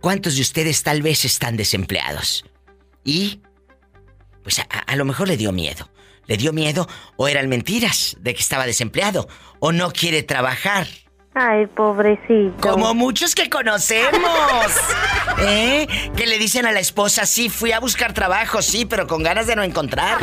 ¿Cuántos 0.02 0.36
de 0.36 0.42
ustedes 0.42 0.84
tal 0.84 1.02
vez 1.02 1.24
están 1.24 1.56
desempleados? 1.56 2.46
Y 3.04 3.42
pues 4.42 4.60
a, 4.60 4.64
a 4.64 4.96
lo 4.96 5.06
mejor 5.06 5.28
le 5.28 5.38
dio 5.38 5.52
miedo. 5.52 5.90
Le 6.26 6.38
dio 6.38 6.54
miedo 6.54 6.88
o 7.16 7.28
eran 7.28 7.48
mentiras 7.48 8.18
de 8.20 8.34
que 8.34 8.42
estaba 8.42 8.66
desempleado 8.66 9.28
o 9.60 9.72
no 9.72 9.92
quiere 9.92 10.24
trabajar. 10.24 10.88
Ay, 11.36 11.66
pobrecito. 11.66 12.56
Como 12.62 12.94
muchos 12.94 13.34
que 13.34 13.50
conocemos. 13.50 14.22
¿Eh? 15.40 15.88
Que 16.16 16.28
le 16.28 16.38
dicen 16.38 16.66
a 16.66 16.72
la 16.72 16.80
esposa, 16.80 17.26
sí, 17.26 17.50
fui 17.50 17.72
a 17.72 17.80
buscar 17.80 18.14
trabajo, 18.14 18.62
sí, 18.62 18.86
pero 18.86 19.08
con 19.08 19.24
ganas 19.24 19.48
de 19.48 19.56
no 19.56 19.64
encontrar. 19.64 20.20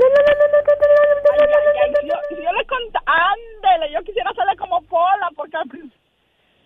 ay, 1.38 1.48
ay, 1.82 2.08
yo, 2.08 2.14
yo 2.30 2.52
le 2.52 2.66
conté, 2.66 2.98
ándele, 3.06 3.92
yo 3.92 4.02
quisiera 4.04 4.30
hacerle 4.30 4.56
como 4.56 4.80
Pola, 4.82 5.28
porque 5.34 5.56
al, 5.56 5.68
prin- 5.68 5.92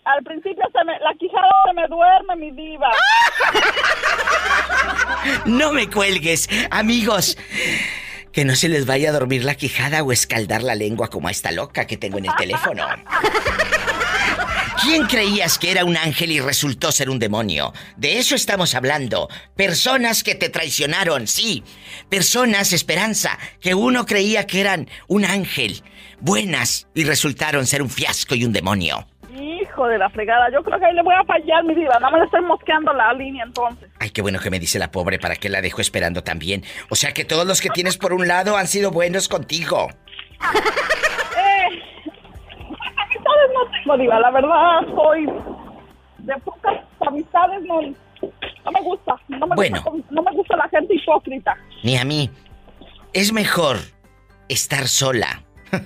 al 0.05 0.23
principio 0.25 0.65
se 0.73 0.85
me, 0.85 0.99
la 0.99 1.15
quijada 1.19 1.49
se 1.67 1.73
me 1.75 1.87
duerme, 1.89 2.37
mi 2.37 2.51
diva. 2.51 2.91
No 5.47 5.73
me 5.73 5.89
cuelgues, 5.89 6.49
amigos. 6.71 7.37
Que 8.32 8.44
no 8.44 8.55
se 8.55 8.69
les 8.69 8.86
vaya 8.86 9.11
a 9.11 9.12
dormir 9.12 9.44
la 9.44 9.55
quijada 9.55 10.02
o 10.02 10.12
escaldar 10.12 10.62
la 10.62 10.74
lengua 10.74 11.09
como 11.09 11.28
a 11.28 11.31
esta 11.31 11.51
loca 11.51 11.86
que 11.86 11.97
tengo 11.97 12.19
en 12.19 12.27
el 12.27 12.36
teléfono. 12.36 12.86
¿Quién 14.82 15.07
creías 15.07 15.59
que 15.59 15.70
era 15.70 15.85
un 15.85 15.97
ángel 15.97 16.32
y 16.32 16.40
resultó 16.40 16.90
ser 16.90 17.11
un 17.11 17.19
demonio? 17.19 17.74
De 17.98 18.19
eso 18.19 18.35
estamos 18.35 18.74
hablando. 18.74 19.28
Personas 19.55 20.23
que 20.23 20.35
te 20.35 20.48
traicionaron, 20.48 21.27
sí. 21.27 21.62
Personas, 22.09 22.73
esperanza, 22.73 23.39
que 23.61 23.74
uno 23.74 24.07
creía 24.07 24.47
que 24.47 24.61
eran 24.61 24.89
un 25.07 25.27
ángel. 25.27 25.82
Buenas 26.20 26.86
y 26.94 27.05
resultaron 27.05 27.66
ser 27.66 27.82
un 27.82 27.90
fiasco 27.90 28.35
y 28.35 28.44
un 28.44 28.52
demonio. 28.52 29.07
Hijo 29.62 29.87
de 29.87 29.99
la 29.99 30.09
fregada, 30.11 30.49
yo 30.53 30.62
creo 30.62 30.78
que 30.78 30.87
ahí 30.87 30.95
le 30.95 31.03
voy 31.03 31.15
a 31.15 31.24
fallar, 31.24 31.65
mi 31.65 31.74
diva. 31.74 31.95
Nada 31.95 32.11
más 32.11 32.20
le 32.20 32.24
estoy 32.27 32.43
mosqueando 32.43 32.93
la 32.93 33.12
línea 33.12 33.45
entonces. 33.45 33.91
Ay, 33.99 34.11
qué 34.11 34.23
bueno 34.23 34.39
que 34.41 34.51
me 34.51 34.59
dice 34.59 34.78
la 34.78 34.91
pobre 34.91 35.19
para 35.19 35.37
que 35.37 35.49
la 35.49 35.61
dejo 35.61 35.81
esperando 35.81 36.23
también. 36.23 36.62
O 36.89 36.95
sea 36.97 37.12
que 37.12 37.24
todos 37.24 37.47
los 37.47 37.61
que 37.61 37.69
tienes 37.70 37.97
por 37.99 38.12
un 38.12 38.27
lado 38.28 38.57
han 38.57 38.66
sido 38.66 38.91
buenos 38.91 39.28
contigo. 39.28 39.89
Eh, 41.37 41.82
amistades 42.97 43.51
no 43.55 43.70
tengo, 43.70 43.97
diva. 43.99 44.20
La 44.20 44.31
verdad, 44.31 44.81
soy 44.95 45.27
de 46.19 46.35
pocas 46.45 46.74
amistades. 47.07 47.62
No, 47.65 47.81
no 47.82 48.70
me 48.73 48.81
gusta. 48.82 49.15
No 49.28 49.47
me 49.47 49.57
Bueno. 49.57 49.82
gusta. 49.85 50.07
No 50.11 50.23
me 50.23 50.32
gusta 50.32 50.57
la 50.57 50.69
gente 50.69 50.95
hipócrita. 50.95 51.57
Ni 51.82 51.97
a 51.97 52.05
mí. 52.05 52.31
Es 53.12 53.32
mejor 53.32 53.77
estar 54.49 54.87
sola 54.89 55.43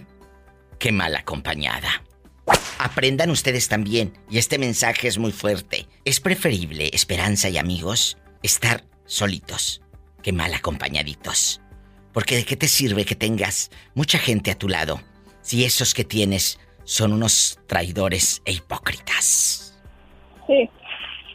que 0.78 0.92
mal 0.92 1.14
acompañada. 1.16 1.88
Aprendan 2.84 3.30
ustedes 3.30 3.68
también, 3.68 4.12
y 4.28 4.36
este 4.36 4.58
mensaje 4.58 5.08
es 5.08 5.16
muy 5.16 5.32
fuerte. 5.32 5.88
Es 6.04 6.20
preferible, 6.20 6.90
Esperanza 6.92 7.48
y 7.48 7.56
amigos, 7.56 8.18
estar 8.42 8.84
solitos 9.06 9.80
que 10.22 10.34
mal 10.34 10.52
acompañaditos. 10.52 11.62
Porque 12.12 12.36
de 12.36 12.44
qué 12.44 12.58
te 12.58 12.68
sirve 12.68 13.06
que 13.06 13.14
tengas 13.14 13.70
mucha 13.94 14.18
gente 14.18 14.50
a 14.50 14.58
tu 14.58 14.68
lado 14.68 15.00
si 15.40 15.64
esos 15.64 15.94
que 15.94 16.04
tienes 16.04 16.58
son 16.84 17.14
unos 17.14 17.58
traidores 17.66 18.42
e 18.44 18.52
hipócritas. 18.52 19.78
Sí. 20.46 20.68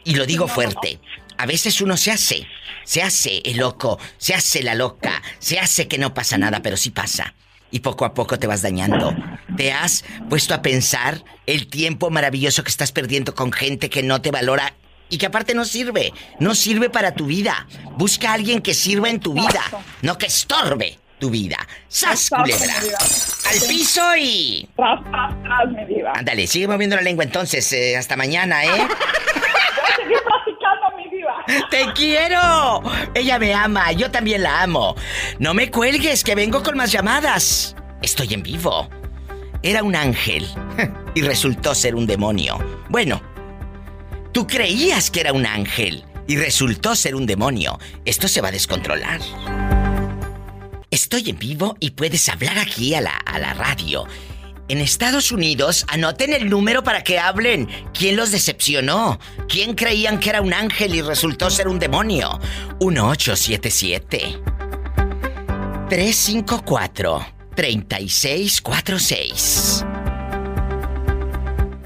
Y 0.04 0.14
lo 0.14 0.26
digo 0.26 0.46
fuerte. 0.46 1.00
A 1.36 1.46
veces 1.46 1.80
uno 1.80 1.96
se 1.96 2.12
hace, 2.12 2.46
se 2.84 3.02
hace 3.02 3.42
el 3.44 3.56
loco, 3.56 3.98
se 4.18 4.34
hace 4.34 4.62
la 4.62 4.76
loca, 4.76 5.20
se 5.40 5.58
hace 5.58 5.88
que 5.88 5.98
no 5.98 6.14
pasa 6.14 6.38
nada, 6.38 6.62
pero 6.62 6.76
sí 6.76 6.90
pasa. 6.90 7.34
Y 7.70 7.80
poco 7.80 8.04
a 8.04 8.14
poco 8.14 8.38
te 8.38 8.46
vas 8.46 8.62
dañando. 8.62 9.14
Te 9.56 9.72
has 9.72 10.04
puesto 10.28 10.54
a 10.54 10.62
pensar 10.62 11.22
el 11.46 11.68
tiempo 11.68 12.10
maravilloso 12.10 12.62
que 12.64 12.70
estás 12.70 12.90
perdiendo 12.92 13.34
con 13.34 13.52
gente 13.52 13.88
que 13.90 14.02
no 14.02 14.20
te 14.20 14.30
valora 14.30 14.74
y 15.08 15.18
que 15.18 15.26
aparte 15.26 15.54
no 15.54 15.64
sirve. 15.64 16.12
No 16.38 16.54
sirve 16.54 16.90
para 16.90 17.14
tu 17.14 17.26
vida. 17.26 17.66
Busca 17.96 18.30
a 18.30 18.34
alguien 18.34 18.60
que 18.60 18.74
sirva 18.74 19.08
en 19.08 19.20
tu 19.20 19.34
vida, 19.34 19.62
no 20.02 20.18
que 20.18 20.26
estorbe. 20.26 20.98
tu 21.20 21.28
vida. 21.30 21.58
¡Sas, 21.86 22.30
culebra! 22.30 22.74
Al 23.50 23.68
piso 23.68 24.00
y... 24.16 24.66
Tras, 24.74 25.04
tras, 25.04 25.42
tras, 25.42 25.68
mi 25.68 25.84
diva. 25.94 26.12
Ándale, 26.14 26.46
sigue 26.46 26.66
moviendo 26.66 26.96
la 26.96 27.02
lengua 27.02 27.24
entonces. 27.24 27.70
eh, 27.74 27.94
hasta 27.96 28.16
mañana, 28.16 28.64
¿eh? 28.64 28.68
Voy 28.70 28.78
a 28.80 29.96
seguir 29.96 30.18
platicando, 30.24 30.96
mi 30.96 31.10
diva. 31.14 31.39
¡Te 31.70 31.92
quiero! 31.94 32.82
Ella 33.14 33.38
me 33.38 33.54
ama, 33.54 33.92
yo 33.92 34.10
también 34.10 34.42
la 34.42 34.62
amo. 34.62 34.94
No 35.38 35.54
me 35.54 35.70
cuelgues, 35.70 36.24
que 36.24 36.34
vengo 36.34 36.62
con 36.62 36.76
más 36.76 36.92
llamadas. 36.92 37.74
Estoy 38.02 38.34
en 38.34 38.42
vivo. 38.42 38.88
Era 39.62 39.82
un 39.82 39.94
ángel 39.94 40.46
y 41.14 41.22
resultó 41.22 41.74
ser 41.74 41.94
un 41.94 42.06
demonio. 42.06 42.58
Bueno, 42.88 43.20
tú 44.32 44.46
creías 44.46 45.10
que 45.10 45.20
era 45.20 45.32
un 45.32 45.46
ángel 45.46 46.04
y 46.26 46.36
resultó 46.36 46.94
ser 46.94 47.14
un 47.14 47.26
demonio. 47.26 47.78
Esto 48.04 48.28
se 48.28 48.40
va 48.40 48.48
a 48.48 48.52
descontrolar. 48.52 49.20
Estoy 50.90 51.30
en 51.30 51.38
vivo 51.38 51.76
y 51.78 51.90
puedes 51.90 52.28
hablar 52.28 52.58
aquí 52.58 52.94
a 52.94 53.00
la, 53.00 53.16
a 53.16 53.38
la 53.38 53.54
radio. 53.54 54.06
En 54.70 54.78
Estados 54.78 55.30
Unidos, 55.32 55.84
anoten 55.88 56.32
el 56.32 56.48
número 56.48 56.84
para 56.84 57.02
que 57.02 57.18
hablen. 57.18 57.68
¿Quién 57.92 58.14
los 58.14 58.30
decepcionó? 58.30 59.18
¿Quién 59.48 59.74
creían 59.74 60.20
que 60.20 60.30
era 60.30 60.42
un 60.42 60.54
ángel 60.54 60.94
y 60.94 61.02
resultó 61.02 61.50
ser 61.50 61.66
un 61.66 61.80
demonio? 61.80 62.38
1877 62.78 64.38
354 65.88 67.26
3646 67.56 69.84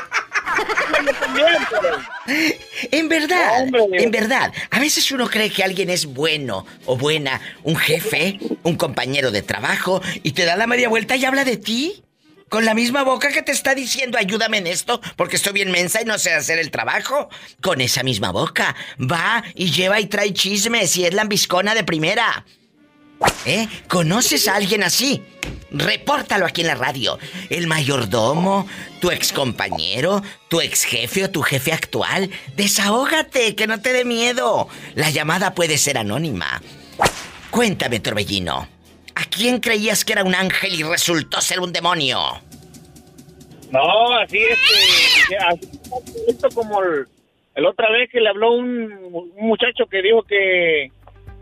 En 2.91 3.09
verdad, 3.09 3.67
en 3.91 4.11
verdad. 4.11 4.53
A 4.71 4.80
veces 4.80 5.11
uno 5.11 5.27
cree 5.30 5.49
que 5.49 5.63
alguien 5.63 5.89
es 5.89 6.05
bueno 6.05 6.65
o 6.85 6.95
buena, 6.95 7.41
un 7.63 7.75
jefe, 7.75 8.39
un 8.63 8.75
compañero 8.75 9.31
de 9.31 9.41
trabajo, 9.41 10.01
y 10.21 10.31
te 10.31 10.45
da 10.45 10.55
la 10.55 10.67
media 10.67 10.89
vuelta 10.89 11.15
y 11.15 11.25
habla 11.25 11.43
de 11.43 11.57
ti. 11.57 12.03
Con 12.49 12.65
la 12.65 12.75
misma 12.75 13.01
boca 13.03 13.30
que 13.30 13.41
te 13.41 13.51
está 13.51 13.73
diciendo, 13.73 14.19
ayúdame 14.19 14.59
en 14.59 14.67
esto, 14.67 15.01
porque 15.15 15.38
estoy 15.38 15.53
bien 15.53 15.71
mensa 15.71 16.03
y 16.03 16.05
no 16.05 16.19
sé 16.19 16.34
hacer 16.34 16.59
el 16.59 16.69
trabajo. 16.69 17.27
Con 17.61 17.81
esa 17.81 18.03
misma 18.03 18.31
boca, 18.31 18.75
va 18.99 19.43
y 19.55 19.71
lleva 19.71 19.99
y 19.99 20.05
trae 20.05 20.34
chismes 20.34 20.95
y 20.97 21.05
es 21.05 21.13
lambiscona 21.15 21.73
de 21.73 21.84
primera. 21.84 22.45
¿Eh? 23.45 23.68
¿Conoces 23.88 24.48
a 24.48 24.56
alguien 24.56 24.84
así? 24.84 25.22
Repórtalo 25.72 26.45
aquí 26.45 26.62
en 26.62 26.68
la 26.68 26.76
radio. 26.76 27.18
El 27.50 27.68
mayordomo, 27.68 28.68
tu 29.02 29.12
excompañero, 29.12 30.22
tu 30.48 30.62
ex 30.62 30.84
jefe 30.84 31.26
o 31.26 31.30
tu 31.30 31.41
jefe 31.41 31.74
actual. 31.74 32.30
Desahógate, 32.56 33.56
que 33.56 33.68
no 33.68 33.82
te 33.82 33.91
dé 33.91 34.06
miedo. 34.06 34.68
La 34.95 35.10
llamada 35.10 35.54
puede 35.54 35.78
ser 35.78 35.98
anónima. 35.98 36.62
Cuéntame, 37.50 38.00
Torbellino. 38.00 38.68
¿A 39.16 39.26
quién 39.26 39.60
creías 39.60 40.06
que 40.06 40.14
era 40.14 40.24
un 40.24 40.36
ángel 40.36 40.74
y 40.74 40.84
resultó 40.84 41.41
ser 41.41 41.60
un 41.60 41.72
demonio? 41.72 42.20
No, 43.72 44.14
así 44.20 44.40
así 45.50 45.68
esto 46.28 46.50
como 46.54 46.82
el, 46.82 47.66
otra 47.66 47.90
vez 47.91 48.10
que 48.12 48.22
le 48.22 48.30
habló 48.30 48.54
un 48.54 49.32
muchacho 49.38 49.86
que 49.90 50.02
dijo 50.02 50.22
que, 50.24 50.91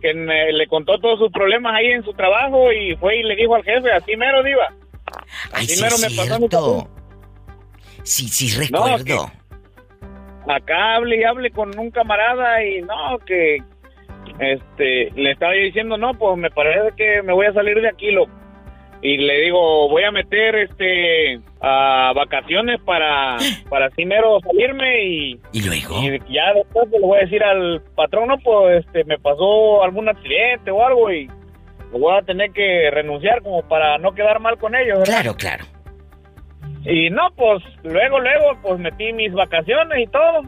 que 0.02 0.10
eh, 0.12 0.54
le 0.54 0.68
contó 0.68 1.00
todos 1.00 1.20
sus 1.20 1.32
problemas 1.32 1.74
ahí 1.76 1.88
en 1.88 2.04
su 2.04 2.14
trabajo 2.14 2.72
y 2.72 2.96
fue 2.98 3.18
y 3.18 3.24
le 3.24 3.36
dijo 3.36 3.56
al 3.56 3.64
jefe, 3.64 3.92
así 3.92 4.16
mero 4.18 4.44
diva. 4.44 4.68
Ay, 5.54 5.66
Así 5.66 5.76
sí 5.76 5.84
mero 5.84 5.96
es 5.96 6.02
me 6.02 6.18
pasó 6.18 6.34
a 6.36 6.40
mí 6.40 6.48
cierto. 6.50 6.88
Sí, 8.04 8.28
sí 8.28 8.60
recuerdo. 8.60 9.32
Acá 10.48 10.96
hable 10.96 11.18
y 11.18 11.24
hable 11.24 11.52
con 11.52 11.78
un 11.78 11.92
camarada 11.92 12.66
y 12.66 12.82
no, 12.82 13.20
que 13.26 13.60
este 14.40 15.12
le 15.16 15.32
estaba 15.32 15.56
yo 15.56 15.62
diciendo, 15.62 15.98
no, 15.98 16.14
pues 16.16 16.38
me 16.38 16.50
parece 16.50 16.96
que 16.98 17.22
me 17.22 17.34
voy 17.34 17.46
a 17.46 17.54
salir 17.54 17.80
de 17.80 17.90
aquí, 17.90 18.12
loco. 18.12 18.32
Y 19.04 19.18
le 19.18 19.42
digo, 19.42 19.90
voy 19.90 20.04
a 20.04 20.12
meter 20.12 20.56
este 20.56 21.40
a 21.60 22.14
vacaciones 22.16 22.80
para 22.82 23.38
para 23.70 23.88
así 23.88 24.06
mero 24.06 24.40
salirme 24.42 25.04
y 25.04 25.40
¿Y 25.54 25.62
luego? 25.64 26.02
y 26.02 26.34
ya 26.34 26.54
después 26.54 26.90
le 26.92 27.00
voy 27.00 27.18
a 27.18 27.22
decir 27.22 27.44
al 27.44 27.82
patrón, 27.96 28.28
no, 28.28 28.38
pues 28.38 28.86
este 28.86 29.04
me 29.06 29.18
pasó 29.18 29.84
algún 29.84 30.08
accidente 30.08 30.72
o 30.72 30.86
algo 30.86 31.12
y 31.12 31.28
voy 31.92 32.18
a 32.18 32.22
tener 32.22 32.52
que 32.52 32.90
renunciar 32.92 33.42
como 33.42 33.68
para 33.68 33.98
no 33.98 34.14
quedar 34.14 34.40
mal 34.40 34.58
con 34.58 34.76
ellos. 34.76 35.00
¿verdad? 35.00 35.14
Claro, 35.22 35.36
claro. 35.36 35.66
Y 36.86 37.10
no, 37.10 37.30
pues 37.36 37.64
luego, 37.84 38.20
luego, 38.20 38.58
pues 38.62 38.80
metí 38.80 39.14
mis 39.14 39.34
vacaciones 39.34 40.00
y 40.00 40.08
todo. 40.08 40.42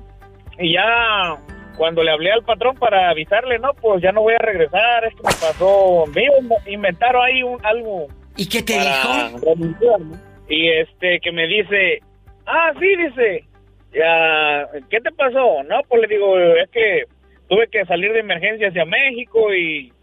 Y 0.59 0.73
ya 0.73 1.37
cuando 1.77 2.03
le 2.03 2.11
hablé 2.11 2.31
al 2.31 2.43
patrón 2.43 2.75
para 2.77 3.09
avisarle, 3.09 3.59
no, 3.59 3.73
pues 3.81 4.01
ya 4.01 4.11
no 4.11 4.21
voy 4.21 4.33
a 4.35 4.39
regresar, 4.39 5.05
es 5.05 5.13
que 5.15 5.21
me 5.21 5.33
pasó, 5.33 6.05
me 6.13 6.71
inventaron 6.71 7.23
ahí 7.23 7.43
un, 7.43 7.63
algo. 7.65 8.07
¿Y 8.35 8.47
qué 8.47 8.63
te 8.63 8.75
para 8.75 9.29
dijo? 9.29 9.45
renunciar, 9.45 9.99
¿no? 9.99 10.19
Y 10.49 10.69
este, 10.69 11.19
que 11.19 11.31
me 11.31 11.47
dice, 11.47 12.01
ah, 12.45 12.73
sí, 12.79 12.95
dice, 12.95 13.45
ya, 13.93 14.67
¿qué 14.89 14.99
te 15.01 15.11
pasó? 15.11 15.63
No, 15.63 15.81
pues 15.87 16.01
le 16.01 16.07
digo, 16.07 16.37
es 16.37 16.69
que 16.69 17.03
tuve 17.47 17.67
que 17.67 17.85
salir 17.85 18.11
de 18.13 18.19
emergencia 18.19 18.67
hacia 18.69 18.85
México 18.85 19.53
y 19.53 19.93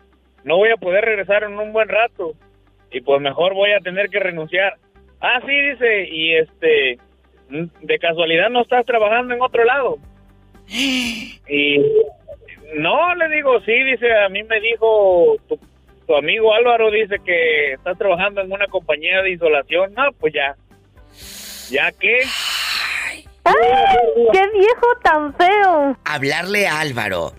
no 0.44 0.56
voy 0.56 0.70
a 0.70 0.76
poder 0.76 1.04
regresar 1.04 1.42
en 1.44 1.58
un 1.58 1.72
buen 1.72 1.88
rato. 1.88 2.32
Y 2.90 3.00
pues 3.00 3.20
mejor 3.20 3.54
voy 3.54 3.72
a 3.72 3.80
tener 3.80 4.08
que 4.08 4.18
renunciar. 4.18 4.74
Ah, 5.20 5.40
sí, 5.46 5.52
dice, 5.52 6.08
y 6.08 6.34
este, 6.36 6.98
de 7.48 7.98
casualidad 7.98 8.48
no 8.50 8.62
estás 8.62 8.86
trabajando 8.86 9.34
en 9.34 9.42
otro 9.42 9.64
lado. 9.64 9.98
Y 11.52 11.78
no, 12.76 13.12
le 13.16 13.28
digo, 13.28 13.60
sí, 13.62 13.72
dice, 13.72 14.12
a 14.12 14.28
mí 14.28 14.44
me 14.44 14.60
dijo 14.60 15.34
tu, 15.48 15.58
tu 16.10 16.16
amigo 16.16 16.52
Álvaro, 16.52 16.90
dice 16.90 17.16
que 17.24 17.74
estás 17.74 17.96
trabajando 17.96 18.40
en 18.40 18.50
una 18.50 18.66
compañía 18.66 19.22
de 19.22 19.30
isolación. 19.30 19.94
No, 19.94 20.10
pues 20.18 20.34
ya. 20.34 20.56
¿Ya 21.70 21.92
qué? 21.92 22.18
¡Ay! 23.44 23.54
¡Qué 24.32 24.42
viejo 24.58 24.86
tan 25.04 25.32
feo! 25.36 25.96
Hablarle 26.04 26.66
a 26.66 26.80
Álvaro 26.80 27.32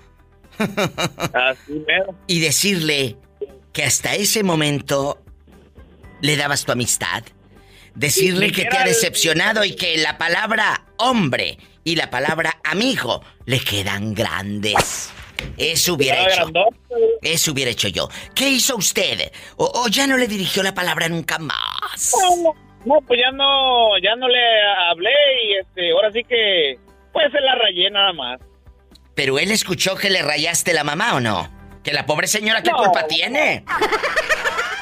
Así 0.57 1.83
mero. 1.85 2.15
y 2.27 2.39
decirle 2.39 3.17
que 3.73 3.83
hasta 3.83 4.15
ese 4.15 4.41
momento 4.41 5.19
le 6.21 6.37
dabas 6.37 6.63
tu 6.63 6.71
amistad. 6.71 7.23
Decirle 7.93 8.53
que 8.53 8.63
te 8.63 8.77
ha 8.77 8.83
el- 8.83 8.87
decepcionado 8.89 9.65
y 9.65 9.75
que 9.75 9.97
la 9.97 10.17
palabra 10.17 10.85
hombre 10.95 11.57
y 11.83 11.97
la 11.97 12.09
palabra 12.09 12.57
amigo 12.63 13.21
le 13.45 13.59
quedan 13.59 14.13
grandes. 14.13 15.11
Eso 15.57 15.93
hubiera 15.93 16.23
hecho. 16.23 16.51
Eso 17.21 17.51
hubiera 17.51 17.71
hecho 17.71 17.87
yo. 17.87 18.09
¿Qué 18.35 18.49
hizo 18.49 18.75
usted? 18.75 19.31
¿O, 19.57 19.65
o 19.65 19.87
ya 19.87 20.07
no 20.07 20.17
le 20.17 20.27
dirigió 20.27 20.63
la 20.63 20.73
palabra 20.73 21.09
nunca 21.09 21.37
más? 21.39 22.13
No, 22.19 22.53
no, 22.85 23.01
pues 23.01 23.19
ya 23.19 23.31
no, 23.31 23.97
ya 23.99 24.15
no 24.15 24.27
le 24.27 24.39
hablé 24.89 25.11
y 25.45 25.53
este, 25.57 25.91
ahora 25.91 26.11
sí 26.11 26.23
que, 26.23 26.77
pues 27.13 27.31
se 27.31 27.39
la 27.41 27.55
rayé 27.55 27.89
nada 27.91 28.13
más. 28.13 28.39
Pero 29.15 29.37
él 29.39 29.51
escuchó 29.51 29.95
que 29.95 30.09
le 30.09 30.21
rayaste 30.21 30.73
la 30.73 30.83
mamá 30.83 31.15
o 31.15 31.19
no? 31.19 31.60
Que 31.83 31.93
la 31.93 32.05
pobre 32.05 32.27
señora, 32.27 32.61
¿qué 32.61 32.71
No. 32.71 32.77
culpa 32.77 33.07
tiene? 33.07 33.63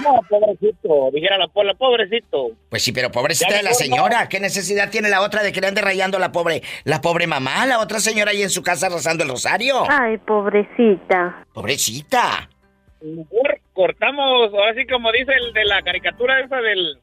No, 0.01 0.21
pobrecito, 0.29 1.11
dijera 1.13 1.37
la 1.37 1.49
pola, 1.49 1.73
pobrecito. 1.73 2.51
Pues 2.69 2.81
sí, 2.81 2.93
pero 2.93 3.11
pobrecita 3.11 3.53
de 3.53 3.63
la 3.63 3.73
señora. 3.73 4.29
¿Qué 4.29 4.39
necesidad 4.39 4.89
tiene 4.89 5.09
la 5.09 5.21
otra 5.21 5.43
de 5.43 5.51
que 5.51 5.59
le 5.59 5.67
ande 5.67 5.81
rayando 5.81 6.17
la 6.19 6.31
pobre, 6.31 6.61
la 6.85 7.01
pobre 7.01 7.27
mamá? 7.27 7.65
La 7.65 7.79
otra 7.79 7.99
señora 7.99 8.31
ahí 8.31 8.41
en 8.41 8.49
su 8.49 8.63
casa 8.63 8.87
rezando 8.87 9.25
el 9.25 9.29
rosario. 9.29 9.83
Ay, 9.89 10.17
pobrecita. 10.19 11.45
Pobrecita. 11.53 12.49
Mejor 13.01 13.59
cortamos, 13.73 14.53
ahora 14.53 14.73
sí 14.73 14.87
como 14.87 15.11
dice 15.11 15.33
el 15.33 15.51
de 15.51 15.65
la 15.65 15.81
caricatura 15.81 16.39
esa 16.45 16.61
del, 16.61 16.97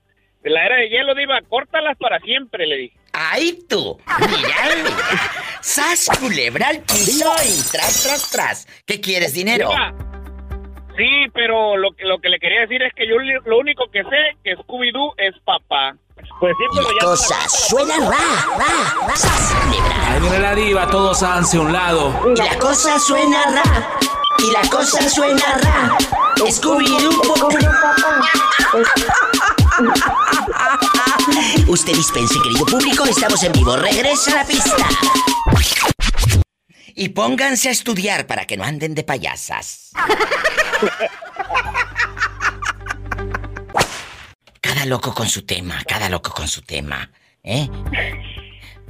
de 0.46 0.52
la 0.52 0.64
era 0.64 0.76
de 0.76 0.88
hielo, 0.88 1.12
diva, 1.16 1.40
córtalas 1.48 1.96
para 1.98 2.20
siempre, 2.20 2.68
le 2.68 2.76
dije. 2.76 2.96
¡Ay, 3.12 3.58
tú! 3.68 3.98
Mira, 4.20 4.30
mira. 4.76 4.96
¡Sas, 5.60 6.08
culebra 6.20 6.68
al 6.68 6.82
piso 6.82 7.28
y 7.44 7.62
tras, 7.72 8.04
tras, 8.04 8.30
tras! 8.30 8.68
¿Qué 8.86 9.00
quieres, 9.00 9.32
dinero? 9.32 9.70
Diva, 9.70 9.92
Sí, 10.96 11.26
pero 11.34 11.76
lo 11.76 11.90
que, 11.96 12.04
lo 12.04 12.20
que 12.20 12.28
le 12.28 12.38
quería 12.38 12.60
decir 12.60 12.80
es 12.80 12.94
que 12.94 13.08
yo 13.08 13.16
lo 13.44 13.58
único 13.58 13.90
que 13.90 14.04
sé 14.04 14.36
que 14.44 14.56
Scooby-Doo 14.56 15.14
es 15.18 15.34
papá. 15.44 15.96
Pues 16.38 16.54
sí, 16.56 16.64
pero 16.76 16.88
ya... 16.92 17.06
Cosas 17.06 17.68
suenan 17.68 18.02
ra, 18.02 18.16
ra, 18.56 19.06
ra, 19.08 19.16
sas, 19.16 19.52
culebra. 19.64 20.12
Ahí 20.12 20.20
viene 20.20 20.38
la 20.38 20.54
diva, 20.54 20.86
todos 20.86 21.24
háganse 21.24 21.56
a 21.56 21.60
un 21.60 21.72
lado. 21.72 22.14
Y 22.32 22.36
la 22.38 22.56
cosa 22.58 23.00
suena 23.00 23.42
ra. 23.50 23.98
y 24.38 24.52
la 24.52 24.62
cosa 24.70 25.08
suena 25.10 25.58
ra. 25.60 25.98
Scooby-Doo. 26.36 27.10
Usted 31.68 31.92
dispense, 31.94 32.34
querido 32.42 32.64
público, 32.66 33.04
estamos 33.04 33.42
en 33.42 33.52
vivo. 33.52 33.76
Regresa 33.76 34.32
a 34.32 34.34
la 34.36 34.44
pista. 34.46 34.86
Y 36.94 37.10
pónganse 37.10 37.68
a 37.68 37.72
estudiar 37.72 38.26
para 38.26 38.46
que 38.46 38.56
no 38.56 38.64
anden 38.64 38.94
de 38.94 39.04
payasas. 39.04 39.90
Cada 44.60 44.86
loco 44.86 45.12
con 45.14 45.28
su 45.28 45.44
tema, 45.44 45.82
cada 45.86 46.08
loco 46.08 46.30
con 46.32 46.48
su 46.48 46.62
tema. 46.62 47.10
¿Eh? 47.42 47.68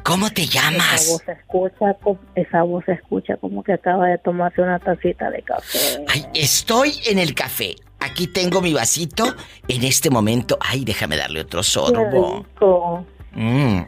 ¿Cómo 0.03 0.31
te 0.31 0.43
Esa 0.45 0.53
llamas? 0.71 1.09
voz 1.09 1.23
se 1.27 1.33
escucha, 1.33 1.95
co- 2.03 2.19
esa 2.37 2.63
voz 2.63 2.85
se 2.85 2.93
escucha 2.93 3.37
como 3.39 3.63
que 3.65 3.73
acaba 3.73 4.07
de 4.07 4.19
tomarse 4.19 4.63
una 4.63 4.79
tacita 4.79 5.31
de 5.31 5.43
café. 5.43 6.05
Ay, 6.09 6.27
estoy 6.35 7.01
en 7.07 7.19
el 7.19 7.35
café. 7.35 7.75
Aquí 8.07 8.27
tengo 8.29 8.61
mi 8.63 8.73
vasito. 8.73 9.35
En 9.69 9.83
este 9.85 10.11
momento. 10.11 10.57
Ay, 10.61 10.85
déjame 10.85 11.17
darle 11.17 11.41
otro 11.41 11.61
Qué 11.61 11.65
sorbo. 11.65 12.47
rico. 12.55 13.07
Mm. 13.33 13.81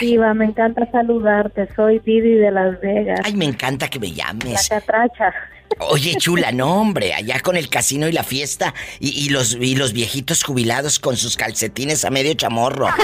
Diva, 0.00 0.34
me 0.34 0.44
encanta 0.46 0.88
saludarte. 0.92 1.68
Soy 1.74 1.98
Didi 2.00 2.34
de 2.34 2.50
Las 2.50 2.80
Vegas. 2.80 3.20
Ay, 3.24 3.34
me 3.34 3.46
encanta 3.46 3.88
que 3.88 3.98
me 3.98 4.08
La 4.08 4.14
llames. 4.14 4.68
catracha. 4.68 5.32
Oye, 5.78 6.14
chula, 6.16 6.52
no, 6.52 6.80
hombre, 6.80 7.14
allá 7.14 7.40
con 7.40 7.56
el 7.56 7.68
casino 7.68 8.08
y 8.08 8.12
la 8.12 8.22
fiesta 8.24 8.74
y, 8.98 9.08
y 9.26 9.28
los, 9.30 9.54
y 9.54 9.76
los 9.76 9.92
viejitos 9.92 10.42
jubilados 10.42 10.98
con 10.98 11.16
sus 11.16 11.36
calcetines 11.36 12.04
a 12.04 12.10
medio 12.10 12.34
chamorro. 12.34 12.88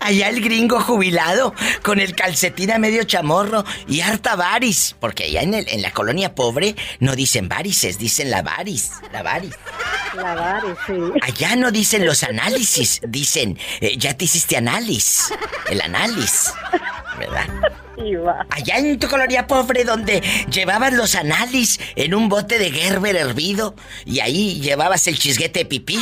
Allá 0.00 0.28
el 0.28 0.40
gringo 0.42 0.80
jubilado 0.80 1.54
con 1.82 2.00
el 2.00 2.14
calcetín 2.14 2.70
a 2.70 2.78
medio 2.78 3.04
chamorro 3.04 3.64
y 3.88 4.00
harta 4.00 4.36
varis. 4.36 4.96
Porque 5.00 5.24
allá 5.24 5.42
en, 5.42 5.54
el- 5.54 5.68
en 5.68 5.82
la 5.82 5.92
colonia 5.92 6.34
pobre 6.34 6.76
no 7.00 7.14
dicen 7.16 7.48
varices, 7.48 7.98
dicen 7.98 8.30
la 8.30 8.42
varis. 8.42 8.90
La 9.12 9.22
varis. 9.22 9.54
La 10.14 10.34
Vari, 10.34 10.68
sí. 10.86 10.94
Allá 11.20 11.56
no 11.56 11.70
dicen 11.70 12.06
los 12.06 12.22
análisis, 12.22 13.00
dicen, 13.06 13.58
eh, 13.82 13.98
ya 13.98 14.16
te 14.16 14.24
hiciste 14.24 14.56
análisis. 14.56 15.28
El 15.68 15.82
análisis. 15.82 16.52
Allá 18.50 18.78
en 18.78 18.98
tu 18.98 19.08
colonia 19.08 19.46
pobre 19.46 19.84
donde 19.84 20.22
llevabas 20.50 20.92
los 20.92 21.14
análisis 21.14 21.80
en 21.96 22.14
un 22.14 22.28
bote 22.28 22.58
de 22.58 22.70
Gerber 22.70 23.16
hervido 23.16 23.74
y 24.04 24.20
ahí 24.20 24.60
llevabas 24.60 25.06
el 25.06 25.18
chisguete 25.18 25.60
de 25.60 25.64
pipí 25.64 25.98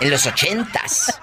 en 0.00 0.10
los 0.10 0.26
ochentas. 0.26 1.18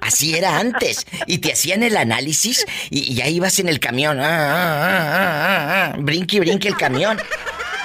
Así 0.00 0.36
era 0.36 0.58
antes. 0.58 1.06
Y 1.26 1.38
te 1.38 1.52
hacían 1.52 1.82
el 1.82 1.96
análisis 1.96 2.66
y, 2.90 3.12
y 3.12 3.14
ya 3.14 3.28
ibas 3.28 3.58
en 3.58 3.68
el 3.68 3.80
camión. 3.80 4.18
Ah, 4.20 4.24
ah, 4.24 4.82
ah, 4.90 5.14
ah, 5.18 5.92
ah, 5.92 5.96
brinque 5.98 6.36
y 6.36 6.40
brinque 6.40 6.68
el 6.68 6.76
camión. 6.76 7.18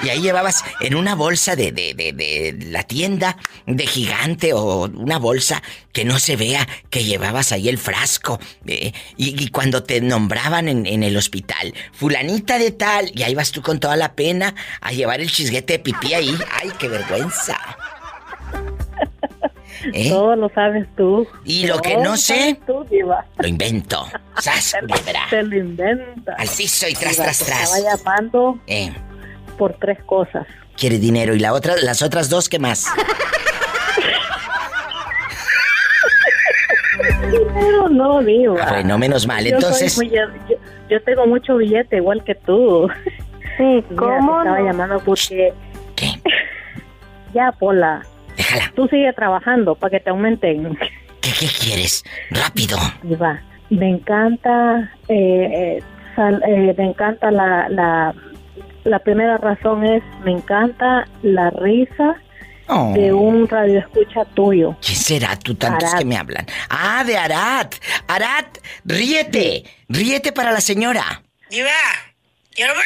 Y 0.02 0.08
ahí 0.08 0.20
llevabas 0.20 0.64
en 0.80 0.94
una 0.96 1.14
bolsa 1.14 1.56
de, 1.56 1.70
de, 1.72 1.94
de, 1.94 2.12
de 2.12 2.66
la 2.70 2.82
tienda 2.82 3.36
de 3.66 3.86
gigante 3.86 4.52
o 4.52 4.84
una 4.88 5.18
bolsa 5.18 5.62
que 5.92 6.04
no 6.04 6.18
se 6.18 6.36
vea 6.36 6.66
que 6.90 7.04
llevabas 7.04 7.52
ahí 7.52 7.68
el 7.68 7.78
frasco. 7.78 8.38
eh, 8.66 8.92
y, 9.16 9.42
y 9.42 9.48
cuando 9.48 9.82
te 9.84 10.00
nombraban 10.00 10.68
en, 10.68 10.86
en 10.86 11.02
el 11.02 11.16
hospital, 11.16 11.72
fulanita 11.92 12.58
de 12.58 12.70
tal, 12.72 13.10
y 13.14 13.22
ahí 13.22 13.34
vas 13.34 13.52
tú 13.52 13.62
con 13.62 13.78
toda 13.80 13.96
la 13.96 14.14
pena 14.14 14.54
a 14.80 14.92
llevar 14.92 15.20
el 15.20 15.30
chisguete 15.30 15.74
de 15.74 15.78
pipí 15.78 16.14
ahí. 16.14 16.36
¡Ay, 16.60 16.70
qué 16.78 16.88
vergüenza! 16.88 17.56
¿Eh? 19.92 20.08
Todo 20.08 20.34
lo 20.36 20.48
sabes 20.50 20.86
tú. 20.96 21.26
Y 21.44 21.66
lo 21.66 21.78
que 21.80 21.96
no 21.98 22.16
sé- 22.16 22.58
tú. 22.66 22.86
Lo 23.38 23.46
invento. 23.48 24.06
¡Sas! 24.40 24.74
Te 25.30 25.42
lo 25.42 25.56
inventas. 25.56 26.34
Al 26.38 26.48
piso 26.48 26.88
y 26.88 26.94
tras, 26.94 27.12
Diva, 27.12 27.24
tras, 27.24 27.38
tras. 27.40 27.74
Estaba 27.74 27.96
llamando 27.96 28.58
Eh, 28.66 28.92
por 29.54 29.74
tres 29.74 29.98
cosas. 30.04 30.46
quiere 30.76 30.98
dinero. 30.98 31.34
¿Y 31.34 31.38
la 31.38 31.52
otra, 31.52 31.74
las 31.82 32.02
otras 32.02 32.28
dos 32.28 32.48
qué 32.48 32.58
más? 32.58 32.86
Pero 37.54 37.88
no. 37.88 38.18
Ah, 38.18 38.66
bueno, 38.70 38.98
menos 38.98 39.26
mal. 39.26 39.44
Yo 39.44 39.54
Entonces, 39.56 39.96
muy- 39.96 40.10
yo, 40.10 40.22
yo 40.88 41.02
tengo 41.02 41.26
mucho 41.26 41.56
billete 41.56 41.96
igual 41.96 42.22
que 42.24 42.34
tú. 42.34 42.88
Sí, 43.56 43.84
¿cómo 43.96 44.38
Estaba 44.40 44.58
no? 44.58 44.66
llamando 44.66 45.00
porque... 45.00 45.52
¿Qué? 45.96 46.10
Ya, 47.34 47.50
Pola. 47.50 48.06
Déjala. 48.36 48.72
Tú 48.76 48.86
sigue 48.86 49.12
trabajando 49.12 49.74
para 49.74 49.90
que 49.90 49.98
te 49.98 50.10
aumenten. 50.10 50.76
¿qué, 51.20 51.30
qué 51.40 51.48
quieres? 51.60 52.04
Rápido. 52.30 52.76
Diva, 53.02 53.42
me 53.70 53.88
encanta, 53.90 54.92
eh, 55.08 55.78
eh, 55.78 55.82
sal- 56.14 56.40
eh, 56.46 56.72
me 56.78 56.84
encanta 56.90 57.32
la, 57.32 57.68
la, 57.70 58.14
la 58.84 58.98
primera 59.00 59.36
razón 59.38 59.84
es, 59.84 60.02
me 60.24 60.30
encanta 60.32 61.06
la 61.22 61.50
risa 61.50 62.16
Oh. 62.66 62.94
de 62.94 63.12
un 63.12 63.46
radio 63.46 63.78
escucha 63.80 64.24
tuyo. 64.34 64.74
¿Quién 64.80 64.96
será 64.96 65.38
tú 65.38 65.54
tantos 65.54 65.86
Arat. 65.90 65.98
que 65.98 66.04
me 66.06 66.16
hablan? 66.16 66.46
Ah, 66.70 67.04
de 67.04 67.18
Arat. 67.18 67.74
Arat, 68.08 68.56
ríete. 68.86 69.64
Ríete 69.86 70.32
para 70.32 70.50
la 70.50 70.62
señora. 70.62 71.22
Diva, 71.50 71.68
quiero 72.54 72.72
ver 72.74 72.84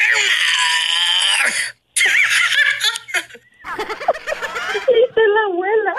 Dice 4.87 5.21
la 5.33 5.53
abuela. 5.53 5.93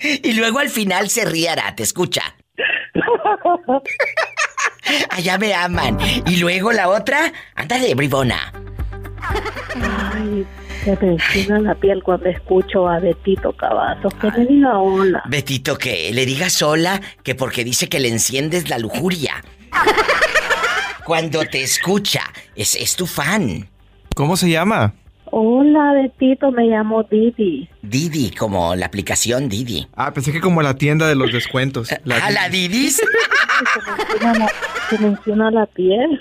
Y 0.24 0.32
luego 0.32 0.58
al 0.58 0.68
final 0.70 1.10
se 1.10 1.24
ríe 1.26 1.48
Arat, 1.50 1.78
escucha. 1.80 2.34
Allá 5.10 5.38
me 5.38 5.54
aman. 5.54 5.98
Y 6.26 6.36
luego 6.36 6.72
la 6.72 6.88
otra, 6.88 7.32
ándale, 7.54 7.94
bribona. 7.94 8.52
Ay, 9.74 10.46
se 10.84 10.98
me 11.00 11.12
encina 11.12 11.60
la 11.60 11.74
piel 11.74 12.02
cuando 12.02 12.28
escucho 12.28 12.88
a 12.88 12.98
Betito 12.98 13.52
Cavazos. 13.52 14.12
Que 14.14 14.30
me 14.32 14.46
diga 14.46 14.78
hola. 14.78 15.22
Betito, 15.26 15.78
que 15.78 16.10
le 16.12 16.26
digas 16.26 16.52
sola 16.52 17.00
que 17.22 17.34
porque 17.34 17.64
dice 17.64 17.88
que 17.88 18.00
le 18.00 18.08
enciendes 18.08 18.68
la 18.68 18.78
lujuria. 18.78 19.42
Cuando 21.04 21.44
te 21.44 21.62
escucha, 21.62 22.22
es, 22.54 22.76
es 22.76 22.96
tu 22.96 23.06
fan. 23.06 23.68
¿Cómo 24.14 24.36
se 24.36 24.50
llama? 24.50 24.94
Hola, 25.34 25.94
Betito, 25.94 26.50
me 26.52 26.64
llamo 26.64 27.04
Didi. 27.04 27.66
Didi, 27.80 28.30
como 28.32 28.74
la 28.76 28.84
aplicación 28.84 29.48
Didi. 29.48 29.88
Ah, 29.96 30.12
pensé 30.12 30.30
que 30.30 30.42
como 30.42 30.60
la 30.60 30.74
tienda 30.74 31.08
de 31.08 31.14
los 31.14 31.32
descuentos. 31.32 31.90
¿A 32.22 32.30
la 32.30 32.50
Didis? 32.50 32.96
Se 33.02 33.08
me 34.18 34.28
encina 34.28 34.34
la, 34.34 34.52
se 34.90 34.98
me 34.98 35.08
encina 35.08 35.50
la 35.50 35.66
piel. 35.66 36.20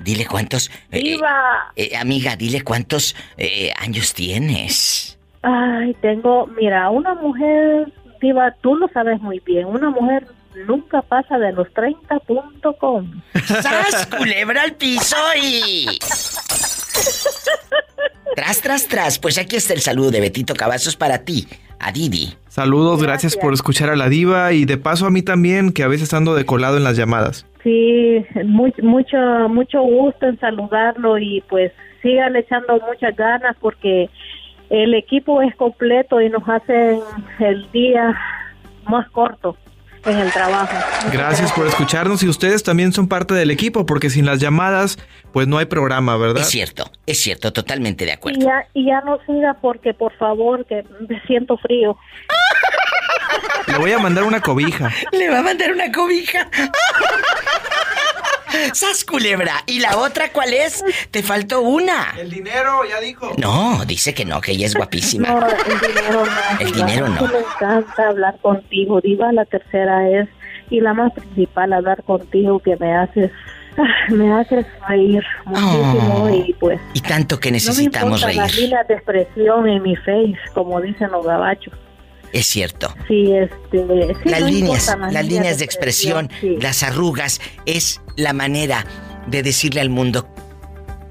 Dile 0.00 0.26
cuántos... 0.26 0.70
eh, 0.90 1.00
Diva. 1.02 1.72
eh, 1.76 1.96
amiga, 1.96 2.36
dile 2.36 2.62
cuántos 2.62 3.16
eh, 3.36 3.72
años 3.78 4.14
tienes. 4.14 5.18
Ay, 5.42 5.94
tengo, 6.00 6.46
mira, 6.48 6.90
una 6.90 7.14
mujer, 7.14 7.92
Diva, 8.20 8.54
tú 8.60 8.74
lo 8.74 8.88
sabes 8.88 9.20
muy 9.20 9.40
bien, 9.40 9.66
una 9.66 9.90
mujer 9.90 10.26
nunca 10.66 11.02
pasa 11.02 11.38
de 11.38 11.52
los 11.52 11.68
30.com. 11.68 13.22
¡Sas, 13.44 14.06
culebra 14.16 14.62
al 14.62 14.72
piso 14.74 15.16
y... 15.42 15.98
Tras, 18.34 18.60
tras, 18.60 18.86
tras. 18.88 19.18
Pues 19.18 19.38
aquí 19.38 19.56
está 19.56 19.72
el 19.74 19.80
saludo 19.80 20.10
de 20.10 20.20
Betito 20.20 20.54
Cavazos 20.54 20.96
para 20.96 21.24
ti, 21.24 21.46
a 21.78 21.92
Didi. 21.92 22.34
Saludos, 22.48 23.02
gracias. 23.02 23.36
por 23.36 23.54
escuchar 23.54 23.90
a 23.90 23.96
la 23.96 24.08
diva 24.08 24.52
y 24.52 24.64
de 24.64 24.76
paso 24.76 25.06
a 25.06 25.10
mí 25.10 25.22
también, 25.22 25.72
que 25.72 25.82
a 25.82 25.88
veces 25.88 26.12
ando 26.12 26.34
de 26.34 26.44
colado 26.44 26.76
en 26.76 26.84
las 26.84 26.96
llamadas. 26.96 27.46
Sí, 27.66 28.24
muy, 28.44 28.72
mucho, 28.80 29.18
mucho 29.48 29.82
gusto 29.82 30.26
en 30.26 30.38
saludarlo 30.38 31.18
y 31.18 31.42
pues 31.48 31.72
síganle 32.00 32.38
echando 32.38 32.80
muchas 32.86 33.16
ganas 33.16 33.56
porque 33.60 34.08
el 34.70 34.94
equipo 34.94 35.42
es 35.42 35.52
completo 35.56 36.20
y 36.20 36.28
nos 36.28 36.48
hacen 36.48 37.00
el 37.40 37.68
día 37.72 38.16
más 38.88 39.10
corto 39.10 39.56
en 40.04 40.16
el 40.16 40.32
trabajo. 40.32 40.76
Gracias 41.12 41.50
por 41.50 41.66
escucharnos 41.66 42.22
y 42.22 42.28
ustedes 42.28 42.62
también 42.62 42.92
son 42.92 43.08
parte 43.08 43.34
del 43.34 43.50
equipo 43.50 43.84
porque 43.84 44.10
sin 44.10 44.26
las 44.26 44.38
llamadas 44.38 44.96
pues 45.32 45.48
no 45.48 45.58
hay 45.58 45.66
programa, 45.66 46.16
¿verdad? 46.16 46.42
Es 46.42 46.48
cierto, 46.48 46.84
es 47.04 47.18
cierto, 47.18 47.52
totalmente 47.52 48.04
de 48.04 48.12
acuerdo. 48.12 48.38
Y 48.38 48.44
ya, 48.44 48.64
y 48.74 48.86
ya 48.86 49.00
no 49.00 49.18
siga 49.26 49.54
porque 49.54 49.92
por 49.92 50.12
favor 50.18 50.64
que 50.66 50.84
me 51.08 51.20
siento 51.22 51.56
frío. 51.56 51.96
Le 53.66 53.78
voy 53.78 53.92
a 53.92 53.98
mandar 53.98 54.24
una 54.24 54.40
cobija. 54.40 54.90
Le 55.12 55.28
va 55.30 55.38
a 55.40 55.42
mandar 55.42 55.72
una 55.72 55.90
cobija. 55.92 56.48
¡Sas, 58.72 59.04
culebra! 59.04 59.52
¿Y 59.66 59.80
la 59.80 59.98
otra 59.98 60.30
cuál 60.32 60.54
es? 60.54 60.82
Te 61.10 61.22
faltó 61.22 61.60
una. 61.60 62.14
El 62.18 62.30
dinero, 62.30 62.82
ya 62.88 63.00
dijo. 63.00 63.32
No, 63.36 63.84
dice 63.84 64.14
que 64.14 64.24
no, 64.24 64.40
que 64.40 64.52
ella 64.52 64.66
es 64.66 64.74
guapísima. 64.74 65.28
No, 65.28 65.46
el 65.46 65.80
dinero 65.80 66.24
no. 66.24 66.60
El 66.60 66.72
dinero 66.72 67.08
no. 67.08 67.22
Me 67.26 67.38
encanta 67.38 68.08
hablar 68.08 68.38
contigo, 68.40 69.00
Diva. 69.00 69.32
La 69.32 69.44
tercera 69.44 70.08
es, 70.08 70.28
y 70.70 70.80
la 70.80 70.94
más 70.94 71.12
principal, 71.12 71.72
hablar 71.72 72.02
contigo 72.04 72.58
que 72.60 72.76
me 72.76 72.96
haces, 72.96 73.30
me 74.08 74.32
haces 74.32 74.64
reír 74.88 75.22
muchísimo 75.44 76.24
Oh. 76.24 76.30
y 76.30 76.54
pues... 76.54 76.80
Y 76.94 77.00
tanto 77.02 77.38
que 77.38 77.50
no 77.50 77.54
me 77.54 77.56
necesitamos 77.56 78.20
importan 78.20 78.36
las 78.36 78.52
reír. 78.56 78.64
líneas 78.68 78.88
de 78.88 78.94
expresión 78.94 79.68
en 79.68 79.82
mi 79.82 79.96
face, 79.96 80.36
como 80.54 80.80
dicen 80.80 81.10
los 81.10 81.26
gabachos. 81.26 81.74
Es 82.36 82.48
cierto. 82.48 82.94
Sí, 83.08 83.32
este... 83.32 84.14
sí, 84.22 84.28
las 84.28 84.40
no 84.42 84.48
líneas, 84.48 84.94
las 85.10 85.26
líneas 85.26 85.58
de 85.58 85.64
expresión, 85.64 86.30
sí. 86.38 86.58
las 86.60 86.82
arrugas, 86.82 87.40
es 87.64 88.02
la 88.16 88.34
manera 88.34 88.84
de 89.26 89.42
decirle 89.42 89.80
al 89.80 89.88
mundo 89.88 90.28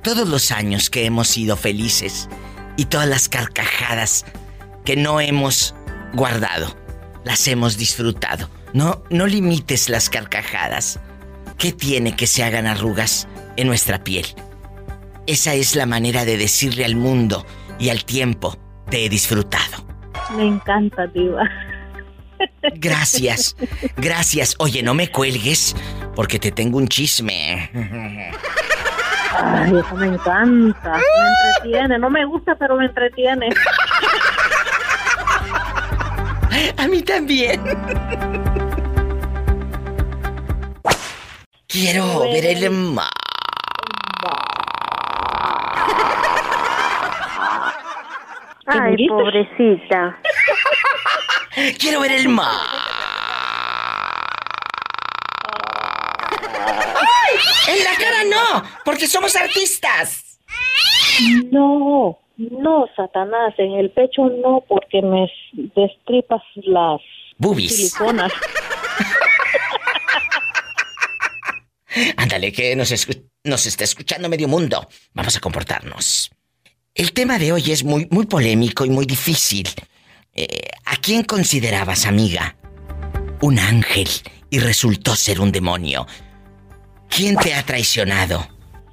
todos 0.03 0.29
los 0.29 0.51
años 0.51 0.91
que 0.91 1.05
hemos 1.05 1.27
sido 1.27 1.57
felices 1.57 2.29
y 2.77 2.85
todas 2.85 3.07
las 3.07 3.27
carcajadas 3.27 4.23
que 4.83 4.95
no 4.95 5.19
hemos 5.19 5.73
guardado, 6.13 6.77
las 7.23 7.47
hemos 7.47 7.75
disfrutado. 7.75 8.47
No, 8.73 9.01
no 9.09 9.25
limites 9.25 9.89
las 9.89 10.11
carcajadas. 10.11 10.99
¿Qué 11.57 11.71
tiene 11.71 12.15
que 12.15 12.27
se 12.27 12.43
hagan 12.43 12.67
arrugas 12.67 13.27
en 13.55 13.65
nuestra 13.65 14.03
piel? 14.03 14.27
Esa 15.25 15.55
es 15.55 15.75
la 15.75 15.87
manera 15.87 16.23
de 16.23 16.37
decirle 16.37 16.85
al 16.85 16.95
mundo 16.95 17.47
y 17.79 17.89
al 17.89 18.05
tiempo, 18.05 18.59
te 18.91 19.05
he 19.05 19.09
disfrutado. 19.09 19.94
Me 20.35 20.47
encanta, 20.47 21.07
diva. 21.07 21.43
Gracias, 22.75 23.55
gracias. 23.95 24.55
Oye, 24.59 24.83
no 24.83 24.93
me 24.93 25.09
cuelgues 25.09 25.75
porque 26.15 26.39
te 26.39 26.51
tengo 26.51 26.77
un 26.77 26.87
chisme. 26.87 27.69
Ay, 29.43 29.73
eso 29.77 29.95
me 29.95 30.07
encanta. 30.07 30.93
Me 30.93 31.03
entretiene. 31.61 31.99
No 31.99 32.09
me 32.09 32.25
gusta, 32.25 32.55
pero 32.55 32.75
me 32.75 32.85
entretiene. 32.85 33.49
A 36.77 36.87
mí 36.87 37.01
también. 37.01 37.61
Quiero 41.67 42.21
ver 42.21 42.45
el 42.45 42.71
mar. 42.71 43.09
Ay, 48.65 49.07
pobrecita. 49.07 50.19
Quiero 51.79 51.99
ver 52.01 52.11
el 52.13 52.27
mar. 52.29 52.51
En 57.67 57.83
la 57.83 57.91
cara 57.97 58.23
no, 58.29 58.63
porque 58.83 59.07
somos 59.07 59.35
artistas. 59.35 60.39
No, 61.51 62.19
no, 62.37 62.85
Satanás, 62.95 63.53
en 63.57 63.73
el 63.73 63.89
pecho 63.91 64.23
no, 64.29 64.63
porque 64.67 65.01
me 65.01 65.27
destripas 65.75 66.41
las 66.55 67.01
Boobies. 67.37 67.75
siliconas. 67.75 68.31
Ándale, 72.17 72.51
que 72.51 72.75
nos, 72.75 72.91
escu- 72.91 73.23
nos 73.45 73.65
está 73.65 73.83
escuchando 73.85 74.27
medio 74.29 74.47
mundo. 74.47 74.87
Vamos 75.13 75.37
a 75.37 75.39
comportarnos. 75.39 76.29
El 76.97 77.11
tema 77.11 77.37
de 77.37 77.51
hoy 77.51 77.71
es 77.71 77.83
muy, 77.83 78.07
muy 78.09 78.25
polémico 78.25 78.85
y 78.85 78.89
muy 78.89 79.05
difícil. 79.05 79.67
Eh, 80.33 80.47
¿A 80.85 80.95
quién 80.95 81.23
considerabas, 81.23 82.05
amiga? 82.05 82.55
Un 83.41 83.59
ángel 83.59 84.07
y 84.49 84.59
resultó 84.59 85.11
ser 85.13 85.41
un 85.41 85.51
demonio. 85.51 86.05
¿Quién 87.09 87.35
te 87.35 87.53
ha 87.53 87.63
traicionado? 87.63 88.39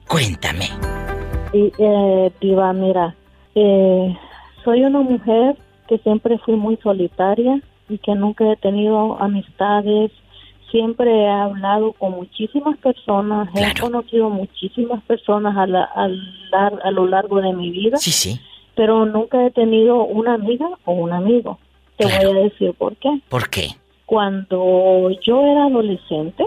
Cuéntame. 0.09 0.65
Y, 1.53 1.73
eh, 1.79 2.33
Diva, 2.41 2.73
mira, 2.73 3.15
eh, 3.55 4.16
soy 4.65 4.83
una 4.83 5.03
mujer 5.03 5.57
que 5.87 5.99
siempre 5.99 6.39
fui 6.39 6.57
muy 6.57 6.77
solitaria 6.83 7.62
y 7.89 7.99
que 7.99 8.16
nunca 8.16 8.51
he 8.51 8.57
tenido 8.57 9.16
amistades. 9.23 10.11
Siempre 10.73 11.11
he 11.24 11.28
hablado 11.31 11.93
con 11.93 12.12
muchísimas 12.12 12.77
personas, 12.78 13.49
he 13.55 13.78
conocido 13.81 14.28
muchísimas 14.31 15.01
personas 15.05 15.57
a, 15.57 15.66
la- 15.69 15.89
a 16.82 16.90
lo 16.90 17.07
largo 17.07 17.40
de 17.40 17.53
mi 17.53 17.70
vida. 17.70 17.99
Sí, 17.99 18.11
sí. 18.11 18.40
Pero 18.74 19.05
nunca 19.07 19.47
he 19.47 19.51
tenido 19.51 20.03
una 20.05 20.35
amiga 20.35 20.66
o 20.86 20.93
un 20.94 21.12
amigo. 21.12 21.59
Te 21.99 22.07
voy 22.07 22.15
a 22.15 22.43
decir 22.44 22.73
por 22.74 22.97
qué. 22.97 23.20
¿Por 23.28 23.49
qué? 23.51 23.69
Cuando 24.07 25.11
yo 25.27 25.43
era 25.44 25.65
adolescente, 25.66 26.44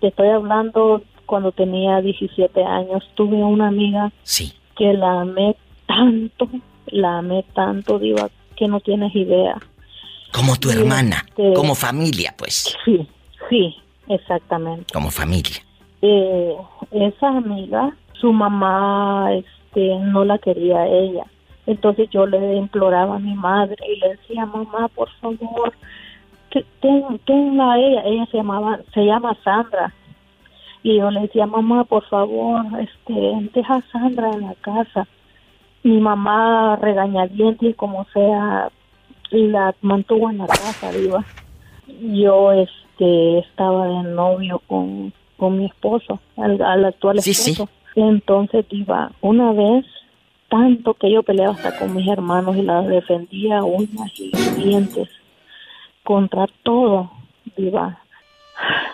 te 0.00 0.08
estoy 0.08 0.28
hablando 0.28 1.02
cuando 1.26 1.52
tenía 1.52 2.00
17 2.02 2.62
años, 2.62 3.02
tuve 3.14 3.36
una 3.42 3.68
amiga 3.68 4.12
Sí. 4.24 4.52
que 4.76 4.92
la 4.92 5.22
amé 5.22 5.56
tanto, 5.86 6.48
la 6.86 7.18
amé 7.18 7.44
tanto, 7.54 7.98
Diva, 7.98 8.28
que 8.56 8.68
no 8.68 8.80
tienes 8.80 9.14
idea. 9.14 9.56
Como 10.32 10.56
tu 10.56 10.70
hermana, 10.70 11.24
este- 11.28 11.54
como 11.54 11.74
familia, 11.74 12.34
pues. 12.36 12.76
Sí, 12.84 13.06
sí, 13.48 13.76
exactamente. 14.08 14.92
Como 14.92 15.10
familia. 15.10 15.56
Eh, 16.02 16.56
esa 16.90 17.28
amiga, 17.28 17.94
su 18.14 18.32
mamá 18.32 19.28
este, 19.32 19.98
no 20.00 20.24
la 20.24 20.38
quería 20.38 20.78
a 20.80 20.86
ella. 20.86 21.24
Entonces 21.66 22.10
yo 22.10 22.26
le 22.26 22.56
imploraba 22.56 23.16
a 23.16 23.18
mi 23.20 23.34
madre 23.34 23.76
y 23.88 23.98
le 24.00 24.10
decía, 24.10 24.44
mamá, 24.46 24.88
por 24.88 25.08
favor, 25.20 25.72
que- 26.50 26.64
ten, 26.80 27.18
tenla 27.24 27.72
a 27.72 27.78
ella. 27.78 28.02
Ella 28.04 28.26
se 28.30 28.36
llamaba, 28.36 28.80
se 28.92 29.04
llama 29.04 29.36
Sandra. 29.42 29.92
Y 30.82 30.98
yo 30.98 31.10
le 31.10 31.20
decía, 31.20 31.46
mamá, 31.46 31.84
por 31.84 32.04
favor, 32.08 32.62
este, 32.78 33.48
deja 33.54 33.76
a 33.76 33.82
Sandra 33.90 34.30
en 34.32 34.42
la 34.42 34.54
casa. 34.60 35.06
Mi 35.82 35.98
mamá 36.00 36.76
regañadiente 36.76 37.68
y 37.68 37.74
como 37.74 38.04
sea, 38.12 38.70
la 39.30 39.74
mantuvo 39.80 40.28
en 40.30 40.38
la 40.38 40.46
casa, 40.46 40.90
viva. 40.90 41.24
Yo 42.00 42.52
este, 42.94 43.38
estaba 43.38 43.86
de 43.86 44.02
novio 44.10 44.60
con, 44.66 45.12
con 45.36 45.58
mi 45.58 45.66
esposo, 45.66 46.20
al, 46.36 46.60
al 46.62 46.84
actual 46.84 47.20
Sí, 47.20 47.34
sí. 47.34 47.50
esposo. 47.52 47.70
Entonces, 47.96 48.64
iba 48.70 49.12
una 49.20 49.52
vez, 49.52 49.84
tanto 50.48 50.94
que 50.94 51.10
yo 51.12 51.22
peleaba 51.22 51.54
hasta 51.54 51.78
con 51.78 51.94
mis 51.94 52.08
hermanos 52.08 52.56
y 52.56 52.62
la 52.62 52.82
defendía 52.82 53.62
uñas 53.64 54.12
y 54.18 54.30
dientes 54.60 55.08
contra 56.02 56.46
todo, 56.62 57.10
diva. 57.56 57.98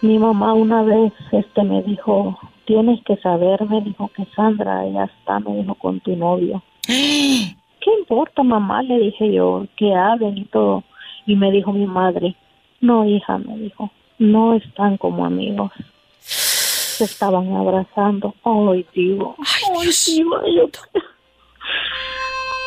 Mi 0.01 0.19
mamá 0.19 0.55
una 0.55 0.83
vez 0.83 1.13
este 1.33 1.63
me 1.65 1.83
dijo, 1.83 2.39
tienes 2.65 3.03
que 3.05 3.17
saber, 3.17 3.63
me 3.69 3.81
dijo 3.83 4.11
que 4.15 4.25
Sandra 4.37 4.87
ya 4.89 5.05
está, 5.05 5.41
me 5.41 5.57
dijo, 5.57 5.75
con 5.75 6.01
tu 6.01 6.15
novio. 6.17 6.63
¿Qué 6.87 7.91
importa, 7.99 8.43
mamá? 8.43 8.83
Le 8.83 8.99
dije 8.99 9.33
yo, 9.33 9.67
que 9.77 9.95
hablen 9.95 10.37
y 10.39 10.45
todo. 10.45 10.85
Y 11.27 11.37
me 11.37 11.51
dijo 11.51 11.73
mi 11.73 11.87
madre, 11.87 12.35
no, 12.81 13.05
hija, 13.07 13.39
me 13.39 13.57
dijo, 13.59 13.91
no 14.19 14.55
están 14.55 14.97
como 14.97 15.25
amigos. 15.25 15.73
Se 16.21 17.05
estaban 17.05 17.55
abrazando. 17.57 18.35
Ay, 18.45 18.85
digo. 18.95 19.37
Ay, 19.39 19.89
diva, 20.07 20.43
yo... 20.55 20.69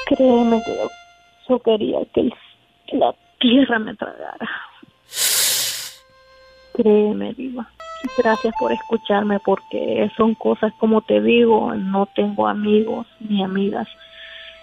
Créeme 0.08 0.62
que 0.66 0.72
yo, 0.76 0.90
yo 1.50 1.60
quería 1.60 2.00
que 2.14 2.22
el- 2.22 2.34
que 2.88 2.98
la 2.98 3.16
tierra 3.40 3.80
me 3.80 3.96
tragara. 3.96 4.50
Créeme, 6.74 7.34
Diva. 7.34 7.70
Gracias 8.18 8.54
por 8.60 8.72
escucharme 8.72 9.40
porque 9.40 10.12
son 10.18 10.36
cosas 10.36 10.74
como 10.80 11.02
te 11.02 11.22
digo, 11.22 11.74
no 11.76 12.08
tengo 12.16 12.48
amigos 12.48 13.08
ni 13.20 13.44
amigas. 13.44 13.88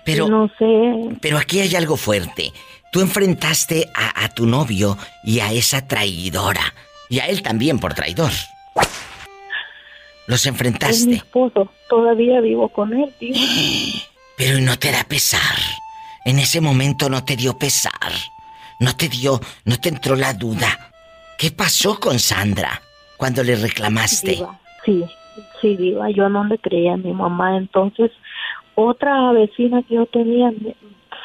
Pero- 0.04 0.28
no 0.28 0.48
sé, 0.58 1.16
Pero 1.22 1.38
aquí 1.38 1.60
hay 1.60 1.74
algo 1.74 1.96
fuerte. 1.96 2.52
Tú 2.90 3.00
enfrentaste 3.00 3.88
a, 3.94 4.24
a 4.24 4.28
tu 4.30 4.46
novio 4.46 4.98
y 5.22 5.40
a 5.40 5.52
esa 5.52 5.86
traidora. 5.86 6.74
Y 7.08 7.18
a 7.20 7.26
él 7.26 7.42
también 7.42 7.78
por 7.78 7.94
traidor. 7.94 8.30
Los 10.26 10.40
es 10.40 10.46
mi 10.46 10.50
enfrentaste. 10.50 11.14
esposo, 11.14 11.72
todavía 11.88 12.40
vivo 12.40 12.68
con 12.68 12.92
él, 12.92 13.12
Diva. 13.20 13.36
Pero 14.36 14.58
¿y 14.58 14.62
no 14.62 14.78
te 14.78 14.92
da 14.92 15.04
pesar. 15.04 15.56
En 16.24 16.38
ese 16.38 16.60
momento 16.60 17.08
no 17.08 17.24
te 17.24 17.36
dio 17.36 17.58
pesar. 17.58 18.12
No 18.78 18.94
te 18.94 19.08
dio, 19.08 19.40
no 19.64 19.78
te 19.78 19.88
entró 19.88 20.14
la 20.14 20.32
duda. 20.32 20.92
¿Qué 21.36 21.50
pasó 21.50 21.98
con 21.98 22.18
Sandra 22.18 22.80
cuando 23.16 23.42
le 23.42 23.56
reclamaste? 23.56 24.32
Diva, 24.36 24.60
sí, 24.84 25.04
sí, 25.60 25.76
Diva, 25.76 26.10
yo 26.10 26.28
no 26.28 26.44
le 26.44 26.58
creía 26.58 26.94
a 26.94 26.96
mi 26.96 27.12
mamá. 27.12 27.56
Entonces, 27.56 28.12
otra 28.76 29.32
vecina 29.32 29.82
que 29.82 29.96
yo 29.96 30.06
tenía 30.06 30.52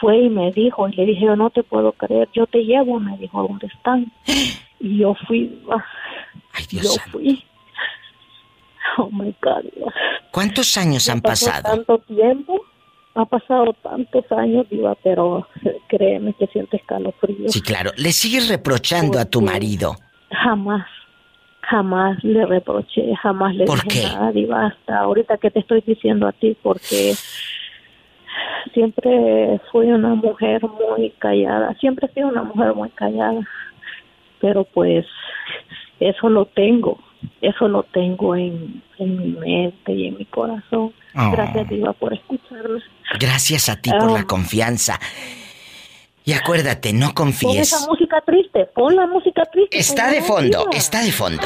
fue 0.06 0.20
y 0.20 0.30
me 0.30 0.52
dijo, 0.52 0.88
y 0.88 0.92
le 0.94 1.04
dije, 1.08 1.26
yo 1.26 1.36
no 1.36 1.50
te 1.50 1.64
puedo 1.64 1.92
creer, 1.94 2.30
yo 2.32 2.46
te 2.46 2.60
llevo, 2.64 3.00
me 3.00 3.18
dijo, 3.18 3.40
¿a 3.40 3.48
dónde 3.48 3.66
están? 3.66 4.12
Y 4.80 5.00
yo 5.00 5.16
fui, 5.26 5.48
Diva. 5.48 5.84
yo 6.70 6.92
fui. 7.12 7.44
Oh 8.98 9.10
my 9.12 9.34
God. 9.42 9.66
¿Cuántos 10.32 10.78
años 10.78 11.10
han 11.10 11.22
pasado? 11.22 11.64
tanto 11.64 11.98
tiempo, 12.00 12.62
ha 13.16 13.26
pasado 13.26 13.74
tantos 13.82 14.32
años, 14.32 14.70
Diva, 14.70 14.96
pero 15.04 15.48
créeme 15.88 16.34
que 16.34 16.46
siento 16.48 16.78
escalofríos. 16.78 17.52
Sí, 17.52 17.62
claro. 17.62 17.92
Le 17.98 18.12
sigues 18.12 18.48
reprochando 18.48 19.18
a 19.18 19.26
tu 19.26 19.42
marido. 19.42 19.96
Jamás, 20.30 20.86
jamás 21.62 22.24
le 22.24 22.46
reproché, 22.46 23.16
jamás 23.16 23.56
le 23.56 23.66
¿Por 23.66 23.84
dije 23.86 24.02
qué? 24.02 24.08
nada, 24.08 24.32
Diva, 24.32 24.68
hasta 24.68 25.00
ahorita 25.00 25.40
que 25.40 25.50
te 25.50 25.62
estoy 25.62 25.82
diciendo 25.82 26.28
a 26.28 26.32
ti, 26.32 26.56
porque 26.62 27.16
siempre 28.74 29.60
fui 29.72 29.88
una 29.92 30.16
mujer 30.16 30.62
muy 30.64 31.12
callada, 31.20 31.74
siempre 31.80 32.08
he 32.08 32.14
sido 32.14 32.28
una 32.30 32.44
mujer 32.44 32.74
muy 32.74 32.90
callada, 32.92 33.42
pero 34.42 34.64
pues 34.66 35.06
eso 36.00 36.30
lo 36.30 36.46
tengo, 36.46 37.00
eso 37.42 37.68
lo 37.68 37.84
tengo 37.84 38.36
en, 38.36 38.82
en 39.00 39.18
mi 39.18 39.40
mente 39.40 39.92
y 39.94 40.08
en 40.08 40.18
mi 40.18 40.26
corazón. 40.26 40.94
Oh. 41.16 41.32
Gracias, 41.32 41.70
Diva, 41.70 41.94
por 41.94 42.14
escucharme. 42.14 42.82
Gracias 43.20 43.70
a 43.70 43.80
ti 43.82 43.90
por 43.92 44.10
Ah. 44.10 44.14
la 44.14 44.24
confianza. 44.26 45.00
Y 46.28 46.34
acuérdate, 46.34 46.92
no 46.92 47.10
Pon 47.14 47.28
confíes. 47.28 47.72
esa 47.72 47.86
música 47.88 48.20
triste, 48.26 48.66
pon 48.74 48.96
la 48.96 49.06
música 49.06 49.44
triste. 49.46 49.78
Está 49.78 50.10
de 50.10 50.24
fondo, 50.24 50.66
está 50.74 51.04
de 51.04 51.12
fondo. 51.12 51.44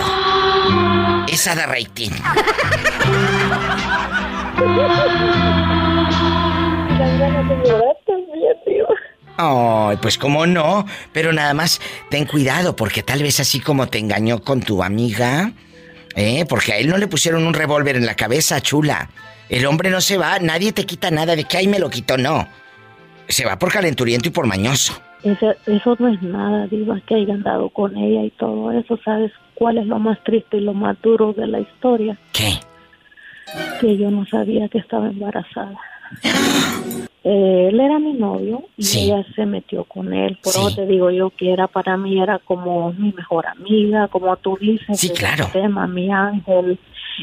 Esa 1.28 1.54
da 1.54 1.66
rating. 1.66 2.12
Ay, 9.42 9.98
pues 10.02 10.18
cómo 10.18 10.46
no, 10.46 10.86
pero 11.14 11.32
nada 11.32 11.54
más 11.54 11.80
ten 12.10 12.26
cuidado 12.26 12.76
porque 12.76 13.04
tal 13.04 13.24
vez 13.24 13.40
así 13.40 13.62
como 13.62 13.88
te 13.88 13.98
engañó 13.98 14.42
con 14.42 14.60
tu 14.60 14.84
amiga, 14.84 15.54
¿eh? 16.14 16.46
Porque 16.50 16.74
a 16.74 16.78
él 16.78 16.90
no 16.90 16.98
le 16.98 17.08
pusieron 17.08 17.48
un 17.48 17.54
revólver 17.54 17.96
en 17.96 18.06
la 18.06 18.16
cabeza, 18.16 18.60
chula. 18.60 19.10
El 19.48 19.66
hombre 19.66 19.92
no 19.92 20.02
se 20.02 20.18
va, 20.18 20.40
nadie 20.40 20.74
te 20.74 20.86
quita 20.86 21.10
nada 21.10 21.38
de 21.38 21.46
que 21.46 21.56
ahí 21.56 21.70
me 21.70 21.80
lo 21.80 21.90
quitó, 21.90 22.18
no. 22.18 22.50
Se 23.30 23.46
va 23.46 23.58
por 23.58 23.72
calenturiento 23.72 24.28
y 24.28 24.32
por 24.32 24.46
mañoso. 24.46 25.02
Eso, 25.24 25.54
eso 25.66 25.96
no 26.00 26.10
es 26.10 26.22
nada, 26.22 26.68
Diva, 26.68 27.00
que 27.08 27.16
haya 27.16 27.34
andado 27.34 27.70
con 27.70 27.96
ella 27.96 28.26
y 28.26 28.32
todo 28.32 28.74
eso. 28.74 29.00
¿Sabes 29.06 29.32
cuál 29.54 29.78
es 29.78 29.86
lo 29.86 30.00
más 30.00 30.22
triste 30.26 30.58
y 30.58 30.62
lo 30.62 30.74
más 30.74 31.02
duro 31.02 31.32
de 31.32 31.48
la 31.48 31.62
historia? 31.62 32.18
¿Qué? 32.34 32.60
Que 33.80 33.98
yo 33.98 34.12
no 34.12 34.26
sabía 34.26 34.68
que 34.68 34.80
estaba 34.80 35.08
embarazada. 35.08 35.80
Eh, 37.32 37.68
él 37.70 37.80
era 37.80 38.00
mi 38.00 38.14
novio 38.14 38.64
y 38.76 38.98
ella 38.98 39.24
se 39.36 39.46
metió 39.46 39.84
con 39.84 40.14
él. 40.14 40.40
Por 40.42 40.50
eso 40.50 40.76
te 40.76 40.88
digo 40.88 41.12
yo 41.12 41.30
que 41.30 41.54
era 41.54 41.68
para 41.68 41.96
mí, 41.96 42.20
era 42.20 42.40
como 42.40 42.92
mi 42.94 43.14
mejor 43.14 43.46
amiga, 43.46 44.08
como 44.08 44.36
tú 44.38 44.58
dices. 44.60 45.00
Sí, 45.00 45.10
el 45.12 45.14
claro. 45.14 45.48
tema, 45.54 45.86
mi 45.86 46.12
ángel 46.12 46.80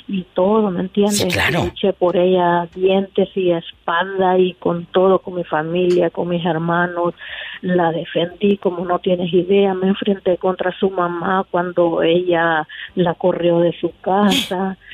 y 0.07 0.23
todo, 0.33 0.71
¿me 0.71 0.83
entiendes? 0.83 1.19
Sí, 1.19 1.27
claro. 1.27 1.65
Luché 1.65 1.93
por 1.93 2.17
ella 2.17 2.69
dientes 2.73 3.31
y 3.35 3.51
espalda 3.51 4.39
y 4.39 4.55
con 4.55 4.87
todo, 4.87 5.19
con 5.19 5.35
mi 5.35 5.43
familia, 5.43 6.11
con 6.11 6.29
mis 6.29 6.47
hermanos. 6.47 7.15
La 7.63 7.91
defendí 7.91 8.59
como 8.59 8.85
no 8.85 9.01
tienes 9.01 9.35
idea. 9.35 9.75
Me 9.75 9.89
enfrenté 9.89 10.37
contra 10.37 10.71
su 10.79 10.89
mamá 10.89 11.45
cuando 11.51 12.05
ella 12.05 12.69
la 12.95 13.15
corrió 13.15 13.59
de 13.59 13.73
su 13.81 13.91
casa. 14.03 14.77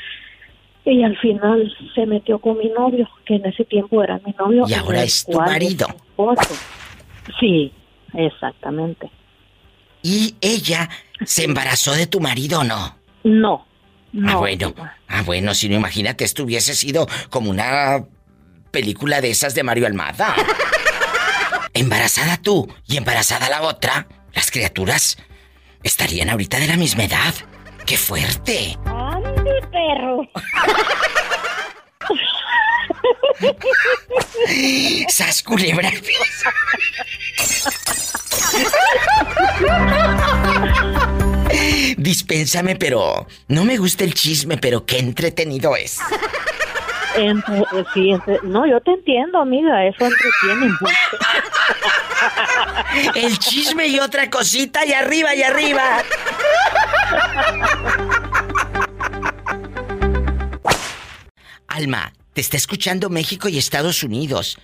Y 0.84 1.02
al 1.04 1.16
final 1.18 1.72
se 1.94 2.06
metió 2.06 2.38
con 2.40 2.59
mi 2.59 2.68
novio, 2.70 3.09
que 3.24 3.36
en 3.36 3.46
ese 3.46 3.64
tiempo 3.64 4.02
era 4.02 4.20
mi 4.26 4.32
novio. 4.38 4.64
Y 4.68 4.74
ahora 4.74 5.02
es 5.04 5.24
tu 5.24 5.38
marido. 5.38 5.86
esposo. 5.88 6.54
Sí, 7.38 7.72
exactamente. 8.14 9.09
¿Y 10.02 10.34
ella 10.40 10.88
se 11.24 11.44
embarazó 11.44 11.92
de 11.94 12.06
tu 12.09 12.18
marido 12.20 12.60
o 12.60 12.64
no? 12.64 12.96
No, 13.22 13.66
Ah, 14.14 14.32
no. 14.32 14.38
bueno. 14.40 14.74
Ah, 15.09 15.22
bueno, 15.24 15.54
si 15.54 15.68
no, 15.68 15.76
imagínate, 15.76 16.24
esto 16.24 16.42
hubiese 16.42 16.74
sido 16.74 17.06
como 17.30 17.48
una 17.50 18.04
película 18.72 19.20
de 19.20 19.30
esas 19.30 19.54
de 19.54 19.62
Mario 19.62 19.86
Almada. 19.86 20.34
embarazada 21.74 22.36
tú 22.42 22.68
y 22.86 22.96
embarazada 22.96 23.48
la 23.48 23.62
otra, 23.62 24.06
las 24.34 24.50
criaturas 24.50 25.16
estarían 25.82 26.28
ahorita 26.30 26.59
de 26.59 26.66
la 26.66 26.76
misma 26.76 27.04
edad. 27.04 27.34
¡Qué 27.86 27.96
fuerte! 27.96 28.76
¡Sas 35.08 35.42
culebra! 35.42 35.90
Dispénsame, 41.96 42.76
pero 42.76 43.26
no 43.48 43.64
me 43.64 43.76
gusta 43.76 44.04
el 44.04 44.14
chisme, 44.14 44.56
pero 44.58 44.84
qué 44.86 44.98
entretenido 44.98 45.76
es. 45.76 45.98
Entre- 47.16 47.58
eh, 47.58 47.84
sí, 47.92 48.10
entre- 48.10 48.40
no, 48.42 48.66
yo 48.66 48.80
te 48.80 48.92
entiendo, 48.92 49.38
amiga, 49.38 49.84
eso 49.86 50.06
entretiene 50.06 50.72
mucho. 50.80 50.94
El 53.14 53.38
chisme 53.38 53.86
y 53.86 53.98
otra 54.00 54.30
cosita 54.30 54.84
y 54.86 54.92
arriba 54.92 55.34
y 55.34 55.42
arriba. 55.42 56.02
Alma, 61.74 62.12
te 62.32 62.40
está 62.40 62.56
escuchando 62.56 63.10
México 63.10 63.48
y 63.48 63.58
Estados 63.58 64.02
Unidos. 64.02 64.58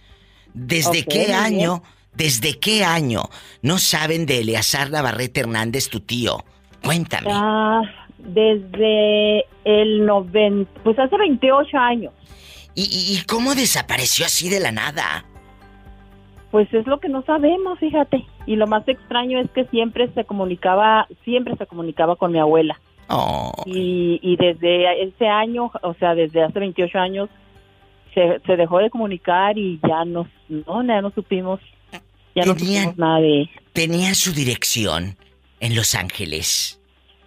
¿Desde 0.54 1.04
qué 1.04 1.32
año, 1.34 1.82
desde 2.14 2.58
qué 2.58 2.84
año 2.84 3.22
no 3.62 3.78
saben 3.78 4.26
de 4.26 4.40
Eleazar 4.40 4.90
Navarrete 4.90 5.40
Hernández, 5.40 5.88
tu 5.88 6.00
tío? 6.00 6.44
Cuéntame. 6.82 7.30
Ah, 7.32 7.82
desde 8.18 9.44
el 9.64 10.06
90, 10.06 10.70
pues 10.82 10.98
hace 10.98 11.16
28 11.16 11.76
años. 11.76 12.12
¿Y, 12.74 12.82
y- 12.84 13.18
y 13.18 13.22
cómo 13.24 13.54
desapareció 13.54 14.26
así 14.26 14.48
de 14.48 14.60
la 14.60 14.72
nada? 14.72 15.24
Pues 16.50 16.72
es 16.72 16.86
lo 16.86 16.98
que 16.98 17.08
no 17.08 17.22
sabemos, 17.24 17.78
fíjate. 17.78 18.24
Y 18.46 18.56
lo 18.56 18.66
más 18.66 18.86
extraño 18.88 19.38
es 19.40 19.50
que 19.50 19.64
siempre 19.66 20.10
se 20.14 20.24
comunicaba, 20.24 21.06
siempre 21.24 21.54
se 21.56 21.66
comunicaba 21.66 22.16
con 22.16 22.32
mi 22.32 22.38
abuela. 22.38 22.80
Oh, 23.08 23.52
Y, 23.66 24.20
y 24.22 24.36
desde 24.36 25.02
ese 25.02 25.26
año, 25.26 25.70
o 25.82 25.94
sea, 25.94 26.14
desde 26.14 26.42
hace 26.42 26.58
28 26.58 26.98
años, 26.98 27.30
se, 28.14 28.40
se 28.46 28.56
dejó 28.56 28.78
de 28.78 28.90
comunicar 28.90 29.56
y 29.56 29.80
ya 29.86 30.04
no, 30.04 30.28
no, 30.48 30.82
ya 30.84 31.00
no 31.00 31.10
supimos, 31.10 31.60
ya 32.34 32.44
no 32.44 32.54
supimos 32.54 32.98
nada 32.98 33.20
de 33.20 33.48
tenía 33.78 34.12
su 34.14 34.32
dirección 34.32 35.16
en 35.60 35.76
Los 35.76 35.94
Ángeles. 35.94 36.80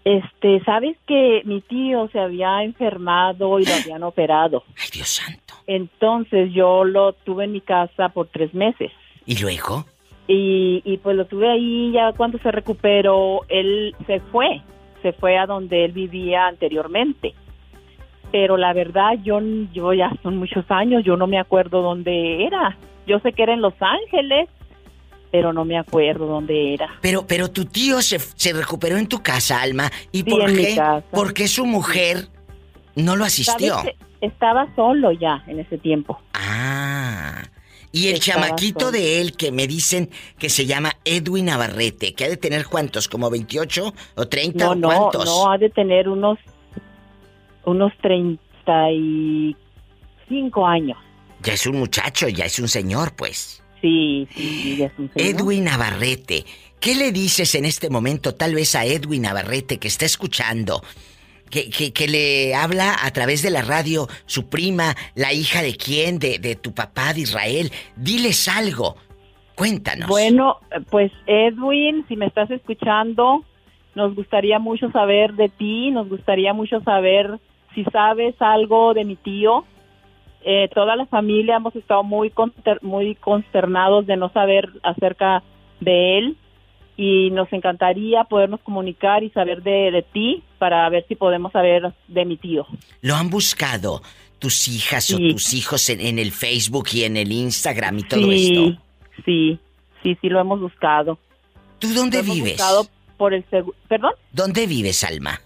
Este, 0.04 0.62
sabes 0.66 0.98
que 1.08 1.44
mi 1.46 1.62
tío 1.62 2.10
se 2.12 2.20
había 2.20 2.62
enfermado 2.64 3.58
y 3.58 3.66
lo 3.66 3.74
habían 3.74 4.04
operado. 4.14 4.66
Ay, 4.78 4.90
Dios 4.92 5.08
santo. 5.08 5.54
Entonces 5.66 6.52
yo 6.52 6.84
lo 6.84 7.14
tuve 7.14 7.46
en 7.46 7.54
mi 7.54 7.62
casa 7.62 8.10
por 8.10 8.28
tres 8.28 8.54
meses. 8.54 8.92
¿Y 9.26 9.38
luego? 9.38 9.86
Y, 10.28 10.82
y 10.84 10.98
pues 10.98 11.16
lo 11.16 11.26
tuve 11.26 11.50
ahí 11.50 11.94
ya 11.94 12.12
cuando 12.12 12.38
se 12.40 12.52
recuperó, 12.52 13.46
él 13.48 13.96
se 14.06 14.20
fue, 14.20 14.62
se 15.02 15.14
fue 15.14 15.38
a 15.38 15.46
donde 15.46 15.86
él 15.86 15.92
vivía 15.92 16.48
anteriormente. 16.48 17.34
Pero 18.32 18.56
la 18.58 18.74
verdad, 18.74 19.14
yo, 19.24 19.40
yo 19.74 19.94
ya 19.94 20.12
son 20.24 20.38
muchos 20.38 20.66
años, 20.70 21.04
yo 21.04 21.18
no 21.18 21.28
me 21.28 21.40
acuerdo 21.40 21.82
dónde 21.82 22.46
era. 22.46 22.78
Yo 23.06 23.20
sé 23.20 23.34
que 23.34 23.44
era 23.44 23.54
en 23.54 23.62
Los 23.62 23.74
Ángeles, 23.80 24.48
pero 25.32 25.52
no 25.52 25.66
me 25.66 25.78
acuerdo 25.78 26.28
dónde 26.28 26.74
era. 26.74 26.90
Pero, 27.02 27.26
pero 27.28 27.50
tu 27.50 27.66
tío 27.66 28.02
se, 28.02 28.20
se 28.20 28.54
recuperó 28.54 28.98
en 28.98 29.08
tu 29.08 29.22
casa, 29.22 29.62
Alma. 29.62 29.90
¿Y 30.12 30.20
Sí, 30.20 30.30
por 30.30 30.46
qué? 30.54 30.76
casa. 30.76 31.04
¿Por 31.12 31.34
qué 31.34 31.48
su 31.48 31.66
mujer 31.66 32.28
no 32.96 33.16
lo 33.16 33.26
asistió? 33.26 33.78
Estaba 34.22 34.68
solo 34.76 35.12
ya 35.12 35.44
en 35.48 35.60
ese 35.60 35.78
tiempo. 35.78 36.20
Ah. 36.34 37.42
Y 37.92 38.08
el 38.08 38.20
chamaquito 38.20 38.92
de 38.92 39.20
él 39.20 39.36
que 39.36 39.52
me 39.52 39.68
dicen 39.68 40.10
que 40.40 40.50
se 40.50 40.66
llama 40.66 40.96
Edwin 41.04 41.46
Navarrete, 41.46 42.14
que 42.14 42.26
ha 42.26 42.30
de 42.30 42.38
tener 42.38 42.66
cuántos, 42.66 43.10
como 43.10 43.30
28 43.30 43.94
o 44.16 44.28
30 44.28 44.64
No, 44.64 44.72
o 44.72 44.76
no, 44.76 44.88
cuántos. 44.88 45.26
no, 45.26 45.52
ha 45.52 45.58
de 45.58 45.70
tener 45.70 46.08
unos, 46.08 46.40
unos 47.66 47.92
35 48.02 50.66
años. 50.66 50.98
Ya 51.44 51.54
es 51.54 51.66
un 51.66 51.80
muchacho, 51.80 52.28
ya 52.30 52.46
es 52.46 52.60
un 52.60 52.68
señor, 52.68 53.14
pues. 53.16 53.64
Sí, 53.82 54.28
sí, 54.36 54.60
sí, 54.64 54.78
ya 54.78 54.86
es 54.86 54.94
un 54.98 55.12
señor. 55.14 55.42
Edwin 55.42 55.64
Navarrete. 55.66 56.46
¿Qué 56.80 56.96
le 56.96 57.12
dices 57.12 57.56
en 57.56 57.66
este 57.66 57.90
momento 57.90 58.36
tal 58.36 58.56
vez 58.56 58.76
a 58.76 58.86
Edwin 58.86 59.24
Navarrete 59.24 59.80
que 59.80 59.88
está 59.88 60.06
escuchando? 60.06 60.84
Que, 61.52 61.70
que- 61.70 61.92
que 61.94 62.08
le 62.08 62.56
habla 62.56 62.96
a 63.04 63.12
través 63.12 63.44
de 63.44 63.52
la 63.52 63.62
radio 63.62 64.08
su 64.26 64.50
prima, 64.50 64.96
la 65.16 65.34
hija 65.34 65.62
de 65.62 65.76
quién, 65.76 66.18
de, 66.18 66.40
de 66.40 66.56
tu 66.56 66.74
papá 66.74 67.14
de 67.14 67.22
Israel. 67.22 67.72
Diles 67.98 68.48
algo. 68.48 68.96
Cuéntanos. 69.56 70.08
Bueno, 70.08 70.58
pues 70.90 71.12
Edwin, 71.28 72.06
si 72.08 72.16
me 72.16 72.26
estás 72.26 72.50
escuchando, 72.50 73.44
nos 73.96 74.16
gustaría 74.16 74.58
mucho 74.60 74.90
saber 74.92 75.34
de 75.34 75.50
ti, 75.50 75.92
nos 75.92 76.08
gustaría 76.10 76.54
mucho 76.54 76.82
saber 76.82 77.38
si 77.76 77.84
sabes 77.92 78.34
algo 78.40 78.94
de 78.94 79.04
mi 79.06 79.18
tío. 79.18 79.66
Eh, 80.44 80.70
toda 80.74 80.96
la 80.96 81.06
familia 81.06 81.58
hemos 81.58 81.76
estado 81.76 82.02
muy 82.04 82.32
conster- 82.32 82.82
muy 82.82 83.14
consternados 83.16 84.08
de 84.08 84.18
no 84.18 84.30
saber 84.32 84.70
acerca 84.82 85.44
de 85.82 86.18
él 86.18 86.38
y 86.98 87.30
nos 87.32 87.52
encantaría 87.54 88.24
podernos 88.26 88.60
comunicar 88.62 89.24
y 89.24 89.30
saber 89.32 89.64
de, 89.64 89.92
de 89.92 90.02
ti 90.04 90.44
para 90.60 90.88
ver 90.90 91.06
si 91.08 91.16
podemos 91.16 91.52
saber 91.52 91.94
de 92.08 92.26
mi 92.26 92.38
tío. 92.38 92.66
¿Lo 93.02 93.16
han 93.16 93.30
buscado 93.30 94.02
tus 94.40 94.68
hijas 94.68 95.06
Sí. 95.06 95.16
o 95.16 95.34
tus 95.34 95.54
hijos 95.54 95.90
en, 95.90 96.02
en 96.02 96.20
el 96.20 96.32
Facebook 96.32 96.88
y 96.94 97.04
en 97.04 97.18
el 97.18 97.32
Instagram 97.32 98.00
y 98.00 98.04
todo 98.04 98.32
sí, 98.32 98.48
esto? 98.48 98.82
sí, 99.26 99.60
sí, 100.04 100.18
sí 100.22 100.30
lo 100.30 100.40
hemos 100.40 100.60
buscado. 100.60 101.18
¿Tú 101.80 101.88
dónde 101.94 102.18
Lo 102.18 102.24
hemos 102.24 102.36
vives? 102.36 102.52
buscado 102.54 102.88
por 103.18 103.34
el 103.34 103.44
¿Perdón? 103.88 104.12
¿Dónde 104.32 104.68
vives, 104.68 105.04
Alma? 105.04 105.40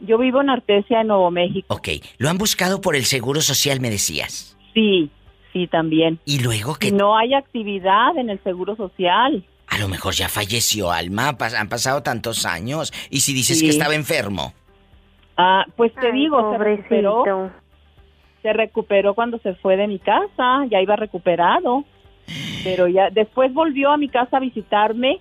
Yo 0.00 0.18
vivo 0.18 0.40
en 0.42 0.50
Artesia, 0.50 1.00
en 1.00 1.06
Nuevo 1.08 1.30
México. 1.30 1.72
Ok, 1.74 1.88
lo 2.18 2.28
han 2.28 2.38
buscado 2.38 2.80
por 2.80 2.96
el 2.96 3.04
Seguro 3.04 3.40
Social, 3.40 3.80
me 3.80 3.88
decías. 3.90 4.56
Sí, 4.74 5.10
sí, 5.52 5.66
también. 5.68 6.18
¿Y 6.26 6.40
luego 6.40 6.74
Que 6.74 6.90
qué? 6.90 6.94
no 6.96 7.16
hay 7.16 7.32
actividad 7.34 8.16
en 8.18 8.28
el 8.30 8.42
Seguro 8.44 8.76
Social. 8.76 9.42
A 9.68 9.78
lo 9.78 9.88
mejor 9.88 10.14
ya 10.14 10.28
falleció, 10.28 10.90
Alma. 10.90 11.36
pas- 11.36 11.54
han 11.54 11.68
pasado 11.68 12.02
tantos 12.02 12.46
años. 12.46 12.92
¿Y 13.10 13.20
si 13.20 13.34
dices 13.34 13.58
Sí. 13.58 13.64
que 13.66 13.70
estaba 13.70 13.94
enfermo? 13.94 14.52
Ah, 15.36 15.64
pues 15.76 15.92
te 15.94 16.06
Ay, 16.06 16.12
digo, 16.12 16.52
se 16.52 16.58
recuperó. 16.58 17.50
Se 18.42 18.52
recuperó 18.52 19.14
cuando 19.14 19.38
se 19.38 19.54
fue 19.56 19.76
de 19.76 19.86
mi 19.88 19.98
casa, 19.98 20.64
ya 20.70 20.80
iba 20.80 20.96
recuperado. 20.96 21.84
Pero 22.64 22.86
ya 22.88 23.10
después 23.10 23.52
volvió 23.52 23.90
a 23.90 23.96
mi 23.96 24.08
casa 24.08 24.38
a 24.38 24.40
visitarme, 24.40 25.20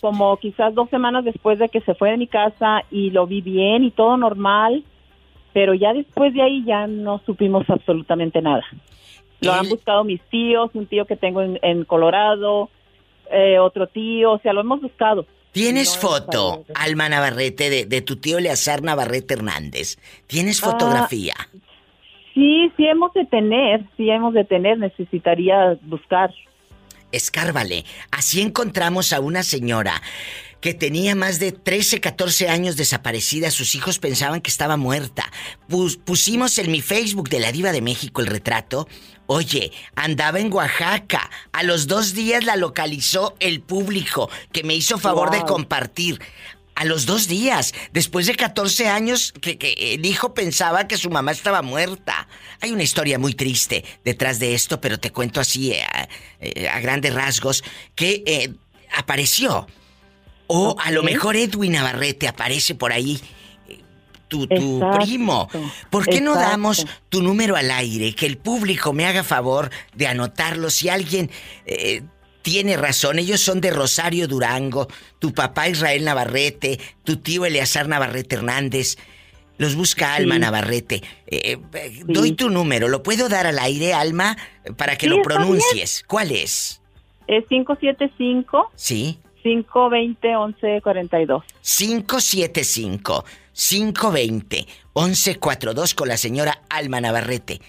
como 0.00 0.36
quizás 0.38 0.74
dos 0.74 0.88
semanas 0.90 1.24
después 1.24 1.58
de 1.58 1.68
que 1.68 1.80
se 1.82 1.94
fue 1.94 2.10
de 2.10 2.16
mi 2.16 2.26
casa 2.26 2.82
y 2.90 3.10
lo 3.10 3.26
vi 3.26 3.40
bien 3.40 3.84
y 3.84 3.90
todo 3.90 4.16
normal. 4.16 4.84
pero 5.54 5.74
ya 5.74 5.92
después 5.92 6.32
de 6.32 6.40
ahí 6.40 6.64
ya 6.64 6.86
no 6.86 7.20
supimos 7.26 7.68
absolutamente 7.68 8.40
nada. 8.40 8.62
Lo 9.42 9.52
han 9.52 9.68
buscado 9.68 10.02
mis 10.02 10.22
tíos, 10.30 10.70
un 10.72 10.86
tío 10.86 11.04
que 11.04 11.14
tengo 11.14 11.42
en, 11.42 11.58
en 11.60 11.84
Colorado, 11.84 12.70
eh, 13.32 13.58
otro 13.58 13.86
tío, 13.88 14.32
o 14.32 14.38
sea, 14.40 14.52
lo 14.52 14.60
hemos 14.60 14.80
buscado. 14.80 15.26
¿Tienes 15.52 15.98
foto, 15.98 16.64
Alma 16.74 17.08
Navarrete, 17.08 17.68
de, 17.68 17.84
de 17.84 18.00
tu 18.00 18.16
tío 18.16 18.38
Eleazar 18.38 18.82
Navarrete 18.82 19.34
Hernández? 19.34 19.98
¿Tienes 20.26 20.62
Ah, 20.62 20.70
fotografía? 20.70 21.34
Sí, 22.32 22.72
sí 22.76 22.86
hemos 22.86 23.12
de 23.12 23.26
tener, 23.26 23.84
sí 23.96 24.08
hemos 24.08 24.32
de 24.32 24.44
tener, 24.44 24.78
necesitaría 24.78 25.76
buscar. 25.82 26.30
Escárvale. 27.10 27.84
Así 28.10 28.40
encontramos 28.40 29.12
a 29.12 29.20
una 29.20 29.42
señora 29.42 30.00
que 30.62 30.72
tenía 30.74 31.14
más 31.16 31.40
de 31.40 31.50
13, 31.52 32.00
14 32.00 32.48
años 32.48 32.76
desaparecida. 32.76 33.50
Sus 33.50 33.74
hijos 33.74 33.98
pensaban 33.98 34.40
que 34.40 34.48
estaba 34.50 34.76
muerta. 34.78 35.30
Pus- 35.68 35.98
pusimos 35.98 36.56
en 36.58 36.70
mi 36.70 36.80
Facebook 36.80 37.28
de 37.28 37.40
la 37.40 37.50
Diva 37.52 37.72
de 37.72 37.82
México 37.82 38.20
el 38.22 38.28
retrato. 38.28 38.88
Oye, 39.26 39.72
andaba 39.96 40.38
en 40.38 40.52
Oaxaca. 40.52 41.28
A 41.52 41.64
los 41.64 41.88
dos 41.88 42.14
días 42.14 42.44
la 42.44 42.54
localizó 42.56 43.34
el 43.40 43.60
público, 43.60 44.30
que 44.52 44.62
me 44.62 44.74
hizo 44.74 44.98
favor 44.98 45.32
de 45.32 45.42
compartir. 45.42 46.20
A 46.76 46.84
los 46.84 47.06
dos 47.06 47.26
días, 47.26 47.74
después 47.92 48.26
de 48.26 48.36
14 48.36 48.88
años, 48.88 49.32
que, 49.40 49.58
que 49.58 49.94
el 49.94 50.06
hijo 50.06 50.32
pensaba 50.32 50.86
que 50.86 50.96
su 50.96 51.10
mamá 51.10 51.32
estaba 51.32 51.60
muerta. 51.62 52.28
Hay 52.60 52.70
una 52.70 52.84
historia 52.84 53.18
muy 53.18 53.34
triste 53.34 53.84
detrás 54.04 54.38
de 54.38 54.54
esto, 54.54 54.80
pero 54.80 54.98
te 54.98 55.10
cuento 55.10 55.40
así 55.40 55.72
eh, 55.72 55.82
a, 55.82 56.08
eh, 56.40 56.68
a 56.68 56.78
grandes 56.80 57.12
rasgos, 57.14 57.64
que 57.96 58.22
eh, 58.26 58.52
apareció. 58.96 59.66
O 60.54 60.76
a 60.78 60.90
lo 60.90 61.02
mejor 61.02 61.36
Edwin 61.36 61.72
Navarrete 61.72 62.28
aparece 62.28 62.74
por 62.74 62.92
ahí, 62.92 63.18
eh, 63.68 63.78
tu, 64.28 64.46
tu 64.46 64.76
Exacto. 64.76 64.98
primo. 64.98 65.48
¿Por 65.88 66.06
qué 66.06 66.20
no 66.20 66.34
damos 66.34 66.86
tu 67.08 67.22
número 67.22 67.56
al 67.56 67.70
aire? 67.70 68.14
Que 68.14 68.26
el 68.26 68.36
público 68.36 68.92
me 68.92 69.06
haga 69.06 69.24
favor 69.24 69.70
de 69.94 70.06
anotarlo. 70.08 70.68
Si 70.68 70.88
alguien 70.90 71.30
eh, 71.64 72.02
tiene 72.42 72.76
razón, 72.76 73.18
ellos 73.18 73.40
son 73.40 73.60
de 73.62 73.70
Rosario 73.70 74.28
Durango, 74.28 74.88
tu 75.18 75.32
papá 75.32 75.68
Israel 75.68 76.04
Navarrete, 76.04 76.78
tu 77.04 77.16
tío 77.16 77.46
Eleazar 77.46 77.88
Navarrete 77.88 78.34
Hernández. 78.34 78.96
Los 79.58 79.74
busca 79.74 80.14
Alma 80.14 80.34
Sí. 80.34 80.40
Navarrete. 80.40 81.02
Eh, 81.28 81.56
eh, 81.74 82.02
Doy 82.04 82.32
tu 82.32 82.50
número. 82.50 82.88
¿Lo 82.88 83.02
puedo 83.02 83.28
dar 83.28 83.46
al 83.46 83.58
aire, 83.58 83.94
Alma, 83.94 84.36
para 84.76 84.96
que 84.96 85.06
Sí, 85.06 85.10
lo 85.10 85.22
pronuncies? 85.22 86.04
¿Cuál 86.06 86.32
es? 86.32 86.80
Es 87.28 87.44
575 87.48 88.70
Sí. 88.74 89.18
520 89.42 90.28
1142. 90.28 91.42
575 91.62 93.24
520 93.52 94.66
1142 94.94 95.94
con 95.94 96.08
la 96.08 96.16
señora 96.16 96.62
Alma 96.70 97.00
Navarrete. 97.00 97.60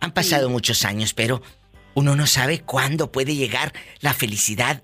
Han 0.00 0.12
pasado 0.12 0.50
muchos 0.50 0.84
años, 0.84 1.14
pero 1.14 1.42
uno 1.94 2.14
no 2.16 2.26
sabe 2.26 2.60
cuándo 2.60 3.10
puede 3.12 3.34
llegar 3.36 3.72
la 4.00 4.12
felicidad 4.14 4.82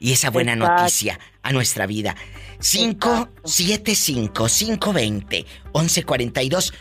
y 0.00 0.12
esa 0.12 0.30
buena 0.30 0.52
Exacto. 0.54 0.82
noticia 0.82 1.18
a 1.42 1.52
nuestra 1.52 1.86
vida. 1.86 2.16
575 2.60 4.46
520 4.48 5.46
1142 5.74 6.72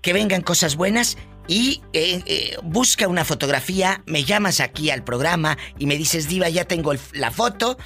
que 0.00 0.12
vengan 0.12 0.42
cosas 0.42 0.76
buenas 0.76 1.16
y 1.48 1.80
eh, 1.92 2.22
eh, 2.26 2.56
busca 2.62 3.06
una 3.08 3.24
fotografía, 3.24 4.02
me 4.06 4.24
llamas 4.24 4.60
aquí 4.60 4.90
al 4.90 5.04
programa 5.04 5.56
y 5.78 5.86
me 5.86 5.96
dices, 5.96 6.28
Diva, 6.28 6.48
ya 6.48 6.64
tengo 6.64 6.92
el- 6.92 7.00
la 7.12 7.30
foto, 7.30 7.78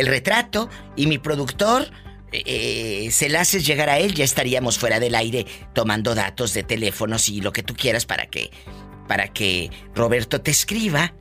el 0.00 0.06
retrato 0.06 0.68
y 0.96 1.06
mi 1.06 1.18
productor, 1.18 1.86
eh, 2.32 3.08
se 3.10 3.28
la 3.28 3.40
haces 3.40 3.66
llegar 3.66 3.88
a 3.88 3.98
él, 3.98 4.14
ya 4.14 4.24
estaríamos 4.24 4.78
fuera 4.78 5.00
del 5.00 5.14
aire 5.14 5.46
tomando 5.74 6.14
datos 6.14 6.54
de 6.54 6.62
teléfonos 6.62 7.28
y 7.28 7.40
lo 7.40 7.52
que 7.52 7.62
tú 7.62 7.74
quieras 7.74 8.06
para 8.06 8.26
que, 8.26 8.50
para 9.06 9.28
que 9.28 9.70
Roberto 9.94 10.40
te 10.40 10.50
escriba. 10.50 11.14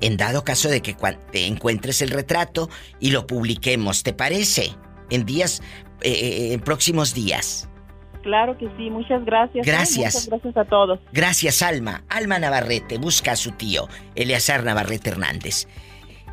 En 0.00 0.18
dado 0.18 0.44
caso 0.44 0.68
de 0.68 0.82
que 0.82 0.94
te 1.32 1.46
encuentres 1.46 2.02
el 2.02 2.10
retrato 2.10 2.68
y 3.00 3.10
lo 3.10 3.26
publiquemos, 3.26 4.02
¿te 4.02 4.12
parece? 4.12 4.72
En 5.08 5.24
días, 5.24 5.62
eh, 6.02 6.10
eh, 6.10 6.52
en 6.52 6.60
próximos 6.60 7.14
días. 7.14 7.68
Claro 8.22 8.58
que 8.58 8.68
sí, 8.76 8.90
muchas 8.90 9.24
gracias. 9.24 9.66
¿eh? 9.66 9.70
Gracias. 9.70 10.14
Muchas 10.14 10.28
gracias 10.28 10.56
a 10.56 10.64
todos. 10.64 11.00
Gracias, 11.12 11.62
Alma. 11.62 12.04
Alma 12.08 12.38
Navarrete 12.38 12.98
busca 12.98 13.32
a 13.32 13.36
su 13.36 13.52
tío, 13.52 13.88
Eleazar 14.14 14.64
Navarrete 14.64 15.10
Hernández. 15.10 15.66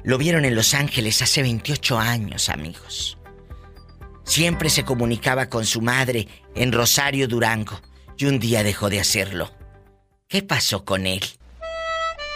Lo 0.04 0.18
vieron 0.18 0.44
en 0.44 0.56
Los 0.56 0.74
Ángeles 0.74 1.22
hace 1.22 1.42
28 1.42 1.98
años, 1.98 2.50
amigos. 2.50 3.18
Siempre 4.26 4.70
se 4.70 4.84
comunicaba 4.84 5.48
con 5.48 5.66
su 5.66 5.82
madre 5.82 6.28
en 6.56 6.72
Rosario, 6.72 7.28
Durango, 7.28 7.80
y 8.18 8.26
un 8.26 8.40
día 8.40 8.64
dejó 8.64 8.90
de 8.90 9.00
hacerlo. 9.00 9.52
¿Qué 10.28 10.42
pasó 10.44 10.84
con 10.84 11.08
él? 11.08 11.24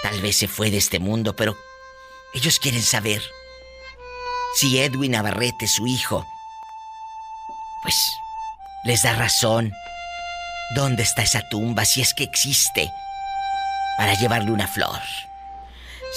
Tal 0.01 0.21
vez 0.21 0.37
se 0.37 0.47
fue 0.47 0.71
de 0.71 0.77
este 0.77 0.99
mundo, 0.99 1.35
pero 1.35 1.57
ellos 2.33 2.59
quieren 2.59 2.81
saber 2.81 3.21
si 4.55 4.79
Edwin 4.79 5.11
Navarrete, 5.11 5.67
su 5.67 5.87
hijo, 5.87 6.25
pues 7.83 7.95
les 8.85 9.03
da 9.03 9.13
razón. 9.13 9.73
¿Dónde 10.75 11.03
está 11.03 11.23
esa 11.23 11.47
tumba 11.49 11.85
si 11.85 12.01
es 12.01 12.13
que 12.13 12.23
existe? 12.23 12.89
Para 13.97 14.13
llevarle 14.13 14.51
una 14.51 14.67
flor. 14.67 15.01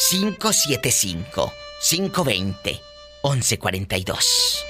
575 0.08 1.52
520 1.82 2.80
1142. 3.22 4.66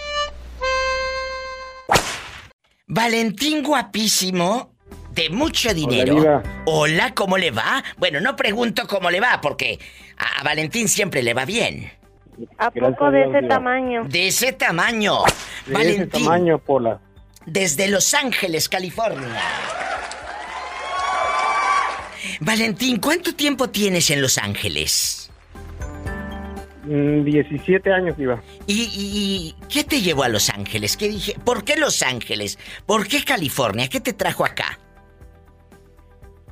Valentín 2.88 3.62
guapísimo 3.62 4.74
de 5.12 5.30
mucho 5.30 5.72
dinero. 5.72 6.16
Diva. 6.16 6.42
Hola, 6.66 7.14
¿cómo 7.14 7.38
le 7.38 7.52
va? 7.52 7.84
Bueno, 7.98 8.20
no 8.20 8.34
pregunto 8.34 8.88
cómo 8.88 9.08
le 9.10 9.20
va 9.20 9.40
porque 9.40 9.78
a 10.16 10.40
a 10.40 10.42
Valentín 10.42 10.88
siempre 10.88 11.22
le 11.22 11.32
va 11.32 11.44
bien. 11.44 11.92
¿A 12.58 12.70
Gracias 12.70 12.96
poco 12.96 13.10
de 13.12 13.18
Dios, 13.18 13.36
ese 13.36 13.46
tamaño? 13.46 14.04
De 14.08 14.26
ese 14.26 14.52
tamaño. 14.52 15.22
De 15.66 15.72
Valentín. 15.72 16.02
ese 16.02 16.24
tamaño, 16.24 16.58
Pola. 16.58 17.00
Desde 17.46 17.86
Los 17.86 18.14
Ángeles, 18.14 18.68
California. 18.68 19.42
Valentín, 22.40 22.98
¿cuánto 22.98 23.34
tiempo 23.34 23.70
tienes 23.70 24.10
en 24.10 24.22
Los 24.22 24.38
Ángeles? 24.38 25.19
Mm, 26.92 27.22
17 27.22 27.92
años, 27.92 28.16
Diva. 28.16 28.42
¿Y, 28.66 28.82
y- 28.92 29.54
qué 29.68 29.84
te 29.84 30.00
llevó 30.00 30.24
a 30.24 30.28
Los 30.28 30.50
Ángeles? 30.50 30.96
¿Qué 30.96 31.08
dije? 31.08 31.36
¿Por 31.44 31.62
qué 31.62 31.76
Los 31.76 32.02
Ángeles? 32.02 32.58
¿Por 32.84 33.06
qué 33.06 33.22
California? 33.22 33.88
¿Qué 33.88 34.00
te 34.00 34.12
trajo 34.12 34.44
acá? 34.44 34.76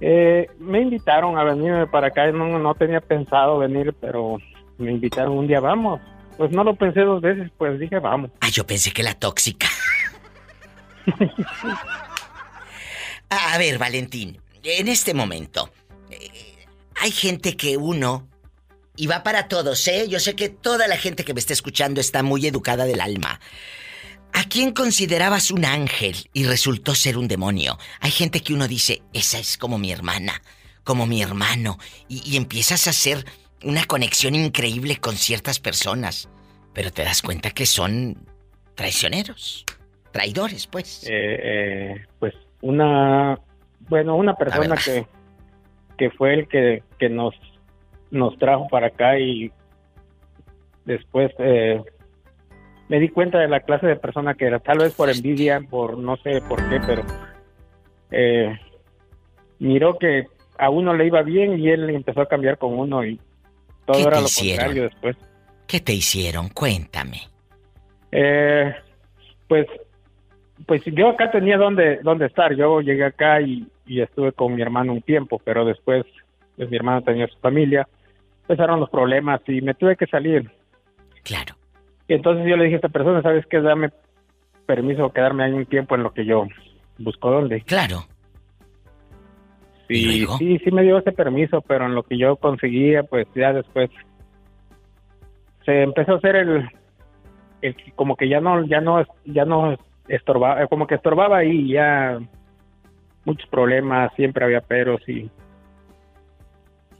Eh, 0.00 0.46
me 0.60 0.80
invitaron 0.80 1.36
a 1.36 1.42
venirme 1.42 1.88
para 1.88 2.06
acá. 2.06 2.30
No, 2.30 2.56
no 2.58 2.74
tenía 2.76 3.00
pensado 3.00 3.58
venir, 3.58 3.92
pero 4.00 4.38
me 4.78 4.92
invitaron 4.92 5.36
un 5.38 5.48
día, 5.48 5.58
vamos. 5.58 6.00
Pues 6.36 6.52
no 6.52 6.62
lo 6.62 6.76
pensé 6.76 7.00
dos 7.00 7.20
veces, 7.20 7.50
pues 7.58 7.80
dije, 7.80 7.98
vamos. 7.98 8.30
Ah, 8.40 8.48
yo 8.48 8.64
pensé 8.64 8.92
que 8.92 9.02
la 9.02 9.14
tóxica. 9.14 9.66
A 13.30 13.54
a 13.54 13.58
ver, 13.58 13.76
Valentín, 13.78 14.40
en 14.62 14.88
este 14.88 15.12
momento, 15.14 15.70
eh, 16.10 16.30
hay 17.00 17.10
gente 17.10 17.56
que 17.56 17.76
uno, 17.76 18.27
y 18.98 19.06
va 19.06 19.22
para 19.22 19.46
todos, 19.46 19.86
¿eh? 19.86 20.08
Yo 20.08 20.18
sé 20.18 20.34
que 20.34 20.48
toda 20.48 20.88
la 20.88 20.96
gente 20.96 21.24
que 21.24 21.32
me 21.32 21.38
está 21.38 21.52
escuchando 21.52 22.00
está 22.00 22.24
muy 22.24 22.44
educada 22.46 22.84
del 22.84 23.00
alma. 23.00 23.40
¿A 24.32 24.44
quién 24.44 24.72
considerabas 24.72 25.52
un 25.52 25.64
ángel 25.64 26.16
y 26.32 26.44
resultó 26.44 26.96
ser 26.96 27.16
un 27.16 27.28
demonio? 27.28 27.78
Hay 28.00 28.10
gente 28.10 28.42
que 28.42 28.52
uno 28.52 28.66
dice, 28.66 29.02
esa 29.12 29.38
es 29.38 29.56
como 29.56 29.78
mi 29.78 29.92
hermana, 29.92 30.42
como 30.82 31.06
mi 31.06 31.22
hermano, 31.22 31.78
y, 32.08 32.28
y 32.28 32.36
empiezas 32.36 32.88
a 32.88 32.90
hacer 32.90 33.24
una 33.62 33.84
conexión 33.84 34.34
increíble 34.34 34.96
con 34.96 35.16
ciertas 35.16 35.60
personas, 35.60 36.28
pero 36.74 36.90
te 36.92 37.04
das 37.04 37.22
cuenta 37.22 37.52
que 37.52 37.66
son 37.66 38.18
traicioneros, 38.74 39.64
traidores, 40.10 40.66
pues. 40.66 41.04
Eh, 41.04 41.10
eh, 41.12 42.06
pues 42.18 42.34
una, 42.62 43.38
bueno, 43.88 44.16
una 44.16 44.34
persona 44.34 44.76
que, 44.76 45.06
que 45.96 46.10
fue 46.10 46.34
el 46.34 46.48
que, 46.48 46.82
que 46.98 47.08
nos, 47.08 47.34
nos 48.10 48.38
trajo 48.38 48.68
para 48.68 48.88
acá 48.88 49.18
y 49.18 49.50
después 50.84 51.32
eh, 51.38 51.82
me 52.88 53.00
di 53.00 53.08
cuenta 53.08 53.38
de 53.38 53.48
la 53.48 53.60
clase 53.60 53.86
de 53.86 53.96
persona 53.96 54.34
que 54.34 54.46
era, 54.46 54.58
tal 54.58 54.78
vez 54.78 54.94
por 54.94 55.10
envidia, 55.10 55.60
por 55.68 55.98
no 55.98 56.16
sé 56.18 56.40
por 56.48 56.66
qué, 56.68 56.80
pero 56.86 57.02
eh, 58.10 58.58
miró 59.58 59.98
que 59.98 60.26
a 60.56 60.70
uno 60.70 60.94
le 60.94 61.06
iba 61.06 61.22
bien 61.22 61.58
y 61.58 61.68
él 61.68 61.88
empezó 61.90 62.22
a 62.22 62.28
cambiar 62.28 62.58
con 62.58 62.78
uno 62.78 63.04
y 63.04 63.20
todo 63.84 63.96
¿Qué 63.96 64.02
era 64.02 64.20
lo 64.20 64.26
hicieron? 64.26 64.66
contrario 64.66 64.82
después. 64.84 65.16
¿Qué 65.66 65.80
te 65.80 65.92
hicieron? 65.92 66.48
Cuéntame. 66.48 67.20
Eh, 68.10 68.74
pues, 69.46 69.66
pues 70.66 70.82
yo 70.86 71.10
acá 71.10 71.30
tenía 71.30 71.58
donde, 71.58 71.98
donde 72.02 72.26
estar. 72.26 72.54
Yo 72.54 72.80
llegué 72.80 73.04
acá 73.04 73.40
y, 73.40 73.66
y 73.86 74.00
estuve 74.00 74.32
con 74.32 74.54
mi 74.54 74.62
hermano 74.62 74.92
un 74.94 75.02
tiempo, 75.02 75.40
pero 75.44 75.64
después 75.64 76.04
pues, 76.56 76.70
mi 76.70 76.76
hermano 76.76 77.02
tenía 77.02 77.26
su 77.28 77.38
familia, 77.38 77.86
empezaron 78.48 78.80
los 78.80 78.88
problemas 78.88 79.42
y 79.46 79.60
me 79.60 79.74
tuve 79.74 79.96
que 79.96 80.06
salir. 80.06 80.50
Claro. 81.22 81.54
Y 82.08 82.14
entonces 82.14 82.46
yo 82.48 82.56
le 82.56 82.64
dije 82.64 82.76
a 82.76 82.78
esta 82.78 82.88
persona, 82.88 83.20
¿sabes 83.20 83.44
qué? 83.46 83.60
Dame 83.60 83.90
permiso 84.64 85.04
de 85.04 85.10
quedarme 85.12 85.44
ahí 85.44 85.52
un 85.52 85.66
tiempo 85.66 85.94
en 85.94 86.02
lo 86.02 86.12
que 86.12 86.24
yo 86.24 86.46
buscó 86.98 87.30
dónde. 87.30 87.60
Claro. 87.62 88.04
Sí, 89.86 90.26
sí, 90.38 90.58
sí 90.58 90.70
me 90.70 90.82
dio 90.82 90.98
ese 90.98 91.12
permiso, 91.12 91.60
pero 91.60 91.86
en 91.86 91.94
lo 91.94 92.02
que 92.02 92.16
yo 92.16 92.36
conseguía, 92.36 93.02
pues 93.02 93.26
ya 93.34 93.52
después 93.52 93.90
se 95.64 95.82
empezó 95.82 96.12
a 96.12 96.16
hacer 96.16 96.36
el, 96.36 96.68
el 97.60 97.76
como 97.94 98.16
que 98.16 98.28
ya 98.28 98.40
no, 98.40 98.64
ya 98.66 98.80
no, 98.80 99.04
ya 99.24 99.44
no 99.44 99.76
estorbaba, 100.08 100.66
como 100.68 100.86
que 100.86 100.94
estorbaba 100.94 101.44
y 101.44 101.72
ya 101.72 102.18
muchos 103.24 103.48
problemas, 103.48 104.12
siempre 104.14 104.44
había 104.44 104.60
peros 104.60 105.06
y 105.06 105.30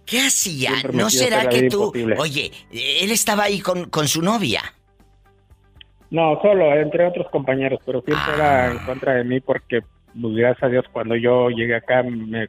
¿Qué 0.09 0.21
hacía? 0.21 0.71
¿No 0.93 1.11
será 1.11 1.49
que 1.49 1.69
tú... 1.69 1.85
imposible. 1.87 2.17
Oye, 2.19 2.51
él 2.73 3.11
estaba 3.11 3.45
ahí 3.45 3.61
con, 3.61 3.91
con 3.91 4.09
su 4.09 4.23
novia. 4.23 4.63
No, 6.11 6.41
solo 6.41 6.73
entre 6.75 7.07
otros 7.07 7.29
compañeros, 7.31 7.81
pero 7.85 8.01
siempre 8.03 8.25
Ah. 8.27 8.35
era 8.35 8.73
en 8.73 8.79
contra 8.87 9.15
de 9.15 9.25
mí 9.25 9.41
porque, 9.41 9.81
pues, 10.21 10.35
gracias 10.35 10.63
a 10.63 10.69
Dios, 10.69 10.85
cuando 10.93 11.15
yo 11.17 11.51
llegué 11.51 11.77
acá 11.77 12.03
me 12.03 12.49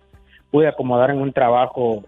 pude 0.52 0.68
acomodar 0.68 1.10
en 1.12 1.18
un 1.22 1.34
trabajo 1.34 2.04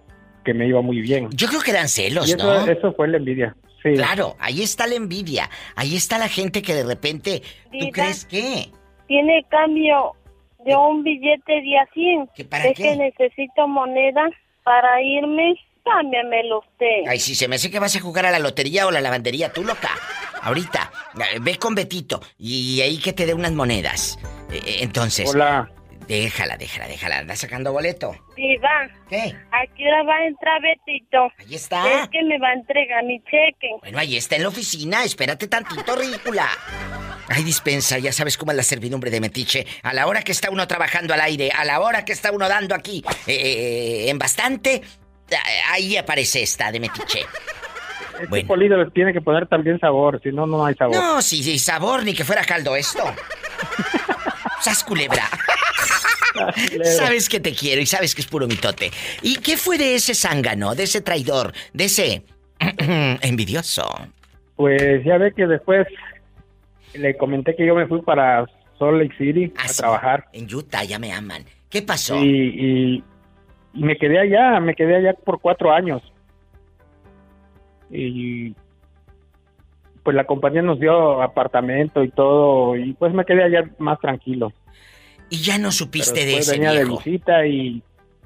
que 0.45 0.53
me 0.53 0.67
iba 0.67 0.81
muy 0.81 1.01
bien. 1.01 1.27
Yo 1.33 1.47
creo 1.47 1.61
que 1.61 1.71
eran 1.71 1.89
celos, 1.89 2.27
Y 2.29 2.33
eso, 2.33 2.43
¿no? 2.45 2.65
eso 2.71 2.93
fue 2.93 3.07
la 3.09 3.17
envidia. 3.17 3.55
Sí. 3.83 3.93
Claro, 3.95 4.35
ahí 4.39 4.61
está 4.61 4.87
la 4.87 4.95
envidia. 4.95 5.49
Ahí 5.75 5.95
está 5.95 6.17
la 6.17 6.29
gente 6.29 6.61
que 6.61 6.73
de 6.73 6.83
repente... 6.85 7.41
¿Tú 7.65 7.69
Diva. 7.71 7.91
crees 7.91 8.25
qué? 8.25 8.69
Tiene 9.07 9.43
cambio 9.49 10.13
de 10.65 10.75
un 10.75 11.03
billete 11.03 11.51
de 11.61 11.77
a 11.79 11.85
100. 11.93 12.47
para 12.49 12.65
es 12.67 12.77
qué? 12.77 12.83
que 12.83 12.95
necesito 12.95 13.67
moneda 13.67 14.29
para 14.63 15.01
irme. 15.01 15.55
Cámbiamelo 15.83 16.59
usted. 16.59 17.09
Ay, 17.09 17.19
si 17.19 17.33
se 17.33 17.47
me 17.47 17.55
hace 17.55 17.71
que 17.71 17.79
vas 17.79 17.95
a 17.95 17.99
jugar 17.99 18.27
a 18.27 18.31
la 18.31 18.37
lotería 18.37 18.85
o 18.85 18.91
la 18.91 19.01
lavandería, 19.01 19.51
tú 19.51 19.63
loca. 19.63 19.89
Ahorita, 20.43 20.91
eh, 21.15 21.39
ve 21.41 21.57
con 21.57 21.73
Betito 21.73 22.21
y 22.37 22.81
ahí 22.81 22.99
que 22.99 23.13
te 23.13 23.25
dé 23.25 23.33
unas 23.33 23.51
monedas. 23.51 24.19
Eh, 24.51 24.61
eh, 24.63 24.77
entonces... 24.81 25.29
Hola. 25.33 25.71
Déjala, 26.11 26.57
déjala, 26.57 26.89
déjala. 26.89 27.19
Anda 27.19 27.37
sacando 27.37 27.71
boleto. 27.71 28.13
Diva. 28.35 28.89
¿Qué? 29.09 29.33
¿A 29.49 29.65
qué 29.77 29.87
hora 29.87 30.03
va 30.03 30.15
a 30.15 30.25
entrar 30.25 30.61
Betito? 30.61 31.31
Ahí 31.39 31.55
está. 31.55 31.89
Es 31.89 32.09
que 32.09 32.21
me 32.23 32.37
va 32.37 32.49
a 32.49 32.53
entregar 32.53 33.01
mi 33.05 33.17
cheque. 33.23 33.69
Bueno, 33.79 33.97
ahí 33.97 34.17
está 34.17 34.35
en 34.35 34.43
la 34.43 34.49
oficina. 34.49 35.05
Espérate 35.05 35.47
tantito, 35.47 35.95
ridícula. 35.95 36.49
Ay, 37.29 37.43
dispensa, 37.45 37.97
ya 37.97 38.11
sabes 38.11 38.37
cómo 38.37 38.51
es 38.51 38.57
la 38.57 38.63
servidumbre 38.63 39.09
de 39.09 39.21
Metiche. 39.21 39.65
A 39.83 39.93
la 39.93 40.05
hora 40.05 40.21
que 40.21 40.33
está 40.33 40.51
uno 40.51 40.67
trabajando 40.67 41.13
al 41.13 41.21
aire, 41.21 41.49
a 41.49 41.63
la 41.63 41.79
hora 41.79 42.03
que 42.03 42.11
está 42.11 42.33
uno 42.33 42.49
dando 42.49 42.75
aquí 42.75 43.01
eh, 43.25 43.31
eh, 43.33 44.09
en 44.09 44.19
bastante, 44.19 44.81
eh, 45.29 45.35
ahí 45.69 45.95
aparece 45.95 46.41
esta 46.41 46.73
de 46.73 46.81
Metiche. 46.81 47.21
Este 48.21 48.43
polido 48.43 48.75
le 48.75 48.91
tiene 48.91 49.13
que 49.13 49.21
poner 49.21 49.47
también 49.47 49.79
sabor, 49.79 50.19
si 50.21 50.33
no, 50.33 50.45
no 50.45 50.65
hay 50.65 50.75
sabor. 50.75 50.93
No, 50.93 51.21
sí, 51.21 51.41
sí, 51.41 51.57
sabor, 51.57 52.03
ni 52.03 52.13
que 52.13 52.25
fuera 52.25 52.43
caldo 52.43 52.75
esto. 52.75 53.01
Sas 54.59 54.83
culebra. 54.83 55.23
Sabes 56.83 57.29
que 57.29 57.39
te 57.39 57.53
quiero 57.53 57.81
y 57.81 57.85
sabes 57.85 58.15
que 58.15 58.21
es 58.21 58.27
puro 58.27 58.47
mitote. 58.47 58.91
¿Y 59.21 59.37
qué 59.37 59.57
fue 59.57 59.77
de 59.77 59.95
ese 59.95 60.13
zángano, 60.13 60.75
de 60.75 60.83
ese 60.83 61.01
traidor, 61.01 61.53
de 61.73 61.85
ese 61.85 62.23
envidioso? 63.21 63.83
Pues 64.55 65.03
ya 65.03 65.17
ve 65.17 65.33
que 65.33 65.47
después 65.47 65.87
le 66.93 67.17
comenté 67.17 67.55
que 67.55 67.65
yo 67.65 67.75
me 67.75 67.87
fui 67.87 68.01
para 68.01 68.45
Salt 68.77 69.01
Lake 69.01 69.15
City 69.17 69.53
a 69.57 69.71
trabajar. 69.71 70.25
En 70.33 70.53
Utah 70.53 70.83
ya 70.83 70.99
me 70.99 71.11
aman. 71.11 71.45
¿Qué 71.69 71.81
pasó? 71.81 72.17
Y, 72.17 72.23
y, 72.27 73.03
y 73.73 73.83
me 73.83 73.97
quedé 73.97 74.19
allá, 74.19 74.59
me 74.59 74.75
quedé 74.75 74.97
allá 74.97 75.13
por 75.13 75.39
cuatro 75.39 75.71
años. 75.71 76.01
Y 77.89 78.55
pues 80.03 80.15
la 80.15 80.25
compañía 80.25 80.61
nos 80.61 80.79
dio 80.79 81.21
apartamento 81.21 82.03
y 82.03 82.09
todo, 82.09 82.75
y 82.75 82.93
pues 82.93 83.13
me 83.13 83.25
quedé 83.25 83.43
allá 83.43 83.69
más 83.77 83.99
tranquilo. 83.99 84.51
Y 85.31 85.37
ya 85.37 85.57
no 85.57 85.71
supiste 85.71 86.13
Pero 86.21 86.25
de 86.27 86.37
ese 86.37 86.51
venía 86.51 86.71
de 86.73 86.83
viejo. 86.85 86.97
visita 87.03 87.47
y 87.47 87.81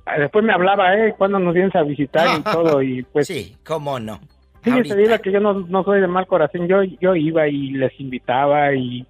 ah, 0.05 0.19
después 0.19 0.43
me 0.43 0.51
hablaba, 0.51 0.93
¿eh? 0.97 1.13
¿Cuándo 1.17 1.39
nos 1.39 1.53
vienes 1.53 1.73
a 1.75 1.83
visitar 1.83 2.39
y 2.39 2.43
todo? 2.51 2.81
Y 2.81 3.03
pues 3.03 3.27
Sí, 3.27 3.55
cómo 3.65 3.99
no. 3.99 4.19
Fíjese, 4.63 4.95
Diva, 4.95 5.19
que 5.19 5.31
yo 5.31 5.39
no, 5.39 5.53
no 5.53 5.83
soy 5.83 6.01
de 6.01 6.07
mal 6.07 6.25
corazón. 6.27 6.67
Yo, 6.67 6.81
yo 6.99 7.15
iba 7.15 7.47
y 7.47 7.69
les 7.69 7.97
invitaba 7.99 8.73
y 8.73 9.05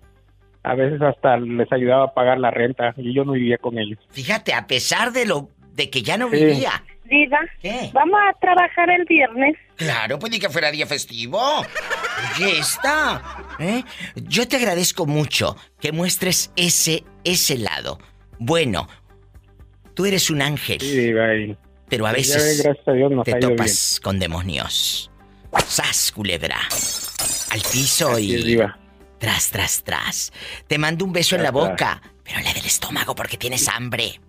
a 0.64 0.76
veces 0.76 1.02
hasta 1.02 1.38
les 1.38 1.72
ayudaba 1.72 2.04
a 2.06 2.14
pagar 2.14 2.38
la 2.40 2.52
renta 2.52 2.94
y 2.98 3.14
yo 3.14 3.24
no 3.24 3.32
vivía 3.32 3.58
con 3.58 3.80
ellos. 3.80 3.98
Fíjate, 4.10 4.54
a 4.54 4.68
pesar 4.68 5.14
de 5.14 5.26
lo 5.26 5.48
de 5.74 5.90
que 5.90 6.02
ya 6.02 6.18
no 6.18 6.30
Sí. 6.30 6.36
vivía. 6.38 6.72
Diva. 7.06 7.40
¿Qué? 7.62 7.90
Vamos 7.94 8.20
a 8.30 8.40
trabajar 8.40 8.90
el 8.90 9.06
viernes. 9.06 9.56
Claro, 9.76 10.18
pues 10.20 10.32
ni 10.32 10.40
que 10.40 10.50
fuera 10.50 10.72
día 10.72 10.88
festivo. 10.88 11.40
Oye, 12.38 12.60
está. 12.60 13.22
¿eh? 13.60 13.84
Yo 14.16 14.48
te 14.48 14.56
agradezco 14.58 15.06
mucho 15.06 15.56
que 15.80 15.92
muestres 15.92 16.52
ese, 16.56 17.04
ese 17.24 17.58
lado. 17.58 18.00
Bueno, 18.40 18.88
tú 19.94 20.06
eres 20.06 20.30
un 20.30 20.42
ángel. 20.42 20.80
Pero 21.88 22.08
a 22.08 22.12
ya 22.12 22.18
veces 22.18 22.58
ve, 22.58 22.64
gracias 22.64 22.88
a 22.88 22.92
Dios 22.94 23.12
nos 23.12 23.26
te 23.26 23.36
ha 23.36 23.38
ido 23.40 23.50
topas 23.50 24.00
con 24.02 24.18
demonios. 24.20 25.12
Sas, 25.68 26.12
culebra. 26.12 26.58
Al 27.52 27.62
piso 27.72 28.12
Así 28.12 28.32
y. 28.32 28.36
es, 28.36 28.46
diva. 28.46 28.78
Tras, 29.20 29.50
tras, 29.50 29.84
tras. 29.84 30.34
Te 30.68 30.78
mando 30.78 31.06
un 31.06 31.14
beso 31.14 31.36
en 31.36 31.44
la 31.44 31.52
Tras, 31.52 31.70
boca, 31.70 32.02
pero 32.24 32.40
en 32.40 32.46
la 32.46 32.54
del 32.54 32.66
estómago 32.66 33.16
porque 33.16 33.38
tienes 33.38 33.68
hambre. 33.70 34.20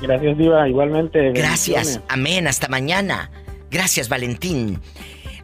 Gracias, 0.00 0.36
Diva. 0.38 0.68
Igualmente. 0.68 1.32
Gracias. 1.32 2.00
Amén. 2.08 2.46
Hasta 2.46 2.68
mañana. 2.68 3.30
Gracias, 3.70 4.08
Valentín. 4.08 4.80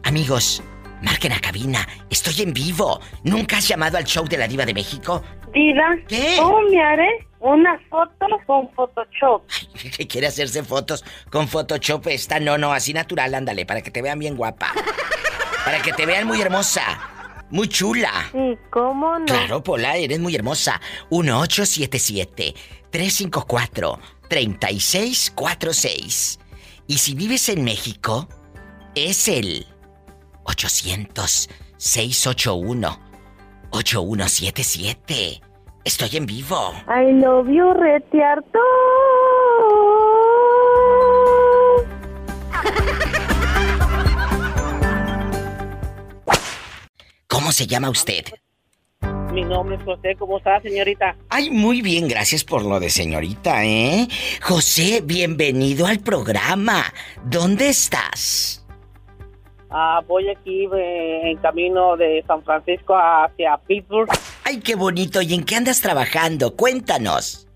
Amigos, 0.03 0.61
marquen 1.01 1.31
a 1.33 1.39
cabina. 1.39 1.87
Estoy 2.09 2.43
en 2.43 2.53
vivo. 2.53 2.99
¿Nunca 3.23 3.57
has 3.57 3.67
llamado 3.67 3.97
al 3.97 4.05
show 4.05 4.25
de 4.27 4.37
la 4.37 4.47
Diva 4.47 4.65
de 4.65 4.73
México? 4.73 5.21
Diva. 5.53 5.95
¿Qué? 6.07 6.35
¿Cómo 6.39 6.61
me 6.69 6.81
haré 6.81 7.27
una 7.39 7.77
foto 7.89 8.25
con 8.47 8.69
Photoshop? 8.71 9.43
que 9.97 10.07
quiere 10.07 10.27
hacerse 10.27 10.63
fotos 10.63 11.03
con 11.29 11.47
Photoshop 11.47 12.07
esta 12.07 12.39
no 12.39 12.57
no 12.57 12.71
así 12.71 12.93
natural 12.93 13.35
ándale 13.35 13.65
para 13.65 13.81
que 13.81 13.91
te 13.91 14.01
vean 14.01 14.17
bien 14.17 14.35
guapa 14.37 14.71
para 15.65 15.81
que 15.81 15.91
te 15.91 16.05
vean 16.05 16.25
muy 16.25 16.41
hermosa 16.41 16.81
muy 17.49 17.67
chula 17.67 18.29
Sí, 18.31 18.57
¿cómo 18.69 19.19
no? 19.19 19.25
claro 19.25 19.61
Pola 19.61 19.97
eres 19.97 20.19
muy 20.19 20.33
hermosa 20.35 20.79
1877 21.11 22.53
354 22.89 23.99
3646 24.29 26.39
y 26.87 26.97
si 26.97 27.13
vives 27.15 27.49
en 27.49 27.63
México 27.63 28.27
es 28.95 29.27
el 29.27 29.67
800 30.43 31.49
681 31.77 32.99
8177 33.71 35.41
estoy 35.83 36.17
en 36.17 36.25
vivo 36.25 36.73
I 36.87 37.11
love 37.13 37.47
you, 37.47 37.73
retiarto. 37.73 38.59
¿Cómo 47.27 47.51
se 47.51 47.67
llama 47.67 47.89
usted? 47.89 48.25
Mi 49.33 49.43
nombre 49.43 49.77
es 49.77 49.83
José, 49.83 50.15
¿cómo 50.15 50.37
está, 50.37 50.61
señorita? 50.61 51.15
Ay, 51.27 51.49
muy 51.49 51.81
bien, 51.81 52.07
gracias 52.07 52.43
por 52.43 52.63
lo 52.63 52.79
de 52.79 52.91
señorita, 52.91 53.65
¿eh? 53.65 54.07
José, 54.43 55.01
bienvenido 55.03 55.87
al 55.87 56.01
programa. 56.01 56.83
¿Dónde 57.23 57.69
estás? 57.69 58.63
Ah, 59.71 60.01
voy 60.07 60.29
aquí 60.29 60.65
eh, 60.77 61.31
en 61.31 61.37
camino 61.37 61.97
de 61.97 62.23
San 62.27 62.43
Francisco 62.43 62.93
hacia 62.95 63.57
Pittsburgh. 63.65 64.07
Ay, 64.45 64.59
qué 64.59 64.75
bonito. 64.75 65.19
¿Y 65.19 65.33
en 65.33 65.43
qué 65.43 65.55
andas 65.55 65.81
trabajando? 65.81 66.55
Cuéntanos. 66.55 67.47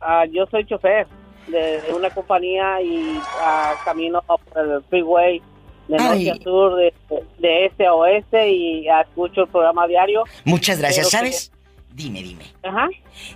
Ah, 0.00 0.24
yo 0.28 0.44
soy 0.50 0.66
chofer 0.66 1.06
de, 1.46 1.82
una 1.94 2.10
compañía 2.10 2.82
y 2.82 3.20
ah, 3.42 3.74
camino 3.84 4.20
por 4.22 4.40
el 4.56 4.82
freeway 4.90 5.40
de 5.88 5.96
norte 5.96 6.30
a 6.30 6.36
sur, 6.42 6.76
de, 6.76 6.92
de 7.38 7.66
este 7.66 7.86
a 7.86 7.94
oeste 7.94 8.50
y 8.50 8.86
escucho 8.88 9.42
el 9.42 9.48
programa 9.48 9.86
diario. 9.86 10.24
Muchas 10.44 10.78
gracias. 10.78 11.08
Pero 11.10 11.24
que- 11.24 11.32
¿Sabes? 11.32 11.52
Dime, 11.94 12.22
dime. 12.22 12.44
Ajá. 12.62 12.88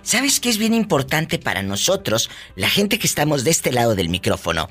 ¿Sabes 0.03 0.39
qué 0.39 0.49
es 0.49 0.57
bien 0.59 0.73
importante 0.75 1.39
para 1.39 1.63
nosotros, 1.63 2.29
la 2.55 2.69
gente 2.69 2.99
que 2.99 3.07
estamos 3.07 3.43
de 3.43 3.49
este 3.51 3.71
lado 3.71 3.95
del 3.95 4.09
micrófono? 4.09 4.69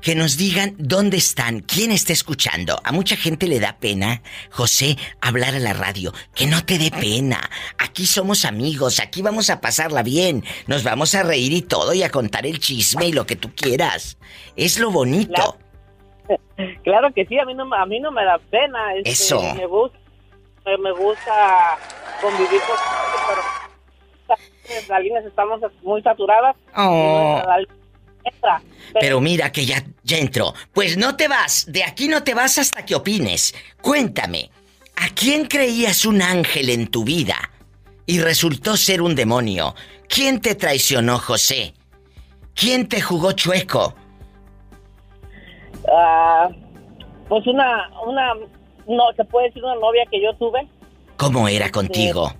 Que 0.00 0.14
nos 0.14 0.36
digan 0.36 0.74
dónde 0.78 1.16
están, 1.16 1.60
quién 1.60 1.90
está 1.90 2.12
escuchando. 2.12 2.78
A 2.84 2.92
mucha 2.92 3.16
gente 3.16 3.46
le 3.46 3.58
da 3.58 3.76
pena, 3.78 4.20
José, 4.50 4.96
hablar 5.22 5.54
a 5.54 5.58
la 5.60 5.72
radio. 5.72 6.12
Que 6.34 6.46
no 6.46 6.62
te 6.64 6.76
dé 6.78 6.90
pena. 6.90 7.40
Aquí 7.78 8.06
somos 8.06 8.44
amigos, 8.44 9.00
aquí 9.00 9.22
vamos 9.22 9.48
a 9.48 9.60
pasarla 9.62 10.02
bien. 10.02 10.44
Nos 10.66 10.82
vamos 10.84 11.14
a 11.14 11.22
reír 11.22 11.52
y 11.52 11.62
todo 11.62 11.94
y 11.94 12.02
a 12.02 12.10
contar 12.10 12.44
el 12.46 12.58
chisme 12.58 13.06
y 13.08 13.12
lo 13.12 13.26
que 13.26 13.36
tú 13.36 13.50
quieras. 13.54 14.18
Es 14.56 14.78
lo 14.78 14.90
bonito. 14.90 15.58
Claro 16.82 17.12
que 17.12 17.26
sí, 17.26 17.38
a 17.38 17.44
mí 17.44 17.54
no, 17.54 17.66
me- 17.66 17.76
a 17.76 17.86
mí 17.86 18.00
no 18.00 18.10
me 18.10 18.24
da 18.24 18.38
pena. 18.38 18.94
este, 18.94 19.10
Eso. 19.10 19.40
Me 19.54 19.66
gusta, 19.66 19.98
me, 20.64 20.92
gusta 20.92 21.78
convivir 22.20 22.60
con 22.60 22.76
pero 23.28 23.42
las 24.88 25.00
líneas 25.02 25.24
estamos 25.24 25.60
muy 25.82 26.02
saturadas. 26.02 26.56
Oh. 26.76 27.42
Entra. 28.24 28.62
Pero 28.98 29.20
mira 29.20 29.52
que 29.52 29.66
ya, 29.66 29.84
ya 30.02 30.16
entró. 30.18 30.54
Pues 30.72 30.96
no 30.96 31.16
te 31.16 31.28
vas, 31.28 31.66
de 31.68 31.84
aquí 31.84 32.08
no 32.08 32.22
te 32.22 32.34
vas 32.34 32.58
hasta 32.58 32.84
que 32.84 32.94
opines. 32.94 33.54
Cuéntame, 33.82 34.50
¿a 34.96 35.08
quién 35.14 35.46
creías 35.46 36.06
un 36.06 36.22
ángel 36.22 36.70
en 36.70 36.86
tu 36.86 37.04
vida? 37.04 37.50
y 38.06 38.20
resultó 38.20 38.76
ser 38.76 39.00
un 39.02 39.14
demonio. 39.14 39.74
¿Quién 40.08 40.40
te 40.40 40.54
traicionó, 40.54 41.18
José? 41.18 41.74
¿Quién 42.54 42.88
te 42.88 43.00
jugó 43.00 43.32
chueco? 43.32 43.94
Ah, 45.90 46.48
pues 47.28 47.46
una, 47.46 47.90
una, 48.06 48.34
no, 48.86 49.12
se 49.16 49.24
puede 49.24 49.46
decir 49.48 49.64
una 49.64 49.74
novia 49.76 50.04
que 50.10 50.20
yo 50.22 50.34
tuve. 50.34 50.66
¿Cómo 51.16 51.48
era 51.48 51.70
contigo? 51.70 52.30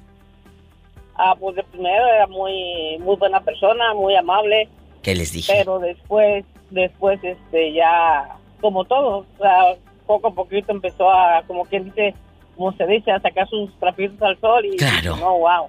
Ah, 1.17 1.35
pues 1.39 1.57
de 1.57 1.63
primero 1.65 2.07
era 2.07 2.27
muy, 2.27 2.99
muy 2.99 3.17
buena 3.17 3.41
persona, 3.41 3.95
muy 3.95 4.17
amable. 4.17 4.69
¿Qué 5.03 5.15
les 5.15 5.33
dije? 5.33 5.53
Pero 5.57 5.79
después, 5.79 6.45
después, 6.71 7.23
este, 7.23 7.73
ya, 7.73 8.37
como 8.61 8.85
todo, 8.85 9.19
o 9.19 9.27
sea, 9.39 9.77
poco 10.07 10.29
a 10.29 10.35
poquito 10.35 10.73
empezó 10.73 11.11
a, 11.11 11.43
como 11.47 11.65
quien 11.67 11.85
dice, 11.85 12.15
como 12.57 12.73
se 12.73 12.87
dice, 12.87 13.13
a 13.13 13.21
sacar 13.21 13.49
sus 13.49 13.73
trapitos 13.79 14.21
al 14.23 14.39
sol 14.41 14.65
y 14.65 14.77
Claro. 14.77 15.17
no, 15.17 15.39
wow, 15.39 15.69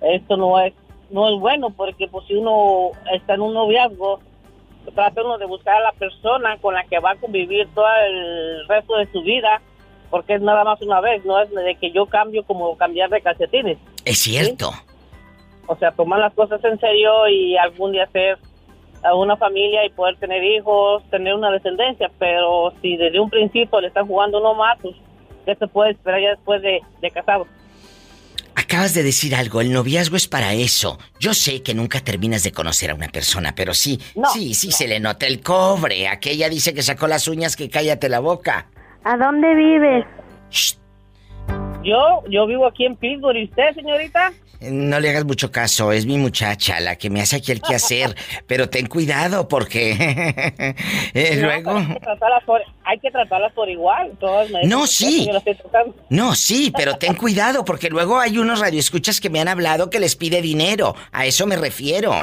esto 0.00 0.36
no 0.36 0.58
es, 0.60 0.72
no 1.10 1.28
es 1.28 1.40
bueno 1.40 1.70
porque 1.70 2.08
pues 2.08 2.26
si 2.26 2.34
uno 2.34 2.90
está 3.12 3.34
en 3.34 3.42
un 3.42 3.54
noviazgo, 3.54 4.20
trata 4.94 5.22
uno 5.22 5.38
de 5.38 5.46
buscar 5.46 5.76
a 5.76 5.80
la 5.80 5.92
persona 5.92 6.56
con 6.58 6.74
la 6.74 6.84
que 6.84 6.98
va 6.98 7.12
a 7.12 7.16
convivir 7.16 7.68
todo 7.74 7.86
el 8.06 8.66
resto 8.68 8.96
de 8.96 9.10
su 9.12 9.22
vida, 9.22 9.60
porque 10.10 10.34
es 10.34 10.42
nada 10.42 10.64
más 10.64 10.80
una 10.82 11.00
vez, 11.00 11.24
no 11.24 11.40
es 11.40 11.50
de 11.50 11.76
que 11.76 11.92
yo 11.92 12.06
cambio 12.06 12.44
como 12.44 12.76
cambiar 12.76 13.10
de 13.10 13.20
calcetines. 13.20 13.78
Es 14.04 14.18
cierto. 14.18 14.70
O 15.66 15.76
sea, 15.76 15.92
tomar 15.92 16.18
las 16.18 16.34
cosas 16.34 16.62
en 16.64 16.78
serio 16.80 17.28
y 17.28 17.56
algún 17.56 17.92
día 17.92 18.06
ser 18.08 18.38
a 19.02 19.14
una 19.14 19.36
familia 19.36 19.84
y 19.86 19.90
poder 19.90 20.16
tener 20.16 20.42
hijos, 20.42 21.02
tener 21.10 21.34
una 21.34 21.50
descendencia, 21.50 22.10
pero 22.18 22.72
si 22.82 22.96
desde 22.96 23.20
un 23.20 23.30
principio 23.30 23.80
le 23.80 23.88
están 23.88 24.06
jugando 24.06 24.38
uno 24.38 24.54
más, 24.54 24.78
pues, 24.82 24.94
¿qué 25.46 25.54
se 25.54 25.66
puede 25.68 25.92
esperar 25.92 26.20
ya 26.20 26.30
después 26.30 26.60
de, 26.60 26.80
de 27.00 27.10
casado? 27.10 27.46
Acabas 28.80 28.94
de 28.94 29.02
decir 29.02 29.34
algo, 29.34 29.60
el 29.60 29.74
noviazgo 29.74 30.16
es 30.16 30.26
para 30.26 30.54
eso. 30.54 30.98
Yo 31.18 31.34
sé 31.34 31.62
que 31.62 31.74
nunca 31.74 32.00
terminas 32.00 32.44
de 32.44 32.50
conocer 32.50 32.90
a 32.90 32.94
una 32.94 33.08
persona, 33.08 33.54
pero 33.54 33.74
sí, 33.74 34.00
sí, 34.32 34.54
sí 34.54 34.72
se 34.72 34.88
le 34.88 34.98
nota 35.00 35.26
el 35.26 35.42
cobre. 35.42 36.08
Aquella 36.08 36.48
dice 36.48 36.72
que 36.72 36.82
sacó 36.82 37.06
las 37.06 37.28
uñas, 37.28 37.56
que 37.56 37.68
cállate 37.68 38.08
la 38.08 38.20
boca. 38.20 38.68
¿A 39.04 39.18
dónde 39.18 39.54
vives? 39.54 40.06
Yo, 41.82 42.22
yo 42.28 42.46
vivo 42.46 42.66
aquí 42.66 42.84
en 42.84 42.94
Pittsburgh, 42.96 43.36
¿y 43.38 43.44
usted, 43.44 43.74
señorita? 43.74 44.32
No 44.60 45.00
le 45.00 45.08
hagas 45.08 45.24
mucho 45.24 45.50
caso, 45.50 45.90
es 45.92 46.04
mi 46.04 46.18
muchacha 46.18 46.78
la 46.80 46.96
que 46.96 47.08
me 47.08 47.22
hace 47.22 47.36
aquí 47.36 47.50
el 47.52 47.62
quehacer, 47.62 48.14
pero 48.46 48.68
ten 48.68 48.86
cuidado 48.86 49.48
porque 49.48 49.92
eh, 51.14 51.36
No, 51.36 51.46
luego... 51.46 51.76
Hay 51.78 51.86
que, 51.94 52.00
tratarlas 52.00 52.44
por, 52.44 52.60
hay 52.84 52.98
que 52.98 53.10
tratarlas 53.10 53.52
por 53.54 53.70
igual, 53.70 54.12
todas 54.20 54.50
me- 54.50 54.64
No, 54.64 54.86
sí. 54.86 55.26
No, 56.10 56.34
sí, 56.34 56.70
pero 56.76 56.96
ten 56.96 57.14
cuidado 57.14 57.64
porque 57.64 57.88
luego 57.88 58.18
hay 58.20 58.36
unos 58.36 58.60
radioescuchas 58.60 59.18
que 59.18 59.30
me 59.30 59.40
han 59.40 59.48
hablado 59.48 59.88
que 59.88 60.00
les 60.00 60.14
pide 60.16 60.42
dinero. 60.42 60.94
A 61.12 61.24
eso 61.24 61.46
me 61.46 61.56
refiero. 61.56 62.12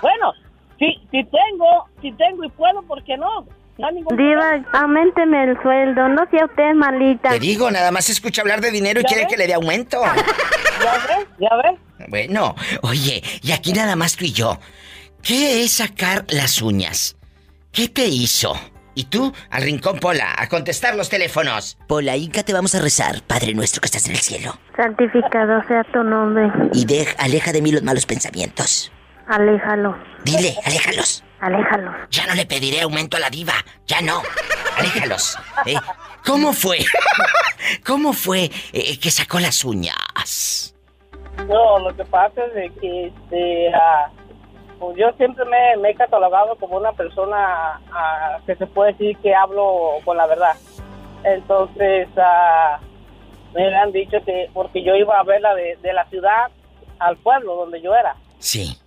Bueno, 0.00 0.32
si, 0.78 0.94
si 1.10 1.24
tengo, 1.24 1.86
si 2.00 2.12
tengo 2.12 2.44
y 2.44 2.48
puedo, 2.50 2.82
¿por 2.82 3.02
qué 3.02 3.16
no? 3.16 3.44
No 3.78 3.86
hay 3.86 3.94
ningún 3.94 4.16
Diva, 4.16 4.60
aumenteme 4.72 5.44
el 5.44 5.62
sueldo, 5.62 6.08
no 6.08 6.24
sea 6.30 6.46
usted 6.46 6.74
malita. 6.74 7.30
Te 7.30 7.38
digo, 7.38 7.70
nada 7.70 7.90
más 7.92 8.10
escucha 8.10 8.42
hablar 8.42 8.60
de 8.60 8.70
dinero 8.72 9.00
y 9.00 9.04
¿Ya 9.04 9.08
quiere 9.08 9.22
ves? 9.24 9.30
que 9.32 9.36
le 9.38 9.46
dé 9.46 9.54
aumento. 9.54 10.00
¿Ya 10.02 10.92
ves? 11.06 11.26
¿Ya 11.38 11.50
ves? 11.62 12.08
Bueno, 12.08 12.54
oye, 12.82 13.22
y 13.42 13.52
aquí 13.52 13.72
nada 13.72 13.94
más 13.96 14.16
tú 14.16 14.24
y 14.24 14.32
yo. 14.32 14.58
¿Qué 15.22 15.62
es 15.62 15.72
sacar 15.72 16.24
las 16.28 16.60
uñas? 16.62 17.16
¿Qué 17.72 17.88
te 17.88 18.06
hizo? 18.06 18.54
Y 18.94 19.04
tú, 19.04 19.32
al 19.50 19.62
rincón 19.62 20.00
Pola, 20.00 20.34
a 20.36 20.48
contestar 20.48 20.96
los 20.96 21.08
teléfonos. 21.08 21.78
Pola, 21.86 22.16
Inca, 22.16 22.42
te 22.42 22.52
vamos 22.52 22.74
a 22.74 22.80
rezar, 22.80 23.22
Padre 23.22 23.54
nuestro 23.54 23.80
que 23.80 23.86
estás 23.86 24.06
en 24.06 24.12
el 24.12 24.18
cielo. 24.18 24.58
Santificado 24.76 25.62
sea 25.68 25.84
tu 25.92 26.02
nombre. 26.02 26.50
Y 26.72 26.84
de, 26.84 27.06
aleja 27.18 27.52
de 27.52 27.62
mí 27.62 27.70
los 27.70 27.82
malos 27.84 28.06
pensamientos. 28.06 28.90
Aléjalo. 29.28 29.96
Dile, 30.24 30.56
aléjalos. 30.64 31.22
Aléjalo. 31.40 31.92
Ya 32.10 32.26
no 32.26 32.34
le 32.34 32.46
pediré 32.46 32.80
aumento 32.80 33.16
a 33.16 33.20
la 33.20 33.30
diva. 33.30 33.54
Ya 33.86 34.00
no. 34.00 34.22
Aléjalos. 34.76 35.38
¿eh? 35.66 35.76
¿Cómo 36.26 36.52
fue? 36.52 36.78
¿Cómo 37.86 38.12
fue 38.12 38.50
eh, 38.72 38.98
que 38.98 39.10
sacó 39.10 39.38
las 39.38 39.64
uñas? 39.64 40.74
No, 41.46 41.78
lo 41.78 41.94
que 41.96 42.04
pasa 42.04 42.44
es 42.46 42.54
de 42.54 42.70
que 42.80 43.06
este, 43.06 43.72
pues 44.78 44.96
yo 44.96 45.10
siempre 45.16 45.44
me, 45.44 45.76
me 45.80 45.90
he 45.90 45.94
catalogado 45.94 46.56
como 46.56 46.76
una 46.76 46.92
persona 46.92 47.80
ah, 47.92 48.38
que 48.46 48.56
se 48.56 48.66
puede 48.66 48.92
decir 48.92 49.16
que 49.18 49.34
hablo 49.34 49.98
con 50.04 50.16
la 50.16 50.26
verdad. 50.26 50.56
Entonces, 51.24 52.08
ah, 52.16 52.80
me 53.54 53.74
han 53.76 53.92
dicho 53.92 54.18
que 54.24 54.50
porque 54.52 54.82
yo 54.82 54.94
iba 54.94 55.18
a 55.18 55.24
verla 55.24 55.54
de, 55.54 55.76
de 55.82 55.92
la 55.92 56.04
ciudad 56.06 56.50
al 56.98 57.16
pueblo 57.18 57.54
donde 57.54 57.80
yo 57.80 57.94
era. 57.94 58.16
Sí. 58.38 58.78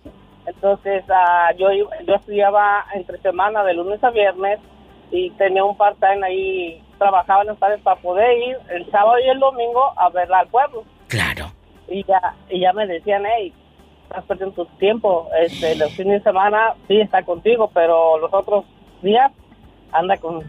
Entonces, 0.46 1.04
ah, 1.08 1.50
yo, 1.56 1.70
yo 1.72 2.14
estudiaba 2.14 2.84
entre 2.94 3.18
semana 3.18 3.62
de 3.64 3.74
lunes 3.74 4.02
a 4.02 4.10
viernes 4.10 4.58
y 5.10 5.30
tenía 5.32 5.64
un 5.64 5.76
part-time 5.76 6.26
ahí, 6.26 6.82
trabajaba 6.98 7.42
en 7.42 7.48
las 7.48 7.58
tardes 7.58 7.80
para 7.82 8.00
poder 8.00 8.36
ir 8.38 8.56
el 8.70 8.90
sábado 8.90 9.18
y 9.18 9.28
el 9.28 9.38
domingo 9.38 9.92
a 9.96 10.08
verla 10.08 10.40
al 10.40 10.48
pueblo. 10.48 10.84
Claro. 11.08 11.52
Y 11.88 12.04
ya, 12.04 12.34
y 12.48 12.60
ya 12.60 12.72
me 12.72 12.86
decían, 12.86 13.24
hey, 13.26 13.52
estás 14.04 14.24
perdiendo 14.24 14.64
tu 14.64 14.76
tiempo, 14.78 15.28
este, 15.40 15.76
los 15.76 15.92
fines 15.92 16.22
de 16.22 16.30
semana 16.30 16.74
sí 16.88 17.00
está 17.00 17.22
contigo, 17.22 17.70
pero 17.72 18.18
los 18.18 18.32
otros 18.32 18.64
días 19.02 19.30
anda 19.92 20.16
con 20.16 20.42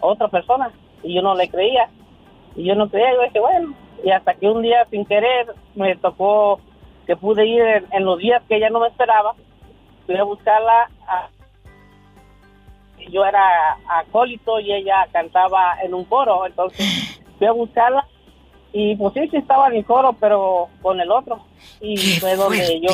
otra 0.00 0.28
persona. 0.28 0.70
Y 1.02 1.14
yo 1.14 1.22
no 1.22 1.34
le 1.34 1.48
creía. 1.48 1.88
Y 2.56 2.64
yo 2.64 2.74
no 2.74 2.88
creía, 2.88 3.14
yo 3.14 3.22
dije, 3.22 3.40
bueno, 3.40 3.74
y 4.02 4.10
hasta 4.10 4.34
que 4.34 4.48
un 4.48 4.62
día 4.62 4.86
sin 4.90 5.04
querer 5.04 5.54
me 5.74 5.96
tocó 5.96 6.60
que 7.08 7.16
pude 7.16 7.44
ir 7.46 7.60
en, 7.62 7.86
en 7.90 8.04
los 8.04 8.18
días 8.18 8.40
que 8.46 8.56
ella 8.56 8.68
no 8.70 8.78
me 8.80 8.86
esperaba, 8.88 9.34
fui 10.06 10.16
a 10.16 10.22
buscarla. 10.22 10.88
a- 11.08 11.28
yo 13.10 13.24
era 13.24 13.78
acólito 13.88 14.60
y 14.60 14.70
ella 14.72 15.08
cantaba 15.10 15.78
en 15.82 15.94
un 15.94 16.04
coro, 16.04 16.44
entonces 16.46 17.20
fui 17.38 17.46
a 17.46 17.52
buscarla 17.52 18.06
y 18.72 18.94
pues 18.96 19.14
sí, 19.14 19.28
sí 19.30 19.36
estaba 19.38 19.68
en 19.68 19.76
el 19.76 19.84
coro, 19.86 20.12
pero 20.20 20.68
con 20.82 21.00
el 21.00 21.10
otro. 21.10 21.40
Y 21.80 21.96
fue 22.20 22.36
donde 22.36 22.80
yo... 22.80 22.90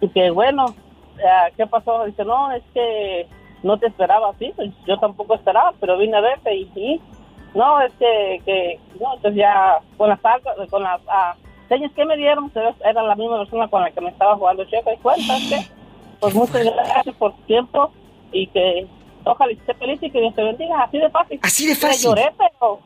Y 0.00 0.08
que 0.10 0.30
bueno, 0.30 0.66
eh, 1.18 1.52
¿qué 1.56 1.66
pasó? 1.66 2.04
Dice, 2.04 2.24
no, 2.24 2.52
es 2.52 2.62
que 2.72 3.26
no 3.64 3.78
te 3.78 3.86
esperaba 3.88 4.30
así, 4.30 4.52
pues 4.54 4.70
yo 4.86 4.96
tampoco 4.98 5.34
esperaba, 5.34 5.72
pero 5.80 5.98
vine 5.98 6.16
a 6.16 6.20
verte 6.20 6.54
y, 6.54 6.70
y 6.76 7.00
no, 7.54 7.80
es 7.80 7.92
que, 7.94 8.40
que 8.44 8.78
no, 9.00 9.14
entonces 9.14 9.38
ya 9.40 9.78
con 9.96 10.08
las 10.10 10.20
con 10.70 10.82
las 10.84 11.00
ah, 11.08 11.34
señas 11.68 11.92
que 11.92 12.04
me 12.04 12.16
dieron, 12.16 12.50
era 12.84 13.02
la 13.02 13.14
misma 13.16 13.38
persona 13.38 13.68
con 13.68 13.82
la 13.82 13.90
que 13.90 14.00
me 14.00 14.10
estaba 14.10 14.36
jugando 14.36 14.64
checa 14.64 14.92
y 14.92 14.96
que 14.96 15.66
pues 16.20 16.34
muchas 16.34 16.64
gracias 16.64 17.16
por 17.16 17.34
tu 17.34 17.42
tiempo 17.42 17.92
y 18.32 18.46
que 18.48 18.86
ojalá 19.24 19.52
esté 19.52 19.74
feliz 19.74 19.98
y 20.02 20.10
que 20.10 20.20
Dios 20.20 20.34
te 20.34 20.42
bendiga, 20.42 20.82
así 20.82 20.98
de 20.98 21.10
fácil. 21.10 21.40
Así 21.42 21.66
de 21.66 21.74
fácil. 21.74 22.04
lloré, 22.10 22.32
pero... 22.38 22.80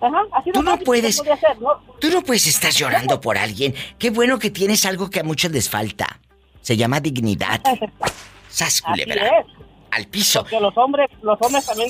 Ajá, 0.00 0.22
así 0.32 0.50
Tú 0.52 0.62
no 0.62 0.72
fácil, 0.72 0.78
¿qué 0.80 0.84
puedes- 0.86 1.20
hacer? 1.20 1.60
No, 1.60 1.70
Tú 2.00 2.08
no 2.10 2.22
puedes 2.22 2.46
estar 2.46 2.70
llorando 2.72 3.20
por 3.20 3.38
alguien. 3.38 3.74
Qué 3.98 4.10
bueno 4.10 4.38
que 4.38 4.50
tienes 4.50 4.84
algo 4.84 5.08
que 5.08 5.20
a 5.20 5.24
muchos 5.24 5.50
les 5.50 5.68
falta. 5.70 6.20
Se 6.60 6.76
llama 6.76 7.00
dignidad. 7.00 7.60
Sas, 8.48 8.82
culebra. 8.82 9.44
Al 9.90 10.06
piso. 10.08 10.40
Porque 10.42 10.60
los 10.60 10.76
hombres, 10.76 11.08
los 11.22 11.40
hombres 11.40 11.64
también 11.66 11.88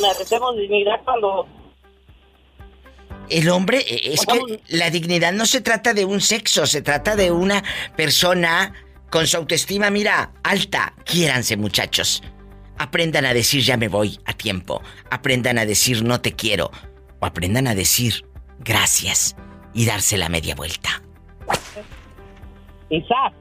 merecemos 0.00 0.56
dignidad 0.56 1.00
cuando 1.04 1.46
El 3.28 3.48
hombre, 3.48 3.78
eh, 3.78 4.12
es 4.12 4.26
que 4.26 4.60
la 4.68 4.90
dignidad 4.90 5.32
no 5.32 5.46
se 5.46 5.60
trata 5.60 5.94
de 5.94 6.04
un 6.04 6.20
sexo, 6.20 6.66
se 6.66 6.82
trata 6.82 7.16
de 7.16 7.30
una 7.30 7.62
persona 7.96 8.72
con 9.10 9.26
su 9.26 9.36
autoestima, 9.36 9.90
mira, 9.90 10.32
alta. 10.42 10.94
Quiéranse, 11.04 11.56
muchachos. 11.56 12.22
Aprendan 12.78 13.24
a 13.24 13.32
decir 13.32 13.62
ya 13.62 13.76
me 13.76 13.88
voy 13.88 14.18
a 14.24 14.32
tiempo. 14.32 14.82
Aprendan 15.10 15.58
a 15.58 15.66
decir 15.66 16.02
no 16.02 16.20
te 16.20 16.32
quiero. 16.32 16.70
O 17.20 17.26
aprendan 17.26 17.68
a 17.68 17.74
decir 17.74 18.26
gracias 18.58 19.36
y 19.72 19.86
darse 19.86 20.18
la 20.18 20.28
media 20.28 20.54
vuelta. 20.54 21.00
Quizás. 22.88 23.32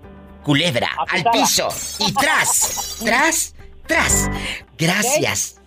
Culebra, 0.43 0.89
al 1.09 1.23
piso 1.31 1.69
y 1.99 2.13
tras, 2.13 2.97
tras, 3.03 3.55
tras. 3.87 4.29
Gracias. 4.77 5.61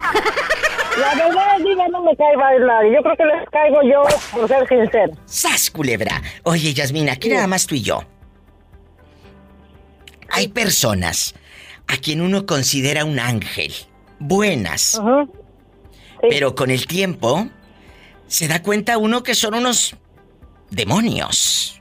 La 0.00 1.14
verdad, 1.14 1.58
diga, 1.58 1.88
no 1.88 2.02
me 2.02 2.16
cae 2.16 2.36
nadie. 2.36 2.94
Yo 2.94 3.02
creo 3.02 3.16
que 3.16 3.24
les 3.24 3.48
caigo 3.50 3.82
yo, 3.82 4.02
por 4.32 4.48
ser 4.48 4.68
sincero. 4.68 5.12
¡Sas, 5.24 5.70
culebra! 5.70 6.20
Oye, 6.42 6.74
Yasmin, 6.74 7.08
aquí 7.08 7.28
nada 7.28 7.46
más 7.46 7.66
tú 7.66 7.74
y 7.74 7.82
yo. 7.82 8.02
Hay 10.30 10.48
personas 10.48 11.34
a 11.88 11.96
quien 11.96 12.20
uno 12.20 12.46
considera 12.46 13.04
un 13.04 13.18
ángel, 13.18 13.72
buenas, 14.18 15.00
pero 16.20 16.54
con 16.54 16.70
el 16.70 16.86
tiempo 16.86 17.46
se 18.26 18.46
da 18.48 18.62
cuenta 18.62 18.96
uno 18.98 19.22
que 19.22 19.34
son 19.34 19.54
unos 19.54 19.96
demonios. 20.70 21.80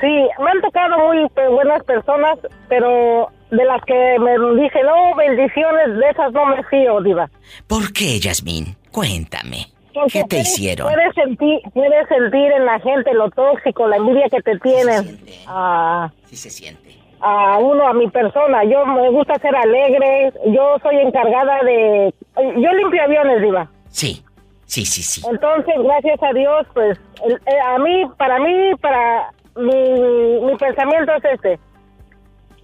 Sí, 0.00 0.06
me 0.38 0.50
han 0.50 0.60
tocado 0.60 0.98
muy 1.08 1.28
pe- 1.30 1.48
buenas 1.48 1.82
personas, 1.84 2.38
pero 2.68 3.28
de 3.50 3.64
las 3.64 3.82
que 3.84 4.16
me 4.20 4.32
dije, 4.62 4.82
no, 4.82 5.14
bendiciones, 5.16 5.98
de 5.98 6.10
esas 6.10 6.32
no 6.32 6.46
me 6.46 6.62
fío, 6.64 7.00
diva. 7.00 7.30
¿Por 7.66 7.92
qué, 7.92 8.18
Yasmin? 8.20 8.76
Cuéntame. 8.90 9.66
Porque 9.94 10.12
¿Qué 10.12 10.20
te 10.22 10.28
puedes- 10.36 10.48
hicieron? 10.52 10.92
Puedes 10.92 11.14
sentir, 11.14 11.58
puedes 11.74 12.08
sentir 12.08 12.52
en 12.52 12.64
la 12.66 12.78
gente 12.80 13.12
lo 13.14 13.28
tóxico, 13.30 13.88
la 13.88 13.96
envidia 13.96 14.28
que 14.30 14.40
te 14.42 14.58
tienen. 14.58 15.18
A, 15.46 16.12
Sí 16.28 16.36
se 16.36 16.50
siente. 16.50 16.89
A 17.20 17.58
uno, 17.58 17.86
a 17.88 17.92
mi 17.92 18.08
persona. 18.08 18.64
Yo 18.64 18.84
me 18.86 19.10
gusta 19.10 19.38
ser 19.38 19.54
alegre. 19.54 20.32
Yo 20.46 20.76
soy 20.82 20.96
encargada 20.98 21.58
de... 21.64 22.14
Yo 22.36 22.72
limpio 22.72 23.02
aviones, 23.02 23.42
diva. 23.42 23.68
Sí, 23.88 24.24
sí, 24.66 24.84
sí, 24.86 25.02
sí. 25.02 25.22
Entonces, 25.28 25.74
gracias 25.82 26.22
a 26.22 26.32
Dios, 26.32 26.66
pues, 26.74 26.98
eh, 27.28 27.60
a 27.66 27.78
mí, 27.78 28.04
para 28.16 28.38
mí, 28.38 28.72
para 28.80 29.30
mi, 29.56 30.40
mi 30.46 30.56
pensamiento 30.56 31.12
es 31.14 31.24
este. 31.24 31.58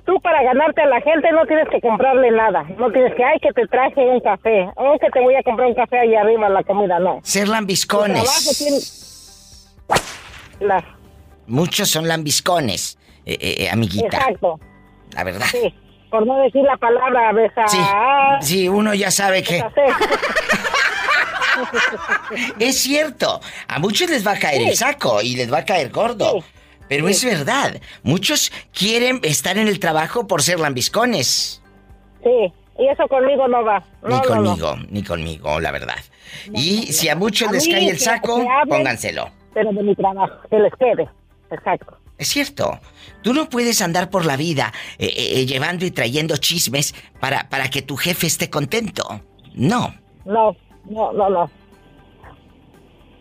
Tú 0.04 0.20
para 0.20 0.40
ganarte 0.44 0.82
a 0.82 0.86
la 0.86 1.00
gente 1.00 1.32
no 1.32 1.44
tienes 1.46 1.68
que 1.68 1.80
comprarle 1.80 2.30
nada. 2.30 2.64
No 2.78 2.92
tienes 2.92 3.12
que, 3.16 3.24
ay, 3.24 3.40
que 3.40 3.52
te 3.52 3.66
traje 3.66 4.00
un 4.08 4.20
café. 4.20 4.70
O 4.76 4.96
que 5.00 5.10
te 5.10 5.20
voy 5.20 5.34
a 5.34 5.42
comprar 5.42 5.66
un 5.66 5.74
café 5.74 5.98
ahí 5.98 6.14
arriba 6.14 6.46
en 6.46 6.54
la 6.54 6.62
comida, 6.62 7.00
no. 7.00 7.18
Ser 7.24 7.48
lambiscones. 7.48 8.56
tiene- 8.56 8.78
Muchos 11.48 11.88
son 11.90 12.08
lambiscones, 12.08 12.95
eh, 13.26 13.38
eh, 13.40 13.70
amiguita. 13.70 14.06
exacto. 14.06 14.58
La 15.12 15.24
verdad. 15.24 15.46
Sí. 15.50 15.74
Por 16.10 16.26
no 16.26 16.38
decir 16.38 16.62
la 16.62 16.76
palabra 16.76 17.32
besar. 17.32 17.68
Sí, 17.68 17.78
sí, 18.40 18.68
uno 18.68 18.94
ya 18.94 19.10
sabe 19.10 19.42
que... 19.42 19.62
Es 22.58 22.78
cierto, 22.78 23.40
a 23.66 23.78
muchos 23.78 24.10
les 24.10 24.26
va 24.26 24.32
a 24.32 24.38
caer 24.38 24.62
el 24.62 24.76
saco 24.76 25.22
y 25.22 25.36
les 25.36 25.52
va 25.52 25.58
a 25.58 25.64
caer 25.64 25.90
gordo. 25.90 26.44
Pero 26.88 27.08
es 27.08 27.24
verdad, 27.24 27.80
muchos 28.02 28.52
quieren 28.72 29.20
estar 29.22 29.58
en 29.58 29.66
el 29.66 29.80
trabajo 29.80 30.26
por 30.26 30.42
ser 30.42 30.60
lambiscones. 30.60 31.62
Sí, 32.22 32.52
y 32.78 32.88
eso 32.88 33.08
conmigo 33.08 33.48
no 33.48 33.64
va. 33.64 33.82
No, 34.02 34.08
ni 34.08 34.14
no, 34.14 34.20
no. 34.20 34.28
conmigo, 34.28 34.76
ni 34.90 35.02
conmigo, 35.02 35.60
la 35.60 35.72
verdad. 35.72 35.98
y 36.52 36.92
si 36.92 37.08
a 37.08 37.16
muchos 37.16 37.48
A 37.48 37.52
les 37.52 37.66
cae 37.66 37.88
el 37.88 37.98
saco, 37.98 38.36
que 38.36 38.48
hablen, 38.48 38.68
pónganselo. 38.68 39.30
Pero 39.54 39.72
de 39.72 39.82
mi 39.82 39.94
trabajo, 39.96 40.34
que 40.50 40.58
les 40.58 40.72
quede. 40.74 41.08
Exacto. 41.50 41.96
Es 42.18 42.28
cierto, 42.28 42.80
tú 43.22 43.34
no 43.34 43.48
puedes 43.50 43.82
andar 43.82 44.08
por 44.10 44.24
la 44.24 44.36
vida 44.36 44.72
eh, 44.98 45.12
eh, 45.16 45.46
llevando 45.46 45.84
y 45.84 45.90
trayendo 45.90 46.36
chismes 46.38 46.94
para, 47.20 47.48
para 47.50 47.68
que 47.68 47.82
tu 47.82 47.96
jefe 47.96 48.26
esté 48.26 48.48
contento. 48.48 49.20
No. 49.54 49.94
No, 50.24 50.56
no, 50.88 51.12
no, 51.12 51.28
no. 51.30 51.50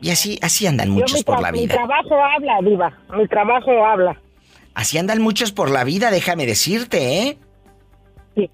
Y 0.02 0.12
así, 0.12 0.38
así 0.42 0.68
andan 0.68 0.90
muchos 0.90 1.18
mi, 1.20 1.24
por 1.24 1.42
la 1.42 1.52
mi 1.52 1.62
vida. 1.62 1.76
trabajo 1.76 2.16
habla, 2.24 2.60
Diva. 2.62 2.98
Mi 3.18 3.28
trabajo 3.28 3.86
habla. 3.86 4.22
Así 4.74 4.98
andan 4.98 5.22
muchos 5.22 5.52
por 5.52 5.70
la 5.72 5.84
vida, 5.84 6.12
déjame 6.12 6.46
decirte, 6.46 7.22
¿eh? 7.24 7.38
Sí. 8.36 8.50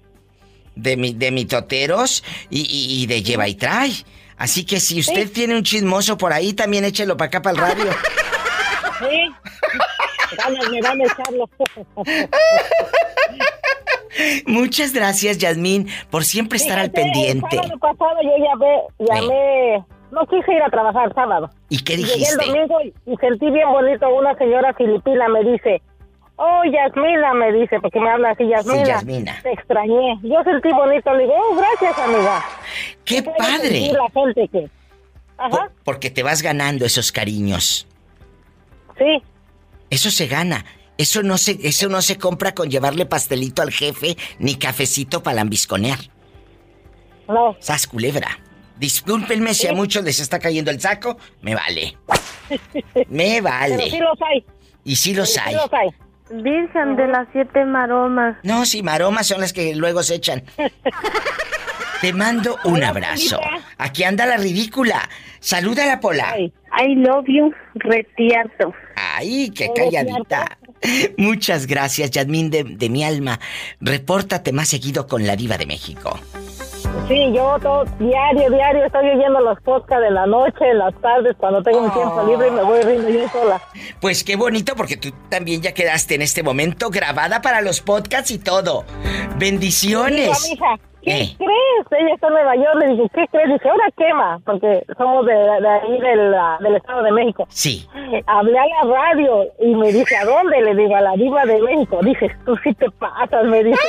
De, 0.76 0.96
mi, 0.96 1.12
de 1.12 1.30
mitoteros 1.32 2.24
y, 2.48 2.60
y- 2.60 3.02
y 3.02 3.06
de 3.06 3.22
lleva 3.22 3.48
y 3.48 3.54
trae. 3.54 3.92
Así 4.38 4.64
que 4.64 4.80
si 4.80 4.98
usted 5.00 5.30
tiene 5.30 5.54
un 5.56 5.62
chismoso 5.62 6.16
por 6.16 6.32
ahí, 6.32 6.52
también 6.52 6.84
échelo 6.84 7.16
para 7.16 7.26
acá 7.28 7.42
para 7.42 7.54
el 7.56 7.60
radio. 7.76 7.90
Sí. 10.42 10.48
Ganas 10.54 10.70
me 10.70 10.80
dan 10.80 11.00
echarlo. 11.00 11.48
Muchas 14.46 14.92
gracias, 14.92 15.38
Yasmín, 15.38 15.88
por 16.10 16.24
siempre 16.24 16.58
estar 16.58 16.78
al 16.78 16.90
pendiente. 16.90 17.46
El 17.56 17.62
sábado 17.62 17.78
pasado 17.78 18.16
yo 18.22 18.36
llamé, 18.44 18.82
llamé, 18.98 19.82
no 20.10 20.26
quise 20.26 20.52
ir 20.52 20.62
a 20.62 20.68
trabajar 20.68 21.14
sábado. 21.14 21.48
¿Y 21.70 21.82
qué 21.82 21.96
Llegué 21.96 22.12
el 22.12 22.18
dijiste? 22.18 22.44
domingo 22.46 22.78
y, 22.82 22.92
sentí 23.16 23.50
bien 23.50 23.68
bonito. 23.70 24.08
Una 24.14 24.36
señora 24.36 24.74
filipina 24.74 25.28
me 25.28 25.42
dice, 25.50 25.80
oh, 26.36 26.62
Yasmina, 26.70 27.32
me 27.34 27.52
dice, 27.52 27.80
porque 27.80 28.00
me 28.00 28.10
habla 28.10 28.30
así, 28.32 28.46
Yasmina. 28.46 28.84
Yasmina. 28.84 29.40
Te 29.42 29.52
extrañé. 29.52 30.18
Yo 30.22 30.42
sentí 30.44 30.70
bonito, 30.72 31.14
le 31.14 31.22
digo, 31.22 31.34
oh, 31.34 31.56
gracias, 31.56 31.98
amiga. 31.98 32.44
¡Qué 33.04 33.22
padre! 33.22 33.92
la 33.92 34.10
gente 34.12 34.48
que... 34.48 34.68
Ajá, 35.38 35.70
Porque 35.84 36.10
te 36.10 36.22
vas 36.22 36.42
ganando 36.42 36.84
esos 36.84 37.10
cariños. 37.10 37.86
sí. 38.98 39.22
Eso 39.92 40.10
se 40.10 40.26
gana. 40.26 40.64
Eso 40.96 41.22
no 41.22 41.36
se, 41.36 41.58
eso 41.62 41.90
no 41.90 42.00
se 42.00 42.16
compra 42.16 42.54
con 42.54 42.70
llevarle 42.70 43.04
pastelito 43.04 43.60
al 43.60 43.70
jefe 43.70 44.16
ni 44.38 44.54
cafecito 44.54 45.22
para 45.22 45.36
lambisconear. 45.36 45.98
No. 47.28 47.54
Sas 47.60 47.86
culebra. 47.86 48.38
Discúlpenme 48.78 49.52
si 49.52 49.68
a 49.68 49.74
muchos 49.74 50.02
les 50.02 50.18
está 50.18 50.38
cayendo 50.38 50.70
el 50.70 50.80
saco. 50.80 51.18
Me 51.42 51.54
vale. 51.54 51.98
Me 53.08 53.42
vale. 53.42 53.76
Pero 53.76 53.90
sí 53.90 53.98
los 53.98 54.18
hay. 54.22 54.46
Y 54.82 54.96
sí 54.96 55.12
los 55.12 55.36
hay. 55.36 55.56
Virgen 56.42 56.96
de 56.96 57.08
las 57.08 57.28
siete 57.32 57.66
maromas. 57.66 58.38
No, 58.44 58.64
sí, 58.64 58.82
maromas 58.82 59.26
son 59.26 59.42
las 59.42 59.52
que 59.52 59.74
luego 59.74 60.02
se 60.02 60.14
echan. 60.14 60.42
Te 62.02 62.12
mando 62.12 62.58
un 62.64 62.82
abrazo. 62.82 63.38
Aquí 63.78 64.02
anda 64.02 64.26
la 64.26 64.36
ridícula. 64.36 65.08
Saluda 65.38 65.84
a 65.84 65.86
la 65.86 66.00
pola. 66.00 66.36
I 66.36 66.96
love 66.96 67.26
you, 67.28 67.54
retierto. 67.74 68.74
Ay, 68.96 69.52
qué 69.54 69.70
calladita. 69.72 70.58
Muchas 71.16 71.68
gracias, 71.68 72.10
Yadmin, 72.10 72.50
de, 72.50 72.64
de 72.64 72.88
mi 72.88 73.04
alma. 73.04 73.38
Repórtate 73.80 74.52
más 74.52 74.70
seguido 74.70 75.06
con 75.06 75.28
la 75.28 75.36
diva 75.36 75.56
de 75.56 75.66
México. 75.66 76.18
Sí, 77.06 77.32
yo 77.32 77.56
todo, 77.62 77.84
diario, 78.00 78.50
diario 78.50 78.84
estoy 78.84 79.10
oyendo 79.10 79.40
los 79.40 79.60
podcasts 79.60 80.02
de 80.02 80.10
la 80.10 80.26
noche, 80.26 80.68
en 80.68 80.78
las 80.78 81.00
tardes, 81.00 81.36
cuando 81.38 81.62
tengo 81.62 81.82
un 81.84 81.92
tiempo 81.92 82.20
libre 82.26 82.48
y 82.48 82.50
me 82.50 82.62
voy 82.64 82.82
riendo 82.82 83.08
yo 83.10 83.28
sola. 83.28 83.62
Pues 84.00 84.24
qué 84.24 84.34
bonito 84.34 84.74
porque 84.74 84.96
tú 84.96 85.12
también 85.28 85.62
ya 85.62 85.72
quedaste 85.72 86.16
en 86.16 86.22
este 86.22 86.42
momento 86.42 86.90
grabada 86.90 87.40
para 87.40 87.60
los 87.60 87.80
podcasts 87.80 88.32
y 88.32 88.40
todo. 88.40 88.84
Bendiciones. 89.38 90.16
Digo 90.16 90.32
a 90.32 90.40
mi 90.40 90.52
hija, 90.52 90.91
¿qué 91.02 91.10
Eh. 91.22 91.36
crees? 91.36 92.02
Ella 92.02 92.14
está 92.14 92.26
en 92.28 92.32
Nueva 92.34 92.56
York, 92.56 92.76
le 92.80 92.86
dije, 92.88 93.02
¿qué 93.14 93.26
crees? 93.30 93.48
Dice, 93.52 93.68
ahora 93.68 93.84
quema, 93.96 94.40
porque 94.44 94.84
somos 94.96 95.26
de, 95.26 95.34
de 95.34 95.68
ahí 95.68 96.00
del, 96.00 96.34
del 96.60 96.76
Estado 96.76 97.02
de 97.02 97.12
México. 97.12 97.46
Sí. 97.50 97.86
Hablé 98.26 98.58
a 98.58 98.66
la 98.86 98.92
radio 98.94 99.44
y 99.60 99.74
me 99.74 99.92
dice, 99.92 100.16
¿a 100.16 100.24
dónde? 100.24 100.60
Le 100.62 100.74
digo, 100.74 100.96
a 100.96 101.00
la 101.00 101.12
diva 101.12 101.44
de 101.44 101.60
México. 101.60 101.98
Dices, 102.02 102.30
tú 102.46 102.56
sí 102.64 102.72
te 102.74 102.90
pasas, 102.92 103.44
me 103.44 103.62
dice. 103.64 103.78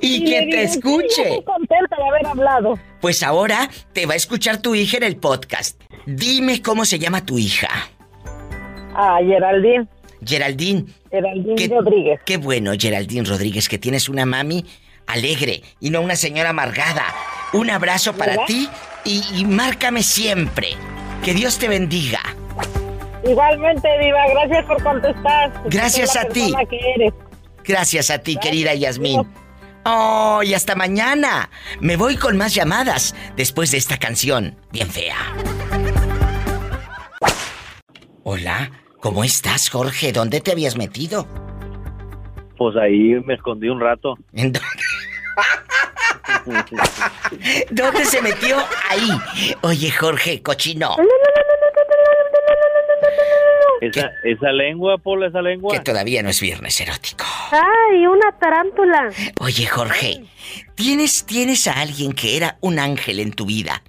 Y 0.00 0.20
le 0.20 0.30
que 0.30 0.46
te 0.52 0.68
"Sí, 0.68 0.78
escuche. 0.78 1.22
Estoy 1.22 1.42
contenta 1.44 1.96
de 1.96 2.08
haber 2.08 2.26
hablado. 2.26 2.78
Pues 3.00 3.22
ahora 3.22 3.68
te 3.92 4.06
va 4.06 4.12
a 4.14 4.16
escuchar 4.16 4.58
tu 4.62 4.74
hija 4.74 4.96
en 4.98 5.02
el 5.04 5.16
podcast. 5.16 5.80
Dime 6.06 6.62
cómo 6.62 6.84
se 6.84 6.98
llama 6.98 7.24
tu 7.24 7.38
hija. 7.38 7.68
Ah, 8.94 9.18
Geraldine. 9.24 9.86
Geraldine. 10.24 10.84
Geraldine 11.10 11.56
Qué- 11.56 11.68
Rodríguez. 11.68 12.20
Qué 12.24 12.36
bueno, 12.36 12.72
Geraldine 12.78 13.24
Rodríguez, 13.28 13.68
que 13.68 13.78
tienes 13.78 14.08
una 14.08 14.26
mami 14.26 14.64
alegre 15.06 15.62
y 15.80 15.90
no 15.90 16.00
una 16.02 16.16
señora 16.16 16.50
amargada. 16.50 17.04
Un 17.52 17.70
abrazo 17.70 18.12
para 18.14 18.32
¿Verdad? 18.32 18.46
ti 18.46 18.68
y, 19.04 19.22
y 19.34 19.44
márcame 19.44 20.02
siempre. 20.02 20.68
Que 21.24 21.34
Dios 21.34 21.58
te 21.58 21.68
bendiga. 21.68 22.20
Igualmente, 23.28 23.88
Diva, 24.00 24.18
gracias 24.30 24.64
por 24.66 24.82
contestar. 24.82 25.62
Gracias 25.66 26.16
a 26.16 26.24
ti. 26.26 26.54
Gracias 27.64 28.10
a 28.10 28.18
ti, 28.18 28.36
querida 28.36 28.74
Yasmín. 28.74 29.22
Oh, 29.84 30.42
y 30.44 30.54
hasta 30.54 30.74
mañana. 30.74 31.50
Me 31.80 31.96
voy 31.96 32.16
con 32.16 32.36
más 32.36 32.54
llamadas 32.54 33.14
después 33.36 33.70
de 33.70 33.78
esta 33.78 33.96
canción 33.98 34.56
bien 34.70 34.88
fea. 34.90 35.16
Hola, 38.24 38.70
¿cómo 39.00 39.24
estás, 39.24 39.70
Jorge? 39.70 40.12
¿Dónde 40.12 40.40
te 40.40 40.52
habías 40.52 40.76
metido? 40.76 41.26
Pues 42.56 42.76
ahí 42.76 43.14
me 43.24 43.34
escondí 43.34 43.68
un 43.68 43.80
rato. 43.80 44.18
¿En 44.32 44.52
dónde? 44.52 44.68
¿Dónde 47.70 48.04
se 48.04 48.22
metió? 48.22 48.58
Ahí. 48.88 49.10
Oye, 49.62 49.90
Jorge, 49.90 50.42
cochino. 50.42 50.96
Esa, 53.80 54.10
esa 54.24 54.50
lengua, 54.50 54.98
Pola, 54.98 55.28
esa 55.28 55.40
lengua. 55.40 55.72
Que 55.72 55.80
todavía 55.80 56.22
no 56.22 56.30
es 56.30 56.40
viernes 56.40 56.80
erótico. 56.80 57.24
¡Ay, 57.52 58.06
una 58.06 58.32
tarántula! 58.38 59.10
Oye, 59.40 59.66
Jorge, 59.66 60.24
¿tienes, 60.74 61.24
tienes 61.26 61.66
a 61.68 61.80
alguien 61.80 62.12
que 62.12 62.36
era 62.36 62.58
un 62.60 62.78
ángel 62.78 63.20
en 63.20 63.32
tu 63.32 63.46
vida 63.46 63.82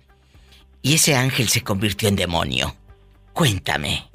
y 0.82 0.96
ese 0.96 1.16
ángel 1.16 1.50
se 1.50 1.64
convirtió 1.64 2.08
en 2.08 2.16
demonio? 2.16 2.76
Cuéntame. 3.34 4.10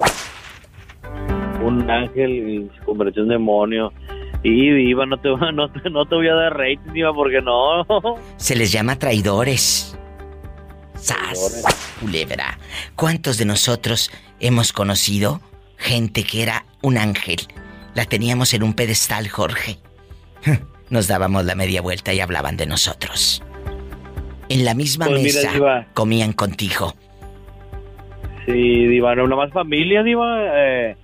Un 1.65 1.89
ángel 1.89 2.31
y 2.31 2.69
se 2.77 2.85
convirtió 2.85 3.23
en 3.23 3.29
demonio. 3.29 3.91
Y 4.43 4.69
Diva, 4.71 5.05
no 5.05 5.17
te, 5.19 5.29
no, 5.53 5.69
te- 5.71 5.89
no 5.89 6.05
te 6.05 6.15
voy 6.15 6.27
a 6.27 6.35
dar 6.35 6.57
rating, 6.57 6.93
Diva, 6.93 7.13
porque 7.13 7.41
no. 7.41 7.85
Se 8.37 8.55
les 8.55 8.71
llama 8.71 8.97
traidores. 8.97 9.97
¡Sas! 10.95 11.63
Culebra. 11.99 12.57
¿Cuántos 12.95 13.37
de 13.37 13.45
nosotros 13.45 14.11
hemos 14.39 14.71
conocido 14.73 15.41
gente 15.77 16.23
que 16.23 16.43
era 16.43 16.65
un 16.81 16.97
ángel? 16.97 17.37
La 17.95 18.05
teníamos 18.05 18.53
en 18.53 18.63
un 18.63 18.73
pedestal, 18.73 19.27
Jorge. 19.29 19.77
Nos 20.89 21.07
dábamos 21.07 21.45
la 21.45 21.55
media 21.55 21.81
vuelta 21.81 22.13
y 22.13 22.19
hablaban 22.19 22.57
de 22.57 22.65
nosotros. 22.67 23.41
En 24.49 24.63
la 24.65 24.75
misma 24.75 25.07
Pues 25.07 25.23
mesa 25.23 25.87
comían 25.93 26.33
contigo. 26.33 26.93
Sí, 28.45 28.85
Diva, 28.87 29.15
no, 29.15 29.27
más 29.35 29.51
familia, 29.51 30.03
Diva. 30.03 30.37
Eh, 30.53 30.95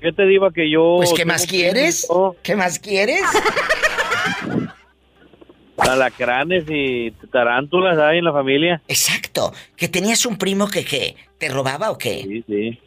¿Qué 0.00 0.12
te 0.12 0.26
diva 0.26 0.52
que 0.52 0.70
yo... 0.70 0.96
Pues, 0.98 1.12
¿qué 1.14 1.24
más 1.24 1.46
quieres? 1.46 2.06
primito, 2.06 2.36
¿Qué 2.42 2.56
más 2.56 2.78
quieres? 2.78 3.22
Alacranes 5.76 6.64
y 6.68 7.10
tarántulas 7.32 7.98
hay 7.98 8.18
en 8.18 8.24
la 8.24 8.32
familia. 8.32 8.82
Exacto. 8.88 9.52
¿Que 9.76 9.88
tenías 9.88 10.26
un 10.26 10.36
primo 10.36 10.68
que 10.68 10.84
qué? 10.84 11.16
¿Te 11.38 11.48
robaba 11.48 11.90
o 11.90 11.98
qué? 11.98 12.22
Sí, 12.22 12.44
sí. 12.46 12.78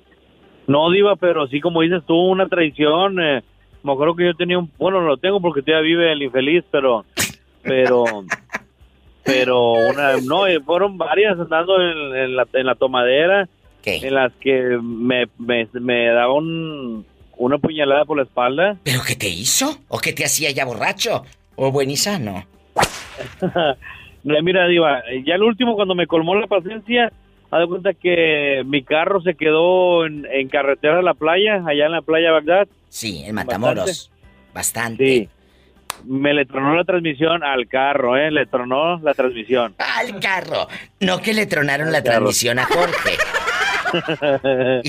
No, 0.68 0.90
Diva, 0.92 1.16
pero 1.16 1.48
sí, 1.48 1.60
como 1.60 1.82
dices 1.82 2.04
tú, 2.06 2.16
una 2.16 2.48
traición. 2.48 3.20
Eh, 3.20 3.44
me 3.84 3.94
acuerdo 3.94 4.16
que 4.16 4.26
yo 4.26 4.36
tenía 4.36 4.60
un... 4.60 4.72
Bueno, 4.78 5.02
no 5.02 5.08
lo 5.08 5.18
tengo 5.18 5.42
porque 5.42 5.62
todavía 5.62 5.84
vive 5.88 6.12
el 6.12 6.24
infeliz, 6.24 6.64
pero... 6.72 7.06
Pero... 7.64 8.06
pero 9.24 9.74
una... 9.74 10.18
No, 10.26 10.48
eh, 10.48 10.60
fueron 10.62 10.98
varias 10.98 11.40
andando 11.40 11.80
en, 11.80 12.16
en 12.16 12.36
la, 12.36 12.48
en 12.54 12.66
la 12.66 12.74
tomadera. 12.74 13.48
En 13.86 14.14
las 14.14 14.32
que 14.42 14.78
me, 14.82 15.26
me, 15.38 15.68
me 15.74 16.08
daba 16.08 16.34
un, 16.34 17.06
una 17.38 17.58
puñalada 17.58 18.06
por 18.06 18.18
la 18.18 18.24
espalda. 18.24 18.78
¿Pero 18.84 19.02
qué 19.06 19.16
te 19.16 19.28
hizo? 19.30 19.80
¿O 19.88 20.00
qué 20.00 20.14
te 20.14 20.24
hacía 20.26 20.52
ya 20.52 20.66
borracho? 20.66 21.24
¿O 21.56 21.72
buen 21.72 21.90
y 21.90 21.98
sano? 21.98 22.46
Mira, 24.24 24.68
Diva, 24.68 25.02
ya 25.26 25.36
el 25.36 25.44
último 25.44 25.76
cuando 25.76 25.96
me 25.96 26.06
colmó 26.08 26.36
la 26.36 26.48
paciencia, 26.48 27.12
haz 27.50 27.60
de 27.60 27.68
cuenta 27.68 27.94
que 27.94 28.62
mi 28.66 28.84
carro 28.84 29.22
se 29.22 29.34
quedó 29.34 30.06
en, 30.06 30.28
en 30.32 30.48
carretera 30.48 31.00
a 31.00 31.02
la 31.02 31.14
playa, 31.16 31.64
allá 31.66 31.86
en 31.88 31.92
la 31.92 32.02
playa 32.02 32.32
Bagdad. 32.32 32.68
Sí, 32.90 33.24
en 33.26 33.34
Matamoros. 33.36 34.12
Bastante. 34.54 35.06
Sí. 35.06 35.30
Me 36.06 36.34
le 36.34 36.46
tronó 36.46 36.76
la 36.76 36.84
transmisión 36.84 37.44
al 37.44 37.68
carro, 37.68 38.16
¿eh? 38.18 38.32
Le 38.32 38.46
tronó 38.46 39.00
la 39.00 39.14
transmisión. 39.14 39.76
Al 39.78 40.20
carro. 40.20 40.68
No 41.00 41.20
que 41.20 41.34
le 41.34 41.46
tronaron 41.46 41.92
la 41.92 42.00
carro. 42.04 42.18
transmisión 42.18 42.60
a 42.60 42.66
Jorge. 42.66 43.12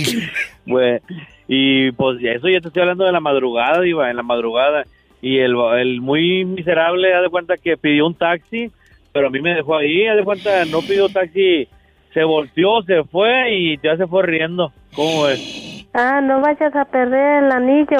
Pues, 0.64 1.02
y 1.48 1.90
pues 1.92 2.20
ya 2.20 2.30
eso 2.32 2.48
ya 2.48 2.60
te 2.60 2.68
estoy 2.68 2.82
hablando 2.82 3.04
de 3.04 3.12
la 3.12 3.20
madrugada, 3.20 3.80
Diva, 3.80 4.10
en 4.10 4.16
la 4.16 4.22
madrugada. 4.22 4.84
Y 5.20 5.38
el, 5.38 5.56
el 5.78 6.00
muy 6.00 6.44
miserable, 6.44 7.14
haz 7.14 7.22
de 7.22 7.30
cuenta 7.30 7.56
que 7.56 7.76
pidió 7.76 8.06
un 8.06 8.14
taxi, 8.14 8.70
pero 9.12 9.26
a 9.26 9.30
mí 9.30 9.40
me 9.40 9.54
dejó 9.54 9.76
ahí, 9.76 10.06
haz 10.06 10.16
de 10.16 10.24
cuenta, 10.24 10.64
no 10.66 10.80
pidió 10.80 11.08
taxi, 11.08 11.68
se 12.14 12.24
volteó, 12.24 12.82
se 12.82 13.04
fue 13.04 13.54
y 13.54 13.78
ya 13.82 13.96
se 13.96 14.06
fue 14.06 14.22
riendo. 14.24 14.72
¿Cómo 14.94 15.28
es? 15.28 15.86
Ah, 15.94 16.20
no 16.20 16.40
vayas 16.40 16.74
a 16.74 16.84
perder 16.84 17.44
el 17.44 17.52
anillo. 17.52 17.98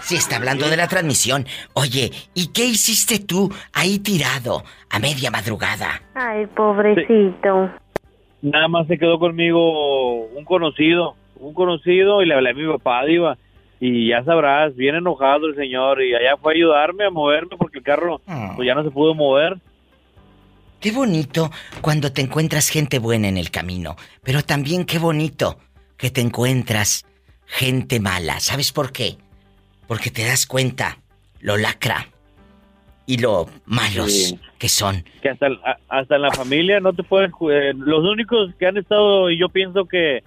Sí, 0.00 0.16
está 0.16 0.36
hablando 0.36 0.70
de 0.70 0.76
la 0.78 0.88
transmisión. 0.88 1.44
Oye, 1.74 2.10
¿y 2.32 2.50
qué 2.52 2.64
hiciste 2.64 3.18
tú 3.18 3.52
ahí 3.74 3.98
tirado 3.98 4.64
a 4.88 4.98
media 4.98 5.30
madrugada? 5.30 6.00
Ay, 6.14 6.46
pobrecito. 6.46 7.70
Nada 8.42 8.68
más 8.68 8.86
se 8.86 8.98
quedó 8.98 9.18
conmigo 9.18 10.26
un 10.26 10.44
conocido, 10.44 11.16
un 11.36 11.54
conocido, 11.54 12.22
y 12.22 12.26
le 12.26 12.34
hablé 12.34 12.50
a 12.50 12.54
mi 12.54 12.66
papá, 12.66 13.04
Diva. 13.04 13.36
Y 13.80 14.08
ya 14.08 14.24
sabrás, 14.24 14.74
bien 14.74 14.96
enojado 14.96 15.46
el 15.46 15.54
señor, 15.54 16.02
y 16.02 16.14
allá 16.14 16.36
fue 16.36 16.52
a 16.52 16.56
ayudarme 16.56 17.04
a 17.04 17.10
moverme 17.10 17.56
porque 17.56 17.78
el 17.78 17.84
carro 17.84 18.20
pues 18.56 18.66
ya 18.66 18.74
no 18.74 18.82
se 18.82 18.90
pudo 18.90 19.14
mover. 19.14 19.56
Qué 20.80 20.92
bonito 20.92 21.50
cuando 21.80 22.12
te 22.12 22.22
encuentras 22.22 22.68
gente 22.68 22.98
buena 22.98 23.28
en 23.28 23.36
el 23.36 23.50
camino, 23.50 23.96
pero 24.22 24.42
también 24.42 24.84
qué 24.84 24.98
bonito 24.98 25.58
que 25.96 26.10
te 26.10 26.20
encuentras 26.20 27.04
gente 27.46 27.98
mala. 27.98 28.38
¿Sabes 28.40 28.72
por 28.72 28.92
qué? 28.92 29.16
Porque 29.86 30.10
te 30.10 30.24
das 30.24 30.46
cuenta 30.46 30.98
lo 31.40 31.56
lacra 31.56 32.08
y 33.08 33.16
lo 33.18 33.48
malos 33.64 34.12
Sí. 34.12 34.38
que 34.58 34.68
son. 34.68 35.02
que 35.22 35.30
hasta, 35.30 35.46
hasta 35.88 36.16
en 36.16 36.22
la 36.22 36.30
familia 36.30 36.78
no 36.78 36.92
te 36.92 37.02
pueden 37.02 37.32
eh, 37.50 37.72
los 37.74 38.04
únicos 38.04 38.50
que 38.58 38.66
han 38.66 38.76
estado 38.76 39.30
y 39.30 39.38
yo 39.40 39.48
pienso 39.48 39.86
que 39.86 40.22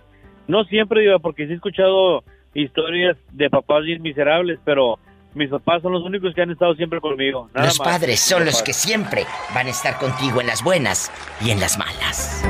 no 0.48 0.64
siempre 0.66 1.02
digo 1.02 1.20
porque 1.20 1.46
sí 1.46 1.54
he 1.54 1.56
escuchado 1.56 2.24
historias 2.56 3.16
de 3.32 3.50
papás 3.52 3.84
bien 3.84 4.02
miserables 4.02 4.60
pero 4.66 4.98
mis 5.36 5.50
papás 5.50 5.84
son 5.84 5.94
los 5.94 6.04
únicos 6.04 6.34
que 6.34 6.42
han 6.42 6.50
estado 6.52 6.74
siempre 6.74 7.00
conmigo 7.00 7.50
nada 7.54 7.68
los 7.68 7.78
más. 7.80 7.88
padres 7.88 8.20
son 8.20 8.40
Mis 8.40 8.48
los 8.48 8.56
papás. 8.56 8.64
que 8.66 8.74
siempre 8.74 9.26
van 9.54 9.68
a 9.68 9.70
estar 9.70 9.98
contigo 10.00 10.42
en 10.42 10.48
las 10.48 10.64
buenas 10.64 11.12
y 11.40 11.52
en 11.52 11.60
las 11.60 11.78
malas. 11.78 12.44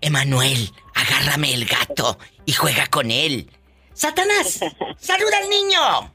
Emanuel, 0.00 0.70
agárrame 0.94 1.52
el 1.54 1.64
gato 1.64 2.18
y 2.44 2.52
juega 2.52 2.86
con 2.88 3.10
él. 3.10 3.50
¡Satanás! 3.92 4.60
¡Saluda 4.98 5.38
al 5.42 5.48
niño! 5.48 6.13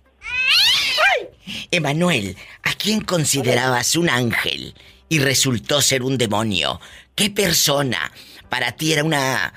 ¡Ay! 0.99 1.27
Emanuel, 1.71 2.37
¿a 2.63 2.73
quién 2.73 3.01
considerabas 3.01 3.95
un 3.95 4.09
ángel 4.09 4.73
y 5.07 5.19
resultó 5.19 5.81
ser 5.81 6.03
un 6.03 6.17
demonio? 6.17 6.79
¿Qué 7.15 7.29
persona 7.29 8.11
para 8.49 8.73
ti 8.73 8.93
era 8.93 9.03
una 9.03 9.53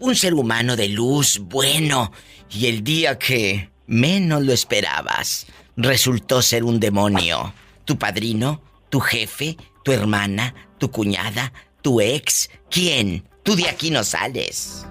un 0.00 0.16
ser 0.16 0.34
humano 0.34 0.76
de 0.76 0.88
luz, 0.88 1.38
bueno, 1.38 2.12
y 2.50 2.66
el 2.66 2.82
día 2.82 3.18
que 3.18 3.70
menos 3.86 4.42
lo 4.42 4.52
esperabas, 4.52 5.46
resultó 5.76 6.42
ser 6.42 6.64
un 6.64 6.80
demonio? 6.80 7.54
¿Tu 7.84 7.98
padrino? 7.98 8.60
¿Tu 8.88 9.00
jefe? 9.00 9.56
¿Tu 9.84 9.92
hermana? 9.92 10.54
¿Tu 10.78 10.90
cuñada? 10.90 11.52
¿Tu 11.82 12.00
ex? 12.00 12.50
¿Quién? 12.70 13.28
Tú 13.42 13.54
de 13.54 13.68
aquí 13.68 13.90
no 13.90 14.02
sales. 14.02 14.84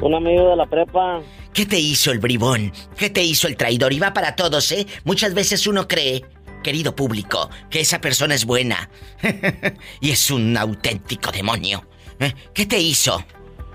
Un 0.00 0.14
amigo 0.14 0.50
de 0.50 0.56
la 0.56 0.66
prepa. 0.66 1.20
¿Qué 1.54 1.66
te 1.66 1.78
hizo 1.78 2.10
el 2.12 2.18
bribón? 2.18 2.72
¿Qué 2.96 3.10
te 3.10 3.22
hizo 3.22 3.46
el 3.46 3.58
traidor? 3.58 3.92
Y 3.92 4.00
va 4.00 4.14
para 4.14 4.34
todos, 4.34 4.72
¿eh? 4.72 4.86
Muchas 5.04 5.34
veces 5.34 5.66
uno 5.66 5.86
cree, 5.86 6.22
querido 6.62 6.96
público, 6.96 7.50
que 7.68 7.80
esa 7.80 8.00
persona 8.00 8.34
es 8.34 8.46
buena. 8.46 8.88
y 10.00 10.10
es 10.10 10.30
un 10.30 10.56
auténtico 10.56 11.30
demonio. 11.30 11.82
¿Eh? 12.20 12.32
¿Qué 12.54 12.64
te 12.64 12.78
hizo? 12.78 13.22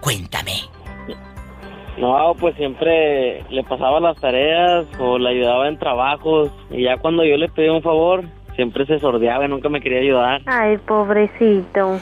Cuéntame. 0.01 0.53
No, 1.99 2.33
pues 2.39 2.55
siempre 2.55 3.43
le 3.51 3.63
pasaba 3.63 3.99
las 3.99 4.19
tareas 4.19 4.87
o 4.99 5.19
le 5.19 5.29
ayudaba 5.29 5.67
en 5.67 5.77
trabajos. 5.77 6.49
Y 6.71 6.83
ya 6.83 6.97
cuando 6.97 7.23
yo 7.25 7.37
le 7.37 7.47
pedía 7.47 7.73
un 7.73 7.83
favor, 7.83 8.23
siempre 8.55 8.87
se 8.87 8.97
sordeaba 8.97 9.45
y 9.45 9.49
nunca 9.49 9.69
me 9.69 9.81
quería 9.81 9.99
ayudar. 9.99 10.41
Ay, 10.47 10.77
pobrecito. 10.77 11.99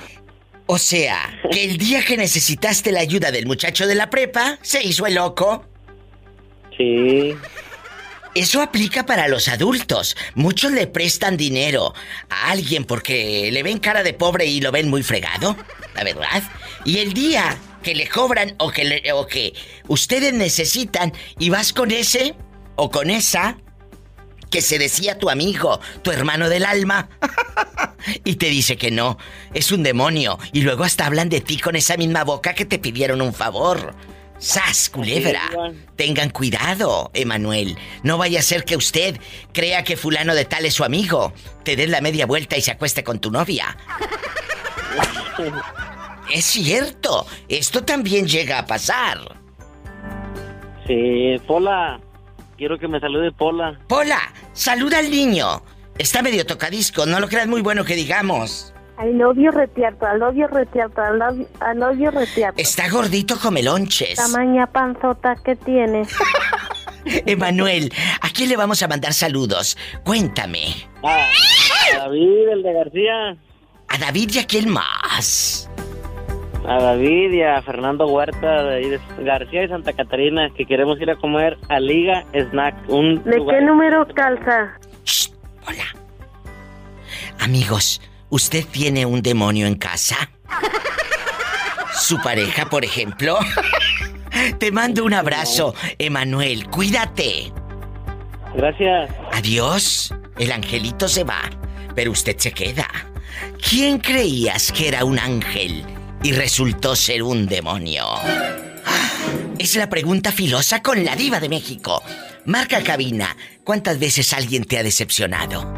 O 0.67 0.77
sea, 0.77 1.39
que 1.51 1.63
el 1.63 1.77
día 1.77 2.03
que 2.03 2.17
necesitaste 2.17 2.91
la 2.91 2.99
ayuda 3.01 3.31
del 3.31 3.45
muchacho 3.45 3.85
de 3.87 3.95
la 3.95 4.09
prepa, 4.09 4.57
se 4.61 4.81
hizo 4.83 5.05
el 5.05 5.15
loco. 5.15 5.63
Sí. 6.77 7.33
Eso 8.33 8.61
aplica 8.61 9.05
para 9.05 9.27
los 9.27 9.47
adultos. 9.47 10.17
Muchos 10.33 10.71
le 10.71 10.87
prestan 10.87 11.37
dinero 11.37 11.93
a 12.29 12.49
alguien 12.51 12.83
porque 12.83 13.49
le 13.51 13.63
ven 13.63 13.79
cara 13.79 14.03
de 14.03 14.13
pobre 14.13 14.45
y 14.45 14.59
lo 14.59 14.71
ven 14.71 14.89
muy 14.89 15.03
fregado, 15.03 15.55
la 15.95 16.03
verdad. 16.03 16.43
Y 16.83 16.97
el 16.97 17.13
día 17.13 17.57
que 17.81 17.95
le 17.95 18.09
cobran 18.09 18.55
o 18.57 18.71
que, 18.71 18.83
le- 18.83 19.13
o 19.13 19.25
que 19.27 19.53
ustedes 19.87 20.33
necesitan 20.33 21.13
y 21.39 21.49
vas 21.49 21.71
con 21.71 21.91
ese 21.91 22.35
o 22.75 22.91
con 22.91 23.09
esa 23.09 23.57
que 24.56 24.61
se 24.61 24.80
decía 24.80 25.19
tu 25.19 25.30
amigo, 25.30 25.82
tu 26.02 26.11
hermano 26.11 26.48
del 26.48 26.64
alma, 26.64 27.10
y 28.23 28.36
te 28.36 28.45
dice 28.45 28.77
que 28.77 28.90
no, 28.90 29.18
es 29.53 29.73
un 29.73 29.84
demonio, 29.84 30.40
y 30.53 30.61
luego 30.61 30.86
hasta 30.86 31.06
hablan 31.06 31.27
de 31.27 31.41
ti 31.41 31.57
con 31.57 31.76
esa 31.76 31.98
misma 31.98 32.23
boca 32.23 32.53
que 32.53 32.64
te 32.64 32.80
pidieron 32.80 33.22
un 33.22 33.34
favor. 33.34 33.94
¡Sas, 34.38 34.90
culebra! 34.90 35.41
Tengan 35.98 36.30
cuidado, 36.30 37.11
Emanuel. 37.14 37.77
No 38.03 38.18
vaya 38.18 38.40
a 38.40 38.44
ser 38.44 38.64
que 38.64 38.77
usted 38.77 39.19
crea 39.52 39.84
que 39.84 39.98
fulano 39.98 40.34
de 40.34 40.45
tal 40.45 40.65
es 40.65 40.76
su 40.76 40.86
amigo, 40.86 41.34
te 41.65 41.76
des 41.76 41.90
la 41.90 41.99
media 41.99 42.26
vuelta 42.26 42.56
y 42.56 42.61
se 42.61 42.72
acueste 42.72 43.03
con 43.03 43.19
tu 43.19 43.32
novia. 43.32 43.76
Es 46.34 46.45
cierto, 46.45 47.27
esto 47.49 47.84
también 47.84 48.26
llega 48.26 48.60
a 48.60 48.65
pasar. 48.65 49.19
Sí, 50.88 51.36
Pola. 51.45 51.99
Quiero 52.57 52.77
que 52.80 52.88
me 52.88 52.99
salude 52.99 53.32
Pola. 53.32 53.80
Pola, 53.88 54.19
saluda 54.53 54.99
al 54.99 55.10
niño. 55.11 55.61
Está 55.98 56.22
medio 56.22 56.45
tocadisco, 56.45 57.06
no 57.06 57.19
lo 57.19 57.27
creas 57.27 57.48
muy 57.48 57.61
bueno 57.61 57.84
que 57.86 57.95
digamos. 57.95 58.73
You 58.98 59.52
retierto, 59.52 60.06
I 60.06 60.18
love, 60.18 61.36
you- 61.38 61.48
I 61.61 61.77
love 61.77 61.98
you 61.98 62.11
retierto. 62.11 62.61
Está 62.61 62.90
gordito 62.90 63.38
come 63.40 63.61
lonches. 63.61 64.15
Tamaña 64.15 64.68
panzota 64.68 65.36
que 65.44 65.56
tiene. 65.57 66.03
Emanuel, 67.26 67.94
¿a 68.22 68.30
quién 68.30 68.49
le 68.49 68.56
vamos 68.57 68.82
a 68.84 68.88
mandar 68.88 69.14
saludos? 69.14 69.77
Cuéntame. 70.03 70.88
A, 71.03 71.27
a 71.94 71.98
David, 71.99 72.49
el 72.53 72.64
de 72.64 72.73
García. 72.73 73.38
¿A 73.90 73.98
David 73.98 74.32
y 74.34 74.40
a 74.40 74.48
quién 74.48 74.69
más? 74.69 75.69
A 76.67 76.79
David 76.81 77.31
y 77.33 77.41
a 77.43 77.61
Fernando 77.61 78.07
Huerta 78.07 78.63
de 78.63 78.75
ahí 78.75 78.89
de 78.89 78.99
García 79.19 79.63
y 79.63 79.67
Santa 79.67 79.93
Catarina, 79.93 80.49
que 80.55 80.65
queremos 80.65 80.99
ir 80.99 81.09
a 81.11 81.15
comer 81.15 81.57
a 81.69 81.79
Liga 81.79 82.25
Snack. 82.33 82.75
Un 82.89 83.23
¿De 83.23 83.37
lugar- 83.37 83.59
qué 83.59 83.65
número 83.65 84.07
calza? 84.15 84.77
Amigos, 87.39 88.01
¿usted 88.29 88.65
tiene 88.71 89.05
un 89.05 89.21
demonio 89.21 89.67
en 89.67 89.75
casa? 89.75 90.15
¿Su 91.93 92.19
pareja, 92.21 92.65
por 92.65 92.83
ejemplo? 92.83 93.37
Te 94.59 94.71
mando 94.71 95.03
un 95.05 95.13
abrazo, 95.13 95.73
Emanuel. 95.97 96.67
Cuídate. 96.69 97.51
Gracias. 98.55 99.09
Adiós. 99.33 100.13
El 100.37 100.51
angelito 100.51 101.07
se 101.07 101.23
va, 101.23 101.41
pero 101.95 102.11
usted 102.11 102.37
se 102.37 102.51
queda. 102.51 102.87
¿Quién 103.69 103.99
creías 103.99 104.71
que 104.71 104.87
era 104.89 105.05
un 105.05 105.17
ángel 105.19 105.83
y 106.26 106.31
resultó 106.31 106.95
ser 106.95 107.22
un 107.22 107.45
demonio? 107.45 108.03
Es 109.60 109.76
la 109.76 109.88
pregunta 109.91 110.31
filosa 110.31 110.81
con 110.81 111.06
la 111.06 111.15
diva 111.15 111.39
de 111.39 111.49
México. 111.49 112.02
Marca 112.45 112.81
cabina. 112.81 113.38
¿Cuántas 113.64 113.99
veces 113.99 114.34
alguien 114.34 114.64
te 114.65 114.80
ha 114.80 114.84
decepcionado? 114.84 115.72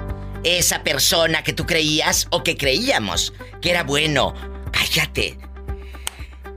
Esa 0.46 0.86
persona 0.86 1.44
que 1.44 1.52
tú 1.52 1.66
creías 1.66 2.28
o 2.30 2.44
que 2.44 2.56
creíamos 2.56 3.34
que 3.62 3.72
era 3.72 3.84
bueno. 3.84 4.36
Cállate. 4.72 5.38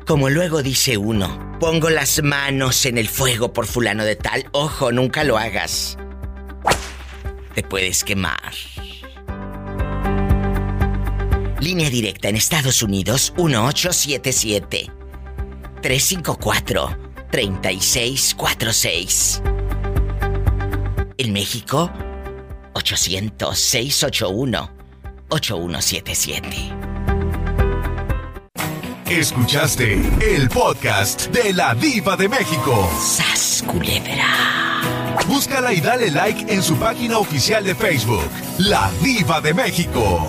Como 0.07 0.31
luego 0.31 0.63
dice 0.63 0.97
uno, 0.97 1.59
pongo 1.59 1.91
las 1.91 2.23
manos 2.23 2.87
en 2.87 2.97
el 2.97 3.09
fuego 3.09 3.53
por 3.53 3.67
fulano 3.67 4.05
de 4.05 4.15
tal. 4.15 4.47
Ojo, 4.53 4.93
nunca 4.93 5.25
lo 5.25 5.37
hagas. 5.37 5.99
Te 7.57 7.65
puedes 7.65 8.05
quemar. 8.05 8.53
Línea 11.61 11.91
directa 11.91 12.31
en 12.31 12.37
Estados 12.37 12.83
Unidos 12.83 13.35
1877 13.37 14.91
354 15.83 16.99
3646. 17.31 19.43
En 21.19 21.33
México 21.35 21.93
800 22.73 23.59
681 23.59 24.71
8177. 25.29 26.49
Escuchaste 29.07 30.01
el 30.35 30.49
podcast 30.49 31.27
de 31.27 31.53
la 31.53 31.75
Diva 31.75 32.17
de 32.17 32.27
México. 32.29 32.91
¡Sas, 32.99 33.63
culebra! 33.67 34.25
Búscala 35.27 35.75
y 35.75 35.83
dale 35.83 36.11
like 36.11 36.51
en 36.53 36.63
su 36.63 36.77
página 36.77 37.19
oficial 37.19 37.63
de 37.65 37.75
Facebook, 37.75 38.31
La 38.59 38.91
Diva 39.03 39.43
de 39.43 39.53
México. 39.53 40.27